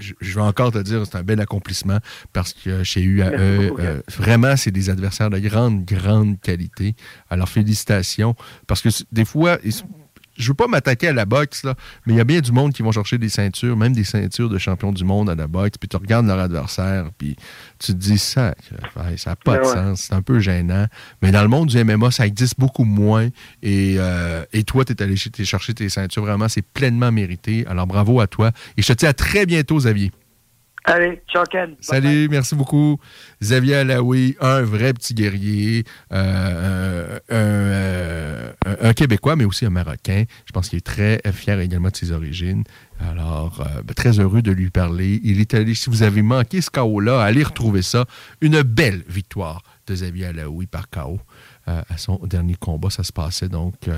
je, 0.00 0.34
vais 0.34 0.40
encore 0.40 0.72
te 0.72 0.78
dire, 0.78 1.04
c'est 1.04 1.18
un 1.18 1.22
bel 1.22 1.38
accomplissement 1.38 1.98
parce 2.32 2.54
que 2.54 2.82
chez 2.82 3.02
UAE, 3.02 4.02
vraiment, 4.16 4.56
c'est 4.56 4.70
des 4.70 4.88
adversaires 4.88 5.28
de 5.28 5.38
grande, 5.38 5.84
grande 5.84 6.40
qualité. 6.40 6.94
Alors, 7.28 7.50
félicitations 7.50 8.34
parce 8.66 8.80
que 8.80 8.88
des 9.12 9.26
fois, 9.26 9.58
je 10.36 10.48
veux 10.48 10.54
pas 10.54 10.66
m'attaquer 10.66 11.08
à 11.08 11.12
la 11.12 11.24
boxe, 11.24 11.64
là, 11.64 11.74
mais 12.06 12.14
il 12.14 12.16
y 12.16 12.20
a 12.20 12.24
bien 12.24 12.40
du 12.40 12.52
monde 12.52 12.72
qui 12.72 12.82
vont 12.82 12.92
chercher 12.92 13.18
des 13.18 13.28
ceintures, 13.28 13.76
même 13.76 13.92
des 13.92 14.04
ceintures 14.04 14.48
de 14.48 14.58
champion 14.58 14.92
du 14.92 15.04
monde 15.04 15.30
à 15.30 15.34
la 15.34 15.46
boxe, 15.46 15.78
puis 15.78 15.88
tu 15.88 15.96
regardes 15.96 16.26
leur 16.26 16.38
adversaire, 16.38 17.10
puis 17.18 17.36
tu 17.78 17.92
te 17.92 17.98
dis 17.98 18.18
ça, 18.18 18.54
ça 19.16 19.30
n'a 19.30 19.36
pas 19.36 19.58
de 19.58 19.64
sens, 19.64 20.02
c'est 20.08 20.14
un 20.14 20.22
peu 20.22 20.40
gênant. 20.40 20.86
Mais 21.20 21.32
dans 21.32 21.42
le 21.42 21.48
monde 21.48 21.68
du 21.68 21.82
MMA, 21.82 22.10
ça 22.10 22.26
existe 22.26 22.58
beaucoup 22.58 22.84
moins. 22.84 23.28
Et, 23.62 23.96
euh, 23.98 24.44
et 24.52 24.64
toi, 24.64 24.84
tu 24.84 24.92
es 24.92 25.02
allé 25.02 25.16
chercher 25.16 25.74
tes 25.74 25.88
ceintures, 25.88 26.22
vraiment, 26.22 26.48
c'est 26.48 26.62
pleinement 26.62 27.12
mérité. 27.12 27.64
Alors 27.68 27.86
bravo 27.86 28.20
à 28.20 28.26
toi. 28.26 28.52
Et 28.76 28.82
je 28.82 28.92
te 28.92 28.98
dis 28.98 29.06
à 29.06 29.12
très 29.12 29.46
bientôt, 29.46 29.76
Xavier. 29.76 30.12
Allez, 30.84 31.22
ciao 31.28 31.44
Ken. 31.44 31.76
Salut, 31.80 32.28
merci 32.28 32.56
beaucoup. 32.56 32.98
Xavier 33.40 33.76
Alaoui, 33.76 34.36
un 34.40 34.62
vrai 34.62 34.92
petit 34.92 35.14
guerrier, 35.14 35.84
euh, 36.12 37.20
euh, 37.30 38.52
un, 38.80 38.92
Québécois, 38.92 39.36
mais 39.36 39.44
aussi 39.44 39.64
un 39.64 39.70
Marocain. 39.70 40.24
Je 40.44 40.52
pense 40.52 40.68
qu'il 40.68 40.78
est 40.78 40.86
très 40.86 41.20
fier 41.32 41.60
également 41.60 41.90
de 41.90 41.96
ses 41.96 42.10
origines. 42.10 42.64
Alors, 42.98 43.60
euh, 43.60 43.82
ben, 43.82 43.94
très 43.94 44.18
heureux 44.18 44.42
de 44.42 44.50
lui 44.50 44.70
parler. 44.70 45.20
Il 45.22 45.40
est 45.40 45.54
allé, 45.54 45.74
si 45.76 45.88
vous 45.88 46.02
avez 46.02 46.22
manqué 46.22 46.60
ce 46.60 46.70
KO-là, 46.70 47.22
allez 47.22 47.44
retrouver 47.44 47.82
ça. 47.82 48.06
Une 48.40 48.62
belle 48.62 49.04
victoire 49.08 49.62
de 49.86 49.94
Xavier 49.94 50.26
Alaoui 50.26 50.66
par 50.66 50.90
KO 50.90 51.20
à 51.66 51.96
son 51.96 52.16
dernier 52.26 52.56
combat. 52.56 52.90
Ça 52.90 53.04
se 53.04 53.12
passait 53.12 53.48
donc 53.48 53.88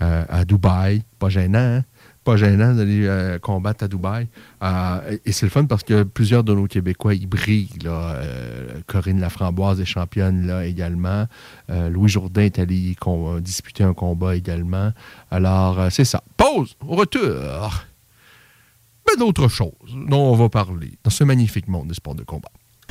à 0.00 0.44
Dubaï. 0.46 1.02
Pas 1.18 1.28
gênant, 1.28 1.58
hein? 1.58 1.84
Pas 2.24 2.36
gênant 2.36 2.74
d'aller 2.74 3.06
euh, 3.06 3.38
combattre 3.38 3.84
à 3.84 3.88
Dubaï. 3.88 4.26
Euh, 4.62 5.18
et 5.24 5.32
c'est 5.32 5.46
le 5.46 5.50
fun 5.50 5.66
parce 5.66 5.84
que 5.84 6.02
plusieurs 6.02 6.42
de 6.42 6.54
nos 6.54 6.66
Québécois, 6.66 7.14
ils 7.14 7.28
brillent. 7.28 7.78
Là. 7.84 8.14
Euh, 8.14 8.80
Corinne 8.86 9.20
Laframboise 9.20 9.80
est 9.80 9.84
championne 9.84 10.46
là 10.46 10.64
également. 10.64 11.26
Louis 11.68 12.08
Jourdain 12.08 12.42
est 12.42 12.58
allé 12.58 12.96
disputer 13.40 13.84
un 13.84 13.94
combat 13.94 14.36
également. 14.36 14.92
Alors, 15.30 15.90
c'est 15.90 16.04
ça. 16.04 16.22
Pause, 16.36 16.76
au 16.86 16.96
retour. 16.96 17.84
Mais 19.06 19.16
d'autres 19.18 19.48
choses 19.48 19.72
dont 20.08 20.32
on 20.32 20.34
va 20.34 20.48
parler 20.48 20.92
dans 21.04 21.10
ce 21.10 21.24
magnifique 21.24 21.68
monde 21.68 21.88
du 21.88 21.94
sport 21.94 22.14
de 22.14 22.24
combat. 22.24 22.50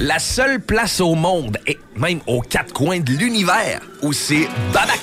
La 0.00 0.18
seule 0.18 0.58
place 0.58 1.00
au 1.00 1.14
monde, 1.14 1.56
et 1.68 1.78
même 1.94 2.18
aux 2.26 2.40
quatre 2.40 2.72
coins 2.72 2.98
de 2.98 3.12
l'univers, 3.12 3.80
où 4.02 4.12
c'est 4.12 4.48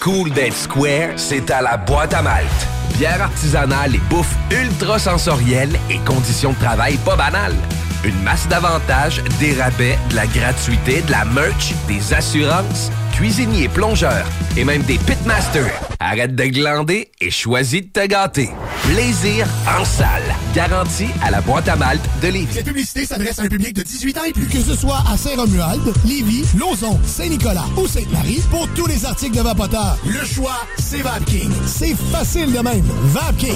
cool 0.02 0.32
d'être 0.32 0.54
square, 0.54 1.12
c'est 1.16 1.50
à 1.50 1.62
la 1.62 1.78
boîte 1.78 2.14
à 2.14 2.22
malte. 2.22 2.68
Bière 2.98 3.22
artisanale 3.22 3.96
et 3.96 4.02
bouffe 4.10 4.36
ultra 4.52 5.00
sensorielle 5.00 5.72
et 5.90 5.98
conditions 6.00 6.52
de 6.52 6.58
travail 6.58 6.98
pas 7.06 7.16
banales. 7.16 7.56
Une 8.04 8.22
masse 8.22 8.50
d'avantages, 8.50 9.24
des 9.40 9.54
rabais, 9.54 9.98
de 10.10 10.16
la 10.16 10.28
gratuité, 10.28 11.02
de 11.04 11.12
la 11.12 11.24
merch, 11.24 11.74
des 11.88 12.14
assurances 12.14 12.92
cuisinier, 13.12 13.68
plongeur 13.70 14.26
et 14.58 14.64
même 14.64 14.82
des 14.84 14.98
pitmasters. 14.98 15.72
Arrête 16.00 16.36
de 16.36 16.46
glander 16.46 17.10
et 17.22 17.30
choisis 17.30 17.82
de 17.82 17.88
te 17.88 18.06
gâter. 18.08 18.50
Plaisir 18.92 19.48
en 19.80 19.86
salle. 19.86 20.24
Garantie 20.56 21.10
à 21.24 21.30
la 21.30 21.42
boîte 21.42 21.70
à 21.70 21.76
malte 21.76 22.02
de 22.22 22.28
Lévis. 22.30 22.54
Cette 22.54 22.66
publicité 22.66 23.06
s'adresse 23.06 23.40
à 23.40 23.44
un 23.44 23.48
public 23.48 23.74
de 23.76 23.84
18 23.84 24.18
ans 24.18 24.24
et 24.28 24.34
plus. 24.34 24.48
Que 24.48 24.60
ce 24.60 24.76
soit 24.76 25.04
à 25.12 25.16
Saint-Romuald, 25.16 25.94
Lévis, 26.06 26.46
Lauson, 26.58 27.00
Saint-Nicolas 27.06 27.66
ou 27.78 27.88
Sainte-Marie, 27.88 28.42
pour 28.50 28.68
tous 28.70 28.88
les 28.88 29.06
articles 29.06 29.38
de 29.38 29.42
Vapoteur, 29.42 29.98
le 30.06 30.26
choix, 30.26 30.66
c'est 30.78 31.02
VapKing. 31.02 31.52
C'est 31.68 31.96
facile 32.12 32.52
de 32.52 32.60
même. 32.60 32.84
VapKing. 33.04 33.56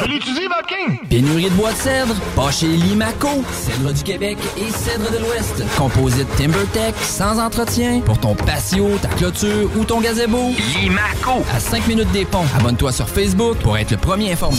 Je 0.00 0.04
l'utilise, 0.06 0.48
VapKing. 0.48 1.08
Pénurie 1.08 1.50
de 1.50 1.54
bois 1.54 1.72
de 1.72 1.76
cèdre, 1.76 2.14
pas 2.34 2.50
chez 2.50 2.68
Limaco. 2.68 3.44
Cèdre 3.52 3.92
du 3.92 4.02
Québec 4.02 4.38
et 4.56 4.70
cèdre 4.70 5.10
de 5.12 5.18
l'Ouest. 5.18 5.62
Composite 5.76 6.28
TimberTech, 6.36 6.94
sans 7.02 7.38
entretien, 7.38 8.00
pour 8.00 8.18
ton 8.18 8.34
patio, 8.34 8.91
ta 8.98 9.08
clôture 9.08 9.70
ou 9.76 9.84
ton 9.84 10.00
gazebo. 10.00 10.52
Limaco. 10.80 11.44
À 11.54 11.60
5 11.60 11.86
minutes 11.86 12.12
des 12.12 12.24
ponts. 12.24 12.44
Abonne-toi 12.58 12.92
sur 12.92 13.08
Facebook 13.08 13.58
pour 13.58 13.76
être 13.76 13.90
le 13.90 13.96
premier 13.96 14.32
informé. 14.32 14.58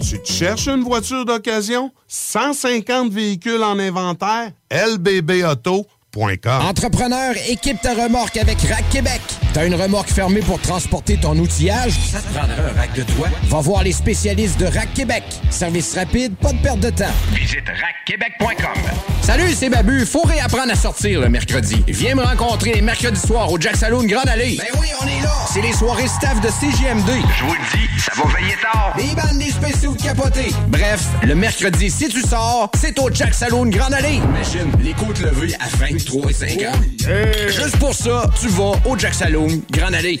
Tu 0.00 0.18
te 0.18 0.32
cherches 0.32 0.66
une 0.66 0.82
voiture 0.82 1.24
d'occasion? 1.24 1.90
150 2.08 3.12
véhicules 3.12 3.62
en 3.62 3.78
inventaire? 3.78 4.52
LBB 4.70 5.44
Entrepreneur, 6.62 7.34
équipe 7.48 7.80
ta 7.80 7.94
remorque 7.94 8.36
avec 8.36 8.60
Rack 8.62 8.88
Québec. 8.90 9.20
T'as 9.52 9.66
une 9.66 9.74
remorque 9.74 10.10
fermée 10.10 10.40
pour 10.40 10.60
transporter 10.60 11.16
ton 11.16 11.36
outillage? 11.36 11.92
Ça 12.12 12.20
te 12.20 12.32
prendra 12.32 12.54
un 12.54 12.78
rack 12.80 12.94
de 12.94 13.02
toi? 13.02 13.26
Va 13.48 13.60
voir 13.60 13.82
les 13.82 13.90
spécialistes 13.90 14.60
de 14.60 14.66
Rack 14.66 14.94
Québec. 14.94 15.24
Service 15.50 15.92
rapide, 15.96 16.36
pas 16.36 16.52
de 16.52 16.58
perte 16.58 16.78
de 16.78 16.90
temps. 16.90 17.10
Visite 17.32 17.64
rackquebec.com. 17.66 18.82
Salut, 19.22 19.52
c'est 19.52 19.68
Babu. 19.68 20.06
Faut 20.06 20.22
réapprendre 20.22 20.70
à 20.72 20.76
sortir 20.76 21.20
le 21.20 21.28
mercredi. 21.28 21.82
Viens 21.88 22.14
me 22.14 22.22
rencontrer 22.22 22.74
les 22.74 22.80
mercredis 22.80 23.20
soirs 23.20 23.50
au 23.50 23.58
Jack 23.60 23.76
Saloon 23.76 24.04
Grande 24.04 24.28
Allée. 24.28 24.56
Ben 24.56 24.78
oui, 24.80 24.86
on 25.02 25.06
est 25.06 25.20
là. 25.22 25.32
C'est 25.52 25.62
les 25.62 25.72
soirées 25.72 26.06
staff 26.06 26.40
de 26.40 26.48
CGMD. 26.48 27.10
Je 27.38 27.44
vous 27.44 27.52
le 27.52 27.60
dis, 27.72 28.00
ça 28.00 28.12
va 28.16 28.28
veiller 28.38 28.54
tard. 28.62 28.94
Des 28.96 29.14
bandes, 29.20 29.38
des 29.38 29.50
spéciaux 29.50 29.94
de 29.94 30.02
capotés. 30.02 30.52
Bref, 30.68 31.04
le 31.24 31.34
mercredi, 31.34 31.90
si 31.90 32.08
tu 32.08 32.22
sors, 32.22 32.70
c'est 32.80 32.98
au 33.00 33.10
Jack 33.12 33.34
Saloon 33.34 33.66
Grande 33.66 33.94
Allée. 33.94 34.20
Imagine, 34.22 34.70
les 34.80 34.92
côtes 34.92 35.18
levées 35.20 35.54
à 35.60 35.66
23 35.76 36.30
et 36.30 36.34
50. 36.34 36.74
Juste 37.48 37.76
pour 37.78 37.94
ça, 37.94 38.30
tu 38.40 38.48
vas 38.48 38.72
au 38.84 38.96
Jack 38.96 39.14
Saloon 39.14 39.39
Grande 39.70 39.94
Allée. 39.94 40.20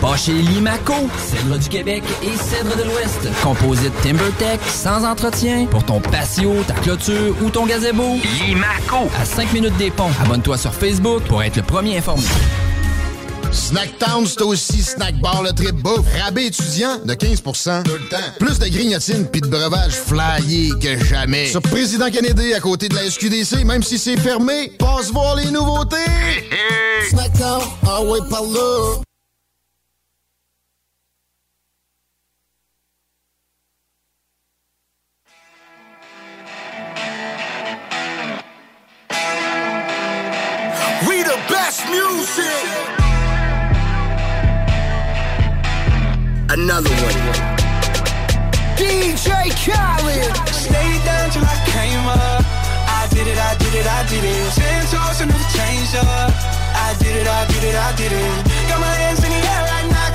pas 0.00 0.16
chez 0.16 0.32
Limaco. 0.32 0.94
Cèdre 1.18 1.58
du 1.58 1.68
Québec 1.68 2.02
et 2.22 2.36
cèdre 2.36 2.76
de 2.76 2.82
l'Ouest. 2.82 3.28
Composite 3.42 3.92
TimberTech, 4.02 4.60
sans 4.68 5.04
entretien, 5.04 5.66
pour 5.66 5.84
ton 5.84 6.00
patio, 6.00 6.54
ta 6.66 6.74
clôture 6.74 7.34
ou 7.42 7.50
ton 7.50 7.66
gazebo. 7.66 8.16
Limaco. 8.46 9.08
À 9.20 9.24
5 9.24 9.52
minutes 9.52 9.76
des 9.76 9.90
ponts. 9.90 10.10
Abonne-toi 10.22 10.56
sur 10.58 10.74
Facebook 10.74 11.22
pour 11.24 11.42
être 11.42 11.56
le 11.56 11.62
premier 11.62 11.98
informé. 11.98 12.24
Snacktown, 13.52 14.26
c'est 14.26 14.42
aussi 14.42 14.82
Snack 14.82 15.18
Bar 15.20 15.42
le 15.42 15.52
trip 15.52 15.74
bouffe. 15.76 16.04
Rabais 16.22 16.46
étudiant 16.46 16.98
de 17.04 17.14
15 17.14 17.42
Tout 17.42 17.92
le 17.92 18.08
temps. 18.08 18.16
Plus 18.38 18.58
de 18.58 18.68
grignotines 18.68 19.26
puis 19.26 19.40
de 19.40 19.46
breuvages 19.46 19.94
flyés 19.94 20.72
que 20.80 21.02
jamais. 21.04 21.46
Sur 21.46 21.62
Président 21.62 22.10
Kennedy, 22.10 22.54
à 22.54 22.60
côté 22.60 22.88
de 22.88 22.94
la 22.94 23.08
SQDC, 23.08 23.64
même 23.64 23.82
si 23.82 23.98
c'est 23.98 24.18
fermé, 24.18 24.72
passe 24.78 25.10
voir 25.10 25.36
les 25.36 25.50
nouveautés. 25.50 25.96
Snacktown, 27.08 27.62
ah 27.86 28.02
ouais, 28.02 28.20
par 28.28 28.42
là. 28.42 29.00
Another 46.56 46.90
one. 46.90 47.18
DJ 48.80 49.28
Khaled. 49.64 50.32
Stayed 50.48 51.04
down 51.04 51.30
till 51.30 51.44
I 51.44 51.56
came 51.68 52.06
up. 52.08 52.44
I 52.88 53.06
did 53.10 53.26
it, 53.26 53.38
I 53.38 53.54
did 53.58 53.74
it, 53.74 53.86
I 53.86 54.02
did 54.08 54.24
it. 54.24 54.52
Ten 54.54 54.82
toes 54.88 55.20
and 55.20 55.30
never 55.30 55.48
changed 55.52 55.96
up. 55.96 56.32
I 56.86 56.94
did 56.98 57.16
it, 57.16 57.26
I 57.26 57.46
did 57.46 57.64
it, 57.64 57.76
I 57.76 57.92
did 57.96 58.12
it. 58.12 58.68
Got 58.68 58.80
my 58.80 58.94
hands 59.00 59.22
in 59.24 59.30
the 59.30 59.36
air 59.36 59.62
right 59.68 59.88
now, 59.90 60.05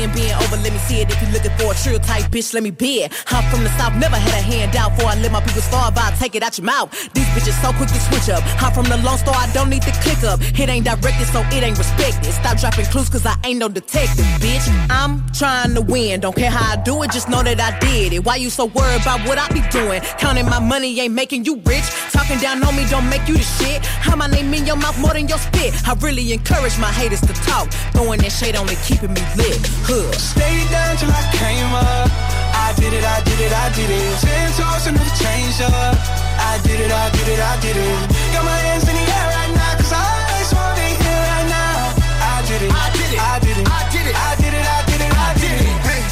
being, 0.00 0.12
being 0.14 0.34
over, 0.34 0.56
let 0.56 0.72
me 0.72 0.78
see 0.78 1.00
it. 1.00 1.10
If 1.10 1.20
you're 1.20 1.30
looking 1.30 1.52
for 1.58 1.72
a 1.72 1.76
true 1.76 1.98
type 1.98 2.30
bitch, 2.32 2.54
let 2.54 2.62
me 2.62 2.70
be 2.70 3.04
it. 3.04 3.12
I'm 3.28 3.44
from 3.50 3.64
the 3.64 3.70
south, 3.76 3.94
never 3.96 4.16
had 4.16 4.32
a 4.32 4.42
handout 4.42 4.96
for 4.96 5.06
I 5.06 5.14
let 5.20 5.32
my 5.32 5.40
people 5.40 5.60
starve. 5.60 5.96
I 5.96 6.10
take 6.16 6.34
it 6.34 6.42
out 6.42 6.56
your 6.56 6.64
mouth. 6.64 6.90
These 7.12 7.28
bitches 7.40 7.56
so 7.62 7.72
quick 7.72 7.88
to 7.88 8.00
switch 8.00 8.28
up. 8.28 8.42
I'm 8.62 8.72
from 8.72 8.84
the 8.84 8.96
Lone 8.98 9.18
Star, 9.18 9.34
I 9.34 9.50
don't 9.52 9.70
need 9.70 9.82
to 9.82 9.92
click 10.04 10.22
up. 10.24 10.40
It 10.58 10.68
ain't 10.68 10.84
directed, 10.84 11.26
so 11.26 11.40
it 11.50 11.62
ain't 11.62 11.78
respected. 11.78 12.32
Stop 12.32 12.58
dropping 12.58 12.86
clues, 12.86 13.08
cause 13.08 13.24
I 13.24 13.36
ain't 13.44 13.58
no 13.58 13.68
detective, 13.68 14.24
bitch. 14.40 14.66
I'm 14.90 15.24
trying 15.32 15.74
to 15.74 15.80
win, 15.80 16.20
don't 16.20 16.36
care 16.36 16.50
how 16.50 16.72
I 16.72 16.76
do 16.82 17.02
it, 17.02 17.10
just 17.10 17.28
know 17.28 17.42
that 17.42 17.60
I 17.60 17.78
did 17.80 18.12
it. 18.12 18.24
Why 18.24 18.36
you 18.36 18.50
so 18.50 18.66
worried 18.66 19.02
about 19.02 19.26
what 19.26 19.38
I 19.38 19.48
be 19.48 19.62
doing? 19.70 20.00
Counting 20.18 20.46
my 20.46 20.60
money 20.60 21.00
ain't 21.00 21.14
making 21.14 21.44
you 21.44 21.56
rich. 21.64 21.84
Talking 22.12 22.38
down 22.38 22.62
on 22.62 22.76
me 22.76 22.84
don't 22.90 23.08
make 23.08 23.26
you 23.26 23.36
the 23.36 23.42
shit. 23.42 23.84
How 23.84 24.16
my 24.16 24.26
name 24.26 24.52
in 24.52 24.66
your 24.66 24.76
mouth 24.76 24.98
more 25.00 25.14
than 25.14 25.28
your 25.28 25.38
spit. 25.38 25.72
I 25.88 25.94
really 26.00 26.32
encourage 26.32 26.78
my 26.78 26.92
haters 26.92 27.20
to 27.22 27.32
talk. 27.48 27.70
Throwing 27.92 28.20
that 28.20 28.32
shade 28.32 28.56
only 28.56 28.76
keeping 28.84 29.12
me 29.12 29.22
lit. 29.36 29.60
Huh. 29.88 30.12
Stayed 30.12 30.68
down 30.70 30.96
till 30.96 31.10
I 31.10 31.24
came 31.32 31.72
up. 31.72 32.10
I 32.52 32.74
did 32.76 32.92
it, 32.92 33.04
I 33.04 33.22
did 33.24 33.40
it, 33.40 33.52
I 33.52 33.66
did 33.74 33.90
it. 33.90 34.18
Ten 34.20 34.52
toes 34.52 34.86
and 34.86 34.96
never 34.96 35.16
changed 35.16 35.62
up. 35.62 36.19
I 36.38 36.60
did 36.62 36.80
it, 36.80 36.92
I 36.92 37.10
did 37.10 37.28
it, 37.28 37.40
I 37.40 37.54
did 37.60 37.76
it. 37.76 37.96
Got 38.32 38.44
my 38.44 38.58
hands 38.68 38.86
in 38.88 38.94
the 38.94 39.02
air 39.02 39.26
right 39.34 39.52
now, 39.54 39.72
cause 39.76 39.92
I 39.92 40.04
just 40.38 40.54
wanna 40.54 40.74
be 40.76 40.88
here 41.00 41.22
right 41.30 41.48
now. 41.48 41.94
I 42.20 42.44
did 42.46 42.62
it, 42.62 42.72
I 42.72 42.86
did 42.92 43.10
it, 43.10 43.20
I 43.20 43.36
did 43.40 43.56
it, 43.58 43.66
I 43.66 43.80
did 43.90 44.06
it, 44.06 44.14
I 44.14 44.30
did 44.38 44.54
it, 44.54 44.66
I 44.66 44.78
did 44.86 45.00
it, 45.00 45.12
I 45.12 45.28
did 45.34 45.54
it. 45.60 45.78
Hey, 45.86 46.02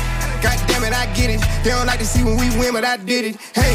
God 0.43 0.59
damn 0.66 0.85
it, 0.85 0.95
I 0.95 1.07
get 1.15 1.31
it. 1.31 1.40
They 1.65 1.70
don't 1.70 1.86
like 1.86 1.99
to 2.01 2.07
see 2.07 2.23
when 2.24 2.36
we 2.36 2.49
win, 2.59 2.73
but 2.73 2.85
I 2.85 2.97
did 2.97 3.35
it. 3.35 3.36
Hey, 3.55 3.74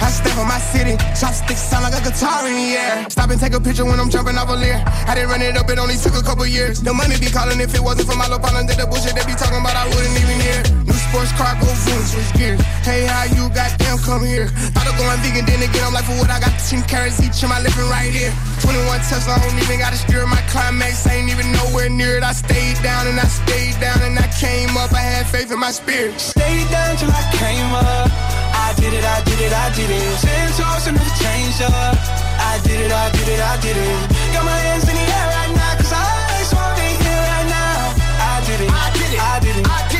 I 0.00 0.08
step 0.10 0.36
on 0.38 0.48
my 0.48 0.58
city. 0.58 0.96
Chopsticks 1.18 1.60
sound 1.60 1.84
like 1.84 1.94
a 1.94 2.02
guitar 2.02 2.46
in 2.48 2.54
the 2.54 2.76
air. 2.76 3.10
Stop 3.10 3.30
and 3.30 3.40
take 3.40 3.54
a 3.54 3.60
picture 3.60 3.84
when 3.84 4.00
I'm 4.00 4.10
jumping 4.10 4.36
off 4.38 4.48
a 4.48 4.56
leer. 4.56 4.82
I 5.06 5.14
didn't 5.14 5.30
run 5.30 5.42
it 5.42 5.56
up, 5.56 5.68
it 5.70 5.78
only 5.78 5.96
took 5.96 6.14
a 6.14 6.22
couple 6.22 6.46
years. 6.46 6.80
The 6.80 6.92
money 6.92 7.18
be 7.18 7.26
calling 7.30 7.60
if 7.60 7.74
it 7.74 7.80
wasn't 7.80 8.08
for 8.08 8.16
my 8.16 8.24
little 8.24 8.40
partner. 8.40 8.64
That 8.64 8.78
the 8.78 8.86
bullshit 8.86 9.14
they 9.14 9.24
be 9.26 9.34
talking 9.34 9.60
about, 9.60 9.76
I 9.76 9.86
wouldn't 9.88 10.16
even 10.18 10.40
hear. 10.40 10.62
New 11.08 11.24
sports 11.24 11.32
car, 11.40 11.56
go 11.56 11.72
zoom, 11.72 12.04
switch 12.04 12.32
gears. 12.36 12.60
Hey, 12.84 13.06
how 13.08 13.24
you 13.32 13.48
goddamn 13.48 13.96
come 14.04 14.24
here? 14.24 14.48
Thought 14.76 14.92
of 14.92 14.96
going 15.00 15.16
vegan, 15.24 15.48
then 15.48 15.64
again, 15.64 15.84
I'm 15.88 15.94
like, 15.96 16.04
for 16.04 16.12
what 16.20 16.28
I 16.28 16.36
got 16.36 16.52
10 16.60 16.84
carrots 16.84 17.16
each 17.24 17.40
in 17.40 17.48
my 17.48 17.60
living 17.64 17.88
right 17.88 18.12
here. 18.12 18.28
21 18.60 18.84
Tesla, 19.08 19.32
I 19.32 19.40
don't 19.40 19.56
even 19.56 19.80
gotta 19.80 19.96
steer 19.96 20.26
my 20.26 20.40
climax. 20.52 21.06
I 21.08 21.16
ain't 21.16 21.32
even 21.32 21.48
nowhere 21.52 21.88
near 21.88 22.20
it. 22.20 22.24
I 22.24 22.32
stayed 22.32 22.76
down 22.84 23.08
and 23.08 23.16
I 23.16 23.24
stayed 23.24 23.80
down 23.80 24.04
and 24.04 24.18
I 24.18 24.28
came 24.36 24.76
up. 24.76 24.92
I 24.92 25.00
had 25.00 25.24
faith 25.24 25.48
in 25.48 25.58
my 25.58 25.72
spirit. 25.72 26.20
Stayed 26.20 26.68
down 26.68 26.96
till 27.00 27.08
I 27.08 27.24
came 27.40 27.72
up. 27.72 28.12
I 28.52 28.76
did 28.76 28.92
it, 28.92 29.04
I 29.04 29.24
did 29.24 29.40
it, 29.40 29.52
I 29.52 29.72
did 29.72 29.88
it. 29.88 30.04
Ten 30.20 30.52
toes 30.60 30.92
and 30.92 30.96
never 30.98 31.14
changed 31.24 31.62
up. 31.64 31.96
I 32.36 32.60
did 32.68 32.84
it, 32.84 32.92
I 32.92 33.08
did 33.16 33.28
it, 33.32 33.40
I 33.40 33.56
did 33.64 33.76
it. 33.80 33.96
Got 34.36 34.44
my 34.44 34.58
hands 34.60 34.84
in 34.84 34.92
the 34.92 35.06
air 35.08 35.26
right 35.40 35.52
now, 35.56 35.72
cause 35.80 35.88
I 35.88 36.04
just 36.36 36.52
wanna 36.52 36.76
be 36.76 36.90
here 37.00 37.22
right 37.32 37.48
now. 37.48 37.96
I 38.20 38.44
did 38.44 38.60
it, 38.60 38.68
I 38.68 38.86
did 38.92 39.08
it, 39.08 39.20
I 39.24 39.40
did 39.40 39.56
it, 39.56 39.64
I 39.64 39.80
did 39.88 39.94
it, 39.96 39.97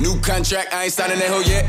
new 0.00 0.18
contract, 0.20 0.72
I 0.72 0.84
ain't 0.84 0.92
signing 0.92 1.18
that 1.18 1.28
hoe 1.28 1.44
yet. 1.46 1.66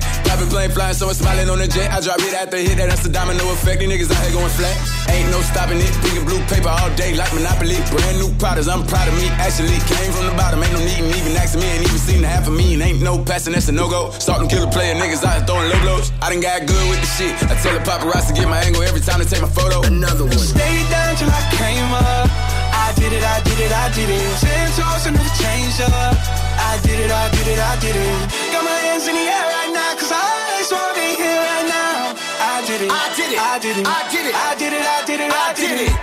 Plane 0.49 0.72
flying, 0.72 0.95
someone 0.95 1.14
smiling 1.14 1.45
on 1.51 1.60
the 1.60 1.68
jet. 1.68 1.91
I 1.93 2.01
drop 2.01 2.18
it 2.26 2.34
after 2.34 2.57
hit 2.57 2.81
that, 2.81 2.89
that's 2.89 3.03
the 3.06 3.11
domino 3.11 3.43
effect. 3.53 3.84
These 3.84 3.91
niggas 3.91 4.10
out 4.10 4.23
here 4.23 4.34
going 4.34 4.49
flat. 4.56 4.73
Ain't 5.11 5.30
no 5.30 5.43
stopping 5.45 5.77
it. 5.77 5.93
Pink 6.01 6.15
and 6.15 6.26
blue 6.26 6.41
paper 6.49 6.72
all 6.72 6.89
day 6.97 7.14
like 7.14 7.30
Monopoly. 7.38 7.77
Brand 7.93 8.18
new 8.18 8.34
products, 8.41 8.65
I'm 8.65 8.81
proud 8.88 9.11
of 9.11 9.14
me. 9.19 9.30
Actually, 9.38 9.77
came 9.85 10.10
from 10.10 10.26
the 10.26 10.34
bottom, 10.34 10.64
ain't 10.64 10.73
no 10.73 10.81
need 10.81 11.06
in 11.06 11.11
even 11.11 11.38
asking 11.38 11.61
me. 11.61 11.69
Ain't 11.69 11.85
even 11.85 12.01
seen 12.01 12.22
the 12.23 12.31
half 12.31 12.49
of 12.49 12.56
me. 12.56 12.73
And 12.73 12.81
ain't 12.81 13.03
no 13.03 13.22
passing, 13.22 13.53
that's 13.53 13.69
a 13.69 13.76
no 13.76 13.91
go. 13.91 14.10
Start 14.18 14.39
them 14.39 14.49
killer 14.49 14.72
player 14.72 14.95
niggas 14.95 15.22
out 15.22 15.38
here 15.38 15.45
throwing 15.45 15.69
low 15.69 15.80
blows. 15.85 16.10
I 16.23 16.34
done 16.34 16.41
got 16.41 16.65
good 16.65 16.85
with 16.89 17.03
the 17.03 17.10
shit. 17.14 17.35
I 17.45 17.53
tell 17.60 17.76
the 17.77 17.84
paparazzi 17.85 18.34
get 18.34 18.49
my 18.49 18.57
angle 18.64 18.81
every 18.81 19.03
time 19.03 19.19
they 19.19 19.30
take 19.30 19.45
my 19.45 19.53
photo. 19.53 19.85
Another 19.85 20.26
one. 20.26 20.39
Stayed 20.39 20.88
down 20.89 21.14
till 21.19 21.30
I 21.30 21.43
came 21.61 21.91
up. 21.93 22.26
I 22.73 22.89
did 22.95 23.11
it, 23.11 23.22
I 23.22 23.38
did 23.43 23.60
it, 23.60 23.69
I 23.76 23.91
did 23.91 24.07
it. 24.07 24.23
Ten 24.41 24.65
toes 24.73 25.06
and 25.06 25.19
never 25.19 25.30
changed 25.38 25.84
up. 25.84 26.48
I 26.70 26.78
did 26.84 27.00
it, 27.00 27.12
I 27.12 27.30
did 27.32 27.48
it, 27.48 27.60
I 27.60 27.76
did 27.82 27.96
it. 27.96 28.30
Got 28.54 28.64
my 28.64 28.80
hands 28.86 29.08
in 29.08 29.16
the 29.16 29.26
air 29.38 29.48
right 29.56 29.72
now, 29.74 29.91
cause 29.98 30.12
I 30.12 30.60
just 30.60 30.72
wanna 30.72 30.94
be 30.94 31.16
here 31.18 31.41
right 31.50 31.68
now. 31.68 32.14
I 32.40 32.62
did 32.68 32.82
it, 32.82 32.91
I 32.91 33.10
did 33.18 33.32
it, 33.32 33.40
I 33.40 33.60
did 33.60 33.78
it, 33.78 33.88
I 33.88 34.04
did 34.12 34.26
it, 34.28 34.36
I 34.36 34.56
did 34.56 34.74
it, 34.74 34.86
I 34.86 35.04
did 35.06 35.20
it, 35.20 35.32
I 35.34 35.54
did 35.54 35.82
it. 35.88 35.94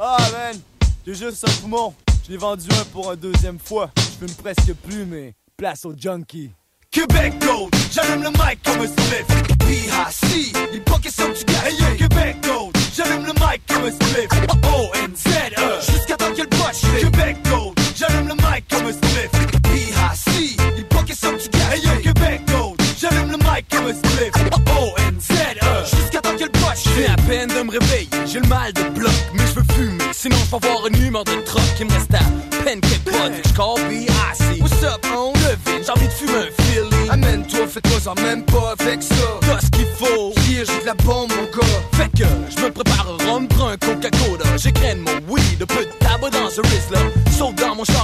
Ah 0.00 0.18
man, 0.32 0.60
j'ai 1.04 1.14
juste 1.14 1.44
un 1.48 1.52
poumon. 1.62 1.94
Je 2.24 2.32
l'ai 2.32 2.38
vendu 2.38 2.68
un 2.70 2.84
pour 2.92 3.10
un 3.10 3.16
deuxième 3.16 3.58
fois. 3.58 3.90
Je 3.96 4.26
fume 4.26 4.34
presque 4.36 4.74
plus, 4.86 5.06
mais 5.06 5.34
place 5.56 5.84
au 5.86 5.94
junkie. 5.96 6.52
Québec 6.90 7.34
Gold, 7.40 7.74
j'allume 7.90 8.22
le 8.22 8.30
mic 8.30 8.62
comme 8.64 8.80
un 8.80 8.86
spliff. 8.86 9.26
BHC, 9.58 10.52
les 10.72 10.80
pockets 10.80 11.14
sont 11.14 11.28
du 11.28 11.44
gars. 11.44 11.96
Québec 11.96 12.36
Gold, 12.42 12.76
j'allume 12.94 13.26
le 13.26 13.32
mic 13.32 13.62
comme 13.66 13.84
un 13.84 13.90
spliff. 13.90 14.28
O-N-Z-E, 14.62 15.92
jusqu'à 15.92 16.16
temps 16.16 16.32
que 16.32 16.42
le 16.42 16.48
poche 16.48 16.80
Québec 17.00 17.36
Gold, 17.50 17.77
j'allume 17.98 18.28
le 18.28 18.34
mic 18.34 18.64
comme 18.70 18.86
un 18.86 18.92
spliff. 18.92 19.30
BHC, 19.62 20.56
les 20.76 20.84
pockets 20.84 21.16
sont 21.16 21.32
du 21.32 21.48
gars. 21.48 22.00
Québec 22.02 22.42
Gold, 22.46 22.80
j'allume 22.98 23.32
le 23.32 23.38
mic 23.38 23.66
comme 23.70 23.86
un 23.86 23.94
spliff. 23.94 24.32
O-N-Z-E, 24.80 25.96
jusqu'à 25.96 26.20
temps 26.20 26.36
que 26.36 26.44
le 26.44 26.50
poche 26.50 26.84
Je 26.84 27.00
viens 27.00 27.12
à 27.12 27.16
peine 27.28 27.48
de 27.48 27.62
me 27.62 27.72
réveiller, 27.72 28.08
j'ai 28.26 28.40
le 28.40 28.48
mal 28.48 28.72
de 28.72 28.82
bloc, 28.90 29.12
mais 29.34 29.44
je 29.46 29.60
veux 29.60 29.66
fumer. 29.74 30.04
Sinon, 30.12 30.36
je 30.36 30.56
vais 30.56 30.66
avoir 30.66 30.86
une 30.86 31.06
humeur 31.06 31.24
de 31.24 31.34
troc 31.44 31.62
qui 31.76 31.84
me 31.84 31.92
reste 31.92 32.14
à 32.14 32.64
peine 32.64 32.80
quelques 32.80 33.04
potes. 33.04 33.32
Je 33.44 33.52
call 33.54 33.88
BIC. 33.88 34.62
What's 34.62 34.82
up, 34.82 35.04
on 35.14 35.32
Levin? 35.32 35.82
J'ai 35.84 35.90
envie 35.90 36.06
de 36.06 36.12
fumer 36.12 36.38
un 36.38 36.62
Philly. 36.62 37.10
Amène-toi, 37.10 37.66
fais-toi 37.66 38.12
en 38.12 38.14
même 38.22 38.44
pas 38.44 38.74
avec 38.78 39.02
ça. 39.02 39.14
T'as 39.40 39.60
ce 39.60 39.70
qu'il 39.70 39.86
faut. 39.86 40.32
Hier, 40.46 40.64
j'ai 40.66 40.80
de 40.80 40.86
la 40.86 40.94
bombe, 40.94 41.30
mon 41.30 41.44
gars. 41.44 41.78
Fait 41.92 42.10
que 42.10 42.28
je 42.50 42.62
me 42.62 42.70
prépare 42.70 43.06
un 43.08 43.30
rhum, 43.30 43.48
prends 43.48 43.68
un 43.68 43.76
Coca-Cola. 43.76 44.56
J'écrène 44.56 45.00
mon 45.00 45.32
weed, 45.32 45.62
un 45.62 45.66
peu 45.66 45.84
de 45.84 45.90
tabac 46.00 46.30
dans 46.30 46.50
ce 46.50 46.60
Rizla. 46.60 47.00
Saute 47.00 47.17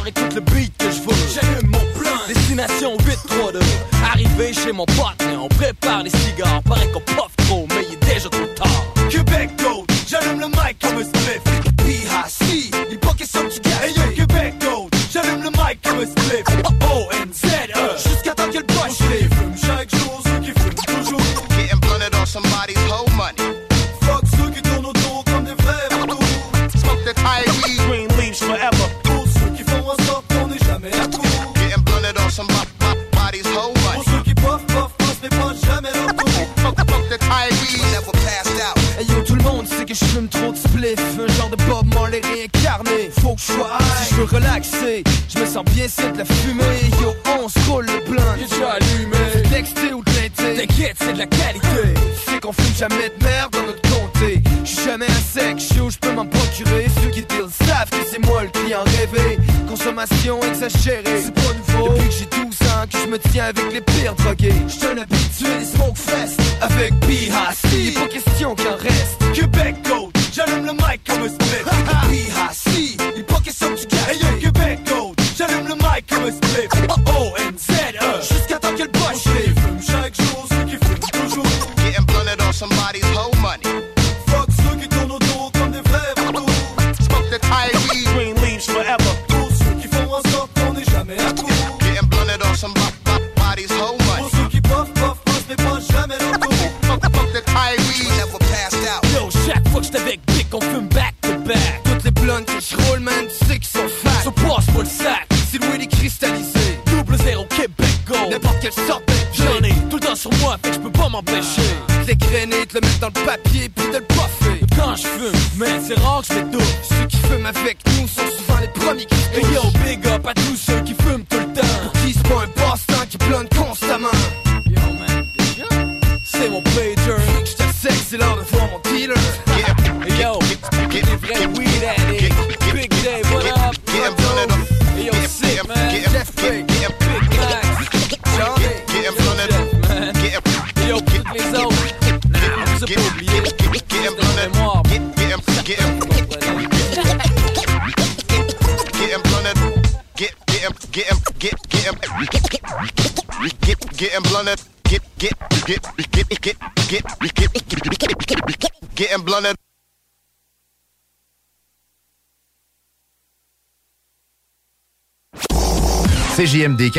char, 0.04 0.08
écoute 0.08 0.34
le 0.34 0.40
beat 0.40 0.76
que 0.76 0.90
je 0.90 1.00
veux. 1.00 1.14
J'allume 1.34 1.70
mon 1.70 2.00
plan. 2.00 2.12
Destination 2.28 2.96
832. 2.98 3.60
Arrivé 4.10 4.52
chez 4.52 4.72
mon 4.72 4.86
pote, 4.86 5.22
on 5.38 5.48
prépare 5.48 6.02
les 6.02 6.10
cigares. 6.10 6.62
Paraît 6.62 6.88
qu'on 6.88 7.00
puff 7.00 7.33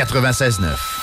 96.9. 0.04 0.95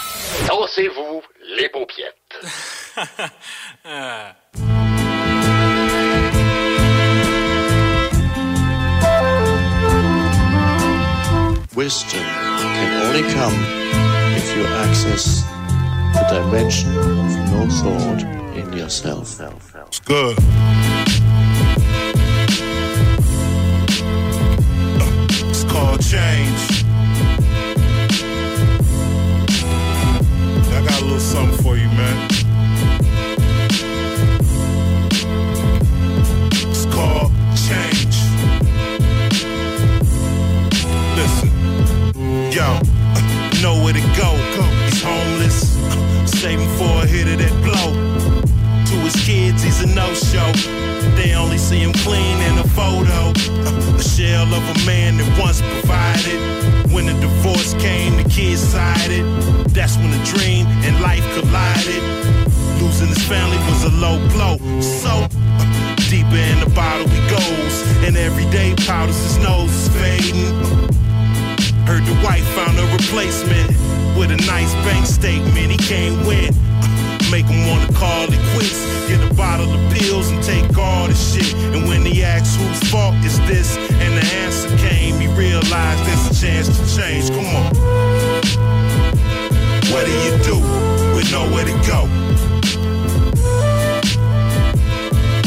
statement. 75.06 75.72
He 75.72 75.78
can't 75.78 76.26
win. 76.28 76.54
Make 77.32 77.46
him 77.46 77.68
wanna 77.68 77.92
call 77.94 78.26
it 78.32 78.40
quits. 78.54 78.80
Get 79.08 79.20
a 79.20 79.34
bottle 79.34 79.72
of 79.74 79.82
pills 79.94 80.30
and 80.30 80.44
take 80.44 80.78
all 80.78 81.08
the 81.08 81.16
shit. 81.16 81.54
And 81.74 81.88
when 81.88 82.06
he 82.06 82.24
asks 82.24 82.56
whose 82.56 82.92
fault 82.92 83.16
is 83.26 83.38
this, 83.48 83.76
and 83.78 84.12
the 84.18 84.26
answer 84.44 84.70
came, 84.78 85.20
he 85.20 85.28
realized 85.36 86.02
there's 86.06 86.26
a 86.32 86.46
chance 86.46 86.68
to 86.68 86.84
change. 86.96 87.30
Come 87.30 87.46
on. 87.60 87.74
What 89.92 90.06
do 90.06 90.14
you 90.26 90.34
do 90.44 90.58
with 91.16 91.32
nowhere 91.32 91.66
to 91.66 91.78
go? 91.88 92.08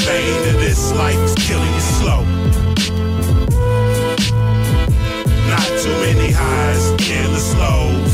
Pain 0.06 0.40
of 0.50 0.60
this 0.60 0.92
life 0.92 1.18
is 1.28 1.34
killing 1.46 1.72
you 1.74 1.84
slow. 1.98 2.22
Not 5.50 5.66
too 5.82 5.96
many 6.06 6.30
highs, 6.32 6.84
endless 7.10 7.54
lows. 7.56 8.05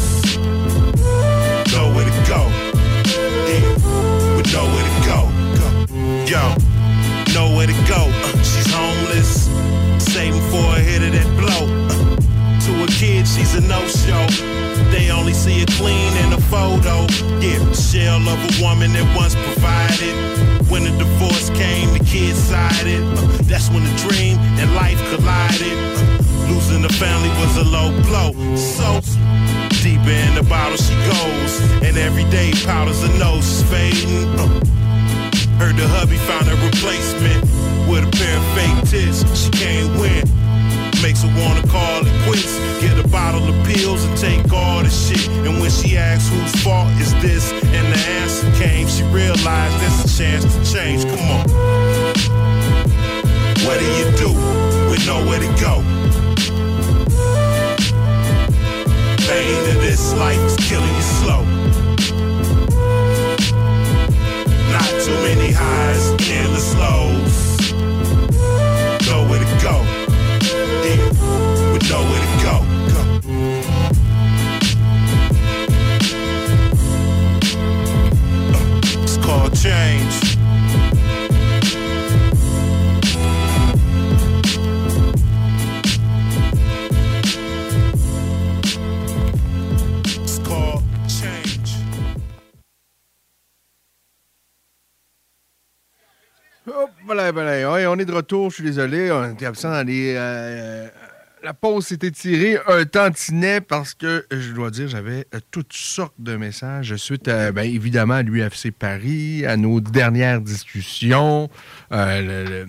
She's 13.27 13.55
a 13.55 13.61
no-show. 13.61 14.27
They 14.91 15.11
only 15.11 15.33
see 15.33 15.61
her 15.61 15.67
clean 15.79 16.13
in 16.25 16.33
a 16.33 16.41
photo. 16.51 17.07
Yeah, 17.41 17.61
shell 17.73 18.21
of 18.29 18.39
a 18.39 18.53
woman 18.63 18.93
that 18.93 19.07
once 19.17 19.35
provided. 19.35 20.15
When 20.71 20.85
the 20.85 20.95
divorce 20.97 21.51
came, 21.51 21.93
the 21.93 22.05
kids 22.05 22.39
sided. 22.39 23.03
Uh, 23.17 23.27
that's 23.43 23.69
when 23.71 23.85
the 23.85 23.95
dream 24.09 24.39
and 24.59 24.75
life 24.75 24.99
collided. 25.15 25.77
Uh, 25.99 26.51
losing 26.51 26.83
the 26.83 26.93
family 26.95 27.29
was 27.41 27.57
a 27.57 27.65
low 27.65 27.91
blow. 28.09 28.33
So 28.57 29.01
deeper 29.83 30.11
in 30.11 30.35
the 30.35 30.47
bottle 30.49 30.77
she 30.77 30.95
goes, 31.07 31.61
and 31.83 31.97
every 31.97 32.25
day 32.31 32.53
powders 32.65 33.03
her 33.03 33.19
nose 33.19 33.63
fading. 33.65 34.29
Uh, 34.39 34.49
heard 35.59 35.77
the 35.77 35.87
hubby 35.89 36.17
found 36.29 36.49
a 36.49 36.57
replacement 36.65 37.43
with 37.89 38.09
a 38.09 38.11
pair 38.11 38.37
of 38.37 38.45
fake 38.57 38.91
tits. 38.91 39.23
She 39.39 39.51
can't 39.51 40.01
win. 40.01 40.42
Makes 41.03 41.23
her 41.23 41.35
wanna 41.37 41.67
call 41.67 42.07
it 42.07 42.15
quits. 42.25 42.55
Get 42.81 42.97
a 42.97 43.09
bottle 43.09 43.43
of 43.43 43.67
pills 43.67 44.05
and 44.05 44.17
take 44.17 44.53
all 44.53 44.85
the 44.85 44.89
shit. 44.89 45.27
And 45.45 45.61
when 45.61 45.69
she 45.69 45.99
asks 45.99 46.31
whose 46.31 46.63
fault 46.63 46.93
is 47.01 47.13
this, 47.21 47.51
and 47.51 47.93
the 47.93 47.99
answer 48.23 48.49
came, 48.63 48.87
she 48.87 49.03
realized 49.11 49.75
there's 49.83 50.05
a 50.07 50.19
chance 50.19 50.45
to 50.55 50.61
change. 50.73 51.05
Come 51.05 51.19
on. 51.37 51.49
What 53.67 53.81
do 53.81 53.87
you 53.99 54.07
do 54.17 54.31
with 54.91 55.05
nowhere 55.05 55.41
to 55.41 55.51
go? 55.59 55.83
Pain 59.27 59.63
of 59.75 59.79
this 59.83 60.15
life 60.15 60.39
is 60.39 60.57
killing 60.69 60.95
you 60.95 61.07
slow. 61.19 61.43
Not 64.71 64.91
too 65.03 65.19
many 65.27 65.51
highs, 65.51 66.05
endless 66.31 66.62
Uh, 71.93 73.43
It's 78.85 79.19
called 79.19 79.55
change. 79.57 80.33
On 96.67 97.99
est 97.99 98.05
de 98.05 98.13
retour, 98.13 98.51
je 98.51 98.55
suis 98.57 98.65
désolé. 98.65 99.11
On 99.11 99.33
était 99.33 99.47
absent 99.47 99.71
dans 99.71 99.87
les. 99.87 100.15
euh, 100.17 100.89
la 101.43 101.55
pause 101.55 101.87
s'était 101.87 102.11
tirée 102.11 102.59
un 102.69 102.85
tantinet 102.85 103.61
parce 103.61 103.95
que, 103.95 104.27
je 104.31 104.53
dois 104.53 104.71
dire, 104.71 104.89
j'avais 104.89 105.27
euh, 105.35 105.41
toutes 105.51 105.73
sortes 105.73 106.15
de 106.19 106.37
messages 106.37 106.95
suite, 106.97 107.27
ben, 107.27 107.59
évidemment, 107.65 108.15
à 108.15 108.23
l'UFC 108.23 108.71
Paris, 108.71 109.45
à 109.47 109.57
nos 109.57 109.81
dernières 109.81 110.41
discussions, 110.41 111.51
euh, 111.93 112.45
le- 112.45 112.51
le- 112.51 112.67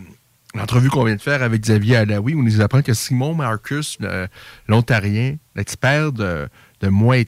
l'entrevue 0.55 0.89
qu'on 0.89 1.03
vient 1.03 1.15
de 1.15 1.21
faire 1.21 1.41
avec 1.43 1.61
Xavier 1.61 1.97
Alaoui, 1.97 2.33
où 2.35 2.39
on 2.39 2.43
nous 2.43 2.61
apprend 2.61 2.81
que 2.81 2.93
Simon 2.93 3.33
Marcus, 3.33 3.97
l'Ontarien, 4.67 5.37
l'expert 5.55 6.11
de, 6.11 6.47
de 6.81 6.89
Muay 6.89 7.25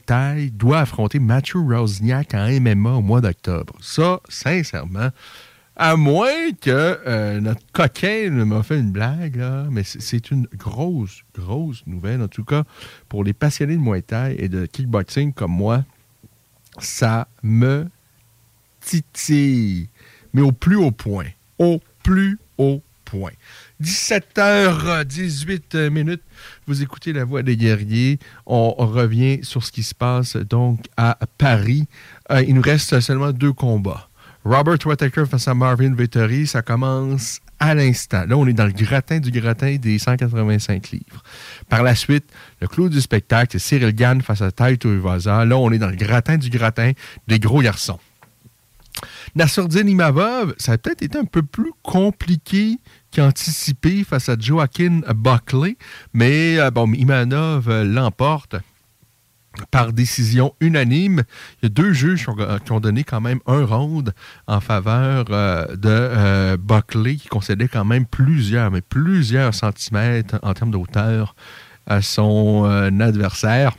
doit 0.52 0.80
affronter 0.80 1.18
Matthew 1.18 1.56
Rosniak 1.56 2.34
en 2.34 2.46
MMA 2.60 2.90
au 2.92 3.02
mois 3.02 3.20
d'octobre. 3.20 3.74
Ça, 3.80 4.20
sincèrement, 4.28 5.10
à 5.76 5.96
moins 5.96 6.52
que 6.60 6.98
euh, 7.06 7.40
notre 7.40 7.60
coquin 7.72 8.30
m'a 8.30 8.62
fait 8.62 8.78
une 8.78 8.92
blague, 8.92 9.36
là, 9.36 9.66
mais 9.70 9.82
c'est- 9.84 10.30
une 10.30 10.46
grosse, 10.56 11.22
grosse 11.34 11.82
nouvelle. 11.86 12.22
En 12.22 12.28
tout 12.28 12.44
cas, 12.44 12.64
pour 13.08 13.24
les 13.24 13.32
passionnés 13.34 13.76
de 13.76 13.82
Muay 13.82 14.02
et 14.38 14.48
de 14.48 14.64
kickboxing 14.66 15.32
comme 15.34 15.52
moi, 15.52 15.84
ça 16.78 17.28
me 17.42 17.86
titille, 18.80 19.88
mais 20.32 20.42
au 20.42 20.52
plus 20.52 20.76
haut 20.76 20.90
point. 20.92 21.26
Au 21.58 21.80
plus 22.02 22.38
haut 22.58 22.82
point. 23.04 23.32
17h18 23.80 25.90
minutes. 25.90 26.22
Vous 26.66 26.82
écoutez 26.82 27.12
La 27.12 27.24
Voix 27.24 27.42
des 27.42 27.56
guerriers. 27.56 28.18
On 28.46 28.70
revient 28.72 29.40
sur 29.42 29.64
ce 29.64 29.72
qui 29.72 29.82
se 29.82 29.94
passe 29.94 30.36
donc 30.36 30.80
à 30.96 31.18
Paris. 31.38 31.86
Euh, 32.30 32.42
il 32.42 32.54
nous 32.54 32.62
reste 32.62 32.98
seulement 33.00 33.32
deux 33.32 33.52
combats. 33.52 34.05
Robert 34.48 34.78
Whittaker 34.86 35.24
face 35.28 35.48
à 35.48 35.54
Marvin 35.54 35.92
Vettori, 35.92 36.46
ça 36.46 36.62
commence 36.62 37.40
à 37.58 37.74
l'instant. 37.74 38.26
Là, 38.28 38.36
on 38.36 38.46
est 38.46 38.52
dans 38.52 38.66
le 38.66 38.72
gratin 38.72 39.18
du 39.18 39.32
gratin 39.32 39.74
des 39.74 39.98
185 39.98 40.90
livres. 40.92 41.24
Par 41.68 41.82
la 41.82 41.96
suite, 41.96 42.26
le 42.60 42.68
clou 42.68 42.88
du 42.88 43.00
spectacle, 43.00 43.48
c'est 43.50 43.58
Cyril 43.58 43.92
Gann 43.92 44.22
face 44.22 44.42
à 44.42 44.52
Taito 44.52 44.88
Iwaza. 44.94 45.44
Là, 45.44 45.58
on 45.58 45.72
est 45.72 45.78
dans 45.78 45.88
le 45.88 45.96
gratin 45.96 46.36
du 46.36 46.48
gratin 46.48 46.92
des 47.26 47.40
gros 47.40 47.60
garçons. 47.60 47.98
Nassourdine 49.34 49.88
Imavov, 49.88 50.54
ça 50.58 50.72
a 50.72 50.78
peut-être 50.78 51.02
été 51.02 51.18
un 51.18 51.24
peu 51.24 51.42
plus 51.42 51.72
compliqué 51.82 52.78
qu'anticipé 53.12 54.04
face 54.04 54.28
à 54.28 54.36
Joaquin 54.38 55.00
Buckley, 55.12 55.76
mais 56.14 56.60
euh, 56.60 56.70
bon, 56.70 56.92
Imanov 56.92 57.68
euh, 57.68 57.82
l'emporte 57.82 58.54
par 59.70 59.92
décision 59.92 60.54
unanime. 60.60 61.22
Il 61.62 61.64
y 61.64 61.66
a 61.66 61.68
deux 61.68 61.92
juges 61.92 62.26
qui 62.64 62.72
ont, 62.72 62.80
donné 62.80 63.04
quand 63.04 63.20
même 63.20 63.40
un 63.46 63.64
round 63.64 64.12
en 64.46 64.60
faveur 64.60 65.26
euh, 65.30 65.66
de 65.76 65.88
euh, 65.88 66.56
Buckley, 66.56 67.16
qui 67.16 67.28
concédait 67.28 67.68
quand 67.68 67.84
même 67.84 68.06
plusieurs, 68.06 68.70
mais 68.70 68.80
plusieurs 68.82 69.54
centimètres 69.54 70.38
en 70.42 70.54
termes 70.54 70.70
d'auteur 70.70 71.34
à 71.86 72.02
son 72.02 72.64
euh, 72.66 72.90
adversaire. 73.00 73.76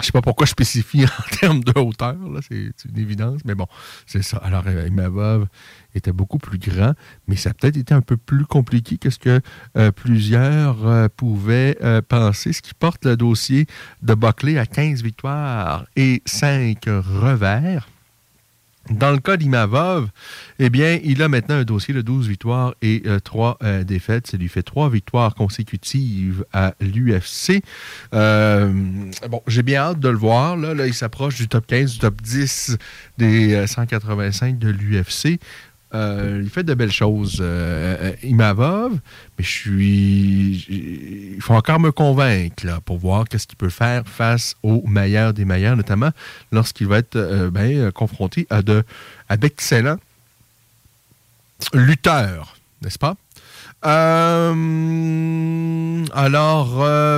Je 0.00 0.06
sais 0.06 0.12
pas 0.12 0.22
pourquoi 0.22 0.46
je 0.46 0.52
spécifie 0.52 1.04
en 1.04 1.36
termes 1.40 1.64
de 1.64 1.78
hauteur, 1.78 2.16
c'est 2.48 2.72
une 2.88 2.98
évidence, 2.98 3.40
mais 3.44 3.54
bon, 3.54 3.66
c'est 4.06 4.22
ça. 4.22 4.38
Alors, 4.38 4.64
euh, 4.66 4.86
Imavov 4.86 5.46
était 5.94 6.12
beaucoup 6.12 6.38
plus 6.38 6.58
grand, 6.58 6.94
mais 7.26 7.36
ça 7.36 7.50
a 7.50 7.54
peut-être 7.54 7.76
été 7.76 7.94
un 7.94 8.00
peu 8.00 8.16
plus 8.16 8.44
compliqué 8.44 8.98
que 8.98 9.10
ce 9.10 9.18
que 9.18 9.40
euh, 9.76 9.90
plusieurs 9.90 10.86
euh, 10.86 11.08
pouvaient 11.14 11.76
euh, 11.82 12.00
penser, 12.02 12.52
ce 12.52 12.62
qui 12.62 12.74
porte 12.74 13.04
le 13.04 13.16
dossier 13.16 13.66
de 14.02 14.14
Buckley 14.14 14.58
à 14.58 14.66
15 14.66 15.02
victoires 15.02 15.86
et 15.96 16.22
5 16.26 16.78
revers. 16.86 17.88
Dans 18.90 19.10
le 19.10 19.18
cas 19.18 19.36
d'Imavov, 19.36 20.08
eh 20.58 20.70
bien, 20.70 20.98
il 21.04 21.22
a 21.22 21.28
maintenant 21.28 21.56
un 21.56 21.64
dossier 21.64 21.94
de 21.94 22.02
12 22.02 22.28
victoires 22.28 22.74
et 22.82 23.02
3 23.24 23.58
défaites. 23.86 24.28
Ça 24.28 24.36
lui 24.36 24.48
fait 24.48 24.62
3 24.62 24.90
victoires 24.90 25.34
consécutives 25.34 26.44
à 26.52 26.74
l'UFC. 26.80 27.62
Euh, 28.14 28.72
bon, 29.28 29.42
j'ai 29.46 29.62
bien 29.62 29.80
hâte 29.80 30.00
de 30.00 30.08
le 30.08 30.16
voir. 30.16 30.56
Là, 30.56 30.86
il 30.86 30.94
s'approche 30.94 31.36
du 31.36 31.48
top 31.48 31.66
15, 31.66 31.92
du 31.92 31.98
top 31.98 32.20
10 32.22 32.76
des 33.18 33.54
euh, 33.54 33.66
185 33.66 34.58
de 34.58 34.68
l'UFC. 34.68 35.38
Euh, 35.94 36.40
il 36.42 36.50
fait 36.50 36.64
de 36.64 36.74
belles 36.74 36.92
choses, 36.92 37.38
euh, 37.40 37.96
euh, 38.12 38.12
Imavov, 38.22 38.92
mais 39.38 39.44
je 39.44 39.50
suis. 39.50 40.66
Il 40.68 41.40
faut 41.40 41.54
encore 41.54 41.80
me 41.80 41.92
convaincre 41.92 42.66
là, 42.66 42.80
pour 42.84 42.98
voir 42.98 43.24
qu'est-ce 43.26 43.46
qu'il 43.46 43.56
peut 43.56 43.70
faire 43.70 44.06
face 44.06 44.54
aux 44.62 44.86
meilleurs 44.86 45.32
des 45.32 45.46
meilleurs, 45.46 45.76
notamment 45.76 46.10
lorsqu'il 46.52 46.88
va 46.88 46.98
être 46.98 47.16
euh, 47.16 47.50
ben, 47.50 47.90
confronté 47.92 48.46
à, 48.50 48.60
de, 48.60 48.84
à 49.30 49.38
d'excellents 49.38 49.96
lutteurs, 51.72 52.56
n'est-ce 52.82 52.98
pas? 52.98 53.16
Alors, 53.82 54.38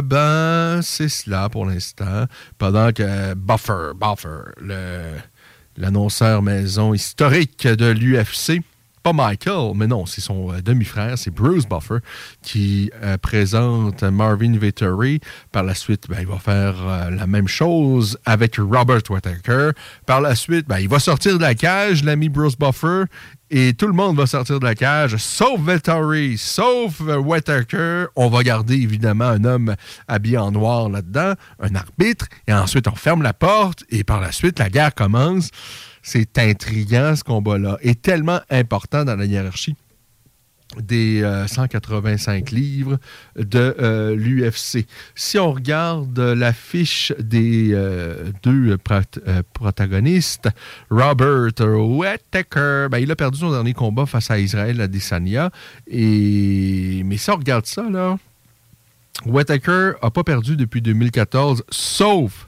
ben, 0.05 0.81
c'est 0.83 1.09
cela 1.09 1.49
pour 1.49 1.67
l'instant. 1.67 2.27
Pendant 2.59 2.93
que 2.93 3.35
Buffer, 3.35 3.93
Buffer, 3.99 4.53
le, 4.61 5.17
l'annonceur 5.81 6.43
maison 6.43 6.95
historique 6.95 7.67
de 7.67 7.87
l'UFC, 7.87 8.63
pas 9.03 9.15
Michael, 9.15 9.73
mais 9.77 9.87
non, 9.87 10.05
c'est 10.05 10.21
son 10.21 10.53
euh, 10.53 10.61
demi-frère, 10.61 11.17
c'est 11.17 11.31
Bruce 11.31 11.67
Buffer, 11.67 11.99
qui 12.43 12.91
euh, 13.03 13.17
présente 13.17 14.03
Marvin 14.03 14.59
Vittori. 14.59 15.21
Par 15.53 15.63
la 15.63 15.75
suite, 15.75 16.05
ben, 16.09 16.19
il 16.21 16.27
va 16.27 16.39
faire 16.39 16.77
euh, 16.87 17.11
la 17.11 17.27
même 17.27 17.49
chose 17.49 18.19
avec 18.27 18.57
Robert 18.59 19.01
Whittaker. 19.09 19.71
Par 20.05 20.21
la 20.21 20.35
suite, 20.35 20.69
ben, 20.69 20.81
il 20.81 20.89
va 20.89 20.99
sortir 20.99 21.39
de 21.39 21.43
la 21.43 21.55
cage, 21.55 22.05
l'ami 22.05 22.29
Bruce 22.29 22.59
Buffer, 22.59 23.05
et 23.51 23.75
tout 23.75 23.87
le 23.87 23.93
monde 23.93 24.17
va 24.17 24.27
sortir 24.27 24.61
de 24.61 24.65
la 24.65 24.75
cage, 24.75 25.17
sauf 25.17 25.61
Vettori, 25.61 26.39
sauf 26.39 27.01
euh, 27.01 27.17
Whittaker. 27.17 28.07
On 28.15 28.29
va 28.29 28.43
garder 28.43 28.75
évidemment 28.75 29.27
un 29.27 29.45
homme 29.45 29.75
habillé 30.07 30.39
en 30.39 30.53
noir 30.53 30.89
là-dedans, 30.89 31.35
un 31.61 31.75
arbitre, 31.75 32.27
et 32.47 32.53
ensuite 32.53 32.87
on 32.87 32.95
ferme 32.95 33.23
la 33.23 33.33
porte, 33.33 33.85
et 33.91 34.05
par 34.05 34.21
la 34.21 34.31
suite, 34.31 34.59
la 34.61 34.71
guerre 34.71 34.95
commence. 34.95 35.51
C'est 36.03 36.39
intriguant 36.39 37.17
ce 37.17 37.25
combat-là, 37.25 37.79
et 37.83 37.97
tellement 37.97 38.41
important 38.51 39.05
dans 39.05 39.17
la 39.17 39.25
hiérarchie 39.25 39.77
des 40.79 41.23
euh, 41.23 41.47
185 41.47 42.51
livres 42.53 42.99
de 43.37 43.75
euh, 43.81 44.15
l'UFC. 44.15 44.87
Si 45.15 45.39
on 45.39 45.53
regarde 45.53 46.17
euh, 46.19 46.35
l'affiche 46.35 47.13
des 47.19 47.71
euh, 47.73 48.31
deux 48.45 48.77
prot- 48.77 49.03
euh, 49.27 49.43
protagonistes, 49.53 50.49
Robert 50.91 51.51
Whittaker, 51.61 52.87
ben, 52.91 52.99
il 52.99 53.11
a 53.11 53.17
perdu 53.17 53.41
son 53.41 53.51
dernier 53.51 53.73
combat 53.75 54.07
face 54.07 54.31
à 54.31 54.39
Israël 54.39 54.81
Adesanya. 54.81 55.51
Et... 55.89 57.03
Mais 57.05 57.17
si 57.17 57.31
on 57.31 57.37
regarde 57.37 57.67
ça, 57.67 57.89
là, 57.91 58.17
Whittaker 59.27 59.93
n'a 60.03 60.11
pas 60.11 60.25
perdu 60.25 60.57
depuis 60.57 60.81
2014, 60.83 61.65
sauf 61.71 62.47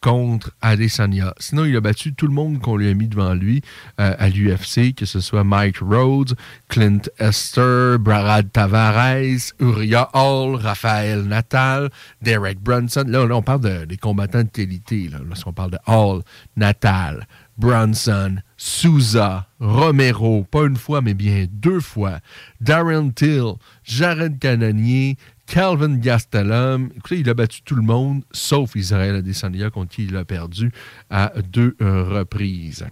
contre 0.00 0.50
Adesanya. 0.62 1.34
Sinon, 1.38 1.64
il 1.66 1.76
a 1.76 1.80
battu 1.80 2.14
tout 2.14 2.26
le 2.26 2.32
monde 2.32 2.58
qu'on 2.60 2.76
lui 2.76 2.88
a 2.88 2.94
mis 2.94 3.06
devant 3.08 3.34
lui 3.34 3.62
euh, 4.00 4.14
à 4.18 4.28
l'UFC, 4.28 4.94
que 4.94 5.04
ce 5.06 5.20
soit 5.20 5.44
Mike 5.44 5.78
Rhodes, 5.80 6.34
Clint 6.68 7.02
Esther, 7.18 7.98
Brad 7.98 8.50
Tavares, 8.52 9.52
Uriah 9.60 10.08
Hall, 10.14 10.56
Raphaël 10.56 11.22
Natal, 11.24 11.90
Derek 12.22 12.60
Brunson. 12.60 13.04
Là, 13.06 13.26
on 13.30 13.42
parle 13.42 13.60
de- 13.60 13.84
des 13.84 13.96
combattants 13.96 14.42
de 14.44 14.48
qualité. 14.48 15.10
Lorsqu'on 15.28 15.52
parle 15.52 15.72
de 15.72 15.78
Hall, 15.86 16.22
Natal, 16.56 17.26
Brunson, 17.58 18.36
Souza, 18.56 19.46
Romero, 19.60 20.44
pas 20.50 20.64
une 20.64 20.76
fois, 20.76 21.02
mais 21.02 21.12
bien 21.14 21.46
deux 21.52 21.80
fois, 21.80 22.20
Darren 22.60 23.10
Till, 23.12 23.52
Jared 23.84 24.38
Cannonier, 24.38 25.18
Calvin 25.50 25.96
Gastelum. 25.96 26.90
Écoutez, 26.96 27.18
il 27.18 27.28
a 27.28 27.34
battu 27.34 27.62
tout 27.62 27.74
le 27.74 27.82
monde, 27.82 28.22
sauf 28.30 28.76
Israël 28.76 29.16
Adesanya, 29.16 29.68
contre 29.70 29.90
qui 29.90 30.04
il 30.04 30.16
a 30.16 30.24
perdu 30.24 30.70
à 31.10 31.32
deux 31.42 31.74
euh, 31.82 32.04
reprises. 32.04 32.86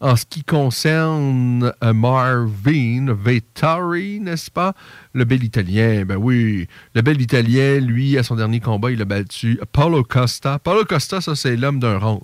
En 0.00 0.14
ce 0.14 0.26
qui 0.26 0.44
concerne 0.44 1.72
euh, 1.82 1.92
Marvin 1.92 3.12
Vettori, 3.12 4.20
n'est-ce 4.20 4.48
pas? 4.48 4.74
Le 5.12 5.24
bel 5.24 5.42
Italien, 5.42 6.04
ben 6.04 6.18
oui. 6.18 6.68
Le 6.94 7.02
bel 7.02 7.20
Italien, 7.20 7.80
lui, 7.80 8.16
à 8.16 8.22
son 8.22 8.36
dernier 8.36 8.60
combat, 8.60 8.92
il 8.92 9.02
a 9.02 9.04
battu 9.04 9.58
Paulo 9.72 10.04
Costa. 10.04 10.60
Paulo 10.60 10.84
Costa, 10.84 11.20
ça, 11.20 11.34
c'est 11.34 11.56
l'homme 11.56 11.80
d'un 11.80 11.98
round. 11.98 12.22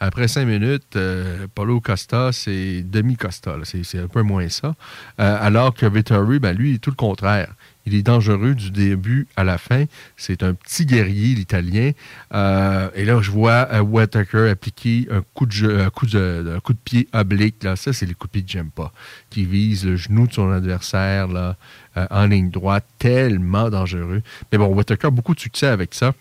Après 0.00 0.28
cinq 0.28 0.46
minutes, 0.46 0.94
euh, 0.96 1.46
Paulo 1.54 1.80
Costa, 1.80 2.30
c'est 2.32 2.82
demi-Costa. 2.82 3.56
C'est 3.64 3.98
un 3.98 4.06
peu 4.06 4.22
moins 4.22 4.48
ça. 4.48 4.76
Euh, 5.20 5.36
alors 5.40 5.74
que 5.74 5.86
Vettori, 5.86 6.38
ben, 6.38 6.56
lui, 6.56 6.74
est 6.74 6.78
tout 6.78 6.90
le 6.90 6.96
contraire. 6.96 7.54
Il 7.84 7.94
est 7.94 8.02
dangereux 8.02 8.54
du 8.54 8.70
début 8.70 9.26
à 9.34 9.44
la 9.44 9.56
fin. 9.58 9.86
C'est 10.16 10.42
un 10.42 10.54
petit 10.54 10.84
guerrier, 10.86 11.34
l'Italien. 11.34 11.92
Euh, 12.34 12.90
et 12.94 13.04
là, 13.04 13.20
je 13.22 13.30
vois 13.30 13.80
Whittaker 13.82 14.50
appliquer 14.50 15.08
un 15.10 15.22
coup 15.34 15.46
de, 15.46 15.52
jeu- 15.52 15.80
un 15.80 15.90
coup 15.90 16.06
de, 16.06 16.60
pied 16.84 17.08
oblique. 17.12 17.64
Là. 17.64 17.76
Ça, 17.76 17.92
c'est 17.92 18.06
les 18.06 18.14
coups 18.14 18.30
de 18.30 18.38
pied 18.38 18.42
que 18.42 18.50
j'aime 18.52 18.70
pas. 18.70 18.92
Qui 19.30 19.46
visent 19.46 19.86
le 19.86 19.96
genou 19.96 20.26
de 20.26 20.32
son 20.32 20.50
adversaire 20.50 21.28
là, 21.28 21.56
euh, 21.96 22.06
en 22.10 22.26
ligne 22.26 22.50
droite. 22.50 22.84
Tellement 22.98 23.70
dangereux. 23.70 24.22
Mais 24.52 24.58
bon, 24.58 24.66
Whittaker 24.66 25.08
a 25.08 25.10
beaucoup 25.10 25.34
de 25.34 25.40
succès 25.40 25.66
avec 25.66 25.94
ça. 25.94 26.12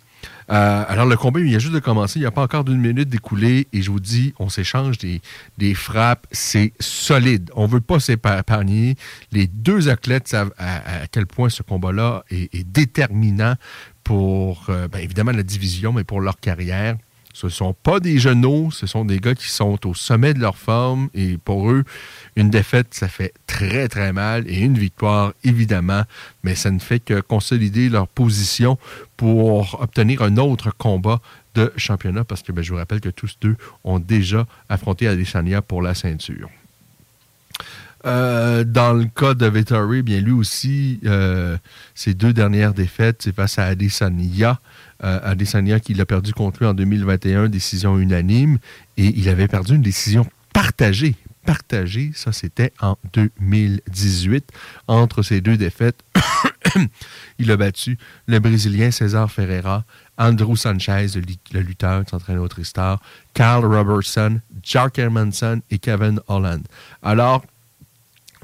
Euh, 0.49 0.84
alors, 0.88 1.06
le 1.06 1.18
combat, 1.18 1.40
il 1.40 1.45
vient 1.48 1.60
juste 1.60 1.74
de 1.74 1.80
commencer. 1.80 2.19
Il 2.19 2.22
n'y 2.22 2.28
a 2.28 2.32
pas 2.32 2.44
encore 2.44 2.64
d'une 2.64 2.80
minute 2.80 3.10
d'écoulée. 3.10 3.68
Et 3.74 3.82
je 3.82 3.91
vous 3.91 3.99
dis, 3.99 4.34
on 4.40 4.49
s'échange 4.49 4.98
des, 4.98 5.22
des 5.57 5.74
frappes. 5.74 6.26
C'est 6.32 6.74
solide. 6.80 7.52
On 7.56 7.64
ne 7.64 7.72
veut 7.72 7.82
pas 7.82 7.99
s'épargner. 7.99 8.95
Les 9.32 9.48
deux 9.48 9.90
athlètes 9.90 10.28
savent 10.28 10.53
à, 10.57 11.07
quel 11.11 11.28
point 11.28 11.49
ce 11.49 11.64
combat-là 11.64 12.24
est, 12.30 12.53
est 12.53 12.64
déterminant 12.64 13.56
pour, 14.03 14.68
euh, 14.69 14.88
ben, 14.88 14.99
évidemment, 14.99 15.32
la 15.32 15.44
division, 15.44 15.91
mais 15.91 16.03
pour 16.03 16.22
leur 16.22 16.40
carrière. 16.40 16.95
Ce 17.38 17.45
ne 17.45 17.51
sont 17.51 17.73
pas 17.76 17.99
des 17.99 18.18
genoux, 18.18 18.72
ce 18.72 18.88
sont 18.88 19.05
des 19.05 19.19
gars 19.19 19.35
qui 19.35 19.51
sont 19.51 19.85
au 19.85 19.93
sommet 19.93 20.34
de 20.34 20.39
leur 20.39 20.57
forme. 20.57 21.09
Et 21.14 21.38
pour 21.38 21.69
eux, 21.69 21.84
une 22.35 22.49
défaite, 22.49 22.95
ça 22.95 23.07
fait 23.07 23.31
très, 23.45 23.88
très 23.88 24.11
mal. 24.11 24.45
Et 24.47 24.57
une 24.61 24.76
victoire, 24.76 25.34
évidemment, 25.43 26.01
mais 26.41 26.55
ça 26.55 26.72
ne 26.72 26.80
fait 26.80 26.99
que 26.99 27.22
consolider 27.22 27.89
leur 27.89 28.07
position 28.07 28.80
pour 29.18 29.80
obtenir 29.80 30.23
un 30.23 30.38
autre 30.38 30.76
combat 30.76 31.22
de 31.53 31.72
championnat. 31.77 32.23
Parce 32.23 32.41
que 32.41 32.51
ben, 32.51 32.64
je 32.64 32.72
vous 32.72 32.80
rappelle 32.80 33.01
que 33.01 33.09
tous 33.09 33.38
deux 33.39 33.55
ont 33.84 33.99
déjà 33.99 34.47
affronté 34.68 35.07
Adesanya 35.07 35.61
pour 35.61 35.84
la 35.84 35.93
ceinture. 35.93 36.49
Euh, 38.07 38.63
dans 38.63 38.93
le 38.93 39.05
cas 39.05 39.34
de 39.34 39.45
Vettori, 39.45 40.01
bien 40.01 40.21
lui 40.21 40.31
aussi, 40.31 40.99
euh, 41.05 41.57
ses 41.93 42.13
deux 42.13 42.31
dernières 42.31 42.73
défaites, 42.73 43.21
c'est 43.23 43.35
face 43.35 43.59
à 43.59 43.65
Adesanya. 43.65 44.61
Euh, 45.03 45.19
Adesanya 45.23 45.81
qui 45.81 45.93
l'a 45.93 46.05
perdu 46.05 46.34
contre 46.34 46.59
lui 46.59 46.67
en 46.67 46.73
2021, 46.73 47.49
décision 47.49 47.99
unanime, 47.99 48.59
et 48.95 49.07
il 49.07 49.27
avait 49.27 49.49
perdu 49.49 49.75
une 49.75 49.81
décision 49.81 50.25
partagée. 50.53 51.15
Partagée, 51.45 52.11
ça 52.13 52.31
c'était 52.31 52.71
en 52.81 52.97
2018. 53.13 54.51
Entre 54.88 55.21
ces 55.21 55.41
deux 55.41 55.57
défaites, 55.57 55.99
il 57.39 57.51
a 57.51 57.57
battu 57.57 57.97
le 58.25 58.39
Brésilien 58.39 58.91
César 58.91 59.29
Ferreira, 59.29 59.84
Andrew 60.17 60.55
Sanchez, 60.55 61.07
le, 61.53 61.59
lutteur 61.59 62.05
qui 62.05 62.11
s'entraîne 62.11 62.38
au 62.38 62.47
Tristar, 62.47 63.01
Carl 63.34 63.65
Robertson, 63.65 64.39
Jack 64.63 64.97
Hermanson 64.97 65.61
et 65.71 65.77
Kevin 65.77 66.21
Holland. 66.27 66.63
Alors, 67.01 67.43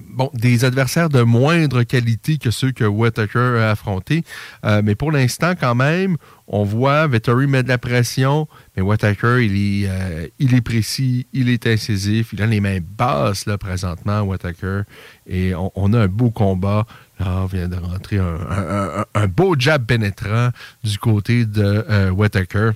bon, 0.09 0.29
des 0.33 0.65
adversaires 0.65 1.09
de 1.09 1.21
moindre 1.21 1.83
qualité 1.83 2.37
que 2.37 2.51
ceux 2.51 2.71
que 2.71 2.83
Whittaker 2.83 3.59
a 3.59 3.71
affrontés. 3.71 4.23
Euh, 4.65 4.81
mais 4.83 4.95
pour 4.95 5.11
l'instant, 5.11 5.53
quand 5.59 5.75
même, 5.75 6.17
on 6.47 6.63
voit 6.63 7.07
Vettori 7.07 7.47
mettre 7.47 7.65
de 7.65 7.69
la 7.69 7.77
pression, 7.77 8.47
mais 8.75 8.81
Whittaker, 8.81 9.45
il 9.45 9.55
est, 9.55 9.89
euh, 9.89 10.27
il 10.39 10.53
est 10.53 10.61
précis, 10.61 11.25
il 11.33 11.49
est 11.49 11.67
incisif, 11.67 12.33
il 12.33 12.41
a 12.41 12.45
les 12.45 12.59
mains 12.59 12.79
basses 12.97 13.45
là, 13.45 13.57
présentement, 13.57 14.21
Whittaker. 14.21 14.81
Et 15.27 15.53
on, 15.55 15.93
a 15.93 15.99
un 15.99 16.07
beau 16.07 16.29
combat. 16.29 16.85
Là, 17.19 17.41
on 17.43 17.45
vient 17.45 17.67
de 17.67 17.77
rentrer 17.77 18.17
un, 18.17 19.27
beau 19.27 19.55
jab 19.57 19.85
pénétrant 19.85 20.49
du 20.83 20.97
côté 20.97 21.45
de 21.45 21.85
euh, 21.89 22.09
Whittaker 22.09 22.71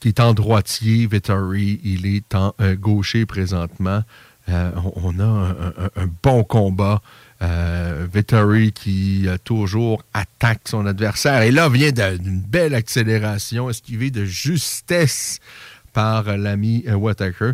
qui 0.00 0.08
est 0.08 0.20
en 0.20 0.32
droitier, 0.32 1.06
Vettori, 1.06 1.80
il 1.82 2.06
est 2.06 2.34
en 2.34 2.54
euh, 2.60 2.76
gaucher 2.76 3.26
présentement. 3.26 4.02
Euh, 4.48 4.70
on, 4.96 5.18
a 5.20 5.54
un, 5.96 6.06
bon 6.22 6.44
combat. 6.44 7.00
Euh, 7.40 8.08
qui 8.74 9.28
euh, 9.28 9.36
toujours 9.44 10.02
attaque 10.12 10.62
son 10.64 10.86
adversaire. 10.86 11.42
Et 11.42 11.52
là 11.52 11.68
vient 11.68 11.92
d'une 11.92 12.40
belle 12.40 12.74
accélération, 12.74 13.70
esquivée 13.70 14.10
de 14.10 14.24
justesse 14.24 15.38
par 15.92 16.36
l'ami 16.36 16.82
euh, 16.88 16.94
Whittaker. 16.94 17.52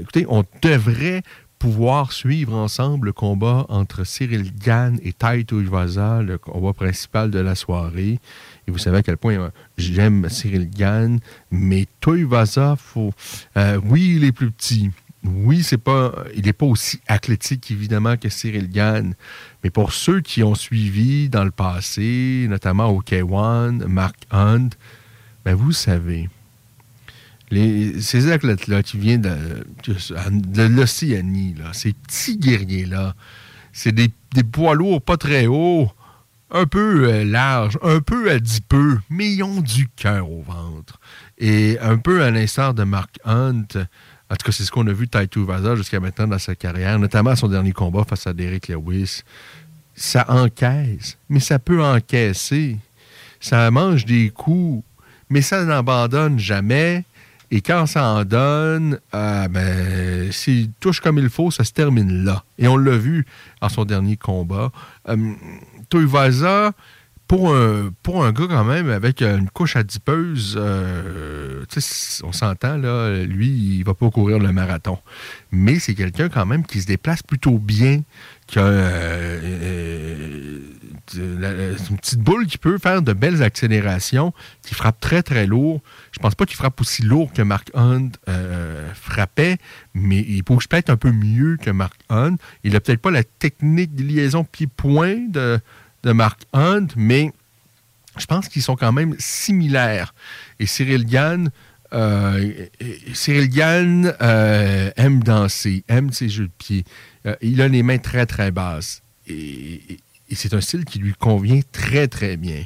Écoutez, 0.00 0.26
on 0.28 0.42
devrait 0.60 1.22
pouvoir 1.62 2.10
suivre 2.10 2.54
ensemble 2.54 3.06
le 3.06 3.12
combat 3.12 3.66
entre 3.68 4.02
Cyril 4.02 4.50
Gann 4.52 4.98
et 5.04 5.12
Taito 5.12 5.60
Iwaza, 5.60 6.20
le 6.20 6.36
combat 6.36 6.72
principal 6.72 7.30
de 7.30 7.38
la 7.38 7.54
soirée. 7.54 8.18
Et 8.66 8.72
vous 8.72 8.78
savez 8.78 8.98
à 8.98 9.02
quel 9.04 9.16
point 9.16 9.34
euh, 9.34 9.50
j'aime 9.78 10.28
Cyril 10.28 10.68
Gann, 10.68 11.20
mais 11.52 11.86
Toivaza, 12.00 12.74
faut, 12.76 13.12
euh, 13.56 13.78
oui, 13.84 14.14
il 14.16 14.24
est 14.24 14.32
plus 14.32 14.50
petit. 14.50 14.90
Oui, 15.24 15.62
c'est 15.62 15.78
pas, 15.78 16.12
il 16.34 16.46
n'est 16.46 16.52
pas 16.52 16.66
aussi 16.66 17.00
athlétique, 17.06 17.70
évidemment, 17.70 18.16
que 18.16 18.28
Cyril 18.28 18.68
Gann. 18.70 19.14
Mais 19.62 19.70
pour 19.70 19.92
ceux 19.92 20.20
qui 20.20 20.42
ont 20.42 20.56
suivi 20.56 21.28
dans 21.28 21.44
le 21.44 21.52
passé, 21.52 22.46
notamment 22.48 22.86
au 22.86 23.02
K1, 23.02 23.86
Mark 23.86 24.16
Hunt, 24.32 24.70
ben 25.44 25.54
vous 25.54 25.72
savez, 25.72 26.28
ces 27.50 28.32
athlètes-là 28.32 28.82
qui 28.82 28.98
viennent 28.98 29.22
de, 29.22 30.62
l'Océanie, 30.62 31.54
ces 31.72 31.92
petits 31.92 32.38
guerriers-là, 32.38 33.14
c'est 33.72 33.92
des, 33.92 34.10
des 34.34 34.42
poids 34.42 34.74
lourds 34.74 35.02
pas 35.02 35.16
très 35.16 35.46
hauts, 35.46 35.90
un 36.50 36.66
peu 36.66 37.08
euh, 37.08 37.24
larges, 37.24 37.78
un 37.82 38.00
peu 38.00 38.30
adipeux, 38.30 39.00
mais 39.08 39.32
ils 39.32 39.42
ont 39.42 39.60
du 39.60 39.88
cœur 39.88 40.30
au 40.30 40.42
ventre. 40.42 41.00
Et 41.38 41.78
un 41.80 41.96
peu 41.96 42.22
à 42.22 42.30
l'instar 42.30 42.74
de 42.74 42.84
Mark 42.84 43.18
Hunt, 43.24 43.66
en 44.32 44.34
tout 44.36 44.46
cas, 44.46 44.52
c'est 44.52 44.64
ce 44.64 44.70
qu'on 44.70 44.86
a 44.86 44.92
vu 44.94 45.04
de 45.04 45.10
Taito 45.10 45.44
Vaza 45.44 45.76
jusqu'à 45.76 46.00
maintenant 46.00 46.26
dans 46.26 46.38
sa 46.38 46.54
carrière, 46.54 46.98
notamment 46.98 47.30
à 47.30 47.36
son 47.36 47.48
dernier 47.48 47.72
combat 47.72 48.04
face 48.08 48.26
à 48.26 48.32
Derek 48.32 48.68
Lewis. 48.68 49.20
Ça 49.94 50.24
encaisse, 50.26 51.18
mais 51.28 51.38
ça 51.38 51.58
peut 51.58 51.84
encaisser. 51.84 52.78
Ça 53.40 53.70
mange 53.70 54.06
des 54.06 54.30
coups, 54.30 54.82
mais 55.28 55.42
ça 55.42 55.62
n'abandonne 55.66 56.38
jamais. 56.38 57.04
Et 57.50 57.60
quand 57.60 57.84
ça 57.84 58.06
en 58.06 58.24
donne, 58.24 58.98
euh, 59.14 59.48
ben, 59.48 60.32
s'il 60.32 60.70
touche 60.80 61.00
comme 61.00 61.18
il 61.18 61.28
faut, 61.28 61.50
ça 61.50 61.62
se 61.62 61.72
termine 61.72 62.24
là. 62.24 62.42
Et 62.56 62.68
on 62.68 62.78
l'a 62.78 62.96
vu 62.96 63.26
en 63.60 63.68
son 63.68 63.84
dernier 63.84 64.16
combat. 64.16 64.72
Euh, 65.10 65.34
pour 67.28 67.54
un, 67.54 67.94
pour 68.02 68.24
un 68.24 68.32
gars 68.32 68.46
quand 68.48 68.64
même 68.64 68.90
avec 68.90 69.22
une 69.22 69.48
couche 69.48 69.76
adipeuse, 69.76 70.54
euh, 70.58 71.64
on 72.24 72.32
s'entend, 72.32 72.76
là, 72.76 73.22
lui, 73.24 73.48
il 73.48 73.84
va 73.84 73.94
pas 73.94 74.10
courir 74.10 74.38
le 74.38 74.52
marathon. 74.52 74.98
Mais 75.50 75.78
c'est 75.78 75.94
quelqu'un 75.94 76.28
quand 76.28 76.44
même 76.46 76.66
qui 76.66 76.82
se 76.82 76.86
déplace 76.86 77.22
plutôt 77.22 77.58
bien, 77.58 78.02
qui 78.46 78.58
euh, 78.58 79.40
euh, 81.16 81.76
une 81.90 81.96
petite 81.96 82.20
boule 82.20 82.46
qui 82.46 82.58
peut 82.58 82.78
faire 82.78 83.00
de 83.00 83.12
belles 83.12 83.42
accélérations, 83.42 84.34
qui 84.62 84.74
frappe 84.74 85.00
très 85.00 85.22
très 85.22 85.46
lourd. 85.46 85.80
Je 86.12 86.18
pense 86.18 86.34
pas 86.34 86.44
qu'il 86.44 86.56
frappe 86.56 86.80
aussi 86.80 87.02
lourd 87.02 87.32
que 87.32 87.42
Mark 87.42 87.70
Hunt 87.74 88.10
frappait, 88.94 89.56
mais 89.94 90.18
il 90.18 90.42
bouge 90.42 90.68
peut-être 90.68 90.90
un 90.90 90.96
peu 90.96 91.12
mieux 91.12 91.56
que 91.56 91.70
Mark 91.70 91.98
Hunt. 92.10 92.36
Il 92.64 92.76
a 92.76 92.80
peut-être 92.80 93.00
pas 93.00 93.10
la 93.10 93.24
technique 93.24 93.94
de 93.94 94.02
liaison 94.02 94.44
pied-point 94.44 95.28
de, 95.28 95.60
de 96.02 96.12
Mark 96.12 96.42
Hunt, 96.52 96.88
mais 96.96 97.32
je 98.18 98.26
pense 98.26 98.48
qu'ils 98.48 98.62
sont 98.62 98.76
quand 98.76 98.92
même 98.92 99.14
similaires. 99.18 100.14
Et 100.58 100.66
Cyril 100.66 101.06
Gann, 101.06 101.50
euh, 101.94 102.66
Cyril 103.14 103.48
Gann 103.48 104.14
euh, 104.20 104.90
aime 104.96 105.22
danser, 105.22 105.84
aime 105.88 106.12
ses 106.12 106.28
jeux 106.28 106.46
de 106.46 106.52
pied. 106.58 106.84
Euh, 107.26 107.36
il 107.40 107.60
a 107.62 107.68
les 107.68 107.82
mains 107.82 107.98
très, 107.98 108.26
très 108.26 108.50
basses. 108.50 109.02
Et, 109.26 109.98
c'est 110.34 110.54
un 110.54 110.62
style 110.62 110.86
qui 110.86 110.98
lui 110.98 111.12
convient 111.12 111.60
très, 111.72 112.08
très 112.08 112.38
bien. 112.38 112.64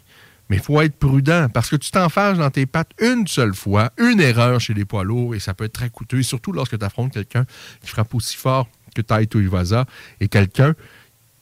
Mais 0.48 0.56
il 0.56 0.62
faut 0.62 0.80
être 0.80 0.96
prudent 0.96 1.48
parce 1.52 1.68
que 1.68 1.74
tu 1.74 1.90
t'enfarges 1.90 2.38
dans 2.38 2.50
tes 2.50 2.64
pattes 2.64 2.92
une 3.00 3.26
seule 3.26 3.54
fois, 3.54 3.92
une 3.98 4.20
erreur 4.20 4.60
chez 4.60 4.72
les 4.72 4.84
poids 4.84 5.02
lourds, 5.02 5.34
et 5.34 5.40
ça 5.40 5.52
peut 5.52 5.64
être 5.64 5.72
très 5.72 5.90
coûteux, 5.90 6.22
surtout 6.22 6.52
lorsque 6.52 6.78
tu 6.78 6.84
affrontes 6.84 7.12
quelqu'un 7.12 7.44
qui 7.80 7.88
frappe 7.88 8.14
aussi 8.14 8.36
fort 8.36 8.68
que 8.94 9.02
Taito 9.02 9.40
Iwaza 9.40 9.84
et 10.20 10.28
quelqu'un 10.28 10.74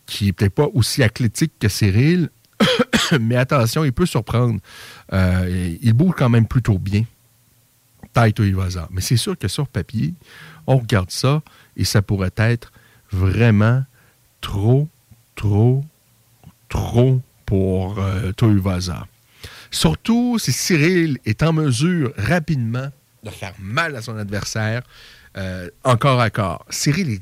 qui 0.07 0.27
n'est 0.27 0.33
peut-être 0.33 0.55
pas 0.55 0.69
aussi 0.75 1.03
athlétique 1.03 1.53
que 1.59 1.69
Cyril, 1.69 2.31
mais 3.21 3.37
attention, 3.37 3.85
il 3.85 3.93
peut 3.93 4.07
surprendre. 4.07 4.61
Euh, 5.13 5.77
il 5.81 5.93
bouge 5.93 6.15
quand 6.17 6.29
même 6.29 6.47
plutôt 6.47 6.79
bien, 6.79 7.05
Taito 8.13 8.45
Iwaza. 8.45 8.89
Mais 8.91 9.01
c'est 9.01 9.17
sûr 9.17 9.39
que 9.39 9.49
sur 9.49 9.69
papier, 9.69 10.15
on 10.67 10.79
regarde 10.79 11.11
ça 11.11 11.43
et 11.77 11.85
ça 11.85 12.03
pourrait 12.03 12.33
être 12.37 12.73
vraiment 13.11 13.85
trop, 14.41 14.89
trop, 15.35 15.85
trop 16.69 17.21
pour 17.47 17.99
euh, 17.99 18.33
Toivaza. 18.33 19.07
Surtout 19.71 20.39
si 20.39 20.53
Cyril 20.53 21.19
est 21.25 21.43
en 21.43 21.53
mesure 21.53 22.13
rapidement 22.17 22.89
de 23.23 23.31
faire 23.31 23.55
mal 23.59 23.97
à 23.97 24.03
son 24.03 24.17
adversaire 24.17 24.83
euh, 25.37 25.69
encore 25.83 26.21
à 26.21 26.31
corps. 26.31 26.65
Cyril, 26.71 27.19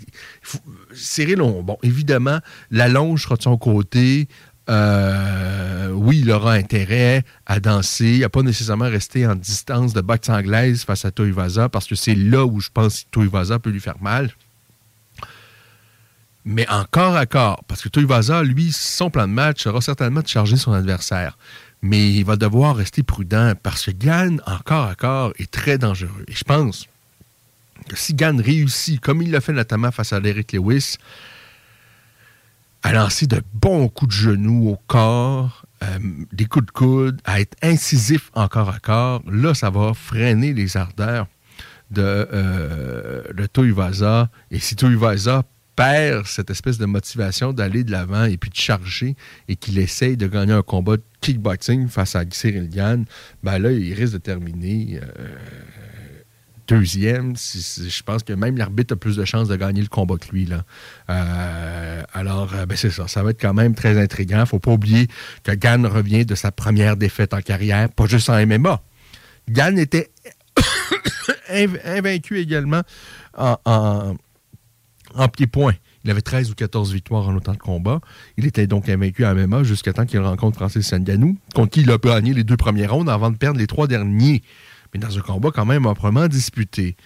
bon, 1.38 1.78
évidemment, 1.82 2.38
la 2.70 2.88
longe 2.88 3.22
sera 3.22 3.36
de 3.36 3.42
son 3.42 3.56
côté. 3.56 4.28
Euh, 4.68 5.90
oui, 5.92 6.20
il 6.20 6.30
aura 6.30 6.52
intérêt 6.52 7.24
à 7.46 7.58
danser. 7.58 8.18
N'a 8.18 8.28
pas 8.28 8.42
nécessairement 8.42 8.88
resté 8.88 9.26
en 9.26 9.34
distance 9.34 9.92
de 9.92 10.00
boxe 10.00 10.28
anglaise 10.28 10.84
face 10.84 11.04
à 11.04 11.10
Toivaza 11.10 11.68
parce 11.68 11.86
que 11.86 11.94
c'est 11.94 12.14
là 12.14 12.44
où 12.44 12.60
je 12.60 12.68
pense 12.72 13.02
que 13.02 13.06
Toivaza 13.10 13.58
peut 13.58 13.70
lui 13.70 13.80
faire 13.80 14.00
mal. 14.00 14.30
Mais 16.44 16.68
encore 16.68 17.16
à 17.16 17.24
corps, 17.24 17.62
parce 17.68 17.82
que 17.82 17.88
Toivaza, 17.88 18.42
lui, 18.42 18.72
son 18.72 19.10
plan 19.10 19.28
de 19.28 19.32
match 19.32 19.62
sera 19.62 19.80
certainement 19.80 20.20
de 20.20 20.28
charger 20.28 20.56
son 20.56 20.72
adversaire. 20.72 21.38
Mais 21.82 22.12
il 22.12 22.24
va 22.24 22.36
devoir 22.36 22.76
rester 22.76 23.02
prudent 23.02 23.54
parce 23.60 23.86
que 23.86 23.90
Gann, 23.92 24.40
encore 24.46 24.86
à 24.86 24.94
corps, 24.96 25.32
est 25.38 25.50
très 25.50 25.78
dangereux. 25.78 26.24
Et 26.28 26.32
je 26.32 26.44
pense 26.44 26.86
si 27.94 28.14
Gann 28.14 28.40
réussit, 28.40 29.00
comme 29.00 29.22
il 29.22 29.30
l'a 29.30 29.40
fait 29.40 29.52
notamment 29.52 29.90
face 29.90 30.12
à 30.12 30.20
Derek 30.20 30.52
Lewis, 30.52 30.96
à 32.82 32.92
lancer 32.92 33.26
de 33.26 33.40
bons 33.54 33.88
coups 33.88 34.14
de 34.14 34.20
genoux 34.20 34.70
au 34.70 34.76
corps, 34.86 35.64
euh, 35.82 35.98
des 36.32 36.46
coups 36.46 36.66
de 36.66 36.70
coude, 36.70 37.20
à 37.24 37.40
être 37.40 37.56
incisif 37.62 38.30
encore 38.34 38.68
à 38.68 38.78
corps, 38.78 39.22
là, 39.30 39.54
ça 39.54 39.70
va 39.70 39.94
freiner 39.94 40.52
les 40.52 40.76
ardeurs 40.76 41.26
de, 41.90 42.02
euh, 42.02 43.22
de 43.32 43.46
Tuivasa. 43.46 44.30
Et 44.50 44.58
si 44.58 44.74
Tuivasa 44.74 45.44
perd 45.76 46.26
cette 46.26 46.50
espèce 46.50 46.78
de 46.78 46.86
motivation 46.86 47.52
d'aller 47.52 47.84
de 47.84 47.92
l'avant 47.92 48.24
et 48.24 48.36
puis 48.36 48.50
de 48.50 48.56
charger 48.56 49.16
et 49.48 49.56
qu'il 49.56 49.78
essaye 49.78 50.16
de 50.16 50.26
gagner 50.26 50.52
un 50.52 50.62
combat 50.62 50.96
de 50.96 51.02
kickboxing 51.20 51.88
face 51.88 52.14
à 52.14 52.24
Cyril 52.30 52.68
Gann, 52.68 53.04
ben 53.42 53.58
là, 53.58 53.72
il 53.72 53.94
risque 53.94 54.14
de 54.14 54.18
terminer 54.18 55.00
euh, 55.02 55.36
deuxième. 56.78 57.34
Je 57.36 58.02
pense 58.02 58.22
que 58.22 58.32
même 58.32 58.56
l'arbitre 58.56 58.94
a 58.94 58.96
plus 58.96 59.16
de 59.16 59.24
chances 59.24 59.48
de 59.48 59.56
gagner 59.56 59.80
le 59.82 59.88
combat 59.88 60.16
que 60.16 60.28
lui. 60.30 60.48
Euh, 61.10 62.02
alors, 62.12 62.54
euh, 62.54 62.66
ben 62.66 62.76
c'est 62.76 62.90
ça. 62.90 63.08
Ça 63.08 63.22
va 63.22 63.30
être 63.30 63.40
quand 63.40 63.54
même 63.54 63.74
très 63.74 64.00
intriguant. 64.00 64.44
Faut 64.46 64.58
pas 64.58 64.72
oublier 64.72 65.08
que 65.44 65.52
Gann 65.52 65.86
revient 65.86 66.24
de 66.24 66.34
sa 66.34 66.50
première 66.52 66.96
défaite 66.96 67.34
en 67.34 67.40
carrière, 67.40 67.88
pas 67.90 68.06
juste 68.06 68.30
en 68.30 68.46
MMA. 68.46 68.80
Gann 69.48 69.78
était 69.78 70.10
inv- 71.50 71.80
invaincu 71.84 72.38
également 72.38 72.82
en, 73.36 73.56
en- 73.64 74.16
en 75.14 75.28
pied-point. 75.28 75.74
Il 76.04 76.10
avait 76.10 76.20
13 76.22 76.50
ou 76.50 76.54
14 76.54 76.92
victoires 76.92 77.28
en 77.28 77.36
autant 77.36 77.52
de 77.52 77.58
combats. 77.58 78.00
Il 78.36 78.44
était 78.46 78.66
donc 78.66 78.88
invaincu 78.88 79.24
à 79.24 79.34
MMA 79.34 79.62
jusqu'à 79.62 79.92
temps 79.92 80.04
qu'il 80.04 80.18
rencontre 80.18 80.56
Francis 80.58 80.92
Ngannou, 80.92 81.36
contre 81.54 81.70
qui 81.70 81.82
il 81.82 81.90
a 81.92 81.98
gagné 81.98 82.34
les 82.34 82.42
deux 82.42 82.56
premiers 82.56 82.86
rounds 82.86 83.08
avant 83.10 83.30
de 83.30 83.36
perdre 83.36 83.60
les 83.60 83.68
trois 83.68 83.86
derniers. 83.86 84.42
Mais 84.92 85.00
dans 85.00 85.16
un 85.16 85.20
combat 85.20 85.50
quand 85.50 85.66
même 85.66 85.86
amplement 85.86 86.28
disputé. 86.28 86.96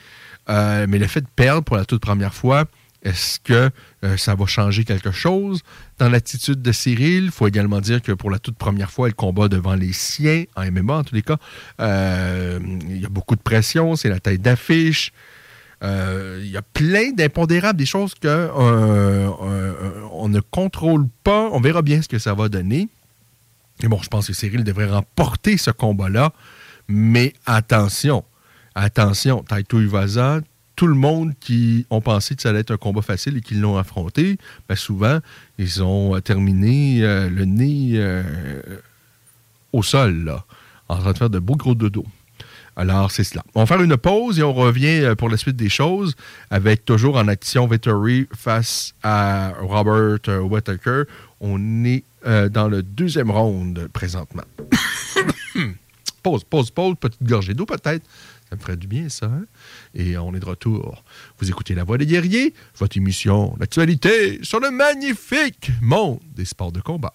Euh, 0.48 0.86
mais 0.88 0.98
le 0.98 1.06
fait 1.06 1.20
de 1.20 1.28
perdre 1.34 1.62
pour 1.62 1.76
la 1.76 1.84
toute 1.84 2.00
première 2.00 2.34
fois, 2.34 2.64
est-ce 3.02 3.38
que 3.38 3.70
euh, 4.04 4.16
ça 4.16 4.34
va 4.34 4.46
changer 4.46 4.84
quelque 4.84 5.12
chose? 5.12 5.62
Dans 5.98 6.08
l'attitude 6.08 6.62
de 6.62 6.72
Cyril? 6.72 7.24
Il 7.26 7.30
faut 7.30 7.46
également 7.46 7.80
dire 7.80 8.02
que 8.02 8.12
pour 8.12 8.30
la 8.30 8.38
toute 8.38 8.56
première 8.56 8.90
fois, 8.90 9.08
il 9.08 9.14
combat 9.14 9.48
devant 9.48 9.74
les 9.74 9.92
siens, 9.92 10.44
en 10.56 10.70
MMA 10.70 10.94
en 10.94 11.04
tous 11.04 11.14
les 11.14 11.22
cas. 11.22 11.36
Euh, 11.80 12.58
il 12.88 13.00
y 13.00 13.06
a 13.06 13.08
beaucoup 13.08 13.36
de 13.36 13.42
pression, 13.42 13.96
c'est 13.96 14.08
la 14.08 14.20
tête 14.20 14.42
d'affiche. 14.42 15.12
Il 15.82 16.50
y 16.50 16.56
a 16.56 16.62
plein 16.62 17.12
d'impondérables, 17.12 17.78
des 17.78 17.86
choses 17.86 18.14
qu'on 18.14 19.36
on 20.12 20.28
ne 20.28 20.40
contrôle 20.40 21.06
pas. 21.22 21.48
On 21.52 21.60
verra 21.60 21.82
bien 21.82 22.02
ce 22.02 22.08
que 22.08 22.18
ça 22.18 22.34
va 22.34 22.48
donner. 22.48 22.88
Et 23.82 23.88
bon, 23.88 24.00
je 24.02 24.08
pense 24.08 24.26
que 24.26 24.32
Cyril 24.32 24.64
devrait 24.64 24.90
remporter 24.90 25.58
ce 25.58 25.70
combat-là. 25.70 26.32
Mais 26.88 27.32
attention, 27.46 28.24
attention, 28.74 29.42
Taito 29.42 29.80
Iwaza, 29.80 30.40
tout 30.76 30.86
le 30.86 30.94
monde 30.94 31.32
qui 31.40 31.86
ont 31.90 32.02
pensé 32.02 32.36
que 32.36 32.42
ça 32.42 32.50
allait 32.50 32.60
être 32.60 32.70
un 32.70 32.76
combat 32.76 33.02
facile 33.02 33.38
et 33.38 33.40
qui 33.40 33.54
l'ont 33.54 33.78
affronté, 33.78 34.38
ben 34.68 34.76
souvent, 34.76 35.18
ils 35.58 35.82
ont 35.82 36.20
terminé 36.20 37.02
euh, 37.02 37.30
le 37.30 37.46
nez 37.46 37.92
euh, 37.94 38.22
au 39.72 39.82
sol, 39.82 40.24
là, 40.24 40.44
en 40.88 40.98
train 40.98 41.12
de 41.12 41.18
faire 41.18 41.30
de 41.30 41.38
beaux 41.38 41.56
gros 41.56 41.74
dodo. 41.74 42.04
Alors, 42.78 43.10
c'est 43.10 43.24
cela. 43.24 43.42
On 43.54 43.60
va 43.60 43.66
faire 43.66 43.80
une 43.80 43.96
pause 43.96 44.38
et 44.38 44.42
on 44.42 44.52
revient 44.52 45.00
euh, 45.00 45.14
pour 45.14 45.30
la 45.30 45.38
suite 45.38 45.56
des 45.56 45.70
choses 45.70 46.14
avec 46.50 46.84
toujours 46.84 47.16
en 47.16 47.26
action 47.26 47.66
Vettori 47.66 48.28
face 48.36 48.94
à 49.02 49.54
Robert 49.58 50.18
Whittaker. 50.28 51.04
On 51.40 51.84
est 51.84 52.04
dans 52.50 52.68
le 52.68 52.82
deuxième 52.82 53.30
round 53.30 53.88
présentement. 53.92 54.42
pause, 56.26 56.42
pause, 56.42 56.72
pause, 56.72 56.94
petite 56.98 57.22
gorgée 57.22 57.54
d'eau 57.54 57.66
peut-être. 57.66 58.02
Ça 58.50 58.56
me 58.56 58.60
ferait 58.60 58.76
du 58.76 58.88
bien, 58.88 59.08
ça. 59.08 59.26
Hein? 59.26 59.44
Et 59.94 60.18
on 60.18 60.34
est 60.34 60.40
de 60.40 60.44
retour. 60.44 61.04
Vous 61.38 61.48
écoutez 61.48 61.74
La 61.74 61.84
Voix 61.84 61.98
des 61.98 62.06
guerriers, 62.06 62.52
votre 62.78 62.96
émission 62.96 63.54
d'actualité 63.58 64.42
sur 64.42 64.58
le 64.58 64.72
magnifique 64.72 65.70
monde 65.80 66.18
des 66.34 66.44
sports 66.44 66.72
de 66.72 66.80
combat. 66.80 67.12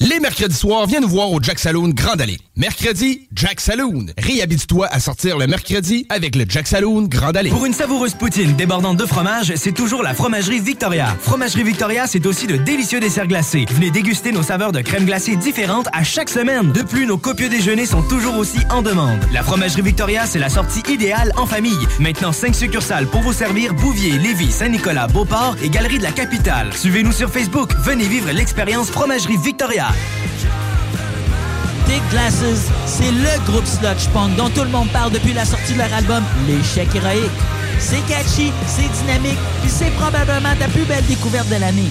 Les 0.00 0.18
mercredis 0.18 0.56
soirs, 0.56 0.86
viens 0.86 0.98
nous 0.98 1.08
voir 1.08 1.30
au 1.30 1.40
Jack 1.40 1.60
Saloon 1.60 1.90
Grand 1.90 2.20
Allée. 2.20 2.38
Mercredi, 2.56 3.28
Jack 3.32 3.60
Saloon. 3.60 4.06
Réhabite-toi 4.18 4.88
à 4.88 4.98
sortir 4.98 5.38
le 5.38 5.46
mercredi 5.46 6.04
avec 6.08 6.34
le 6.34 6.44
Jack 6.48 6.66
Saloon 6.66 7.02
Grand 7.02 7.34
Allée. 7.36 7.50
Pour 7.50 7.64
une 7.64 7.72
savoureuse 7.72 8.14
poutine 8.14 8.54
débordante 8.56 8.96
de 8.96 9.06
fromage, 9.06 9.52
c'est 9.54 9.72
toujours 9.72 10.02
la 10.02 10.12
Fromagerie 10.12 10.58
Victoria. 10.58 11.16
Fromagerie 11.20 11.62
Victoria, 11.62 12.08
c'est 12.08 12.26
aussi 12.26 12.48
de 12.48 12.56
délicieux 12.56 12.98
desserts 12.98 13.28
glacés. 13.28 13.66
Venez 13.70 13.92
déguster 13.92 14.32
nos 14.32 14.42
saveurs 14.42 14.72
de 14.72 14.80
crème 14.80 15.04
glacée 15.04 15.36
différentes 15.36 15.86
à 15.92 16.02
chaque 16.02 16.28
semaine. 16.28 16.72
De 16.72 16.82
plus, 16.82 17.06
nos 17.06 17.18
copieux 17.18 17.48
déjeuners 17.48 17.86
sont 17.86 18.02
toujours 18.02 18.36
aussi 18.36 18.58
en 18.70 18.82
demande. 18.82 19.20
La 19.32 19.44
Fromagerie 19.44 19.82
Victoria, 19.82 20.26
c'est 20.26 20.40
la 20.40 20.48
sortie 20.48 20.82
idéale 20.92 21.32
en 21.36 21.46
famille. 21.46 21.86
Maintenant, 22.00 22.32
5 22.32 22.52
succursales 22.54 23.06
pour 23.06 23.20
vous 23.20 23.32
servir 23.32 23.74
Bouvier, 23.74 24.18
Lévis, 24.18 24.50
Saint-Nicolas, 24.50 25.06
Beauport 25.06 25.56
et 25.62 25.70
Galerie 25.70 25.98
de 25.98 26.02
la 26.04 26.12
Capitale. 26.12 26.72
Suivez-nous 26.74 27.12
sur 27.12 27.30
Facebook. 27.30 27.70
Venez 27.84 28.08
vivre 28.08 28.32
l'expérience 28.32 28.90
Fromagerie 28.90 29.36
Victoria. 29.36 29.83
Big 31.86 32.02
Glasses, 32.10 32.70
c'est 32.86 33.10
le 33.10 33.44
groupe 33.46 33.66
sludge 33.66 34.08
punk 34.12 34.36
dont 34.36 34.48
tout 34.50 34.62
le 34.62 34.70
monde 34.70 34.88
parle 34.90 35.12
depuis 35.12 35.32
la 35.32 35.44
sortie 35.44 35.74
de 35.74 35.78
leur 35.78 35.92
album 35.92 36.22
L'échec 36.46 36.88
héroïque. 36.94 37.30
C'est 37.78 38.04
catchy, 38.06 38.52
c'est 38.66 38.88
dynamique, 39.02 39.38
puis 39.60 39.70
c'est 39.70 39.90
probablement 39.92 40.54
ta 40.58 40.68
plus 40.68 40.84
belle 40.84 41.04
découverte 41.06 41.48
de 41.48 41.56
l'année. 41.56 41.90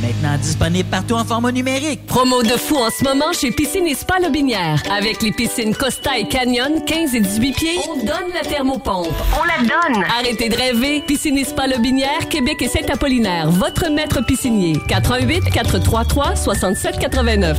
Maintenant 0.00 0.38
disponible 0.38 0.88
partout 0.88 1.14
en 1.14 1.24
format 1.24 1.52
numérique. 1.52 2.06
Promo 2.06 2.42
de 2.42 2.56
fou 2.56 2.76
en 2.76 2.90
ce 2.90 3.04
moment 3.04 3.32
chez 3.32 3.50
Piscine 3.50 3.86
et 3.86 3.94
Spa 3.94 4.18
Lobinière. 4.18 4.82
Avec 4.90 5.22
les 5.22 5.30
piscines 5.30 5.74
Costa 5.74 6.16
et 6.18 6.26
Canyon, 6.26 6.82
15 6.86 7.14
et 7.14 7.20
18 7.20 7.52
pieds, 7.52 7.78
on 7.88 7.98
donne 7.98 8.32
la 8.32 8.40
thermopompe. 8.40 9.12
On 9.38 9.44
la 9.44 9.58
donne! 9.58 10.02
Arrêtez 10.18 10.48
de 10.48 10.56
rêver. 10.56 11.02
Piscine 11.06 11.36
et 11.36 11.44
Spa 11.44 11.66
Lobinière, 11.66 12.28
Québec 12.30 12.62
et 12.62 12.68
Saint-Apollinaire. 12.68 13.50
Votre 13.50 13.90
maître 13.90 14.24
piscinier. 14.24 14.74
88 14.88 15.50
433 15.50 16.36
67 16.36 16.98
89. 16.98 17.58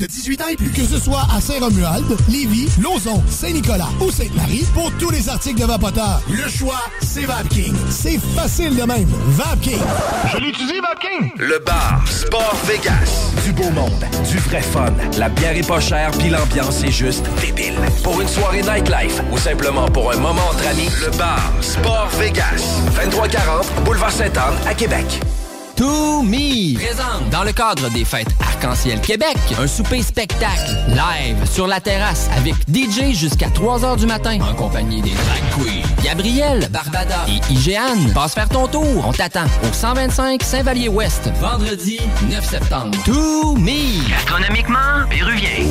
de 0.00 0.06
18 0.06 0.40
ans 0.40 0.48
et 0.48 0.56
plus. 0.56 0.70
Que 0.70 0.84
ce 0.84 0.98
soit 0.98 1.26
à 1.34 1.40
Saint-Romuald, 1.40 2.06
Lévis, 2.28 2.68
Lauson, 2.80 3.22
Saint-Nicolas 3.28 3.88
ou 4.00 4.10
Sainte-Marie, 4.10 4.64
pour 4.72 4.90
tous 4.98 5.10
les 5.10 5.28
articles 5.28 5.60
de 5.60 5.66
Vapoteur, 5.66 6.22
le 6.28 6.48
choix, 6.48 6.80
c'est 7.00 7.26
VapKing. 7.26 7.74
C'est 7.90 8.18
facile 8.34 8.74
de 8.76 8.82
même. 8.82 9.08
VapKing. 9.28 9.80
Je 10.32 10.38
l'utilise, 10.38 10.80
VapKing. 10.80 11.30
Le 11.36 11.58
bar 11.64 12.02
Sport 12.08 12.56
Vegas. 12.66 13.30
Du 13.44 13.52
beau 13.52 13.70
monde, 13.70 14.04
du 14.30 14.38
vrai 14.38 14.62
fun. 14.62 14.92
La 15.18 15.28
bière 15.28 15.56
est 15.56 15.66
pas 15.66 15.80
chère, 15.80 16.10
puis 16.12 16.30
l'ambiance 16.30 16.82
est 16.82 16.92
juste 16.92 17.26
débile. 17.40 17.74
Pour 18.02 18.20
une 18.20 18.28
soirée 18.28 18.62
nightlife 18.62 19.20
ou 19.30 19.38
simplement 19.38 19.88
pour 19.88 20.12
un 20.12 20.16
moment 20.16 20.48
entre 20.50 20.66
amis, 20.68 20.88
le 21.04 21.16
bar 21.18 21.52
Sport 21.60 22.08
Vegas. 22.18 22.80
2340 22.96 23.84
Boulevard 23.84 24.12
Sainte-Anne 24.12 24.54
à 24.66 24.74
Québec. 24.74 25.20
To 25.80 26.20
Me 26.22 26.74
présente 26.74 27.30
dans 27.30 27.42
le 27.42 27.52
cadre 27.52 27.88
des 27.88 28.04
fêtes 28.04 28.28
Arc-en-Ciel 28.38 29.00
Québec 29.00 29.38
un 29.58 29.66
souper 29.66 30.02
spectacle 30.02 30.76
live 30.88 31.50
sur 31.50 31.66
la 31.66 31.80
terrasse 31.80 32.28
avec 32.36 32.52
DJ 32.68 33.14
jusqu'à 33.14 33.48
3 33.48 33.78
h 33.78 33.96
du 33.96 34.04
matin 34.04 34.38
en 34.42 34.52
compagnie 34.52 35.00
des 35.00 35.08
drag 35.08 35.40
queens 35.56 36.04
Gabriel, 36.04 36.68
Barbada 36.70 37.24
et 37.28 37.52
Igéane. 37.54 38.12
Passe 38.12 38.34
faire 38.34 38.50
ton 38.50 38.66
tour, 38.66 39.06
on 39.06 39.12
t'attend 39.14 39.46
au 39.62 39.72
125 39.72 40.42
Saint-Vallier-Ouest 40.42 41.30
vendredi 41.40 41.98
9 42.28 42.44
septembre. 42.44 42.98
To 43.06 43.56
Me 43.56 44.06
Gastronomiquement 44.10 45.08
péruvien. 45.08 45.64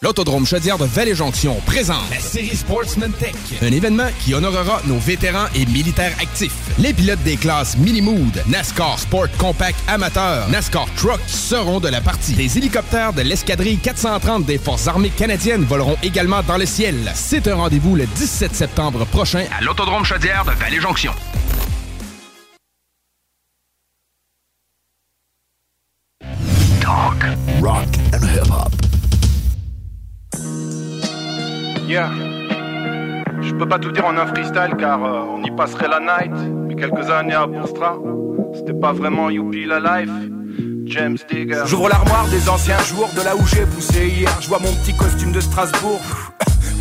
L'Autodrome 0.00 0.46
Chaudière 0.46 0.78
de 0.78 0.84
Vallée-Jonction 0.84 1.60
présente 1.66 2.08
La 2.12 2.20
série 2.20 2.54
Sportsman 2.54 3.10
Tech. 3.18 3.34
un 3.60 3.72
événement 3.72 4.06
qui 4.24 4.32
honorera 4.32 4.80
nos 4.86 4.98
vétérans 4.98 5.46
et 5.56 5.66
militaires 5.66 6.14
actifs. 6.22 6.54
Les 6.78 6.92
pilotes 6.94 7.22
des 7.24 7.36
classes 7.36 7.76
Minimood, 7.76 8.44
NASCAR 8.46 8.96
Sport 9.00 9.26
Compact 9.38 9.76
Amateur, 9.88 10.48
NASCAR 10.50 10.86
Truck 10.94 11.18
seront 11.26 11.80
de 11.80 11.88
la 11.88 12.00
partie. 12.00 12.34
Des 12.34 12.58
hélicoptères 12.58 13.12
de 13.12 13.22
l'escadrille 13.22 13.78
430 13.78 14.44
des 14.44 14.58
Forces 14.58 14.86
armées 14.86 15.10
canadiennes 15.10 15.64
voleront 15.64 15.96
également 16.04 16.44
dans 16.44 16.58
le 16.58 16.66
ciel. 16.66 16.94
C'est 17.16 17.48
un 17.48 17.56
rendez-vous 17.56 17.96
le 17.96 18.06
17 18.06 18.54
septembre 18.54 19.04
prochain 19.04 19.46
À 19.58 19.64
l'Autodrome 19.64 20.04
Chaudière 20.04 20.44
de 20.44 20.52
Vallée-Jonction. 20.52 21.12
Yeah. 31.88 32.10
Je 33.40 33.54
peux 33.54 33.66
pas 33.66 33.78
tout 33.78 33.90
dire 33.90 34.04
en 34.04 34.14
un 34.18 34.26
freestyle 34.26 34.76
car 34.78 35.02
euh, 35.02 35.22
on 35.34 35.42
y 35.42 35.50
passerait 35.50 35.88
la 35.88 36.00
night. 36.00 36.34
Mais 36.66 36.74
quelques 36.74 37.08
années 37.08 37.32
à 37.32 37.46
Bourstra, 37.46 37.96
c'était 38.54 38.74
pas 38.74 38.92
vraiment 38.92 39.30
youpi 39.30 39.64
la 39.64 39.80
life. 39.80 40.10
James 40.84 41.16
Digger. 41.30 41.62
J'ouvre 41.64 41.88
l'armoire 41.88 42.28
des 42.28 42.46
anciens 42.50 42.78
jours 42.80 43.08
de 43.16 43.22
là 43.22 43.34
où 43.34 43.46
j'ai 43.46 43.64
poussé 43.64 44.06
hier. 44.06 44.30
Je 44.42 44.48
vois 44.48 44.58
mon 44.58 44.72
petit 44.82 44.94
costume 44.94 45.32
de 45.32 45.40
Strasbourg. 45.40 46.02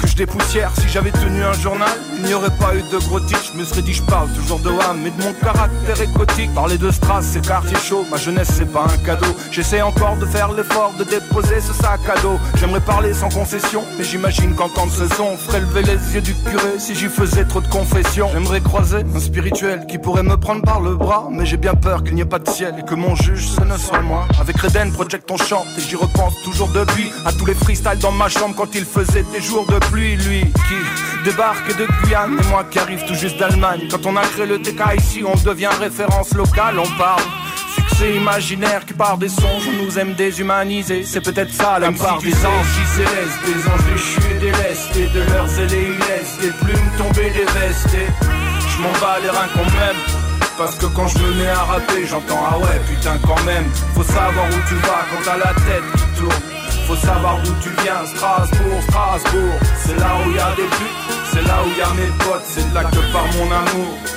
Que 0.02 0.08
je 0.08 0.16
dépoussière 0.16 0.72
si 0.80 0.88
j'avais 0.90 1.12
tenu 1.12 1.44
un 1.44 1.54
journal 1.54 1.90
Il 2.20 2.26
n'y 2.26 2.34
aurait 2.34 2.56
pas 2.60 2.76
eu 2.76 2.82
de 2.92 2.98
gros 3.06 3.20
titres. 3.20 3.52
Je 3.54 3.60
me 3.60 3.66
serais 3.66 3.82
dit 3.82 3.94
je 3.94 4.04
parle 4.04 4.30
toujours 4.30 4.60
de 4.60 4.70
Wham 4.70 5.00
Mais 5.04 5.10
de 5.10 5.24
mon 5.24 5.34
caractère 5.34 6.00
écotique 6.02 6.54
Parler 6.54 6.78
de 6.78 6.92
Stras 6.92 7.22
c'est 7.24 7.46
quartier 7.46 7.78
chaud. 7.78 8.06
Ma 8.12 8.18
jeunesse 8.18 8.50
c'est 8.52 8.72
pas 8.72 8.86
un 8.86 9.06
cadeau. 9.06 9.36
J'essaie 9.52 9.82
encore 9.82 10.18
de 10.18 10.26
faire 10.26 10.52
l'effort 10.52 10.94
de 11.00 11.04
déposer 11.04 11.62
ce 11.62 11.74
sac 11.74 12.02
à 12.08 12.20
dos. 12.22 12.40
J'aimerais 12.60 12.82
parler 12.82 13.14
sans 13.14 13.30
concession 13.30 13.84
Mais 13.98 14.04
j'imagine 14.04 14.54
qu'entendre 14.56 14.92
ce 14.92 15.08
son 15.16 15.36
Ferait 15.38 15.62
lever 15.62 15.82
les 15.82 16.14
yeux 16.14 16.22
du 16.22 16.34
curé. 16.36 16.78
Si 16.80 16.94
j'y 16.94 17.08
faisais 17.08 17.46
trop 17.46 17.62
de 17.62 17.68
confessions 17.68 18.30
J'aimerais 18.32 18.62
croiser 18.62 18.98
un 19.16 19.20
spirituel 19.20 19.86
Qui 19.88 19.98
pourrait 19.98 20.24
me 20.24 20.38
prendre 20.38 20.62
par 20.62 20.80
le 20.80 20.96
bras. 20.96 21.28
Mais 21.32 21.46
j'ai 21.46 21.58
bien 21.58 21.74
peur 21.74 22.04
qu'il 22.04 22.16
n'y 22.16 22.22
ait 22.22 22.26
pas 22.26 22.40
de 22.40 22.50
ciel 22.50 22.76
Et 22.80 22.84
que 22.84 22.96
mon 22.96 23.16
juge 23.16 23.48
ce 23.48 23.62
ne 23.62 23.78
soit 23.78 24.02
moi. 24.02 24.28
Avec 24.40 24.58
Reden 24.58 24.92
Project 24.92 25.30
on 25.32 25.38
chante 25.38 25.66
Et 25.78 25.82
j'y 25.82 25.96
repense 25.96 26.34
toujours 26.44 26.70
depuis. 26.70 27.12
À 27.26 27.32
tous 27.32 27.46
les 27.46 27.56
freestyles 27.56 28.00
dans 28.00 28.12
ma 28.12 28.30
chambre 28.30 28.54
Quand 28.56 28.76
il 28.76 28.86
faisait 28.86 29.26
des 29.34 29.42
jours 29.42 29.66
de 29.66 29.80
pluie 29.92 30.16
Lui 30.18 30.42
qui 30.42 31.24
débarque 31.24 31.76
de 31.78 31.86
Guyane 32.02 32.38
et 32.40 32.48
moi 32.48 32.64
qui 32.70 32.80
arrive 32.80 33.04
tout 33.06 33.16
juste 33.16 33.38
d'Allemagne. 33.38 33.88
Quand 33.90 34.06
on 34.06 34.16
a 34.16 34.22
créé 34.22 34.46
le 34.46 34.60
TK 34.62 34.82
ici, 34.98 35.24
on 35.26 35.36
devient 35.36 35.70
référence 35.80 36.34
locale, 36.34 36.80
on 36.80 36.98
parle. 36.98 37.22
Succès 37.76 38.16
imaginaire 38.16 38.86
qui 38.86 38.94
part 38.94 39.18
des 39.18 39.30
songes, 39.30 39.68
on 39.68 39.84
nous 39.84 40.00
aime 40.00 40.14
déshumaniser, 40.14 41.04
c'est 41.04 41.22
peut-être 41.22 41.54
ça 41.54 41.80
la 41.80 41.92
part 41.92 42.20
des 42.22 42.34
anges 42.34 42.78
célestes, 42.96 43.40
des 43.46 43.68
anges 43.70 43.94
déchus 43.94 44.32
et 44.32 44.40
délestés, 44.40 45.08
de 45.14 45.32
leurs 45.32 45.60
ailes 45.60 45.74
et 45.74 46.42
des 46.42 46.52
plumes 46.52 46.92
tombées 46.98 47.32
des 47.32 47.46
vestes. 47.46 47.94
Et 47.94 48.08
je 48.70 48.82
m'en 48.82 48.92
bats 48.94 49.20
les 49.22 49.30
reins 49.30 49.50
quand 49.54 49.72
même. 49.80 49.98
Parce 50.58 50.76
que 50.76 50.88
quand 50.88 51.08
je 51.08 51.20
me 51.20 51.34
mets 51.36 51.50
à 51.50 51.64
rapper, 51.64 52.08
j'entends 52.08 52.44
ah 52.52 52.58
ouais 52.58 52.82
putain 52.90 53.18
quand 53.26 53.44
même. 53.44 53.66
Faut 53.94 54.04
savoir 54.04 54.48
où 54.48 54.68
tu 54.68 54.76
vas 54.76 55.06
quand 55.12 55.24
t'as 55.24 55.38
la 55.38 55.54
tête 55.54 55.84
qui 55.96 56.20
tourne. 56.20 56.57
Faut 56.88 56.96
savoir 56.96 57.42
d'où 57.44 57.54
tu 57.62 57.70
viens, 57.84 58.06
Strasbourg, 58.06 58.82
Strasbourg. 58.84 59.60
C'est 59.76 60.00
là 60.00 60.16
où 60.26 60.32
y 60.32 60.40
a 60.40 60.56
des 60.56 60.64
putes, 60.64 61.04
c'est 61.34 61.42
là 61.42 61.58
où 61.66 61.78
y 61.78 61.82
a 61.82 61.94
mes 61.96 62.08
potes, 62.24 62.46
c'est 62.48 62.74
là 62.74 62.86
que 62.86 63.12
part 63.12 63.28
mon 63.38 63.52
amour. 63.52 64.17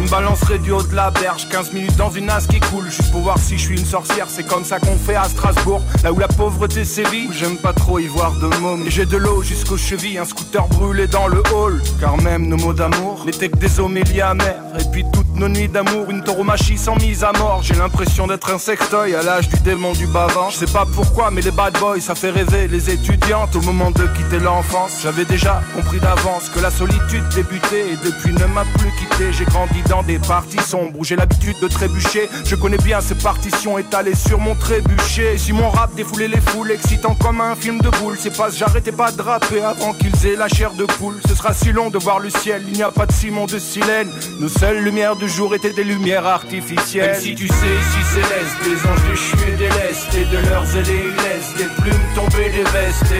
Une 0.00 0.08
balancerait 0.08 0.58
du 0.58 0.72
haut 0.72 0.82
de 0.82 0.94
la 0.94 1.10
berge, 1.10 1.48
15 1.48 1.72
minutes 1.72 1.96
dans 1.96 2.10
une 2.10 2.28
as 2.28 2.46
qui 2.46 2.60
coule, 2.60 2.84
juste 2.90 3.10
pour 3.10 3.22
voir 3.22 3.38
si 3.38 3.56
je 3.56 3.62
suis 3.62 3.78
une 3.78 3.86
sorcière, 3.86 4.26
c'est 4.28 4.46
comme 4.46 4.64
ça 4.64 4.78
qu'on 4.78 4.96
fait 4.96 5.14
à 5.14 5.24
Strasbourg, 5.24 5.80
là 6.02 6.12
où 6.12 6.18
la 6.18 6.28
pauvreté 6.28 6.84
sévit, 6.84 7.28
j'aime 7.32 7.56
pas 7.56 7.72
trop 7.72 7.98
y 7.98 8.06
voir 8.06 8.32
de 8.32 8.46
mômes. 8.58 8.86
Et 8.86 8.90
j'ai 8.90 9.06
de 9.06 9.16
l'eau 9.16 9.42
jusqu'aux 9.42 9.76
chevilles, 9.76 10.18
un 10.18 10.24
scooter 10.24 10.66
brûlé 10.68 11.06
dans 11.06 11.28
le 11.28 11.42
hall, 11.54 11.80
car 12.00 12.16
même 12.18 12.46
nos 12.48 12.56
mots 12.56 12.72
d'amour 12.72 13.24
n'étaient 13.24 13.48
que 13.48 13.56
des 13.56 13.80
homélies 13.80 14.20
amères. 14.20 14.62
Et 14.78 14.84
puis 14.90 15.04
toutes 15.12 15.34
nos 15.36 15.48
nuits 15.48 15.68
d'amour, 15.68 16.10
une 16.10 16.22
tauromachie 16.22 16.78
sans 16.78 16.96
mise 16.96 17.24
à 17.24 17.32
mort, 17.32 17.60
j'ai 17.62 17.74
l'impression 17.74 18.26
d'être 18.26 18.52
un 18.52 18.58
sextoy 18.58 19.14
à 19.14 19.22
l'âge 19.22 19.48
du 19.48 19.58
démon 19.60 19.92
du 19.92 20.06
bavant. 20.06 20.50
Je 20.50 20.56
sais 20.56 20.72
pas 20.72 20.86
pourquoi, 20.94 21.30
mais 21.30 21.40
les 21.40 21.50
bad 21.50 21.78
boys 21.78 22.00
ça 22.00 22.14
fait 22.14 22.30
rêver 22.30 22.68
les 22.68 22.90
étudiantes. 22.90 23.54
Au 23.54 23.60
moment 23.60 23.90
de 23.90 24.06
quitter 24.16 24.38
l'enfance. 24.38 25.00
J'avais 25.02 25.24
déjà 25.24 25.62
compris 25.74 25.98
d'avance 26.00 26.48
que 26.54 26.60
la 26.60 26.70
solitude 26.70 27.24
débutait. 27.34 27.92
Et 27.92 27.96
depuis 28.04 28.32
ne 28.32 28.46
m'a 28.46 28.64
plus 28.78 28.90
quitté 28.98 29.31
j'ai 29.32 29.44
grandi 29.44 29.82
dans 29.88 30.02
des 30.02 30.18
parties 30.18 30.62
sombres 30.62 30.98
où 30.98 31.04
j'ai 31.04 31.16
l'habitude 31.16 31.56
de 31.60 31.68
trébucher. 31.68 32.28
Je 32.44 32.54
connais 32.54 32.78
bien 32.78 33.00
ces 33.00 33.14
partitions 33.14 33.78
étalées 33.78 34.14
sur 34.14 34.38
mon 34.38 34.54
trébuchet. 34.54 35.38
Si 35.38 35.52
mon 35.52 35.70
rap 35.70 35.94
défoulait 35.94 36.28
les 36.28 36.40
foules, 36.40 36.70
excitant 36.70 37.14
comme 37.14 37.40
un 37.40 37.54
film 37.54 37.80
de 37.80 37.88
boule, 37.90 38.16
c'est 38.18 38.36
pas 38.36 38.50
j'arrêtais 38.50 38.92
pas 38.92 39.12
de 39.12 39.22
rapper 39.22 39.62
avant 39.62 39.92
qu'ils 39.92 40.26
aient 40.26 40.36
la 40.36 40.48
chair 40.48 40.72
de 40.72 40.84
poule. 40.84 41.20
Ce 41.28 41.34
sera 41.34 41.54
si 41.54 41.72
long 41.72 41.90
de 41.90 41.98
voir 41.98 42.18
le 42.18 42.30
ciel, 42.30 42.62
il 42.66 42.74
n'y 42.74 42.82
a 42.82 42.90
pas 42.90 43.06
de 43.06 43.12
ciment 43.12 43.46
de 43.46 43.58
silène. 43.58 44.10
Nos 44.40 44.48
seules 44.48 44.82
lumières 44.82 45.16
du 45.16 45.28
jour 45.28 45.54
étaient 45.54 45.72
des 45.72 45.84
lumières 45.84 46.26
artificielles. 46.26 47.12
Même 47.12 47.20
si 47.20 47.34
tu 47.34 47.48
sais, 47.48 47.54
si 47.54 48.14
céleste, 48.14 48.56
des 48.64 48.88
anges 48.88 49.10
déchus 49.10 49.48
et 49.48 49.56
délestés, 49.56 50.24
de 50.24 50.48
leurs 50.48 50.76
ailes 50.76 50.82
et 50.90 51.58
des 51.58 51.68
plumes 51.80 52.06
tombées 52.14 52.50
des 52.50 52.64
vestes. 52.64 53.14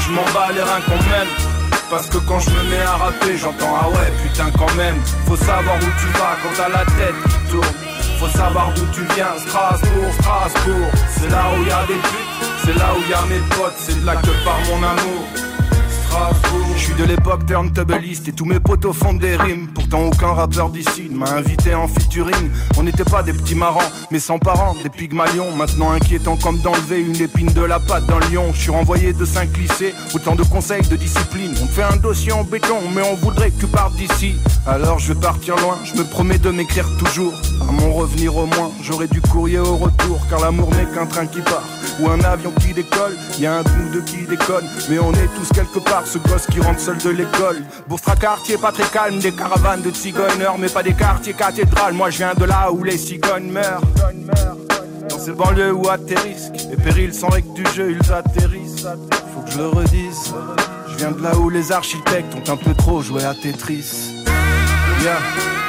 Je 0.00 0.10
m'en 0.12 0.24
bats 0.32 0.52
les 0.52 0.62
reins 0.62 0.80
quand 0.86 1.10
même. 1.10 1.55
Parce 1.88 2.08
que 2.08 2.18
quand 2.18 2.40
je 2.40 2.50
me 2.50 2.62
mets 2.70 2.82
à 2.82 2.96
rapper, 2.96 3.36
j'entends 3.36 3.74
ah 3.80 3.88
ouais, 3.88 4.12
putain 4.22 4.50
quand 4.58 4.74
même. 4.74 4.96
Faut 5.26 5.36
savoir 5.36 5.76
où 5.76 5.90
tu 6.00 6.06
vas 6.18 6.36
quand 6.42 6.54
t'as 6.56 6.68
la 6.68 6.84
tête 6.84 7.14
qui 7.28 7.50
tourne. 7.52 7.74
Faut 8.18 8.28
savoir 8.28 8.72
d'où 8.74 8.86
tu 8.92 9.02
viens, 9.14 9.38
Strasbourg, 9.38 10.12
Strasbourg. 10.20 10.90
C'est 11.10 11.30
là 11.30 11.44
où 11.54 11.64
y 11.64 11.70
a 11.70 11.86
des 11.86 11.94
putes, 11.94 12.46
c'est 12.64 12.76
là 12.76 12.94
où 12.96 13.10
y 13.10 13.14
a 13.14 13.22
mes 13.26 13.40
potes, 13.54 13.74
c'est 13.78 14.00
de 14.00 14.06
là 14.06 14.16
que 14.16 14.44
part 14.44 14.60
mon 14.68 14.82
amour. 14.82 15.22
Je 16.76 16.82
suis 16.82 16.94
de 16.94 17.04
l'époque 17.04 17.46
turntabliste 17.46 18.28
et 18.28 18.32
tous 18.32 18.44
mes 18.44 18.60
potos 18.60 18.92
font 18.92 19.14
des 19.14 19.36
rimes. 19.36 19.68
Pourtant 19.74 20.04
aucun 20.04 20.32
rappeur 20.32 20.68
d'ici 20.70 21.08
ne 21.10 21.16
m'a 21.16 21.30
invité 21.30 21.74
en 21.74 21.88
featuring. 21.88 22.50
On 22.78 22.82
n'était 22.82 23.04
pas 23.04 23.22
des 23.22 23.32
petits 23.32 23.54
marrants, 23.54 23.90
mais 24.10 24.18
sans 24.18 24.38
parents, 24.38 24.74
des 24.82 24.90
pygmalions. 24.90 25.50
Maintenant 25.56 25.92
inquiétant 25.92 26.36
comme 26.36 26.58
d'enlever 26.58 27.00
une 27.00 27.20
épine 27.20 27.52
de 27.52 27.62
la 27.62 27.80
patte 27.80 28.06
d'un 28.06 28.20
lion. 28.30 28.52
Je 28.52 28.60
suis 28.60 28.70
renvoyé 28.70 29.12
de 29.12 29.24
5 29.24 29.56
lycées, 29.56 29.94
autant 30.14 30.34
de 30.34 30.42
conseils 30.42 30.86
de 30.86 30.96
discipline. 30.96 31.54
On 31.62 31.66
fait 31.66 31.82
un 31.82 31.96
dossier 31.96 32.32
en 32.32 32.44
béton, 32.44 32.80
mais 32.94 33.02
on 33.02 33.14
voudrait 33.14 33.50
que 33.50 33.60
tu 33.60 33.66
partes 33.66 33.96
d'ici. 33.96 34.36
Alors 34.66 34.98
je 34.98 35.12
vais 35.12 35.20
partir 35.20 35.56
loin, 35.56 35.76
je 35.84 35.98
me 35.98 36.04
promets 36.04 36.38
de 36.38 36.50
m'écrire 36.50 36.88
toujours. 36.98 37.34
À 37.68 37.72
mon 37.72 37.92
revenir 37.92 38.36
au 38.36 38.46
moins, 38.46 38.70
j'aurai 38.82 39.08
du 39.08 39.20
courrier 39.20 39.58
au 39.58 39.76
retour, 39.76 40.20
car 40.28 40.40
l'amour 40.40 40.70
n'est 40.70 40.86
qu'un 40.94 41.06
train 41.06 41.26
qui 41.26 41.40
part 41.40 41.64
ou 42.00 42.08
un 42.08 42.20
avion 42.20 42.52
qui 42.60 42.72
décolle. 42.72 43.16
Y 43.38 43.46
a 43.46 43.58
un 43.58 43.62
trou 43.62 43.90
de 43.94 44.00
qui 44.00 44.24
déconne, 44.24 44.66
mais 44.88 44.98
on 44.98 45.12
est 45.12 45.28
tous 45.36 45.48
quelque 45.54 45.78
part. 45.78 46.06
Ce 46.06 46.18
gosse 46.18 46.46
qui 46.46 46.60
rentre 46.60 46.80
seul 46.80 46.98
de 46.98 47.10
l'école. 47.10 47.62
Boufra 47.88 48.16
quartier 48.16 48.56
pas 48.56 48.72
très 48.72 48.88
calme, 48.88 49.18
des 49.18 49.32
caravanes 49.32 49.82
de 49.82 49.90
cigogneurs, 49.90 50.58
mais 50.58 50.68
pas 50.68 50.82
des 50.82 50.94
quartiers 50.94 51.34
cathédrales. 51.34 51.94
Moi 51.94 52.10
je 52.10 52.18
viens 52.18 52.34
de 52.34 52.44
là 52.44 52.70
où 52.72 52.82
les 52.82 52.98
cigognes 52.98 53.50
meurent. 53.50 53.82
Dans 55.08 55.18
ces 55.18 55.32
banlieues 55.32 55.72
où 55.72 55.88
atterrissent 55.88 56.50
les 56.70 56.76
périls 56.76 57.14
sans 57.14 57.28
règles 57.28 57.52
du 57.52 57.64
jeu, 57.74 57.96
ils 57.98 58.12
atterrissent. 58.12 58.86
Faut 59.34 59.42
que 59.42 59.50
je 59.50 59.58
le 59.58 59.68
redise. 59.68 60.34
Je 60.90 60.96
viens 60.96 61.12
de 61.12 61.22
là 61.22 61.36
où 61.36 61.50
les 61.50 61.72
architectes 61.72 62.34
ont 62.34 62.52
un 62.52 62.56
peu 62.56 62.74
trop 62.74 63.02
joué 63.02 63.24
à 63.24 63.34
Tetris. 63.34 64.24
Yeah, 65.02 65.18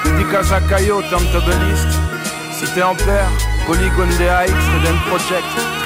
dédicace 0.03 0.51
à 0.51 0.61
Caillot, 0.61 1.01
Si 1.01 2.65
Cité 2.65 2.81
en 2.81 2.95
père, 2.95 3.29
Polygone 3.67 4.09
DAX, 4.17 4.51
Reden 4.51 4.97
Project, 5.09 5.76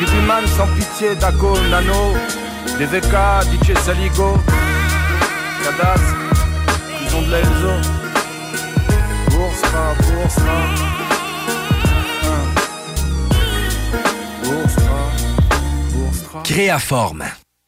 Créaforme. 16.43 17.25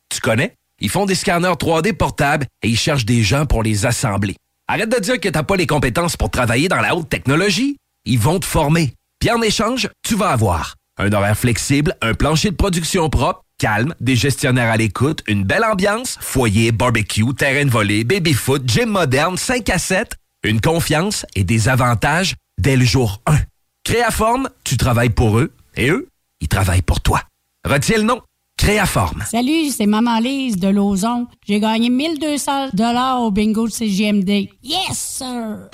Tu 0.09 0.19
connais? 0.19 0.55
Ils 0.81 0.89
font 0.89 1.05
des 1.05 1.13
scanners 1.13 1.49
3D 1.49 1.93
portables 1.93 2.47
et 2.63 2.69
ils 2.69 2.77
cherchent 2.77 3.05
des 3.05 3.21
gens 3.21 3.45
pour 3.45 3.61
les 3.61 3.85
assembler. 3.85 4.35
Arrête 4.67 4.89
de 4.89 4.99
dire 4.99 5.19
que 5.19 5.29
t'as 5.29 5.43
pas 5.43 5.55
les 5.55 5.67
compétences 5.67 6.17
pour 6.17 6.31
travailler 6.31 6.67
dans 6.67 6.81
la 6.81 6.95
haute 6.95 7.09
technologie. 7.09 7.77
Ils 8.05 8.17
vont 8.17 8.39
te 8.39 8.45
former. 8.45 8.95
Puis 9.19 9.29
en 9.29 9.41
échange, 9.43 9.87
tu 10.03 10.15
vas 10.15 10.29
avoir 10.29 10.77
un 10.97 11.11
horaire 11.11 11.37
flexible, 11.37 11.95
un 12.01 12.13
plancher 12.13 12.51
de 12.51 12.55
production 12.55 13.09
propre, 13.09 13.43
calme, 13.57 13.93
des 13.99 14.15
gestionnaires 14.15 14.71
à 14.71 14.77
l'écoute, 14.77 15.23
une 15.27 15.43
belle 15.43 15.63
ambiance, 15.63 16.17
foyer, 16.21 16.71
barbecue, 16.71 17.33
terrain 17.33 17.65
de 17.65 17.69
volée, 17.69 18.03
baby-foot, 18.03 18.63
gym 18.65 18.89
moderne, 18.89 19.37
5 19.37 19.69
à 19.69 19.77
7, 19.77 20.15
une 20.43 20.61
confiance 20.61 21.25
et 21.35 21.43
des 21.43 21.69
avantages 21.69 22.35
dès 22.59 22.75
le 22.75 22.85
jour 22.85 23.21
1. 23.25 23.37
Créaforme, 23.83 24.49
tu 24.63 24.77
travailles 24.77 25.09
pour 25.09 25.39
eux 25.39 25.51
et 25.75 25.89
eux, 25.89 26.07
ils 26.41 26.47
travaillent 26.47 26.81
pour 26.81 27.01
toi. 27.01 27.21
Retiens 27.65 27.97
le 27.97 28.03
nom. 28.03 28.21
Créaforme. 28.57 29.23
Salut, 29.29 29.71
c'est 29.71 29.87
Maman 29.87 30.19
Lise 30.19 30.57
de 30.57 30.69
Lauson. 30.69 31.27
J'ai 31.45 31.59
gagné 31.59 31.89
1200 31.89 32.69
dollars 32.73 33.21
au 33.21 33.31
bingo 33.31 33.67
de 33.67 33.71
CGMD. 33.73 34.47
Yes, 34.61 34.97
sir! 34.97 35.69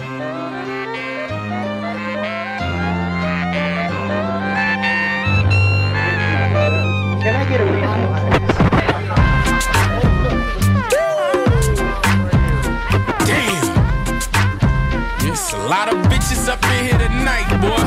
There's 15.51 15.63
a 15.63 15.67
lot 15.67 15.91
of 15.91 15.97
bitches 16.11 16.47
up 16.47 16.63
in 16.65 16.85
here 16.85 16.97
tonight, 16.99 17.49
boy. 17.59 17.81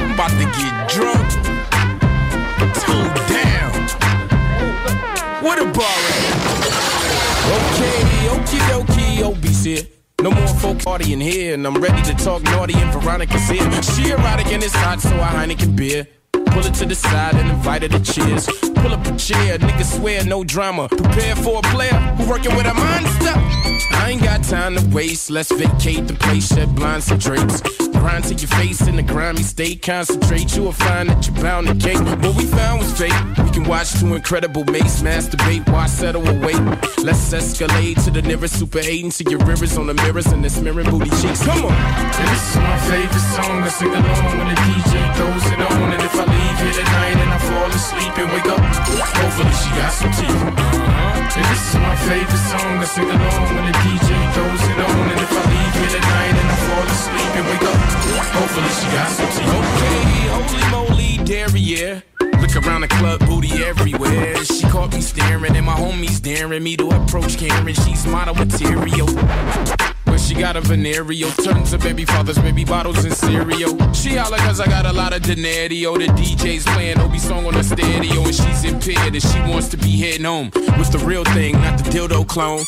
I'm 0.00 0.12
about 0.12 0.30
to 0.30 0.46
get 0.56 0.88
drunk. 0.88 1.28
Two 2.80 3.04
down. 3.28 3.72
What 5.42 5.58
a 5.58 5.66
bar 5.66 6.00
Okay, 7.52 8.00
okie 8.32 8.60
dokie, 8.70 9.22
obese. 9.22 9.88
No 10.22 10.30
more 10.30 10.46
folk 10.46 10.78
partying 10.78 11.20
here, 11.20 11.52
and 11.52 11.66
I'm 11.66 11.74
ready 11.74 12.00
to 12.04 12.14
talk 12.14 12.42
naughty 12.44 12.76
and 12.76 12.90
Veronica's 12.94 13.46
here. 13.50 13.82
She 13.82 14.10
erotic 14.10 14.46
and 14.54 14.62
it's 14.62 14.74
hot, 14.74 15.02
so 15.02 15.14
I 15.16 15.44
Heineken 15.44 15.76
beer. 15.76 16.06
Pull 16.52 16.66
it 16.66 16.74
to 16.74 16.86
the 16.86 16.94
side 16.94 17.34
and 17.34 17.48
invite 17.50 17.82
her 17.82 17.88
to 17.88 18.00
cheers. 18.00 18.46
Pull 18.46 18.92
up 18.92 19.06
a 19.06 19.16
chair, 19.16 19.58
niggas 19.58 19.98
swear 19.98 20.24
no 20.24 20.44
drama. 20.44 20.88
Prepare 20.88 21.36
for 21.36 21.58
a 21.58 21.62
player 21.62 21.98
who 22.16 22.28
working 22.28 22.54
with 22.56 22.66
a 22.66 22.74
monster. 22.74 23.34
I 23.92 24.10
ain't 24.10 24.22
got 24.22 24.42
time 24.42 24.76
to 24.76 24.84
waste. 24.94 25.30
Let's 25.30 25.52
vacate 25.52 26.06
the 26.06 26.14
place, 26.14 26.48
shed 26.48 26.74
blinds 26.74 27.10
and 27.10 27.20
drapes. 27.20 27.60
Grind 28.00 28.24
to 28.24 28.34
your 28.34 28.48
face 28.48 28.80
in 28.88 28.96
the 28.96 29.02
grimy 29.02 29.42
state. 29.42 29.82
Concentrate, 29.82 30.56
you 30.56 30.62
will 30.62 30.72
find 30.72 31.10
that 31.10 31.26
you're 31.26 31.36
bound 31.42 31.66
to 31.68 31.74
cake. 31.74 32.00
What 32.22 32.34
we 32.34 32.46
found 32.46 32.80
was 32.80 32.92
fake. 32.98 33.12
We 33.44 33.50
can 33.50 33.64
watch 33.64 33.92
two 34.00 34.14
incredible 34.14 34.64
mates 34.64 35.02
masturbate. 35.02 35.68
Why 35.68 35.86
settle 35.86 36.26
away? 36.26 36.54
Let's 37.04 37.32
escalate 37.32 38.02
to 38.04 38.10
the 38.10 38.22
nearest 38.22 38.58
super 38.58 38.78
eight 38.78 39.12
see 39.12 39.24
your 39.28 39.40
rivers 39.40 39.76
on 39.76 39.86
the 39.86 39.94
mirrors 39.94 40.26
and 40.26 40.42
the 40.42 40.50
smearing 40.50 40.88
booty 40.88 41.10
cheeks. 41.20 41.44
Come 41.44 41.66
on. 41.66 42.10
This 42.30 42.50
is 42.50 42.56
my 42.56 42.78
favorite 42.88 43.26
song. 43.36 43.62
I 43.62 43.68
sing 43.68 43.88
along 43.88 44.38
when 44.38 44.48
the 44.48 44.60
DJ 44.64 45.16
throws 45.16 45.46
it 45.52 45.60
on. 45.60 45.92
And 45.92 46.02
if 46.02 46.14
I 46.14 46.24
leave 46.24 46.49
here 46.60 46.72
tonight 46.72 47.16
and 47.16 47.30
I 47.32 47.38
fall 47.38 47.70
asleep 47.72 48.12
and 48.20 48.28
wake 48.32 48.46
up, 48.46 48.60
hopefully 48.60 49.54
she 49.56 49.70
got 49.80 49.92
some 49.92 50.12
teeth. 50.12 50.42
And 51.30 51.44
this 51.48 51.62
is 51.68 51.76
my 51.80 51.96
favorite 52.04 52.44
song. 52.52 52.78
I 52.78 52.84
sing 52.84 53.08
along 53.08 53.48
when 53.54 53.64
the 53.64 53.76
DJ 53.80 54.08
throws 54.34 54.64
it 54.68 54.78
on. 54.78 55.08
And 55.08 55.20
if 55.20 55.32
I 55.32 55.42
leave 55.48 55.74
here 55.80 55.92
tonight 55.96 56.34
and 56.36 56.48
I 56.52 56.56
fall 56.68 56.86
asleep 56.86 57.32
and 57.38 57.46
wake 57.48 57.64
up, 57.64 57.80
hopefully 58.36 58.72
she 58.76 58.86
got 58.92 59.08
some 59.08 59.30
teeth. 59.36 59.48
Okay, 59.60 60.04
holy 60.36 60.64
moly, 60.74 61.24
derriere. 61.24 62.02
Look 62.40 62.54
around 62.56 62.82
the 62.82 62.88
club, 62.88 63.20
booty 63.26 63.64
everywhere. 63.64 64.44
She 64.44 64.66
caught 64.68 64.92
me 64.92 65.00
staring, 65.00 65.56
and 65.56 65.66
my 65.66 65.74
homies 65.74 66.20
daring 66.20 66.62
me 66.62 66.76
to 66.76 66.88
approach 66.88 67.38
Karen. 67.38 67.74
She's 67.74 68.06
model 68.06 68.34
material. 68.34 69.08
She 70.26 70.34
got 70.34 70.56
a 70.56 70.60
venereal, 70.60 71.30
tons 71.30 71.72
of 71.72 71.80
baby 71.80 72.04
fathers, 72.04 72.38
baby 72.38 72.64
bottles, 72.64 73.04
and 73.04 73.14
cereal. 73.14 73.92
She 73.92 74.16
holla 74.16 74.38
cause 74.38 74.60
I 74.60 74.66
got 74.66 74.86
a 74.86 74.92
lot 74.92 75.12
of 75.12 75.22
denario. 75.22 75.98
The 75.98 76.06
DJ's 76.06 76.64
playing 76.64 76.98
Obi 77.00 77.18
song 77.18 77.46
on 77.46 77.54
the 77.54 77.64
stereo, 77.64 78.22
and 78.24 78.34
she's 78.34 78.64
impaired, 78.64 79.14
and 79.14 79.22
she 79.22 79.40
wants 79.40 79.68
to 79.68 79.76
be 79.76 79.90
heading 79.98 80.24
home 80.24 80.50
with 80.78 80.92
the 80.92 81.02
real 81.04 81.24
thing, 81.24 81.54
not 81.54 81.78
the 81.78 81.90
dildo 81.90 82.26
clone. 82.26 82.64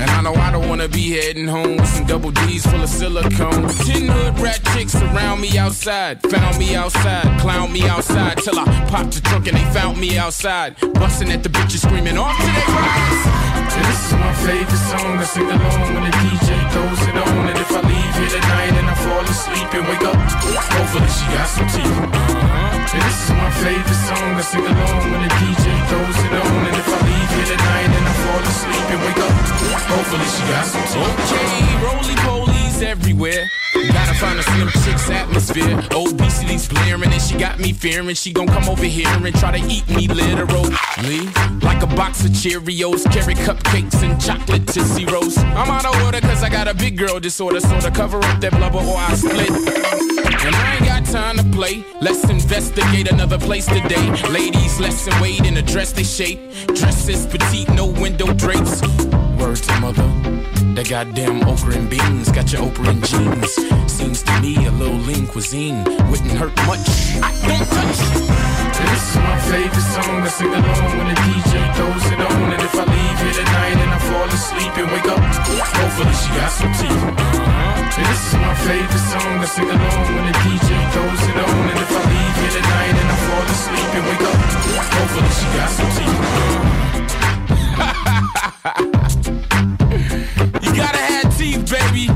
And 0.00 0.10
I 0.10 0.22
know 0.22 0.34
I 0.34 0.50
don't 0.50 0.68
wanna 0.68 0.88
be 0.88 1.10
heading 1.10 1.46
home 1.46 1.76
with 1.76 1.88
some 1.88 2.06
double 2.06 2.30
D's 2.30 2.66
full 2.66 2.82
of 2.82 2.88
silicone. 2.88 3.68
Ten 3.84 4.08
hood 4.08 4.38
rat 4.40 4.60
chicks 4.72 4.94
around 4.94 5.40
me 5.40 5.58
outside, 5.58 6.22
found 6.30 6.58
me 6.58 6.74
outside, 6.74 7.40
clown 7.40 7.72
me 7.72 7.86
outside 7.86 8.38
till 8.38 8.58
I 8.58 8.64
popped 8.88 9.12
the 9.12 9.20
trunk 9.20 9.48
and 9.48 9.56
they 9.56 9.64
found 9.72 9.98
me 9.98 10.16
outside, 10.16 10.76
busting 10.94 11.30
at 11.30 11.42
the 11.42 11.50
bitches 11.50 11.84
screaming 11.86 12.16
off 12.16 12.36
to 12.38 12.46
their 12.46 12.66
rides. 12.76 13.51
And 13.72 13.84
this 13.88 14.00
is 14.04 14.12
my 14.12 14.32
favorite 14.44 14.84
song. 14.92 15.16
I 15.16 15.24
sing 15.24 15.48
along 15.48 15.80
when 15.96 16.04
the 16.04 16.12
DJ 16.20 16.48
throws 16.72 17.02
it 17.08 17.16
on. 17.16 17.48
And 17.48 17.56
if 17.56 17.72
I 17.72 17.80
leave 17.80 18.14
here 18.20 18.32
tonight 18.36 18.74
and 18.76 18.84
I 18.84 18.96
fall 19.00 19.24
asleep 19.24 19.70
and 19.72 19.84
wake 19.88 20.04
up, 20.04 20.20
hopefully 20.76 21.08
she 21.08 21.24
got 21.32 21.48
some 21.48 21.68
teeth. 21.72 21.88
Uh-huh. 21.88 22.92
And 22.92 23.00
this 23.00 23.18
is 23.24 23.32
my 23.32 23.50
favorite 23.64 24.02
song. 24.04 24.28
I 24.36 24.44
sing 24.44 24.66
along 24.68 25.00
when 25.08 25.20
the 25.24 25.32
DJ 25.40 25.64
throws 25.88 26.18
it 26.20 26.34
on. 26.36 26.60
And 26.68 26.76
if 26.76 26.88
I 26.92 26.98
leave 27.00 27.30
here 27.32 27.48
tonight 27.56 27.90
and 27.96 28.04
I 28.04 28.14
fall 28.20 28.42
asleep 28.44 28.86
and 28.92 29.00
wake 29.08 29.20
up, 29.24 29.34
hopefully 29.88 30.28
she 30.28 30.42
got 30.52 30.66
some 30.68 30.86
teeth. 30.92 31.08
Okay, 31.08 31.60
roly 31.80 32.16
everywhere. 32.82 33.48
Gotta 33.74 34.14
find 34.14 34.38
a 34.38 34.42
slim 34.42 34.68
chick's 34.84 35.08
atmosphere. 35.08 35.80
Obesity's 35.92 36.68
blaring 36.68 37.12
and 37.12 37.22
she 37.22 37.36
got 37.36 37.58
me 37.58 37.72
fearing 37.72 38.14
she 38.14 38.32
gon' 38.32 38.46
come 38.46 38.68
over 38.68 38.84
here 38.84 39.08
and 39.08 39.34
try 39.36 39.58
to 39.58 39.66
eat 39.66 39.88
me 39.88 40.08
literally. 40.08 40.70
Like 41.62 41.82
a 41.82 41.86
box 41.86 42.24
of 42.24 42.32
Cheerios, 42.32 43.04
carrot 43.12 43.38
cupcakes 43.38 44.02
and 44.02 44.20
chocolate 44.20 44.66
Tootsie 44.66 45.06
Rolls. 45.06 45.38
I'm 45.38 45.70
out 45.70 45.86
of 45.86 46.02
order 46.04 46.20
cause 46.20 46.42
I 46.42 46.48
got 46.48 46.68
a 46.68 46.74
big 46.74 46.98
girl 46.98 47.18
disorder, 47.18 47.60
so 47.60 47.80
to 47.80 47.90
cover 47.90 48.18
up 48.18 48.40
that 48.40 48.52
blubber 48.52 48.78
or 48.78 48.96
I 48.96 49.14
split. 49.14 49.50
And 50.44 50.54
I 50.54 50.74
ain't 50.76 50.84
got 50.84 51.04
time 51.06 51.36
to 51.38 51.44
play. 51.56 51.84
Let's 52.00 52.28
investigate 52.28 53.10
another 53.10 53.38
place 53.38 53.66
today. 53.66 54.10
Ladies, 54.28 54.80
lesson 54.80 55.12
wait 55.20 55.44
in 55.46 55.56
a 55.56 55.62
dress 55.62 55.92
they 55.92 56.04
shape. 56.04 56.40
Dresses 56.66 57.26
petite, 57.26 57.68
no 57.70 57.86
window 57.86 58.32
drapes. 58.34 58.82
Word 59.38 59.56
to 59.56 59.80
mother. 59.80 60.61
That 60.72 60.88
goddamn 60.88 61.44
okra 61.44 61.76
and 61.76 61.84
beans 61.84 62.32
got 62.32 62.48
your 62.48 62.64
Oprah 62.64 62.96
and 62.96 63.04
jeans. 63.04 63.52
Seems 63.92 64.24
to 64.24 64.32
me 64.40 64.56
a 64.64 64.72
little 64.72 64.96
lean 65.04 65.26
cuisine 65.28 65.84
wouldn't 66.08 66.32
hurt 66.32 66.56
much. 66.64 66.88
I 67.20 67.28
don't 67.44 67.68
touch. 67.68 68.00
This 68.80 69.02
is 69.04 69.16
my 69.20 69.36
favorite 69.52 69.88
song. 69.92 70.24
I 70.24 70.30
sing 70.32 70.48
along 70.48 70.92
when 70.96 71.12
the 71.12 71.18
DJ 71.28 71.52
throws 71.76 72.06
it 72.08 72.20
on. 72.24 72.56
And 72.56 72.62
if 72.64 72.72
I 72.72 72.84
leave 72.88 73.18
here 73.20 73.36
tonight 73.44 73.78
and 73.84 73.92
I 73.92 74.00
fall 74.00 74.28
asleep 74.32 74.72
and 74.80 74.88
wake 74.96 75.08
up, 75.12 75.20
hopefully 75.20 76.14
she 76.16 76.30
got 76.40 76.52
some 76.56 76.72
teeth. 76.80 77.04
Uh-huh. 77.04 77.92
This 77.92 78.32
is 78.32 78.36
my 78.40 78.54
favorite 78.64 79.06
song. 79.12 79.44
I 79.44 79.48
sing 79.52 79.68
along 79.68 80.08
when 80.08 80.24
the 80.24 80.36
DJ 80.40 80.72
throws 80.96 81.22
it 81.28 81.36
on. 81.36 81.68
And 81.68 81.78
if 81.84 81.92
I 81.92 82.00
leave 82.00 82.36
here 82.40 82.54
tonight 82.56 82.96
and 82.96 83.08
I 83.12 83.16
fall 83.28 83.44
asleep 83.44 83.90
and 83.92 84.04
wake 84.08 84.24
up, 84.24 84.40
hopefully 84.88 85.32
she 85.36 85.46
got 85.52 85.68
some 85.68 85.90
teeth. 86.00 87.12
You 87.12 87.21
baby. 91.72 92.06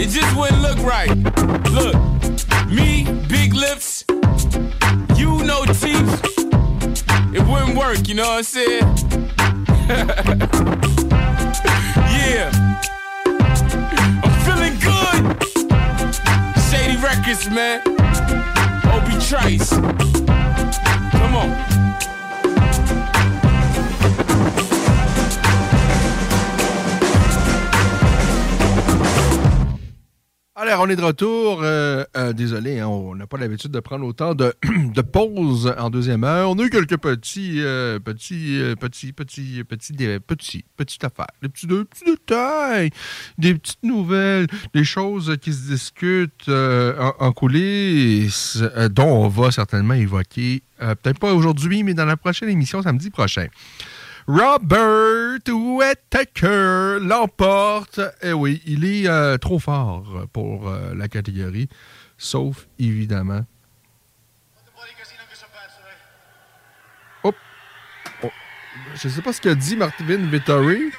It 0.00 0.08
just 0.08 0.34
wouldn't 0.34 0.62
look 0.62 0.78
right. 0.78 1.14
Look, 1.70 1.94
me, 2.66 3.04
big 3.28 3.52
lips, 3.52 4.06
you 5.16 5.44
no 5.44 5.66
teeth. 5.66 6.22
It 7.34 7.42
wouldn't 7.46 7.76
work, 7.76 8.08
you 8.08 8.14
know 8.14 8.22
what 8.22 8.38
I'm 8.38 8.42
saying? 8.44 8.84
yeah. 12.16 12.48
I'm 14.24 14.34
feeling 14.46 14.76
good. 14.80 15.22
Shady 16.70 16.96
Records, 17.02 17.50
man. 17.50 17.82
Obi 18.94 19.18
Trice. 19.28 19.70
Come 21.18 21.34
on. 21.36 21.50
Alors, 30.66 30.80
on 30.80 30.88
est 30.88 30.96
de 30.96 31.02
retour. 31.02 31.60
Euh, 31.62 32.04
euh, 32.16 32.32
désolé, 32.32 32.80
hein, 32.80 32.86
on 32.86 33.14
n'a 33.14 33.26
pas 33.26 33.36
l'habitude 33.36 33.70
de 33.70 33.80
prendre 33.80 34.06
autant 34.06 34.34
de, 34.34 34.54
pauses 35.12 35.70
en 35.76 35.90
deuxième 35.90 36.24
heure. 36.24 36.48
On 36.48 36.58
a 36.58 36.62
eu 36.62 36.70
quelques 36.70 36.96
petits, 36.96 37.56
euh, 37.58 37.98
petits, 37.98 38.62
euh, 38.62 38.74
petits, 38.74 39.12
petits, 39.12 39.62
petits, 39.62 39.92
petits, 40.26 40.64
petites 40.74 41.04
affaires, 41.04 41.26
des 41.42 41.50
petits, 41.50 41.66
des 41.66 41.84
petits 41.84 42.04
détails, 42.06 42.90
des 43.36 43.56
petites 43.56 43.82
nouvelles, 43.82 44.46
des 44.72 44.84
choses 44.84 45.36
qui 45.42 45.52
se 45.52 45.68
discutent 45.68 46.48
en, 46.48 47.12
en 47.18 47.32
coulisses, 47.32 48.62
dont 48.90 49.24
on 49.24 49.28
va 49.28 49.50
certainement 49.50 49.92
évoquer, 49.92 50.62
peut-être 50.78 51.18
pas 51.18 51.34
aujourd'hui, 51.34 51.82
mais 51.82 51.92
dans 51.92 52.06
la 52.06 52.16
prochaine 52.16 52.48
émission, 52.48 52.80
samedi 52.80 53.10
prochain. 53.10 53.48
Robert 54.26 55.40
Whittaker 55.46 56.98
l'emporte? 57.00 58.00
Eh 58.22 58.32
oui, 58.32 58.62
il 58.66 58.84
est 58.84 59.06
euh, 59.06 59.36
trop 59.36 59.58
fort 59.58 60.26
pour 60.32 60.68
euh, 60.68 60.94
la 60.94 61.08
catégorie, 61.08 61.68
sauf 62.16 62.66
évidemment. 62.78 63.44
Hop. 67.22 67.36
Oh. 68.22 68.30
Je 68.94 69.08
sais 69.08 69.20
pas 69.20 69.32
ce 69.32 69.40
qu'a 69.40 69.54
dit 69.54 69.76
Marvin 69.76 70.26
Vittori. 70.28 70.90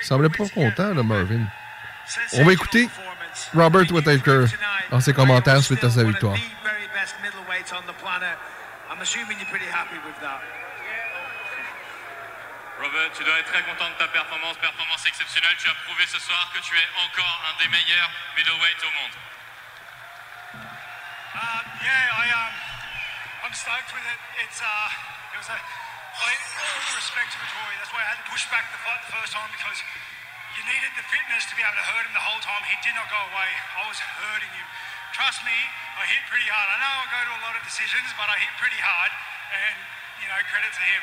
Il 0.00 0.06
semblait 0.06 0.28
pas 0.28 0.48
content, 0.48 0.94
là, 0.94 1.02
Marvin. 1.02 1.46
On 2.34 2.44
va 2.44 2.52
écouter 2.52 2.88
Robert 3.54 3.90
Whittaker 3.92 4.44
dans 4.90 5.00
ses 5.00 5.12
commentaires 5.12 5.62
suite 5.62 5.82
à 5.82 5.90
sa 5.90 6.04
victoire. 6.04 6.36
Robert, 12.78 13.10
tu 13.10 13.24
dois 13.24 13.38
être 13.40 13.50
très 13.50 13.62
content 13.66 13.90
de 13.90 13.98
ta 13.98 14.06
performance, 14.06 14.56
performance 14.58 15.04
exceptionnelle. 15.06 15.56
Tu 15.58 15.68
as 15.68 15.74
prouvé 15.82 16.06
ce 16.06 16.18
soir 16.20 16.48
que 16.54 16.60
tu 16.60 16.78
es 16.78 16.88
encore 17.02 17.42
un 17.50 17.58
des 17.58 17.68
meilleurs 17.68 18.10
middleweight 18.36 18.84
au 18.84 18.90
monde. 19.02 19.14
Uh, 20.54 21.62
yeah, 21.82 22.22
I 22.22 22.30
um, 22.30 22.54
I'm 23.42 23.54
stoked 23.54 23.90
with 23.90 24.06
it. 24.06 24.20
It's 24.46 24.62
uh, 24.62 25.34
it 25.34 25.38
was 25.42 25.50
a, 25.50 25.58
the 25.58 26.94
respect 26.94 27.34
to 27.34 27.38
Vittori. 27.42 27.74
That's 27.82 27.90
why 27.90 28.02
I 28.06 28.14
had 28.14 28.22
to 28.22 28.30
push 28.30 28.46
back 28.46 28.70
the 28.70 28.78
fight 28.86 29.02
the 29.02 29.10
first 29.10 29.34
time 29.34 29.50
because 29.50 29.82
you 30.54 30.62
needed 30.62 30.94
the 30.94 31.06
fitness 31.10 31.50
to 31.50 31.58
be 31.58 31.66
able 31.66 31.82
to 31.82 31.86
hurt 31.94 32.06
him 32.06 32.14
the 32.14 32.22
whole 32.22 32.42
time. 32.42 32.62
He 32.62 32.78
did 32.86 32.94
not 32.94 33.10
go 33.10 33.18
away. 33.34 33.50
I 33.74 33.90
was 33.90 33.98
hurting 33.98 34.54
him. 34.54 34.66
Trust 35.18 35.42
me, 35.42 35.58
I 35.98 36.06
hit 36.06 36.22
pretty 36.30 36.46
hard. 36.46 36.68
I 36.70 36.78
know 36.78 36.94
I 37.02 37.06
go 37.10 37.20
to 37.26 37.32
a 37.38 37.42
lot 37.42 37.54
of 37.58 37.62
decisions, 37.66 38.06
but 38.14 38.30
I 38.30 38.38
hit 38.38 38.54
pretty 38.62 38.78
hard, 38.78 39.10
and 39.50 39.76
you 40.22 40.30
know, 40.30 40.38
credit 40.46 40.70
to 40.70 40.84
him. 40.86 41.02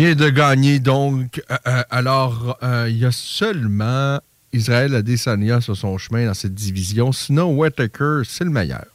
de 0.00 0.30
gagner 0.30 0.78
donc. 0.78 1.42
euh, 1.50 1.56
euh, 1.66 1.82
alors, 1.90 2.56
euh, 2.62 2.86
il 2.88 2.96
y 2.96 3.04
a 3.04 3.12
seulement 3.12 4.18
Israël 4.52 4.94
Adesanya 4.94 5.60
sur 5.60 5.76
son 5.76 5.98
chemin 5.98 6.26
dans 6.26 6.34
cette 6.34 6.54
division. 6.54 7.12
Sinon, 7.12 7.54
Whittaker, 7.56 8.22
c'est 8.24 8.44
le 8.44 8.50
meilleur. 8.50 8.86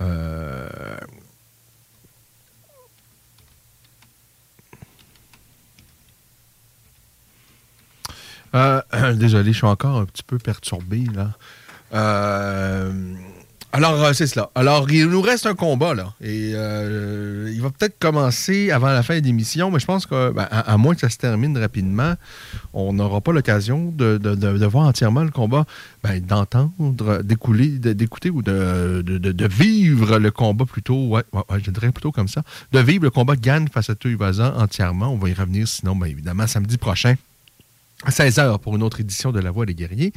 Désolé, 9.14 9.52
je 9.52 9.58
suis 9.58 9.66
encore 9.66 9.98
un 9.98 10.06
petit 10.06 10.22
peu 10.22 10.38
perturbé 10.38 11.04
là. 11.14 11.32
Euh, 11.92 13.14
Alors, 13.78 14.02
euh, 14.02 14.12
c'est 14.12 14.26
cela. 14.26 14.50
Alors, 14.56 14.90
il 14.90 15.06
nous 15.06 15.20
reste 15.20 15.46
un 15.46 15.54
combat, 15.54 15.94
là. 15.94 16.12
Et 16.20 16.50
euh, 16.52 17.48
il 17.54 17.62
va 17.62 17.70
peut-être 17.70 17.96
commencer 18.00 18.72
avant 18.72 18.88
la 18.88 19.04
fin 19.04 19.20
de 19.20 19.24
l'émission, 19.24 19.70
mais 19.70 19.78
je 19.78 19.86
pense 19.86 20.04
que, 20.04 20.32
ben, 20.32 20.48
à, 20.50 20.76
moins 20.78 20.96
que 20.96 21.00
ça 21.00 21.08
se 21.08 21.16
termine 21.16 21.56
rapidement, 21.56 22.14
on 22.72 22.92
n'aura 22.92 23.20
pas 23.20 23.30
l'occasion 23.30 23.92
de, 23.96 24.66
voir 24.66 24.88
entièrement 24.88 25.22
le 25.22 25.30
combat, 25.30 25.64
ben, 26.02 26.20
d'entendre, 26.20 27.22
d'écouler, 27.22 27.68
d'écouter 27.68 28.30
ou 28.30 28.42
de, 28.42 29.48
vivre 29.48 30.18
le 30.18 30.32
combat 30.32 30.64
plutôt, 30.64 31.06
ouais, 31.06 31.22
je 31.64 31.70
dirais 31.70 31.92
plutôt 31.92 32.10
comme 32.10 32.26
ça, 32.26 32.42
de 32.72 32.80
vivre 32.80 33.04
le 33.04 33.10
combat 33.10 33.36
Gann 33.36 33.68
face 33.68 33.90
à 33.90 33.94
Tuivasa 33.94 34.54
entièrement. 34.56 35.12
On 35.12 35.18
va 35.18 35.28
y 35.28 35.34
revenir 35.34 35.68
sinon, 35.68 35.94
bien 35.94 36.08
évidemment, 36.08 36.48
samedi 36.48 36.78
prochain 36.78 37.14
à 38.04 38.10
16h 38.10 38.60
pour 38.60 38.76
une 38.76 38.82
autre 38.82 39.00
édition 39.00 39.32
de 39.32 39.40
La 39.40 39.50
Voix 39.50 39.66
des 39.66 39.74
guerriers. 39.74 40.12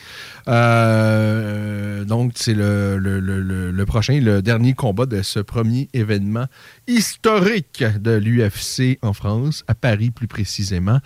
Euh, 0.48 2.06
donc, 2.06 2.34
c'est 2.36 2.53
le, 2.53 2.98
le, 2.98 3.86
prochain, 3.86 4.20
le 4.20 4.41
dernier 4.41 4.74
combat 4.74 5.08
de 5.08 5.22
ce 5.24 5.40
premier 5.40 5.90
événement 5.94 6.45
historique 6.88 7.84
de 7.99 8.12
l'UFC 8.12 8.99
en 9.02 9.14
France, 9.14 9.64
à 9.68 9.74
Paris 9.74 10.12
plus 10.12 10.28
précisément. 10.28 10.99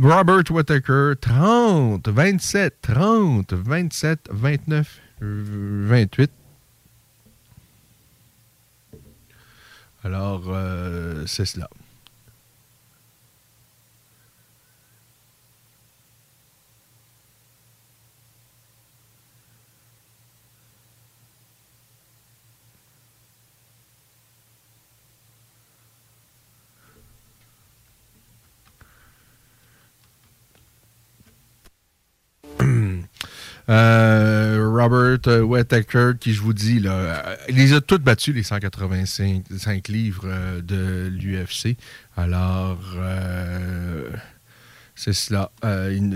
Robert 0.00 0.44
Whittaker, 0.50 1.14
30, 1.20 2.08
27, 2.08 2.74
30, 2.80 3.52
27, 3.52 4.28
29, 4.30 5.00
28. 5.20 6.30
Alors, 10.04 10.44
euh, 10.48 11.24
c'est 11.26 11.44
cela. 11.44 11.68
Euh, 33.70 34.68
Robert 34.68 35.20
euh, 35.28 35.42
Whittaker, 35.42 36.12
qui 36.18 36.34
je 36.34 36.42
vous 36.42 36.52
dis, 36.52 36.82
il 37.48 37.56
les 37.56 37.72
a 37.72 37.80
toutes 37.80 38.02
battus, 38.02 38.34
les 38.34 38.42
185 38.42 39.88
livres 39.88 40.24
euh, 40.26 40.60
de 40.60 41.08
l'UFC. 41.08 41.76
Alors, 42.16 42.80
c'est 44.96 45.12
cela. 45.12 45.52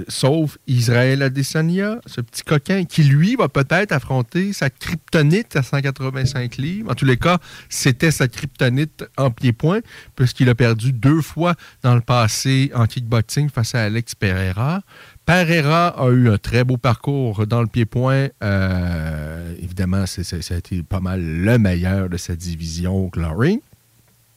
sauf 0.08 0.58
Israël 0.66 1.22
Adesanya, 1.22 2.00
ce 2.06 2.20
petit 2.20 2.42
coquin 2.42 2.84
qui, 2.84 3.04
lui, 3.04 3.36
va 3.36 3.48
peut-être 3.48 3.92
affronter 3.92 4.52
sa 4.52 4.68
kryptonite 4.68 5.54
à 5.54 5.62
185 5.62 6.56
livres. 6.56 6.90
En 6.90 6.94
tous 6.94 7.06
les 7.06 7.16
cas, 7.16 7.38
c'était 7.68 8.10
sa 8.10 8.26
kryptonite 8.26 9.04
en 9.16 9.30
pied-point, 9.30 9.80
puisqu'il 10.16 10.48
a 10.48 10.54
perdu 10.56 10.92
deux 10.92 11.22
fois 11.22 11.54
dans 11.82 11.94
le 11.94 12.02
passé 12.02 12.72
en 12.74 12.86
kickboxing 12.86 13.48
face 13.48 13.76
à 13.76 13.84
Alex 13.84 14.16
Pereira. 14.16 14.82
Pereira 15.26 15.88
a 15.88 16.10
eu 16.10 16.28
un 16.28 16.36
très 16.36 16.64
beau 16.64 16.76
parcours 16.76 17.46
dans 17.46 17.62
le 17.62 17.66
pied-point. 17.66 18.28
Euh, 18.42 19.54
évidemment, 19.62 20.04
ça 20.06 20.22
a 20.36 20.56
été 20.58 20.82
pas 20.82 21.00
mal 21.00 21.22
le 21.22 21.58
meilleur 21.58 22.10
de 22.10 22.16
sa 22.18 22.36
division 22.36 22.94
au 22.94 23.08
Glory. 23.08 23.60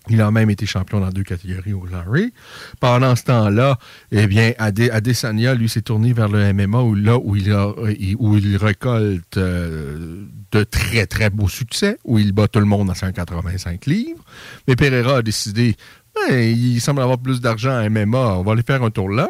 Il 0.09 0.21
a 0.21 0.31
même 0.31 0.49
été 0.49 0.65
champion 0.65 1.01
dans 1.01 1.09
deux 1.09 1.23
catégories 1.23 1.73
au 1.73 1.79
Glory. 1.79 2.31
Pendant 2.79 3.17
ce 3.17 3.23
temps-là, 3.23 3.77
eh 4.13 4.27
bien, 4.27 4.53
Adesanya, 4.57 5.53
lui, 5.53 5.67
s'est 5.67 5.81
tourné 5.81 6.13
vers 6.13 6.29
le 6.29 6.53
MMA 6.53 6.81
où, 6.81 6.95
là, 6.95 7.17
où 7.17 7.35
il 7.35 8.57
récolte 8.57 9.35
euh, 9.35 10.23
de 10.53 10.63
très, 10.63 11.05
très 11.05 11.29
beaux 11.29 11.49
succès, 11.49 11.97
où 12.05 12.19
il 12.19 12.31
bat 12.31 12.47
tout 12.47 12.59
le 12.59 12.65
monde 12.65 12.89
à 12.89 12.95
185 12.95 13.85
livres. 13.87 14.23
Mais 14.69 14.77
Pereira 14.77 15.17
a 15.17 15.21
décidé, 15.21 15.75
ben, 16.15 16.39
il 16.39 16.79
semble 16.79 17.01
avoir 17.01 17.17
plus 17.17 17.41
d'argent 17.41 17.75
à 17.75 17.89
MMA, 17.89 18.37
on 18.37 18.43
va 18.43 18.53
aller 18.53 18.63
faire 18.65 18.83
un 18.83 18.91
tour 18.91 19.09
là 19.09 19.27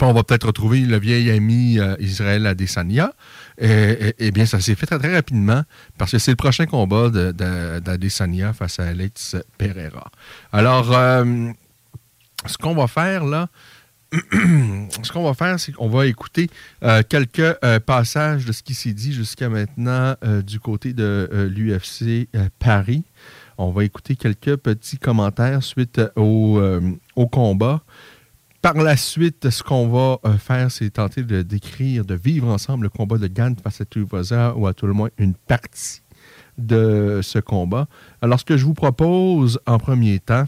on 0.00 0.12
va 0.12 0.22
peut-être 0.22 0.46
retrouver 0.46 0.80
le 0.80 0.98
vieil 0.98 1.30
ami 1.30 1.78
euh, 1.78 1.96
Israël 1.98 2.46
Adesanya. 2.46 3.12
Et, 3.60 4.30
bien, 4.30 4.46
ça 4.46 4.60
s'est 4.60 4.76
fait 4.76 4.86
très, 4.86 5.14
rapidement 5.14 5.64
parce 5.96 6.12
que 6.12 6.18
c'est 6.18 6.30
le 6.30 6.36
prochain 6.36 6.66
combat 6.66 7.10
d'Adesanya 7.10 8.52
face 8.52 8.78
à 8.78 8.86
Alex 8.86 9.36
Pereira. 9.56 10.10
Alors, 10.52 10.96
euh, 10.96 11.50
ce 12.46 12.56
qu'on 12.56 12.74
va 12.74 12.86
faire 12.86 13.24
là, 13.24 13.48
ce 14.12 15.12
qu'on 15.12 15.24
va 15.24 15.34
faire, 15.34 15.58
c'est 15.58 15.72
qu'on 15.72 15.88
va 15.88 16.06
écouter 16.06 16.48
euh, 16.84 17.02
quelques 17.06 17.52
passages 17.84 18.44
de 18.44 18.52
ce 18.52 18.62
qui 18.62 18.74
s'est 18.74 18.92
dit 18.92 19.12
jusqu'à 19.12 19.48
maintenant 19.48 20.14
du 20.46 20.60
côté 20.60 20.92
de 20.92 21.50
l'UFC 21.52 22.28
Paris. 22.60 23.02
On 23.58 23.72
va 23.72 23.82
écouter 23.82 24.14
quelques 24.14 24.56
petits 24.56 24.98
commentaires 24.98 25.64
suite 25.64 26.00
au 26.14 27.26
combat. 27.32 27.82
Par 28.60 28.74
la 28.74 28.96
suite, 28.96 29.50
ce 29.50 29.62
qu'on 29.62 29.86
va 29.86 30.18
euh, 30.24 30.36
faire, 30.36 30.68
c'est 30.70 30.90
tenter 30.90 31.22
de 31.22 31.42
décrire, 31.42 32.04
de 32.04 32.14
vivre 32.14 32.48
ensemble 32.48 32.84
le 32.84 32.88
combat 32.88 33.16
de 33.16 33.28
Gant 33.28 33.54
face 33.62 33.80
à 33.80 33.84
Tuivasa, 33.84 34.54
ou 34.56 34.66
à 34.66 34.74
tout 34.74 34.88
le 34.88 34.92
moins 34.92 35.10
une 35.16 35.34
partie 35.34 36.02
de 36.58 37.20
ce 37.22 37.38
combat. 37.38 37.86
Alors, 38.20 38.40
ce 38.40 38.44
que 38.44 38.56
je 38.56 38.64
vous 38.64 38.74
propose 38.74 39.60
en 39.64 39.78
premier 39.78 40.18
temps, 40.18 40.46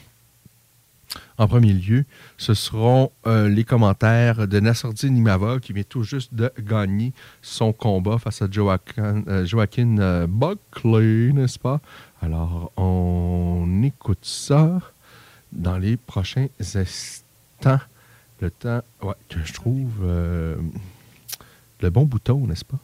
en 1.39 1.47
premier 1.47 1.73
lieu, 1.73 2.05
ce 2.37 2.53
seront 2.53 3.13
euh, 3.29 3.49
les 3.49 3.63
commentaires 3.63 4.49
de 4.49 4.59
Nassordine 4.59 5.17
Imava, 5.17 5.61
qui 5.61 5.73
vient 5.73 5.85
tout 5.89 6.03
juste 6.03 6.35
de 6.35 6.53
gagner 6.59 7.13
son 7.43 7.73
combat 7.73 8.19
face 8.19 8.43
à 8.43 8.49
Joaquin, 8.51 9.23
euh, 9.29 10.27
Buckley, 10.27 11.33
n'est-ce 11.33 11.61
pas? 11.61 11.81
Alors, 12.21 12.73
on 12.77 13.83
écoute 13.85 14.19
ça 14.23 14.81
dans 15.53 15.79
les 15.79 15.97
prochains 15.97 16.49
instants 16.61 17.81
le 18.41 18.51
temps 18.51 18.81
ouais, 19.03 19.15
que 19.29 19.39
je 19.45 19.53
trouve 19.53 19.93
euh, 20.03 20.57
le 21.81 21.91
bon 21.91 22.05
bouton, 22.05 22.47
n'est-ce 22.47 22.65
pas? 22.65 22.79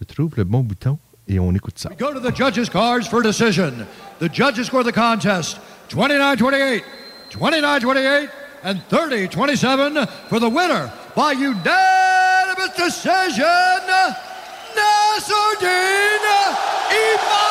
Je 0.00 0.04
trouve 0.04 0.32
le 0.36 0.44
bon 0.44 0.60
bouton 0.60 0.98
et 1.26 1.38
on 1.38 1.52
écoute 1.54 1.78
ça. 1.78 1.90
We 1.90 1.98
go 1.98 2.12
to 2.12 2.20
the 2.20 2.34
judges' 2.34 2.70
cards 2.70 3.08
for 3.08 3.22
decision. 3.22 3.86
The 4.20 4.32
judges 4.32 4.66
score 4.66 4.84
the 4.84 4.92
contest 4.92 5.58
29-28, 5.90 6.82
29-28, 7.30 8.28
and 8.64 8.80
30-27 8.90 10.08
for 10.28 10.40
the 10.40 10.48
winner 10.48 10.90
by 11.14 11.32
unanimous 11.32 12.74
decision, 12.76 13.44
Nasruddin 14.76 16.20
Imam. 16.90 17.48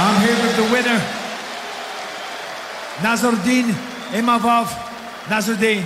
I'm 0.00 0.20
here 0.20 0.30
with 0.30 0.44
the 0.58 0.72
winner, 0.72 0.98
Nazardine 3.00 3.72
Imavov 4.10 4.66
Nazardine. 5.28 5.84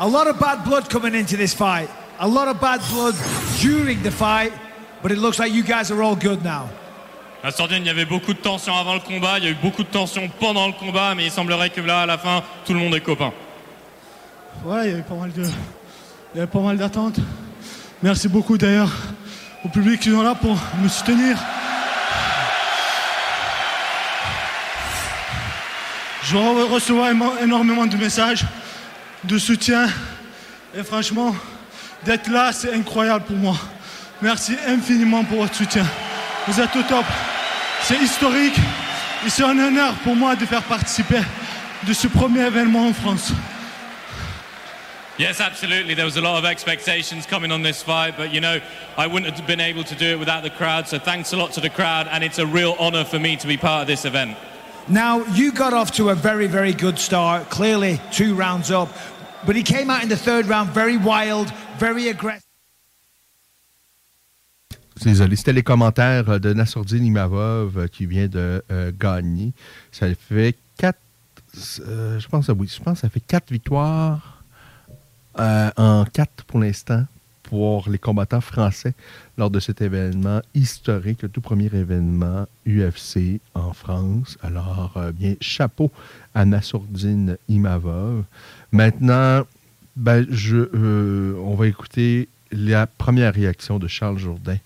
A 0.00 0.08
lot 0.08 0.26
of 0.26 0.38
bad 0.40 0.64
blood 0.64 0.90
coming 0.90 1.14
into 1.14 1.36
this 1.36 1.54
fight. 1.54 1.88
A 2.18 2.26
lot 2.26 2.48
of 2.48 2.60
bad 2.60 2.80
blood 2.90 3.14
during 3.60 4.02
the 4.02 4.10
fight, 4.10 4.52
but 5.00 5.12
it 5.12 5.18
looks 5.18 5.38
like 5.38 5.52
you 5.52 5.62
guys 5.62 5.92
are 5.92 6.02
all 6.02 6.16
good 6.16 6.42
now. 6.42 6.68
Il 7.44 7.84
y 7.84 7.88
avait 7.88 8.04
beaucoup 8.04 8.34
de 8.34 8.40
tension 8.40 8.74
avant 8.74 8.94
le 8.94 9.00
combat, 9.00 9.38
il 9.38 9.44
y 9.44 9.46
a 9.46 9.50
eu 9.50 9.56
beaucoup 9.62 9.84
de 9.84 9.88
tension 9.88 10.28
pendant 10.40 10.66
le 10.66 10.72
combat, 10.72 11.14
mais 11.14 11.26
il 11.26 11.30
semblerait 11.30 11.70
que 11.70 11.80
là, 11.80 12.00
à 12.00 12.06
la 12.06 12.18
fin, 12.18 12.42
tout 12.66 12.74
le 12.74 12.80
monde 12.80 12.96
est 12.96 13.00
copain. 13.00 13.32
Ouais, 14.64 14.86
il 14.86 14.90
y 14.90 14.94
avait 14.94 15.02
pas 15.02 15.14
mal 15.14 15.32
de, 15.32 15.44
il 16.34 16.38
y 16.38 16.40
avait 16.40 16.50
pas 16.50 16.58
mal 16.58 16.76
d'attentes. 16.76 17.20
Merci 18.02 18.26
beaucoup 18.28 18.58
d'ailleurs 18.58 18.90
au 19.64 19.68
public 19.68 20.00
qui 20.00 20.10
sont 20.10 20.22
là 20.22 20.34
pour 20.34 20.56
me 20.82 20.88
soutenir. 20.88 21.38
Je 26.30 26.36
reçois 26.36 27.12
énormément 27.42 27.86
de 27.86 27.96
messages 27.96 28.44
de 29.24 29.38
soutien 29.38 29.86
et 30.76 30.82
franchement, 30.82 31.34
d'être 32.04 32.28
là, 32.28 32.52
c'est 32.52 32.74
incroyable 32.74 33.24
pour 33.24 33.36
moi. 33.36 33.56
Merci 34.20 34.54
infiniment 34.66 35.24
pour 35.24 35.38
votre 35.40 35.54
soutien. 35.54 35.86
Vous 36.46 36.60
êtes 36.60 36.76
au 36.76 36.82
top. 36.82 37.06
C'est 37.82 37.96
historique 37.96 38.58
et 39.26 39.30
c'est 39.30 39.44
un 39.44 39.58
honneur 39.58 39.94
pour 40.04 40.14
moi 40.14 40.36
de 40.36 40.44
faire 40.44 40.62
participer 40.64 41.22
de 41.84 41.92
ce 41.94 42.08
premier 42.08 42.46
événement 42.46 42.88
en 42.88 42.92
France. 42.92 43.32
Yes, 45.18 45.40
absolutely. 45.40 45.94
There 45.94 46.04
was 46.04 46.18
a 46.18 46.20
lot 46.20 46.36
of 46.36 46.44
expectations 46.44 47.26
coming 47.26 47.50
on 47.50 47.62
this 47.62 47.82
fight, 47.82 48.18
but 48.18 48.34
you 48.34 48.40
know, 48.42 48.60
I 48.98 49.06
wouldn't 49.06 49.34
have 49.34 49.46
been 49.46 49.60
able 49.60 49.82
to 49.82 49.94
do 49.94 50.10
it 50.10 50.18
without 50.18 50.42
the 50.42 50.50
crowd. 50.50 50.86
So 50.88 50.98
thanks 50.98 51.32
a 51.32 51.36
lot 51.36 51.52
to 51.54 51.60
the 51.62 51.70
crowd, 51.70 52.06
and 52.12 52.22
it's 52.22 52.38
a 52.38 52.46
real 52.46 52.76
honor 52.78 53.04
for 53.04 53.18
me 53.18 53.36
to 53.36 53.46
be 53.46 53.56
part 53.56 53.80
of 53.80 53.86
this 53.86 54.04
event. 54.04 54.36
Now, 54.90 55.22
you 55.34 55.52
got 55.52 55.74
off 55.74 55.90
to 55.92 56.08
a 56.08 56.14
very, 56.14 56.46
very 56.46 56.72
good 56.72 56.98
start, 56.98 57.50
clearly 57.50 58.00
two 58.10 58.34
rounds 58.34 58.70
up, 58.70 58.88
but 59.46 59.54
he 59.54 59.62
came 59.62 59.90
out 59.90 60.02
in 60.02 60.08
the 60.08 60.16
third 60.16 60.46
round 60.46 60.70
very 60.70 60.96
wild, 60.96 61.52
very 61.78 62.08
aggressive. 62.08 62.44
Désolé, 65.04 65.36
c'était 65.36 65.52
les 65.52 65.62
commentaires 65.62 66.40
de 66.40 66.52
Nassourdine 66.54 67.04
Imavov 67.04 67.78
euh, 67.78 67.86
qui 67.86 68.06
vient 68.06 68.26
de 68.26 68.64
euh, 68.72 68.90
gagner. 68.98 69.52
Ça 69.92 70.06
fait 70.14 70.56
quatre, 70.76 70.98
euh, 71.80 72.18
je 72.18 72.26
pense, 72.26 72.48
oui, 72.48 72.68
je 72.74 72.82
pense 72.82 72.94
que 72.94 73.00
ça 73.02 73.08
fait 73.10 73.20
quatre 73.20 73.52
victoires 73.52 74.42
euh, 75.38 75.70
en 75.76 76.04
4 76.04 76.44
pour 76.44 76.60
l'instant 76.60 77.04
pour 77.48 77.88
les 77.88 77.98
combattants 77.98 78.42
français 78.42 78.92
lors 79.38 79.48
de 79.48 79.58
cet 79.58 79.80
événement 79.80 80.42
historique, 80.54 81.22
le 81.22 81.30
tout 81.30 81.40
premier 81.40 81.66
événement 81.66 82.46
UFC 82.66 83.40
en 83.54 83.72
France. 83.72 84.36
Alors, 84.42 84.92
euh, 84.96 85.12
bien, 85.12 85.34
chapeau 85.40 85.90
à 86.34 86.44
Nassourdine 86.44 87.38
Imavov. 87.48 88.24
Maintenant, 88.70 89.46
ben, 89.96 90.26
je, 90.28 90.56
euh, 90.74 91.34
on 91.42 91.54
va 91.54 91.68
écouter 91.68 92.28
la 92.52 92.86
première 92.86 93.32
réaction 93.32 93.78
de 93.78 93.88
Charles 93.88 94.18
Jourdain 94.18 94.58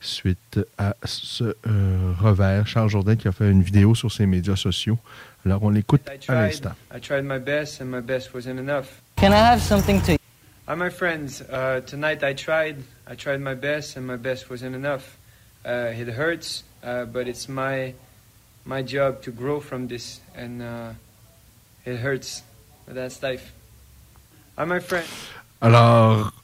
suite 0.00 0.60
à 0.78 0.94
ce 1.02 1.56
euh, 1.66 2.12
revers. 2.20 2.68
Charles 2.68 2.90
Jourdain 2.90 3.16
qui 3.16 3.26
a 3.26 3.32
fait 3.32 3.50
une 3.50 3.62
vidéo 3.62 3.96
sur 3.96 4.12
ses 4.12 4.26
médias 4.26 4.54
sociaux. 4.54 4.98
Alors, 5.44 5.64
on 5.64 5.70
l'écoute 5.70 6.02
à 6.28 6.34
l'instant. 6.34 6.72
I 6.94 7.00
tried 7.00 7.24
my 7.24 7.40
best, 7.40 7.80
and 7.80 7.86
my 7.86 8.00
best 8.00 8.32
wasn't 8.32 8.58
enough. 8.60 9.02
Can 9.16 9.32
I 9.32 9.54
have 9.54 9.60
something 9.60 10.00
to 10.02 10.18
Hi, 10.68 10.74
my 10.74 10.90
friends. 10.90 11.40
Uh, 11.40 11.80
tonight 11.80 12.22
I 12.22 12.34
tried. 12.34 12.76
I 13.06 13.14
tried 13.14 13.40
my 13.40 13.54
best, 13.54 13.96
and 13.96 14.06
my 14.06 14.16
best 14.16 14.50
wasn't 14.50 14.74
enough. 14.74 15.16
Uh, 15.64 15.96
it 15.96 16.08
hurts, 16.08 16.62
uh, 16.84 17.06
but 17.06 17.26
it's 17.26 17.48
my 17.48 17.94
my 18.66 18.82
job 18.82 19.22
to 19.22 19.30
grow 19.30 19.60
from 19.60 19.88
this, 19.88 20.20
and 20.36 20.60
uh, 20.60 20.92
it 21.86 21.96
hurts. 21.96 22.42
But 22.84 22.96
that's 22.96 23.22
life. 23.22 23.50
Hi, 24.58 24.66
my 24.66 24.80
friend. 24.80 25.06
Alors, 25.62 26.34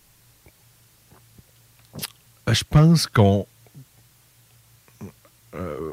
je 2.50 2.64
pense 2.64 3.06
qu'on. 3.06 3.46
euh, 5.52 5.92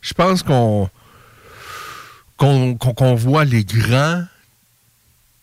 je 0.00 0.14
pense 0.14 0.42
qu'on 0.42 0.90
qu'on 2.36 3.14
voit 3.14 3.44
les 3.44 3.62
grands 3.62 4.26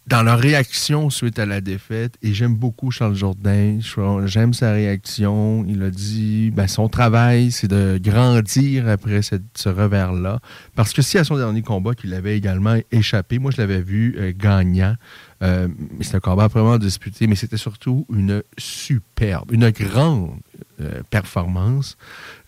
dans 0.10 0.24
leur 0.24 0.40
réaction 0.40 1.12
suite 1.12 1.38
à 1.38 1.46
la 1.46 1.62
défaite. 1.62 2.16
Et 2.24 2.34
j'aime 2.34 2.56
beaucoup 2.56 2.90
Charles 2.90 3.16
Jourdain. 3.16 3.80
J'aime 4.26 4.54
sa 4.54 4.72
réaction. 4.72 5.66
Il 5.68 5.84
a 5.84 5.92
dit 5.92 6.52
ben, 6.52 6.68
son 6.68 6.90
travail, 6.90 7.52
c'est 7.52 7.68
de 7.68 8.00
grandir 8.02 8.90
après 8.90 9.22
ce 9.22 9.70
revers-là. 9.70 10.40
Parce 10.76 10.94
que 10.94 11.04
si 11.04 11.20
à 11.20 11.24
son 11.24 11.38
dernier 11.38 11.62
combat, 11.62 11.94
qu'il 11.94 12.14
avait 12.16 12.36
également 12.36 12.78
échappé, 12.92 13.38
moi 13.38 13.52
je 13.52 13.58
l'avais 13.58 13.82
vu 13.82 14.16
euh, 14.18 14.34
gagnant. 14.36 14.96
Euh, 15.44 15.68
c'est 16.02 16.16
un 16.16 16.20
combat 16.20 16.48
vraiment 16.48 16.78
disputé, 16.80 17.28
mais 17.28 17.36
c'était 17.36 17.58
surtout 17.58 18.06
une 18.14 18.44
superbe, 18.58 19.52
une 19.52 19.70
grande 19.70 20.32
euh, 20.82 21.02
performance. 21.10 21.98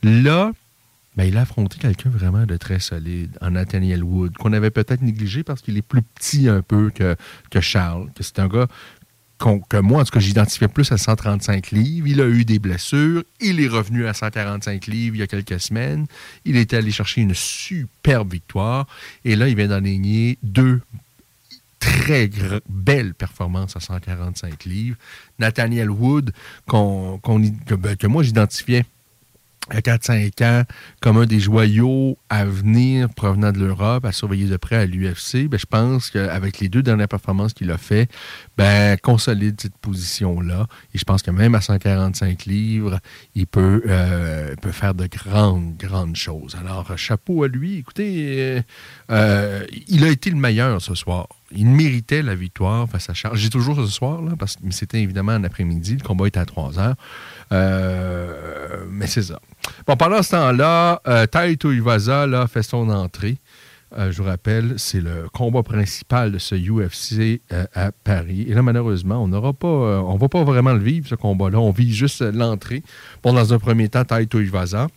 Là, 0.04 0.52
ben, 1.18 1.26
il 1.26 1.38
a 1.38 1.42
affronté 1.42 1.78
quelqu'un 1.78 2.10
vraiment 2.10 2.46
de 2.46 2.56
très 2.58 2.80
solide 2.80 3.38
en 3.42 3.52
Nathaniel 3.52 4.04
Wood, 4.04 4.38
qu'on 4.38 4.54
avait 4.54 4.70
peut-être 4.72 5.02
négligé 5.02 5.44
parce 5.44 5.62
qu'il 5.62 5.78
est 5.78 5.82
plus 5.82 6.02
petit 6.02 6.48
un 6.48 6.62
peu 6.62 6.90
que, 6.90 7.16
Charles, 7.62 8.10
que 8.16 8.24
c'est 8.24 8.40
un 8.40 8.48
gars 8.48 8.68
que 9.70 9.78
moi, 9.80 10.02
en 10.02 10.06
tout 10.06 10.12
cas, 10.12 10.20
j'identifiais 10.20 10.68
plus 10.68 10.92
à 10.92 10.98
135 11.00 11.72
livres. 11.72 12.06
Il 12.08 12.22
a 12.22 12.28
eu 12.28 12.46
des 12.46 12.60
blessures. 12.60 13.24
Il 13.40 13.60
est 13.60 13.68
revenu 13.68 14.06
à 14.06 14.14
145 14.14 14.86
livres 14.86 15.16
il 15.16 15.20
y 15.20 15.24
a 15.24 15.28
quelques 15.28 15.60
semaines. 15.60 16.06
Il 16.46 16.58
était 16.58 16.78
allé 16.78 16.92
chercher 16.92 17.22
une 17.22 17.34
superbe 17.34 18.32
victoire. 18.34 18.86
Et 19.26 19.36
là, 19.36 19.48
il 19.48 19.56
vient 19.56 19.68
d'enligner 19.68 20.38
deux 20.44 20.82
très 21.80 22.30
belles 22.70 23.16
performances 23.16 23.76
à 23.76 23.80
145 23.80 24.64
livres. 24.66 24.98
Nathaniel 25.40 25.90
Wood, 25.90 26.32
y- 26.72 27.54
que, 27.66 27.74
ben, 27.74 27.96
que 27.96 28.06
moi 28.08 28.22
j'identifiais 28.22 28.86
à 29.70 29.80
4-5 29.80 30.44
ans 30.44 30.64
comme 31.02 31.18
un 31.18 31.26
des 31.26 31.40
joyaux 31.40 32.18
à 32.30 32.46
venir 32.46 33.10
provenant 33.10 33.52
de 33.52 33.60
l'Europe, 33.60 34.06
à 34.06 34.12
surveiller 34.12 34.48
de 34.48 34.58
près 34.58 34.76
à 34.76 34.86
l'UFC, 34.86 35.48
ben, 35.48 35.60
je 35.60 35.66
pense 35.66 36.10
qu'avec 36.10 36.60
les 36.60 36.70
deux 36.70 36.82
dernières 36.82 37.08
performances 37.08 37.54
qu'il 37.54 37.72
a 37.72 37.78
fait, 37.78 38.10
ben, 38.58 38.98
consolide 38.98 39.60
cette 39.62 39.78
position-là. 39.78 40.68
Et 40.94 40.98
je 40.98 41.04
pense 41.04 41.22
que 41.22 41.32
même 41.32 41.56
à 41.56 41.62
145 41.62 42.46
livres, 42.46 43.00
il 43.36 43.48
peut, 43.48 43.84
euh, 43.88 44.56
peut 44.62 44.72
faire 44.72 44.94
de 44.94 45.08
grandes, 45.08 45.78
grandes 45.78 46.16
choses. 46.16 46.56
Alors, 46.60 46.98
chapeau 46.98 47.44
à 47.44 47.48
lui. 47.48 47.78
Écoutez, 47.78 48.58
euh, 48.58 48.62
euh, 49.12 49.66
il 49.88 50.04
a 50.04 50.10
été 50.10 50.30
le 50.30 50.38
meilleur 50.38 50.82
ce 50.82 50.96
soir. 50.96 51.28
Il 51.56 51.68
méritait 51.68 52.22
la 52.22 52.36
victoire 52.36 52.88
face 52.90 53.10
à 53.10 53.14
Charles. 53.14 53.38
J'ai 53.38 53.50
toujours 53.50 53.76
ce 53.76 53.88
soir, 53.88 54.22
là, 54.22 54.34
parce 54.38 54.56
que 54.56 54.62
c'était 54.72 55.02
évidemment 55.02 55.34
en 55.34 55.44
après-midi. 55.44 55.98
Le 56.00 56.06
combat 56.06 56.28
était 56.28 56.40
à 56.40 56.46
3 56.46 56.80
heures. 56.80 56.96
Euh, 57.52 58.86
mais 58.90 59.08
c'est 59.08 59.24
ça. 59.24 59.40
Bon, 59.86 59.96
pendant 59.96 60.22
ce 60.22 60.32
temps-là, 60.32 61.02
euh, 61.08 61.26
Taito 61.26 61.72
Iwaza 61.72 62.48
fait 62.48 62.64
son 62.64 62.90
entrée. 62.90 63.38
Euh, 63.98 64.12
je 64.12 64.22
vous 64.22 64.28
rappelle, 64.28 64.76
c'est 64.78 65.02
le 65.02 65.28
combat 65.34 65.64
principal 65.64 66.32
de 66.32 66.38
ce 66.38 66.56
UFC 66.56 67.42
à 67.76 67.92
Paris. 67.92 68.46
Et 68.48 68.54
là, 68.54 68.62
malheureusement, 68.62 69.22
on 69.22 69.28
n'aura 69.28 69.52
pas, 69.52 69.68
on 69.68 70.16
va 70.16 70.30
pas 70.30 70.44
vraiment 70.44 70.74
le 70.74 70.80
vivre, 70.80 71.08
ce 71.08 71.16
combat-là. 71.16 71.60
On 71.60 71.72
vit 71.72 71.94
juste 71.94 72.22
l'entrée. 72.22 72.84
Bon, 73.22 73.34
dans 73.34 73.54
un 73.54 73.60
premier 73.60 73.90
temps, 73.90 74.06
Taito 74.06 74.40
Iwaza. 74.40 74.88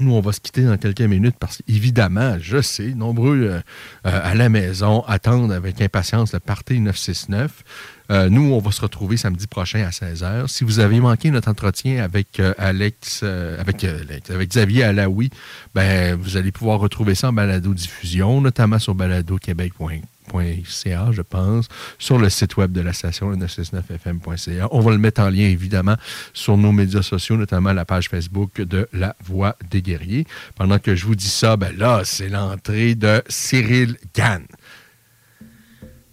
Nous, 0.00 0.12
on 0.12 0.20
va 0.20 0.32
se 0.32 0.40
quitter 0.40 0.64
dans 0.64 0.76
quelques 0.76 1.02
minutes 1.02 1.36
parce 1.38 1.58
qu'évidemment, 1.58 2.36
je 2.40 2.60
sais, 2.60 2.94
nombreux 2.94 3.42
euh, 3.42 3.58
euh, 3.58 3.60
à 4.02 4.34
la 4.34 4.48
maison 4.48 5.04
attendent 5.06 5.52
avec 5.52 5.80
impatience 5.80 6.32
le 6.32 6.40
Party 6.40 6.80
969. 6.80 7.62
Euh, 8.10 8.28
nous, 8.28 8.52
on 8.52 8.58
va 8.58 8.70
se 8.70 8.82
retrouver 8.82 9.16
samedi 9.16 9.46
prochain 9.46 9.82
à 9.84 9.88
16h. 9.90 10.46
Si 10.48 10.62
vous 10.64 10.78
avez 10.80 11.00
manqué 11.00 11.30
notre 11.30 11.48
entretien 11.48 12.02
avec 12.04 12.38
euh, 12.38 12.52
Alex, 12.58 13.22
avec, 13.22 13.82
euh, 13.84 14.00
Alex- 14.02 14.30
avec 14.30 14.50
Xavier 14.50 14.84
Alaoui, 14.84 15.30
ben, 15.74 16.14
vous 16.20 16.36
allez 16.36 16.52
pouvoir 16.52 16.80
retrouver 16.80 17.14
ça 17.14 17.30
en 17.30 17.32
balado-diffusion, 17.32 18.42
notamment 18.42 18.78
sur 18.78 18.94
baladoquebec.ca, 18.94 21.12
je 21.12 21.22
pense, 21.22 21.68
sur 21.98 22.18
le 22.18 22.28
site 22.28 22.56
web 22.56 22.72
de 22.72 22.80
la 22.80 22.92
station, 22.92 23.30
le 23.30 23.36
969fm.ca. 23.36 24.68
On 24.70 24.80
va 24.80 24.92
le 24.92 24.98
mettre 24.98 25.20
en 25.22 25.28
lien, 25.30 25.44
évidemment, 25.44 25.96
sur 26.32 26.56
nos 26.56 26.72
médias 26.72 27.02
sociaux, 27.02 27.36
notamment 27.36 27.72
la 27.72 27.84
page 27.84 28.08
Facebook 28.08 28.60
de 28.60 28.88
La 28.92 29.16
Voix 29.24 29.56
des 29.70 29.82
Guerriers. 29.82 30.26
Pendant 30.56 30.78
que 30.78 30.94
je 30.94 31.06
vous 31.06 31.14
dis 31.14 31.28
ça, 31.28 31.56
ben 31.56 31.76
là, 31.76 32.02
c'est 32.04 32.28
l'entrée 32.28 32.94
de 32.94 33.22
Cyril 33.28 33.96
Gann. 34.14 34.42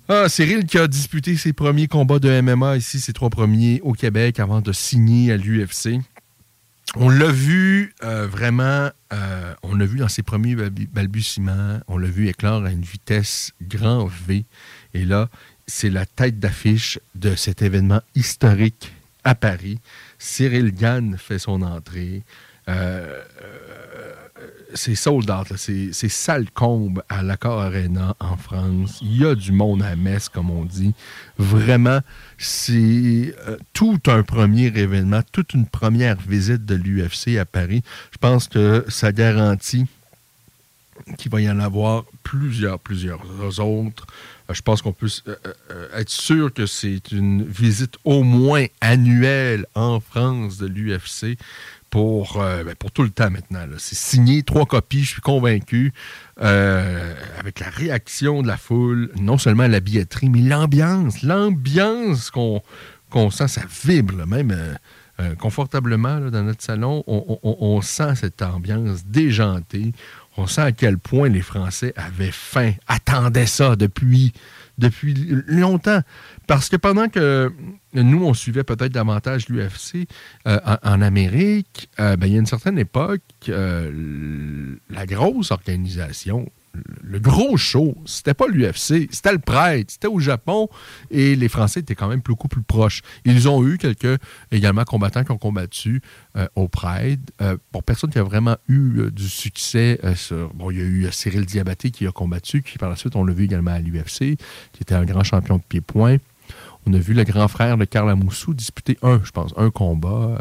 Ah, 0.10 0.28
Cyril 0.28 0.66
qui 0.66 0.78
a 0.78 0.88
disputé 0.88 1.38
ses 1.38 1.54
premiers 1.54 1.88
combats 1.88 2.20
de 2.20 2.42
MMA 2.42 2.78
ici, 2.78 3.00
ses 3.00 3.14
trois 3.14 3.30
premiers 3.30 3.80
au 3.84 3.94
Québec 3.94 4.40
avant 4.40 4.60
de 4.62 4.72
signer 4.74 5.32
à 5.32 5.38
l'UFC. 5.38 6.00
On 6.96 7.10
l'a 7.10 7.32
vu 7.32 7.94
euh, 8.04 8.28
vraiment, 8.28 8.90
euh, 9.14 9.54
on 9.64 9.76
l'a 9.76 9.86
vu 9.86 10.00
dans 10.00 10.10
ses 10.10 10.24
premiers 10.24 10.56
balbu- 10.56 10.90
balbutiements, 10.92 11.80
on 11.88 11.98
l'a 11.98 12.10
vu 12.10 12.28
éclore 12.28 12.66
à 12.66 12.72
une 12.72 12.82
vitesse 12.82 13.54
grand 13.62 14.10
V. 14.28 14.44
Et 14.94 15.06
là, 15.06 15.30
c'est 15.68 15.90
la 15.90 16.06
tête 16.06 16.40
d'affiche 16.40 17.00
de 17.16 17.36
cet 17.36 17.62
événement 17.62 18.02
historique 18.16 18.92
à 19.24 19.36
Paris. 19.36 19.80
Cyril 20.20 20.74
Gann 20.74 21.16
fait 21.18 21.40
son 21.40 21.62
entrée. 21.62 22.24
Euh, 22.68 23.24
c'est 24.74 24.96
sold 24.96 25.30
out, 25.30 25.48
c'est 25.58 26.10
combe 26.54 27.04
à 27.10 27.24
l'Accord 27.24 27.62
Arena 27.62 28.16
en 28.20 28.38
France. 28.38 29.00
Il 29.02 29.18
y 29.22 29.26
a 29.26 29.36
du 29.36 29.52
monde 29.52 29.82
à 29.84 29.96
Metz, 29.96 30.30
comme 30.30 30.50
on 30.50 30.66
dit. 30.66 30.94
Vraiment, 31.38 32.00
c'est 32.38 33.36
euh, 33.48 33.58
tout 33.74 34.00
un 34.08 34.24
premier 34.24 34.68
événement, 34.68 35.22
toute 35.32 35.54
une 35.54 35.66
première 35.66 36.18
visite 36.18 36.66
de 36.66 36.76
l'UFC 36.76 37.38
à 37.38 37.46
Paris. 37.46 37.84
Je 38.12 38.18
pense 38.18 38.48
que 38.48 38.86
ça 38.88 39.12
garantit 39.12 39.86
qu'il 41.18 41.32
va 41.32 41.42
y 41.42 41.50
en 41.50 41.60
avoir 41.60 42.04
plusieurs, 42.24 42.80
plusieurs 42.80 43.22
autres. 43.60 44.08
Euh, 44.50 44.54
Je 44.54 44.62
pense 44.62 44.82
qu'on 44.82 44.94
peut 44.94 45.10
euh, 45.28 45.88
être 45.96 46.10
sûr 46.10 46.54
que 46.54 46.66
c'est 46.66 47.12
une 47.12 47.44
visite 47.44 47.96
au 48.04 48.24
moins 48.24 48.66
annuelle 48.82 49.66
en 49.76 50.00
France 50.00 50.58
de 50.58 50.68
l'UFC 50.68 51.38
pour, 51.92 52.42
euh, 52.42 52.64
ben, 52.64 52.74
pour 52.74 52.90
tout 52.92 53.04
le 53.04 53.12
temps 53.12 53.30
maintenant. 53.30 53.60
C'est 53.78 53.98
signé, 53.98 54.42
trois 54.42 54.66
copies, 54.66 55.04
je 55.04 55.10
suis 55.12 55.22
convaincu, 55.22 55.94
euh, 56.42 57.14
avec 57.38 57.60
la 57.60 57.70
réaction 57.70 58.42
de 58.42 58.48
la 58.48 58.58
foule, 58.58 59.12
non 59.20 59.38
seulement 59.38 59.68
la 59.68 59.80
billetterie, 59.82 60.30
mais 60.30 60.40
l'ambiance, 60.42 61.22
l'ambiance 61.22 62.32
qu'on 62.32 62.62
sent, 63.30 63.50
ça 63.50 63.62
vibre, 63.86 64.26
même 64.26 64.52
euh, 65.20 65.36
confortablement 65.36 66.20
dans 66.32 66.44
notre 66.44 66.64
salon, 66.64 67.04
on, 67.08 67.38
on- 67.44 67.58
on 67.60 67.82
sent 67.82 68.16
cette 68.16 68.42
ambiance 68.42 69.06
déjantée. 69.06 69.92
On 70.38 70.48
sent 70.48 70.62
à 70.62 70.72
quel 70.72 70.98
point 70.98 71.28
les 71.28 71.42
Français 71.42 71.94
avaient 71.98 72.32
faim, 72.32 72.72
attendaient 72.88 73.46
ça 73.46 73.76
depuis, 73.76 74.32
depuis 74.82 75.14
longtemps. 75.48 76.02
Parce 76.48 76.68
que 76.68 76.76
pendant 76.76 77.08
que 77.08 77.54
nous, 77.94 78.26
on 78.26 78.34
suivait 78.34 78.64
peut-être 78.64 78.92
davantage 78.92 79.48
l'UFC 79.48 80.08
euh, 80.48 80.60
en, 80.84 81.02
Amérique, 81.02 81.90
euh, 82.00 82.18
ben, 82.18 82.28
il 82.28 82.34
y 82.34 82.36
a 82.36 82.40
une 82.40 82.46
certaine 82.46 82.78
époque, 82.78 83.22
euh, 83.48 84.76
la 84.90 85.06
grosse 85.06 85.52
organisation, 85.52 86.50
le 87.02 87.20
gros 87.20 87.58
show, 87.58 87.96
c'était 88.06 88.34
pas 88.34 88.48
l'UFC, 88.48 89.10
c'était 89.12 89.32
le 89.32 89.40
Pride, 89.40 89.92
c'était 89.92 90.08
au 90.08 90.20
Japon 90.20 90.70
et 91.10 91.36
les 91.36 91.50
Français 91.50 91.82
étaient 91.82 91.96
quand 91.96 92.08
même 92.08 92.22
beaucoup 92.22 92.48
plus 92.48 92.62
proches. 92.62 93.02
Ils 93.26 93.50
ont 93.50 93.66
eu 93.66 93.78
quelques 93.78 94.20
également 94.52 94.84
combattants 94.84 95.24
qui 95.24 95.32
ont 95.32 95.38
combattu 95.38 96.02
euh, 96.38 96.48
au 96.56 96.68
Pride. 96.68 97.32
Euh, 97.42 97.58
pour 97.72 97.84
personne 97.84 98.10
qui 98.10 98.20
a 98.20 98.24
vraiment 98.24 98.56
eu 98.68 99.00
euh, 99.00 99.12
du 99.12 99.28
succès, 99.28 100.00
bon, 100.54 100.72
il 100.72 100.78
y 100.78 100.82
a 100.82 100.86
eu 100.86 101.08
Cyril 101.12 101.46
Diabaté 101.46 101.92
qui 101.92 102.08
a 102.08 102.12
combattu, 102.12 102.62
qui 102.64 102.78
par 102.78 102.90
la 102.90 102.96
suite 102.96 103.16
on 103.16 103.26
l'a 103.26 103.34
vu 103.34 103.46
également 103.46 103.72
à 103.72 103.80
l'UFC, 103.80 104.38
qui 104.72 104.82
était 104.82 104.96
un 104.96 105.06
grand 105.06 105.24
champion 105.24 105.58
de 105.58 105.64
pied-point. 105.68 106.18
On 106.86 106.94
a 106.94 106.98
vu 106.98 107.14
le 107.14 107.24
grand 107.24 107.48
frère 107.48 107.78
de 107.78 107.86
Karl 107.86 108.10
Amoussou 108.10 108.54
disputer 108.54 108.98
un, 109.04 109.22
je 109.24 109.32
pense, 109.32 109.54
un 109.56 109.70
combat 109.70 110.36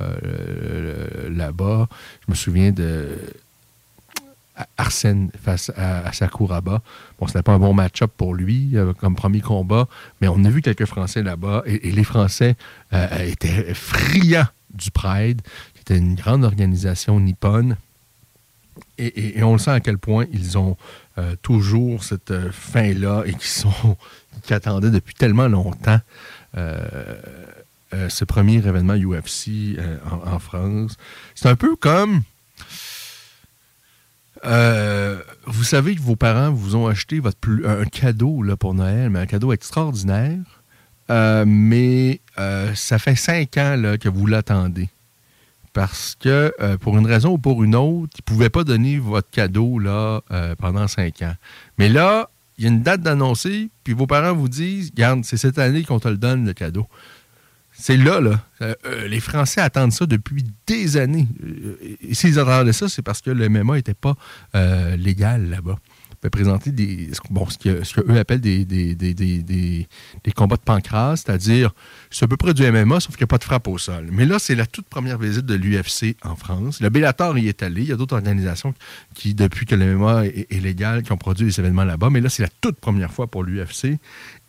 là-bas. 1.28 1.86
Je 2.26 2.30
me 2.30 2.34
souviens 2.34 2.72
de 2.72 3.08
Arsène 4.76 5.30
face 5.42 5.70
à, 5.76 6.12
Sakuraba. 6.12 6.82
Bon, 7.18 7.26
ce 7.26 7.32
n'était 7.32 7.42
pas 7.42 7.52
un 7.52 7.58
bon 7.58 7.74
match-up 7.74 8.10
pour 8.16 8.34
lui 8.34 8.70
euh, 8.74 8.92
comme 8.92 9.14
premier 9.14 9.40
combat, 9.40 9.88
mais 10.20 10.28
on 10.28 10.44
a 10.44 10.50
vu 10.50 10.62
quelques 10.62 10.86
Français 10.86 11.22
là-bas 11.22 11.62
et, 11.66 11.90
les 11.90 12.04
Français 12.04 12.56
euh, 12.92 13.06
étaient 13.24 13.74
friands 13.74 14.46
du 14.72 14.90
Pride, 14.90 15.42
qui 15.74 15.80
était 15.80 15.98
une 15.98 16.14
grande 16.14 16.44
organisation 16.44 17.18
nippone. 17.20 17.76
Et, 18.98 19.42
on 19.42 19.52
le 19.54 19.58
sent 19.58 19.70
à 19.70 19.80
quel 19.80 19.98
point 19.98 20.26
ils 20.32 20.58
ont 20.58 20.76
euh, 21.18 21.34
toujours 21.42 22.04
cette 22.04 22.50
fin-là 22.50 23.24
et 23.26 23.34
qui 24.42 24.54
attendaient 24.54 24.90
depuis 24.90 25.14
tellement 25.14 25.48
longtemps 25.48 26.00
ce 28.08 28.24
premier 28.24 28.56
événement 28.56 28.94
UFC 28.94 29.78
en, 30.26 30.38
France. 30.38 30.96
C'est 31.34 31.48
un 31.48 31.56
peu 31.56 31.76
comme 31.76 32.22
euh, 34.44 35.20
vous 35.46 35.64
savez 35.64 35.94
que 35.94 36.00
vos 36.00 36.16
parents 36.16 36.50
vous 36.50 36.76
ont 36.76 36.86
acheté 36.86 37.20
votre 37.20 37.38
un 37.66 37.84
cadeau 37.84 38.42
là, 38.42 38.56
pour 38.56 38.74
Noël, 38.74 39.10
mais 39.10 39.20
un 39.20 39.26
cadeau 39.26 39.52
extraordinaire. 39.52 40.38
Euh, 41.10 41.44
mais 41.46 42.20
euh, 42.38 42.72
ça 42.74 42.98
fait 42.98 43.16
cinq 43.16 43.56
ans 43.56 43.96
que 44.00 44.08
vous 44.08 44.26
l'attendez. 44.26 44.88
Parce 45.72 46.16
que, 46.18 46.52
pour 46.78 46.98
une 46.98 47.06
raison 47.06 47.34
ou 47.34 47.38
pour 47.38 47.62
une 47.62 47.76
autre, 47.76 48.12
ils 48.16 48.22
ne 48.22 48.24
pouvaient 48.24 48.50
pas 48.50 48.64
donner 48.64 48.98
votre 48.98 49.30
cadeau 49.30 49.78
là, 49.78 50.20
pendant 50.58 50.88
cinq 50.88 51.22
ans. 51.22 51.34
Mais 51.78 51.88
là, 51.88 52.28
il 52.58 52.64
y 52.64 52.66
a 52.66 52.70
une 52.70 52.82
date 52.82 53.02
d'annoncer, 53.02 53.70
puis 53.84 53.94
vos 53.94 54.08
parents 54.08 54.34
vous 54.34 54.48
disent 54.48 54.92
Garde, 54.92 55.24
c'est 55.24 55.36
cette 55.36 55.58
année 55.58 55.84
qu'on 55.84 56.00
te 56.00 56.08
le 56.08 56.16
donne, 56.16 56.44
le 56.44 56.52
cadeau. 56.54 56.88
C'est 57.80 57.96
là, 57.96 58.20
là. 58.20 58.44
Euh, 58.60 58.74
euh, 58.84 59.08
les 59.08 59.20
Français 59.20 59.62
attendent 59.62 59.92
ça 59.92 60.04
depuis 60.04 60.44
des 60.66 60.98
années. 60.98 61.26
Euh, 61.42 61.96
s'ils 62.12 62.38
attendaient 62.38 62.74
ça, 62.74 62.90
c'est 62.90 63.00
parce 63.00 63.22
que 63.22 63.30
le 63.30 63.48
MMA 63.48 63.76
n'était 63.76 63.94
pas 63.94 64.16
légal 64.98 65.48
là-bas. 65.48 65.78
On 66.12 66.16
peut 66.20 66.28
présenter 66.28 66.70
des, 66.70 67.08
ce 67.14 67.20
qu'eux 67.58 68.18
appellent 68.18 68.42
des, 68.42 69.86
combats 70.36 70.56
de 70.56 70.60
pancras, 70.60 71.16
c'est-à-dire, 71.16 71.72
c'est 72.10 72.26
à 72.26 72.28
peu 72.28 72.36
près 72.36 72.52
du 72.52 72.70
MMA, 72.70 73.00
sauf 73.00 73.16
qu'il 73.16 73.24
n'y 73.24 73.28
a 73.28 73.32
pas 73.32 73.38
de 73.38 73.44
frappe 73.44 73.66
au 73.66 73.78
sol. 73.78 74.10
Mais 74.12 74.26
là, 74.26 74.38
c'est 74.38 74.54
la 74.54 74.66
toute 74.66 74.86
première 74.86 75.16
visite 75.16 75.46
de 75.46 75.54
l'UFC 75.54 76.16
en 76.22 76.36
France. 76.36 76.82
Le 76.82 76.90
Bellator 76.90 77.38
y 77.38 77.48
est 77.48 77.62
allé. 77.62 77.80
Il 77.80 77.88
y 77.88 77.92
a 77.92 77.96
d'autres 77.96 78.16
organisations 78.16 78.74
qui, 79.14 79.32
depuis 79.32 79.64
que 79.64 79.74
le 79.74 79.96
MMA 79.96 80.26
est, 80.26 80.46
est 80.52 80.60
légal, 80.60 81.02
qui 81.02 81.12
ont 81.12 81.16
produit 81.16 81.46
des 81.46 81.58
événements 81.58 81.84
là-bas. 81.84 82.10
Mais 82.10 82.20
là, 82.20 82.28
c'est 82.28 82.42
la 82.42 82.50
toute 82.60 82.78
première 82.78 83.10
fois 83.10 83.26
pour 83.26 83.42
l'UFC 83.42 83.96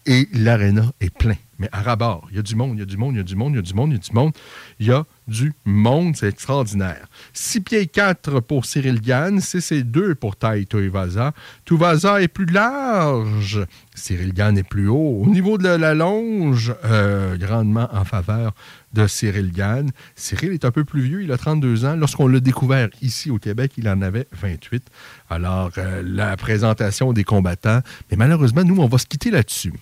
et 0.06 0.28
l'aréna 0.34 0.92
est 1.00 1.10
plein. 1.10 1.38
Mais 1.62 1.70
à 1.72 1.84
rabord, 1.84 2.28
il 2.32 2.38
y 2.38 2.40
a 2.40 2.42
du 2.42 2.56
monde, 2.56 2.72
il 2.74 2.80
y 2.80 2.82
a 2.82 2.86
du 2.86 2.98
monde, 2.98 3.14
il 3.14 3.18
y 3.18 3.22
a 3.22 3.24
du 3.24 3.36
monde, 3.36 3.54
il 3.54 3.58
y 3.58 3.60
a 3.60 3.62
du 3.62 3.76
monde, 3.76 3.92
il 3.92 3.94
y 3.94 3.98
a 3.98 4.02
du 4.02 4.14
monde. 4.14 4.34
Il 4.80 4.88
y 4.88 4.92
a 4.92 5.06
du 5.28 5.54
monde, 5.64 6.16
c'est 6.16 6.28
extraordinaire. 6.28 7.06
6 7.34 7.62
pieds 7.62 7.86
4 7.86 8.40
pour 8.40 8.66
Cyril 8.66 9.00
Gann, 9.00 9.40
6 9.40 9.72
et 9.74 9.84
2 9.84 10.16
pour 10.16 10.38
Taito 10.38 10.80
Iwaza. 10.80 11.34
Tuvaza 11.64 12.20
est 12.20 12.30
plus 12.30 12.48
large, 12.48 13.64
Cyril 13.94 14.34
Gann 14.34 14.58
est 14.58 14.68
plus 14.68 14.88
haut. 14.88 15.22
Au 15.24 15.28
niveau 15.28 15.60
de 15.60 15.68
la 15.68 15.94
longe, 15.94 16.74
euh, 16.84 17.38
grandement 17.38 17.88
en 17.94 18.06
faveur 18.06 18.56
de 18.94 19.06
Cyril 19.06 19.52
Gann. 19.52 19.92
Cyril 20.16 20.54
est 20.54 20.66
un 20.66 20.72
peu 20.72 20.84
plus 20.84 21.02
vieux, 21.02 21.22
il 21.22 21.32
a 21.32 21.38
32 21.38 21.86
ans. 21.86 21.96
Lorsqu'on 21.96 22.28
l'a 22.28 22.40
découvert 22.40 22.90
ici 23.04 23.30
au 23.30 23.38
Québec, 23.38 23.74
il 23.78 23.88
en 23.88 24.02
avait 24.02 24.26
28. 24.32 24.84
Alors, 25.30 25.70
euh, 25.78 26.02
la 26.04 26.36
présentation 26.38 27.14
des 27.14 27.24
combattants, 27.24 27.82
mais 28.10 28.18
malheureusement, 28.18 28.64
nous, 28.64 28.82
on 28.82 28.88
va 28.88 28.98
se 28.98 29.06
quitter 29.06 29.30
là-dessus. 29.30 29.74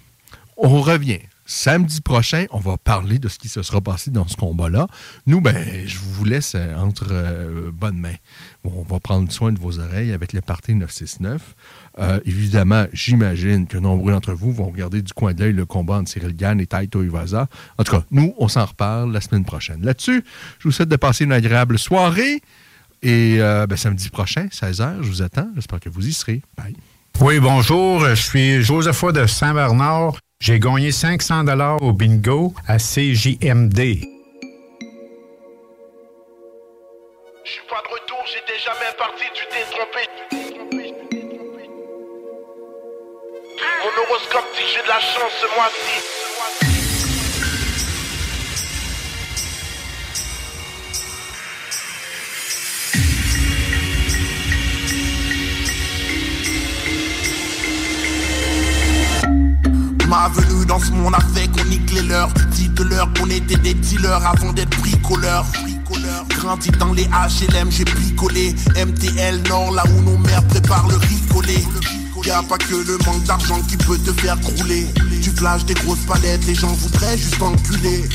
On 0.57 0.81
revient. 0.81 1.22
Samedi 1.51 2.01
prochain, 2.01 2.45
on 2.51 2.59
va 2.59 2.77
parler 2.77 3.17
de 3.17 3.27
ce 3.27 3.39
qui 3.39 3.49
se 3.49 3.63
sera 3.63 3.81
passé 3.81 4.11
dans 4.11 4.27
ce 4.27 4.35
combat-là. 4.35 4.85
Nous, 5.26 5.41
ben, 5.41 5.57
je 5.88 5.97
vous 5.97 6.23
laisse 6.23 6.53
euh, 6.53 6.76
entre 6.76 7.07
euh, 7.09 7.71
bonnes 7.73 7.97
mains. 7.97 8.13
on 8.63 8.84
va 8.84 8.99
prendre 8.99 9.31
soin 9.31 9.51
de 9.51 9.57
vos 9.57 9.80
oreilles 9.80 10.11
avec 10.11 10.34
le 10.34 10.41
Parti 10.41 10.76
969. 10.76 11.41
Euh, 11.97 12.19
évidemment, 12.26 12.85
j'imagine 12.93 13.65
que 13.65 13.80
nombreux 13.80 14.11
d'entre 14.11 14.34
vous 14.34 14.51
vont 14.51 14.67
regarder 14.67 15.01
du 15.01 15.11
coin 15.11 15.34
de 15.34 15.43
l'œil 15.43 15.53
le 15.53 15.65
combat 15.65 15.95
entre 15.95 16.11
Cyril 16.11 16.35
Gann 16.35 16.61
et 16.61 16.67
Taito 16.67 17.01
Iwaza. 17.01 17.47
En 17.80 17.84
tout 17.84 17.93
cas, 17.93 18.03
nous, 18.11 18.35
on 18.38 18.47
s'en 18.47 18.65
reparle 18.65 19.11
la 19.11 19.19
semaine 19.19 19.43
prochaine. 19.43 19.84
Là-dessus, 19.84 20.23
je 20.59 20.67
vous 20.67 20.71
souhaite 20.71 20.89
de 20.89 20.97
passer 20.97 21.23
une 21.23 21.34
agréable 21.34 21.80
soirée. 21.80 22.43
Et 23.01 23.39
ben, 23.39 23.76
samedi 23.76 24.09
prochain, 24.09 24.49
16h, 24.51 25.01
je 25.01 25.09
vous 25.09 25.23
attends. 25.23 25.49
J'espère 25.55 25.80
que 25.80 25.89
vous 25.89 26.07
y 26.07 26.13
serez. 26.13 26.43
Bye. 26.55 26.76
Oui, 27.21 27.39
bonjour. 27.39 28.05
Je 28.05 28.13
suis 28.13 28.61
Joseph 28.61 29.03
de 29.13 29.26
Saint-Bernard. 29.26 30.19
J'ai 30.41 30.57
gagné 30.57 30.94
500 30.94 31.44
dollars 31.44 31.84
au 31.84 31.91
bingo 31.91 32.53
à 32.66 32.78
CJMD. 32.78 33.78
Je 37.44 37.52
suis 37.52 37.61
pas 37.70 37.82
de 37.84 37.90
retour, 37.94 38.24
j'étais 38.26 38.57
jamais 38.57 38.90
parti, 38.98 39.26
tu 39.34 39.44
t'es 39.52 39.66
trompé. 39.70 40.07
Mon 43.84 44.02
horoscope 44.03 44.48
dit 44.56 44.61
que 44.61 44.70
j'ai 44.76 44.82
de 44.82 44.88
la 44.88 45.02
chance 45.02 45.34
ce 45.41 45.48
mois-ci. 45.57 46.78
Ma 60.10 60.27
venue 60.30 60.65
dans 60.65 60.80
ce 60.80 60.90
monde 60.90 61.14
a 61.14 61.19
fait 61.36 61.48
qu'on 61.49 61.64
nique 61.69 61.94
les 61.94 62.02
leurs. 62.02 62.34
Dites-leur 62.52 63.14
qu'on 63.14 63.30
était 63.30 63.57
des 63.57 63.76
dealers 63.76 64.26
avant 64.26 64.52
d'être 64.53 64.76
bricoleurs. 64.80 65.45
Grandi 66.30 66.72
dans 66.80 66.94
les 66.94 67.06
HLM, 67.06 67.69
j'ai 67.72 67.86
picolé. 67.86 68.56
MTL 68.76 69.44
Nord, 69.48 69.72
là 69.72 69.84
où 69.86 70.02
nos 70.02 70.18
mères 70.18 70.44
préparent 70.48 70.88
le 70.88 70.95
ricolé. 70.95 71.64
Y'a 72.26 72.41
pas 72.41 72.57
que 72.57 72.73
le 72.73 72.98
manque 73.06 73.23
d'argent 73.26 73.61
qui 73.69 73.77
peut 73.77 73.99
te 73.99 74.11
faire 74.14 74.40
crouler. 74.41 74.88
Tu 75.22 75.30
flashes 75.30 75.65
des 75.65 75.76
grosses 75.76 76.06
palettes, 76.07 76.44
les 76.48 76.56
gens 76.56 76.73
voudraient 76.73 77.18
juste 77.18 77.41
enculer. 77.41 78.10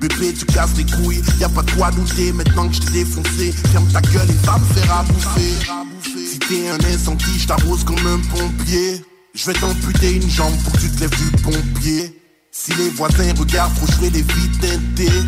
Bébé, 0.00 0.32
tu 0.32 0.46
casses 0.46 0.76
les 0.78 0.86
couilles, 0.86 1.22
y 1.38 1.44
a 1.44 1.50
pas 1.50 1.62
de 1.62 1.70
quoi 1.72 1.90
douter. 1.90 2.32
Maintenant 2.32 2.68
que 2.68 2.74
je 2.74 2.80
t'ai 2.80 3.04
défoncé, 3.04 3.52
ferme 3.70 3.86
ta 3.88 4.00
gueule 4.00 4.30
et 4.30 4.46
va 4.46 4.58
me 4.58 4.64
faire 4.64 4.92
à 4.92 5.02
bouffer. 5.02 5.54
Si 6.02 6.38
t'es 6.38 6.70
un 6.70 6.94
incendie, 6.94 7.38
je 7.38 7.46
t'arrose 7.46 7.84
comme 7.84 8.06
un 8.06 8.18
pompier. 8.30 9.02
Je 9.34 9.46
vais 9.46 9.52
t'amputer 9.52 10.12
une 10.12 10.30
jambe 10.30 10.54
pour 10.62 10.72
que 10.72 10.78
tu 10.78 10.90
te 10.90 11.00
lèves 11.00 11.16
du 11.16 11.30
pompier. 11.42 12.20
Si 12.50 12.72
les 12.74 12.88
voisins 12.90 13.32
regardent 13.38 13.74
trop 13.76 13.86
jouer 13.92 14.10
les 14.10 14.22
vies 14.22 14.58
teintées. 14.60 15.22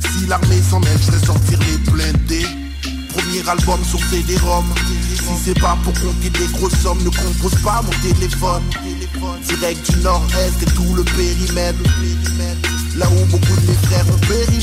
Si 0.00 0.26
l'armée 0.26 0.60
s'en 0.68 0.80
mêle, 0.80 0.98
je 1.04 1.12
vais 1.12 1.26
sortir 1.26 1.58
les 1.60 1.78
blindés. 1.90 2.46
Premier 3.14 3.48
album 3.48 3.82
sur 3.84 4.00
CD-ROM. 4.10 4.64
Si 4.98 5.44
c'est 5.44 5.60
pas 5.60 5.78
pour 5.84 5.94
compter 5.94 6.30
des 6.30 6.46
grosses 6.52 6.76
sommes, 6.82 7.02
ne 7.02 7.10
compose 7.10 7.60
pas 7.62 7.82
mon 7.82 8.12
téléphone. 8.12 8.62
Direct 9.42 9.90
du 9.90 10.00
nord-est 10.00 10.62
et 10.62 10.70
tout 10.74 10.94
le 10.94 11.04
périmètre. 11.04 11.78
Là 12.96 13.06
où 13.08 13.24
beaucoup 13.26 13.56
de 13.60 13.66
mes 13.66 13.86
frères 13.86 14.06
ont 14.08 14.18
péri. 14.26 14.56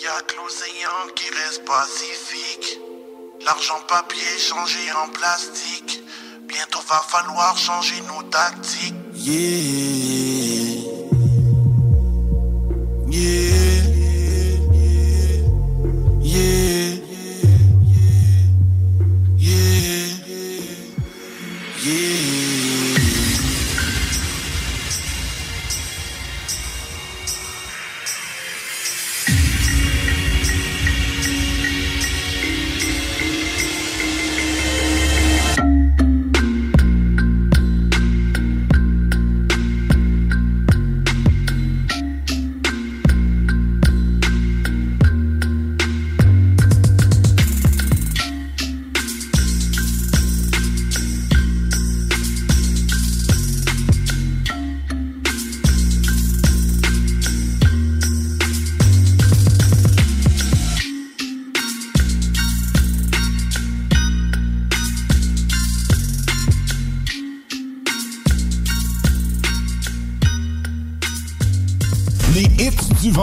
Y'a 0.00 0.20
que 0.26 0.36
l'océan 0.36 1.12
qui 1.16 1.24
reste 1.30 1.64
pacifique. 1.64 2.78
L'argent 3.44 3.80
papier 3.88 4.38
changé 4.38 4.80
en 4.92 5.08
plastique. 5.10 6.02
Bientôt 6.46 6.80
va 6.88 7.02
falloir 7.08 7.56
changer 7.56 8.00
nos 8.02 8.22
tactiques. 8.24 8.94
Yeah. 9.14 10.82
Yeah. 13.10 13.67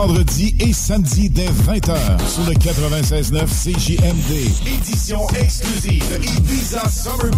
Vendredi 0.08 0.56
et 0.60 0.72
samedi 0.72 1.30
dès 1.32 1.48
20h 1.48 1.96
sur 2.30 2.44
le 2.48 2.54
96.9 2.54 3.48
CJMD. 3.48 4.32
Édition 4.68 5.28
exclusive 5.30 6.04
Ibiza 6.38 6.84
Summer. 6.90 7.32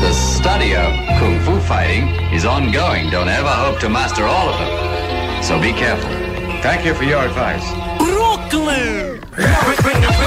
The 0.00 0.12
study 0.12 0.74
of 0.74 0.92
Kung 1.18 1.38
Fu 1.40 1.58
fighting 1.60 2.08
is 2.32 2.44
ongoing. 2.44 3.10
Don't 3.10 3.28
ever 3.28 3.48
hope 3.48 3.78
to 3.80 3.88
master 3.88 4.24
all 4.24 4.48
of 4.48 4.58
them. 4.58 5.42
So 5.42 5.60
be 5.60 5.72
careful. 5.72 6.10
Thank 6.62 6.84
you 6.84 6.94
for 6.94 7.04
your 7.04 7.22
advice. 7.22 7.64
Brooklyn. 7.98 9.20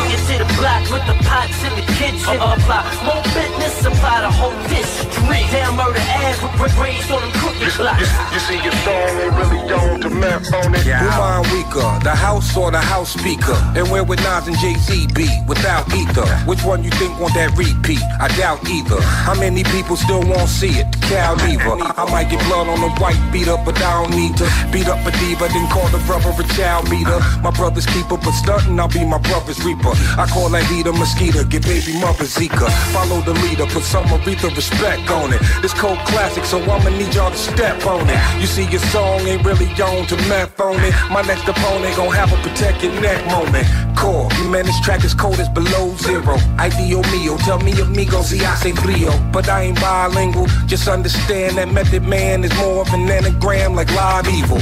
Bring, 0.06 0.18
bring 0.18 0.22
it, 0.22 0.27
to 0.30 0.45
the 0.45 0.49
block 0.61 0.84
with 0.94 1.06
the 1.10 1.18
pots 1.26 1.64
in 1.65 1.73
the 1.73 1.86
kitchen. 1.98 2.38
Uh-huh. 2.38 2.56
Apply 2.56 2.86
more 3.06 3.23
business, 3.34 3.73
supply 3.82 4.22
the 4.22 4.32
whole 4.32 4.56
district. 4.69 5.14
Down 5.52 5.76
murder 5.77 5.99
ass, 5.99 6.41
with 6.60 6.77
raised 6.77 7.10
on 7.11 7.22
them 7.22 7.32
cookie 7.41 7.72
blocks. 7.77 8.10
You 8.34 8.40
see 8.40 8.60
your 8.61 8.76
song 8.86 9.10
ain't 9.23 9.34
really 9.34 9.61
on 9.73 10.02
to 10.02 10.10
map 10.10 10.44
on 10.53 10.76
it. 10.76 10.86
Who 10.86 11.10
mind 11.18 11.48
weaker, 11.53 11.86
the 12.03 12.14
house 12.14 12.56
or 12.57 12.72
the 12.72 12.82
house 12.82 13.14
speaker? 13.14 13.56
And 13.76 13.90
where 13.90 14.03
would 14.03 14.19
Nas 14.19 14.48
and 14.48 14.57
Jay-Z 14.57 15.07
be 15.14 15.30
without 15.48 15.88
either? 15.94 16.26
Which 16.45 16.64
one 16.64 16.84
you 16.84 16.91
think 16.91 17.18
want 17.19 17.34
that 17.36 17.56
repeat? 17.57 18.02
I 18.19 18.27
doubt 18.38 18.68
either. 18.69 19.02
How 19.02 19.36
many 19.40 19.64
people 19.64 19.95
still 19.95 20.22
won't 20.22 20.49
see 20.49 20.77
it? 20.77 20.88
Cal 21.07 21.36
neither. 21.38 21.82
I 21.82 22.06
might 22.11 22.30
get 22.30 22.44
blood 22.45 22.68
on 22.68 22.82
the 22.82 22.91
white 23.02 23.19
beat 23.32 23.48
up, 23.48 23.65
but 23.65 23.77
I 23.82 24.03
don't 24.03 24.14
need 24.14 24.36
to 24.38 24.45
beat 24.72 24.88
up 24.88 25.02
a 25.06 25.11
diva, 25.18 25.48
then 25.49 25.68
call 25.69 25.88
the 25.90 26.02
brother 26.06 26.36
a 26.36 26.45
child 26.53 26.90
beater. 26.90 27.19
My 27.41 27.52
brother's 27.52 27.86
keeper, 27.86 28.18
but 28.18 28.32
stunting, 28.32 28.80
I'll 28.80 28.90
be 28.90 29.06
my 29.06 29.19
brother's 29.19 29.64
reaper. 29.64 29.95
I 30.18 30.26
call 30.28 30.50
that 30.50 30.64
heat 30.66 30.88
a 30.88 30.94
mosquito, 30.94 31.44
get 31.44 31.64
baby 31.64 31.94
mother 32.00 32.26
Zika. 32.26 32.70
Follow 32.94 33.22
the 33.22 33.34
leader, 33.46 33.66
put 33.68 33.84
some 33.84 34.06
Aretha 34.06 34.54
respect 34.56 35.10
on 35.10 35.34
it. 35.34 35.42
This 35.62 35.74
cold 35.74 36.00
classic, 36.06 36.46
so 36.46 36.60
I'ma 36.62 36.90
need 36.98 37.14
y'all 37.14 37.32
to 37.32 37.38
step 37.38 37.86
on 37.86 38.08
it. 38.10 38.20
You 38.40 38.48
see 38.48 38.66
your 38.70 38.82
song 38.92 39.22
ain't 39.22 39.44
really 39.46 39.68
on 39.82 40.06
to 40.08 40.16
meth 40.30 40.60
on 40.60 40.80
it. 40.84 40.94
My 41.12 41.22
next 41.22 41.48
opponent 41.48 41.96
gon' 41.96 42.14
have 42.14 42.32
a 42.32 42.38
protect 42.42 42.84
your 42.84 42.94
neck 43.02 43.26
moment. 43.28 43.68
Core, 43.98 44.30
man, 44.50 44.66
this 44.66 44.80
track 44.82 45.04
is 45.04 45.14
cold 45.14 45.40
as 45.40 45.50
below 45.50 45.96
zero. 45.98 46.38
Ideo 46.58 47.02
mio, 47.12 47.38
tell 47.38 47.60
me 47.60 47.72
amigo, 47.82 48.22
si 48.22 48.38
hace 48.40 48.76
frio. 48.82 49.12
But 49.32 49.50
I 49.50 49.64
ain't 49.64 49.80
bilingual, 49.82 50.48
just 50.68 50.88
understand 50.88 51.58
that 51.58 51.70
Method 51.72 52.04
Man 52.04 52.44
is 52.44 52.56
more 52.58 52.82
of 52.82 52.94
an 52.94 53.10
anagram 53.10 53.76
like 53.76 53.94
live 53.94 54.28
evil. 54.28 54.60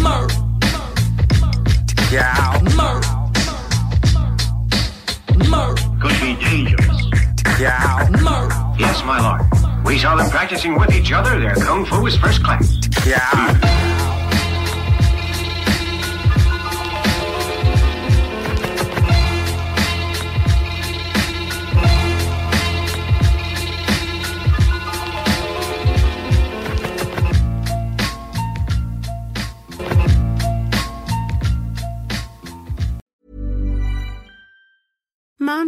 Murr. 0.00 0.28
Yeah. 2.12 2.60
Murr. 2.76 3.00
Murr. 5.50 5.74
Could 6.00 6.20
be 6.20 6.36
dangerous. 6.36 7.02
Murr. 8.22 8.48
Yes, 8.78 9.02
my 9.04 9.18
lord. 9.20 9.84
We 9.84 9.98
saw 9.98 10.14
them 10.14 10.30
practicing 10.30 10.78
with 10.78 10.94
each 10.94 11.10
other. 11.10 11.40
Their 11.40 11.56
kung 11.56 11.84
fu 11.84 12.06
is 12.06 12.16
first 12.16 12.44
class. 12.44 12.78
Yeah. 13.04 13.91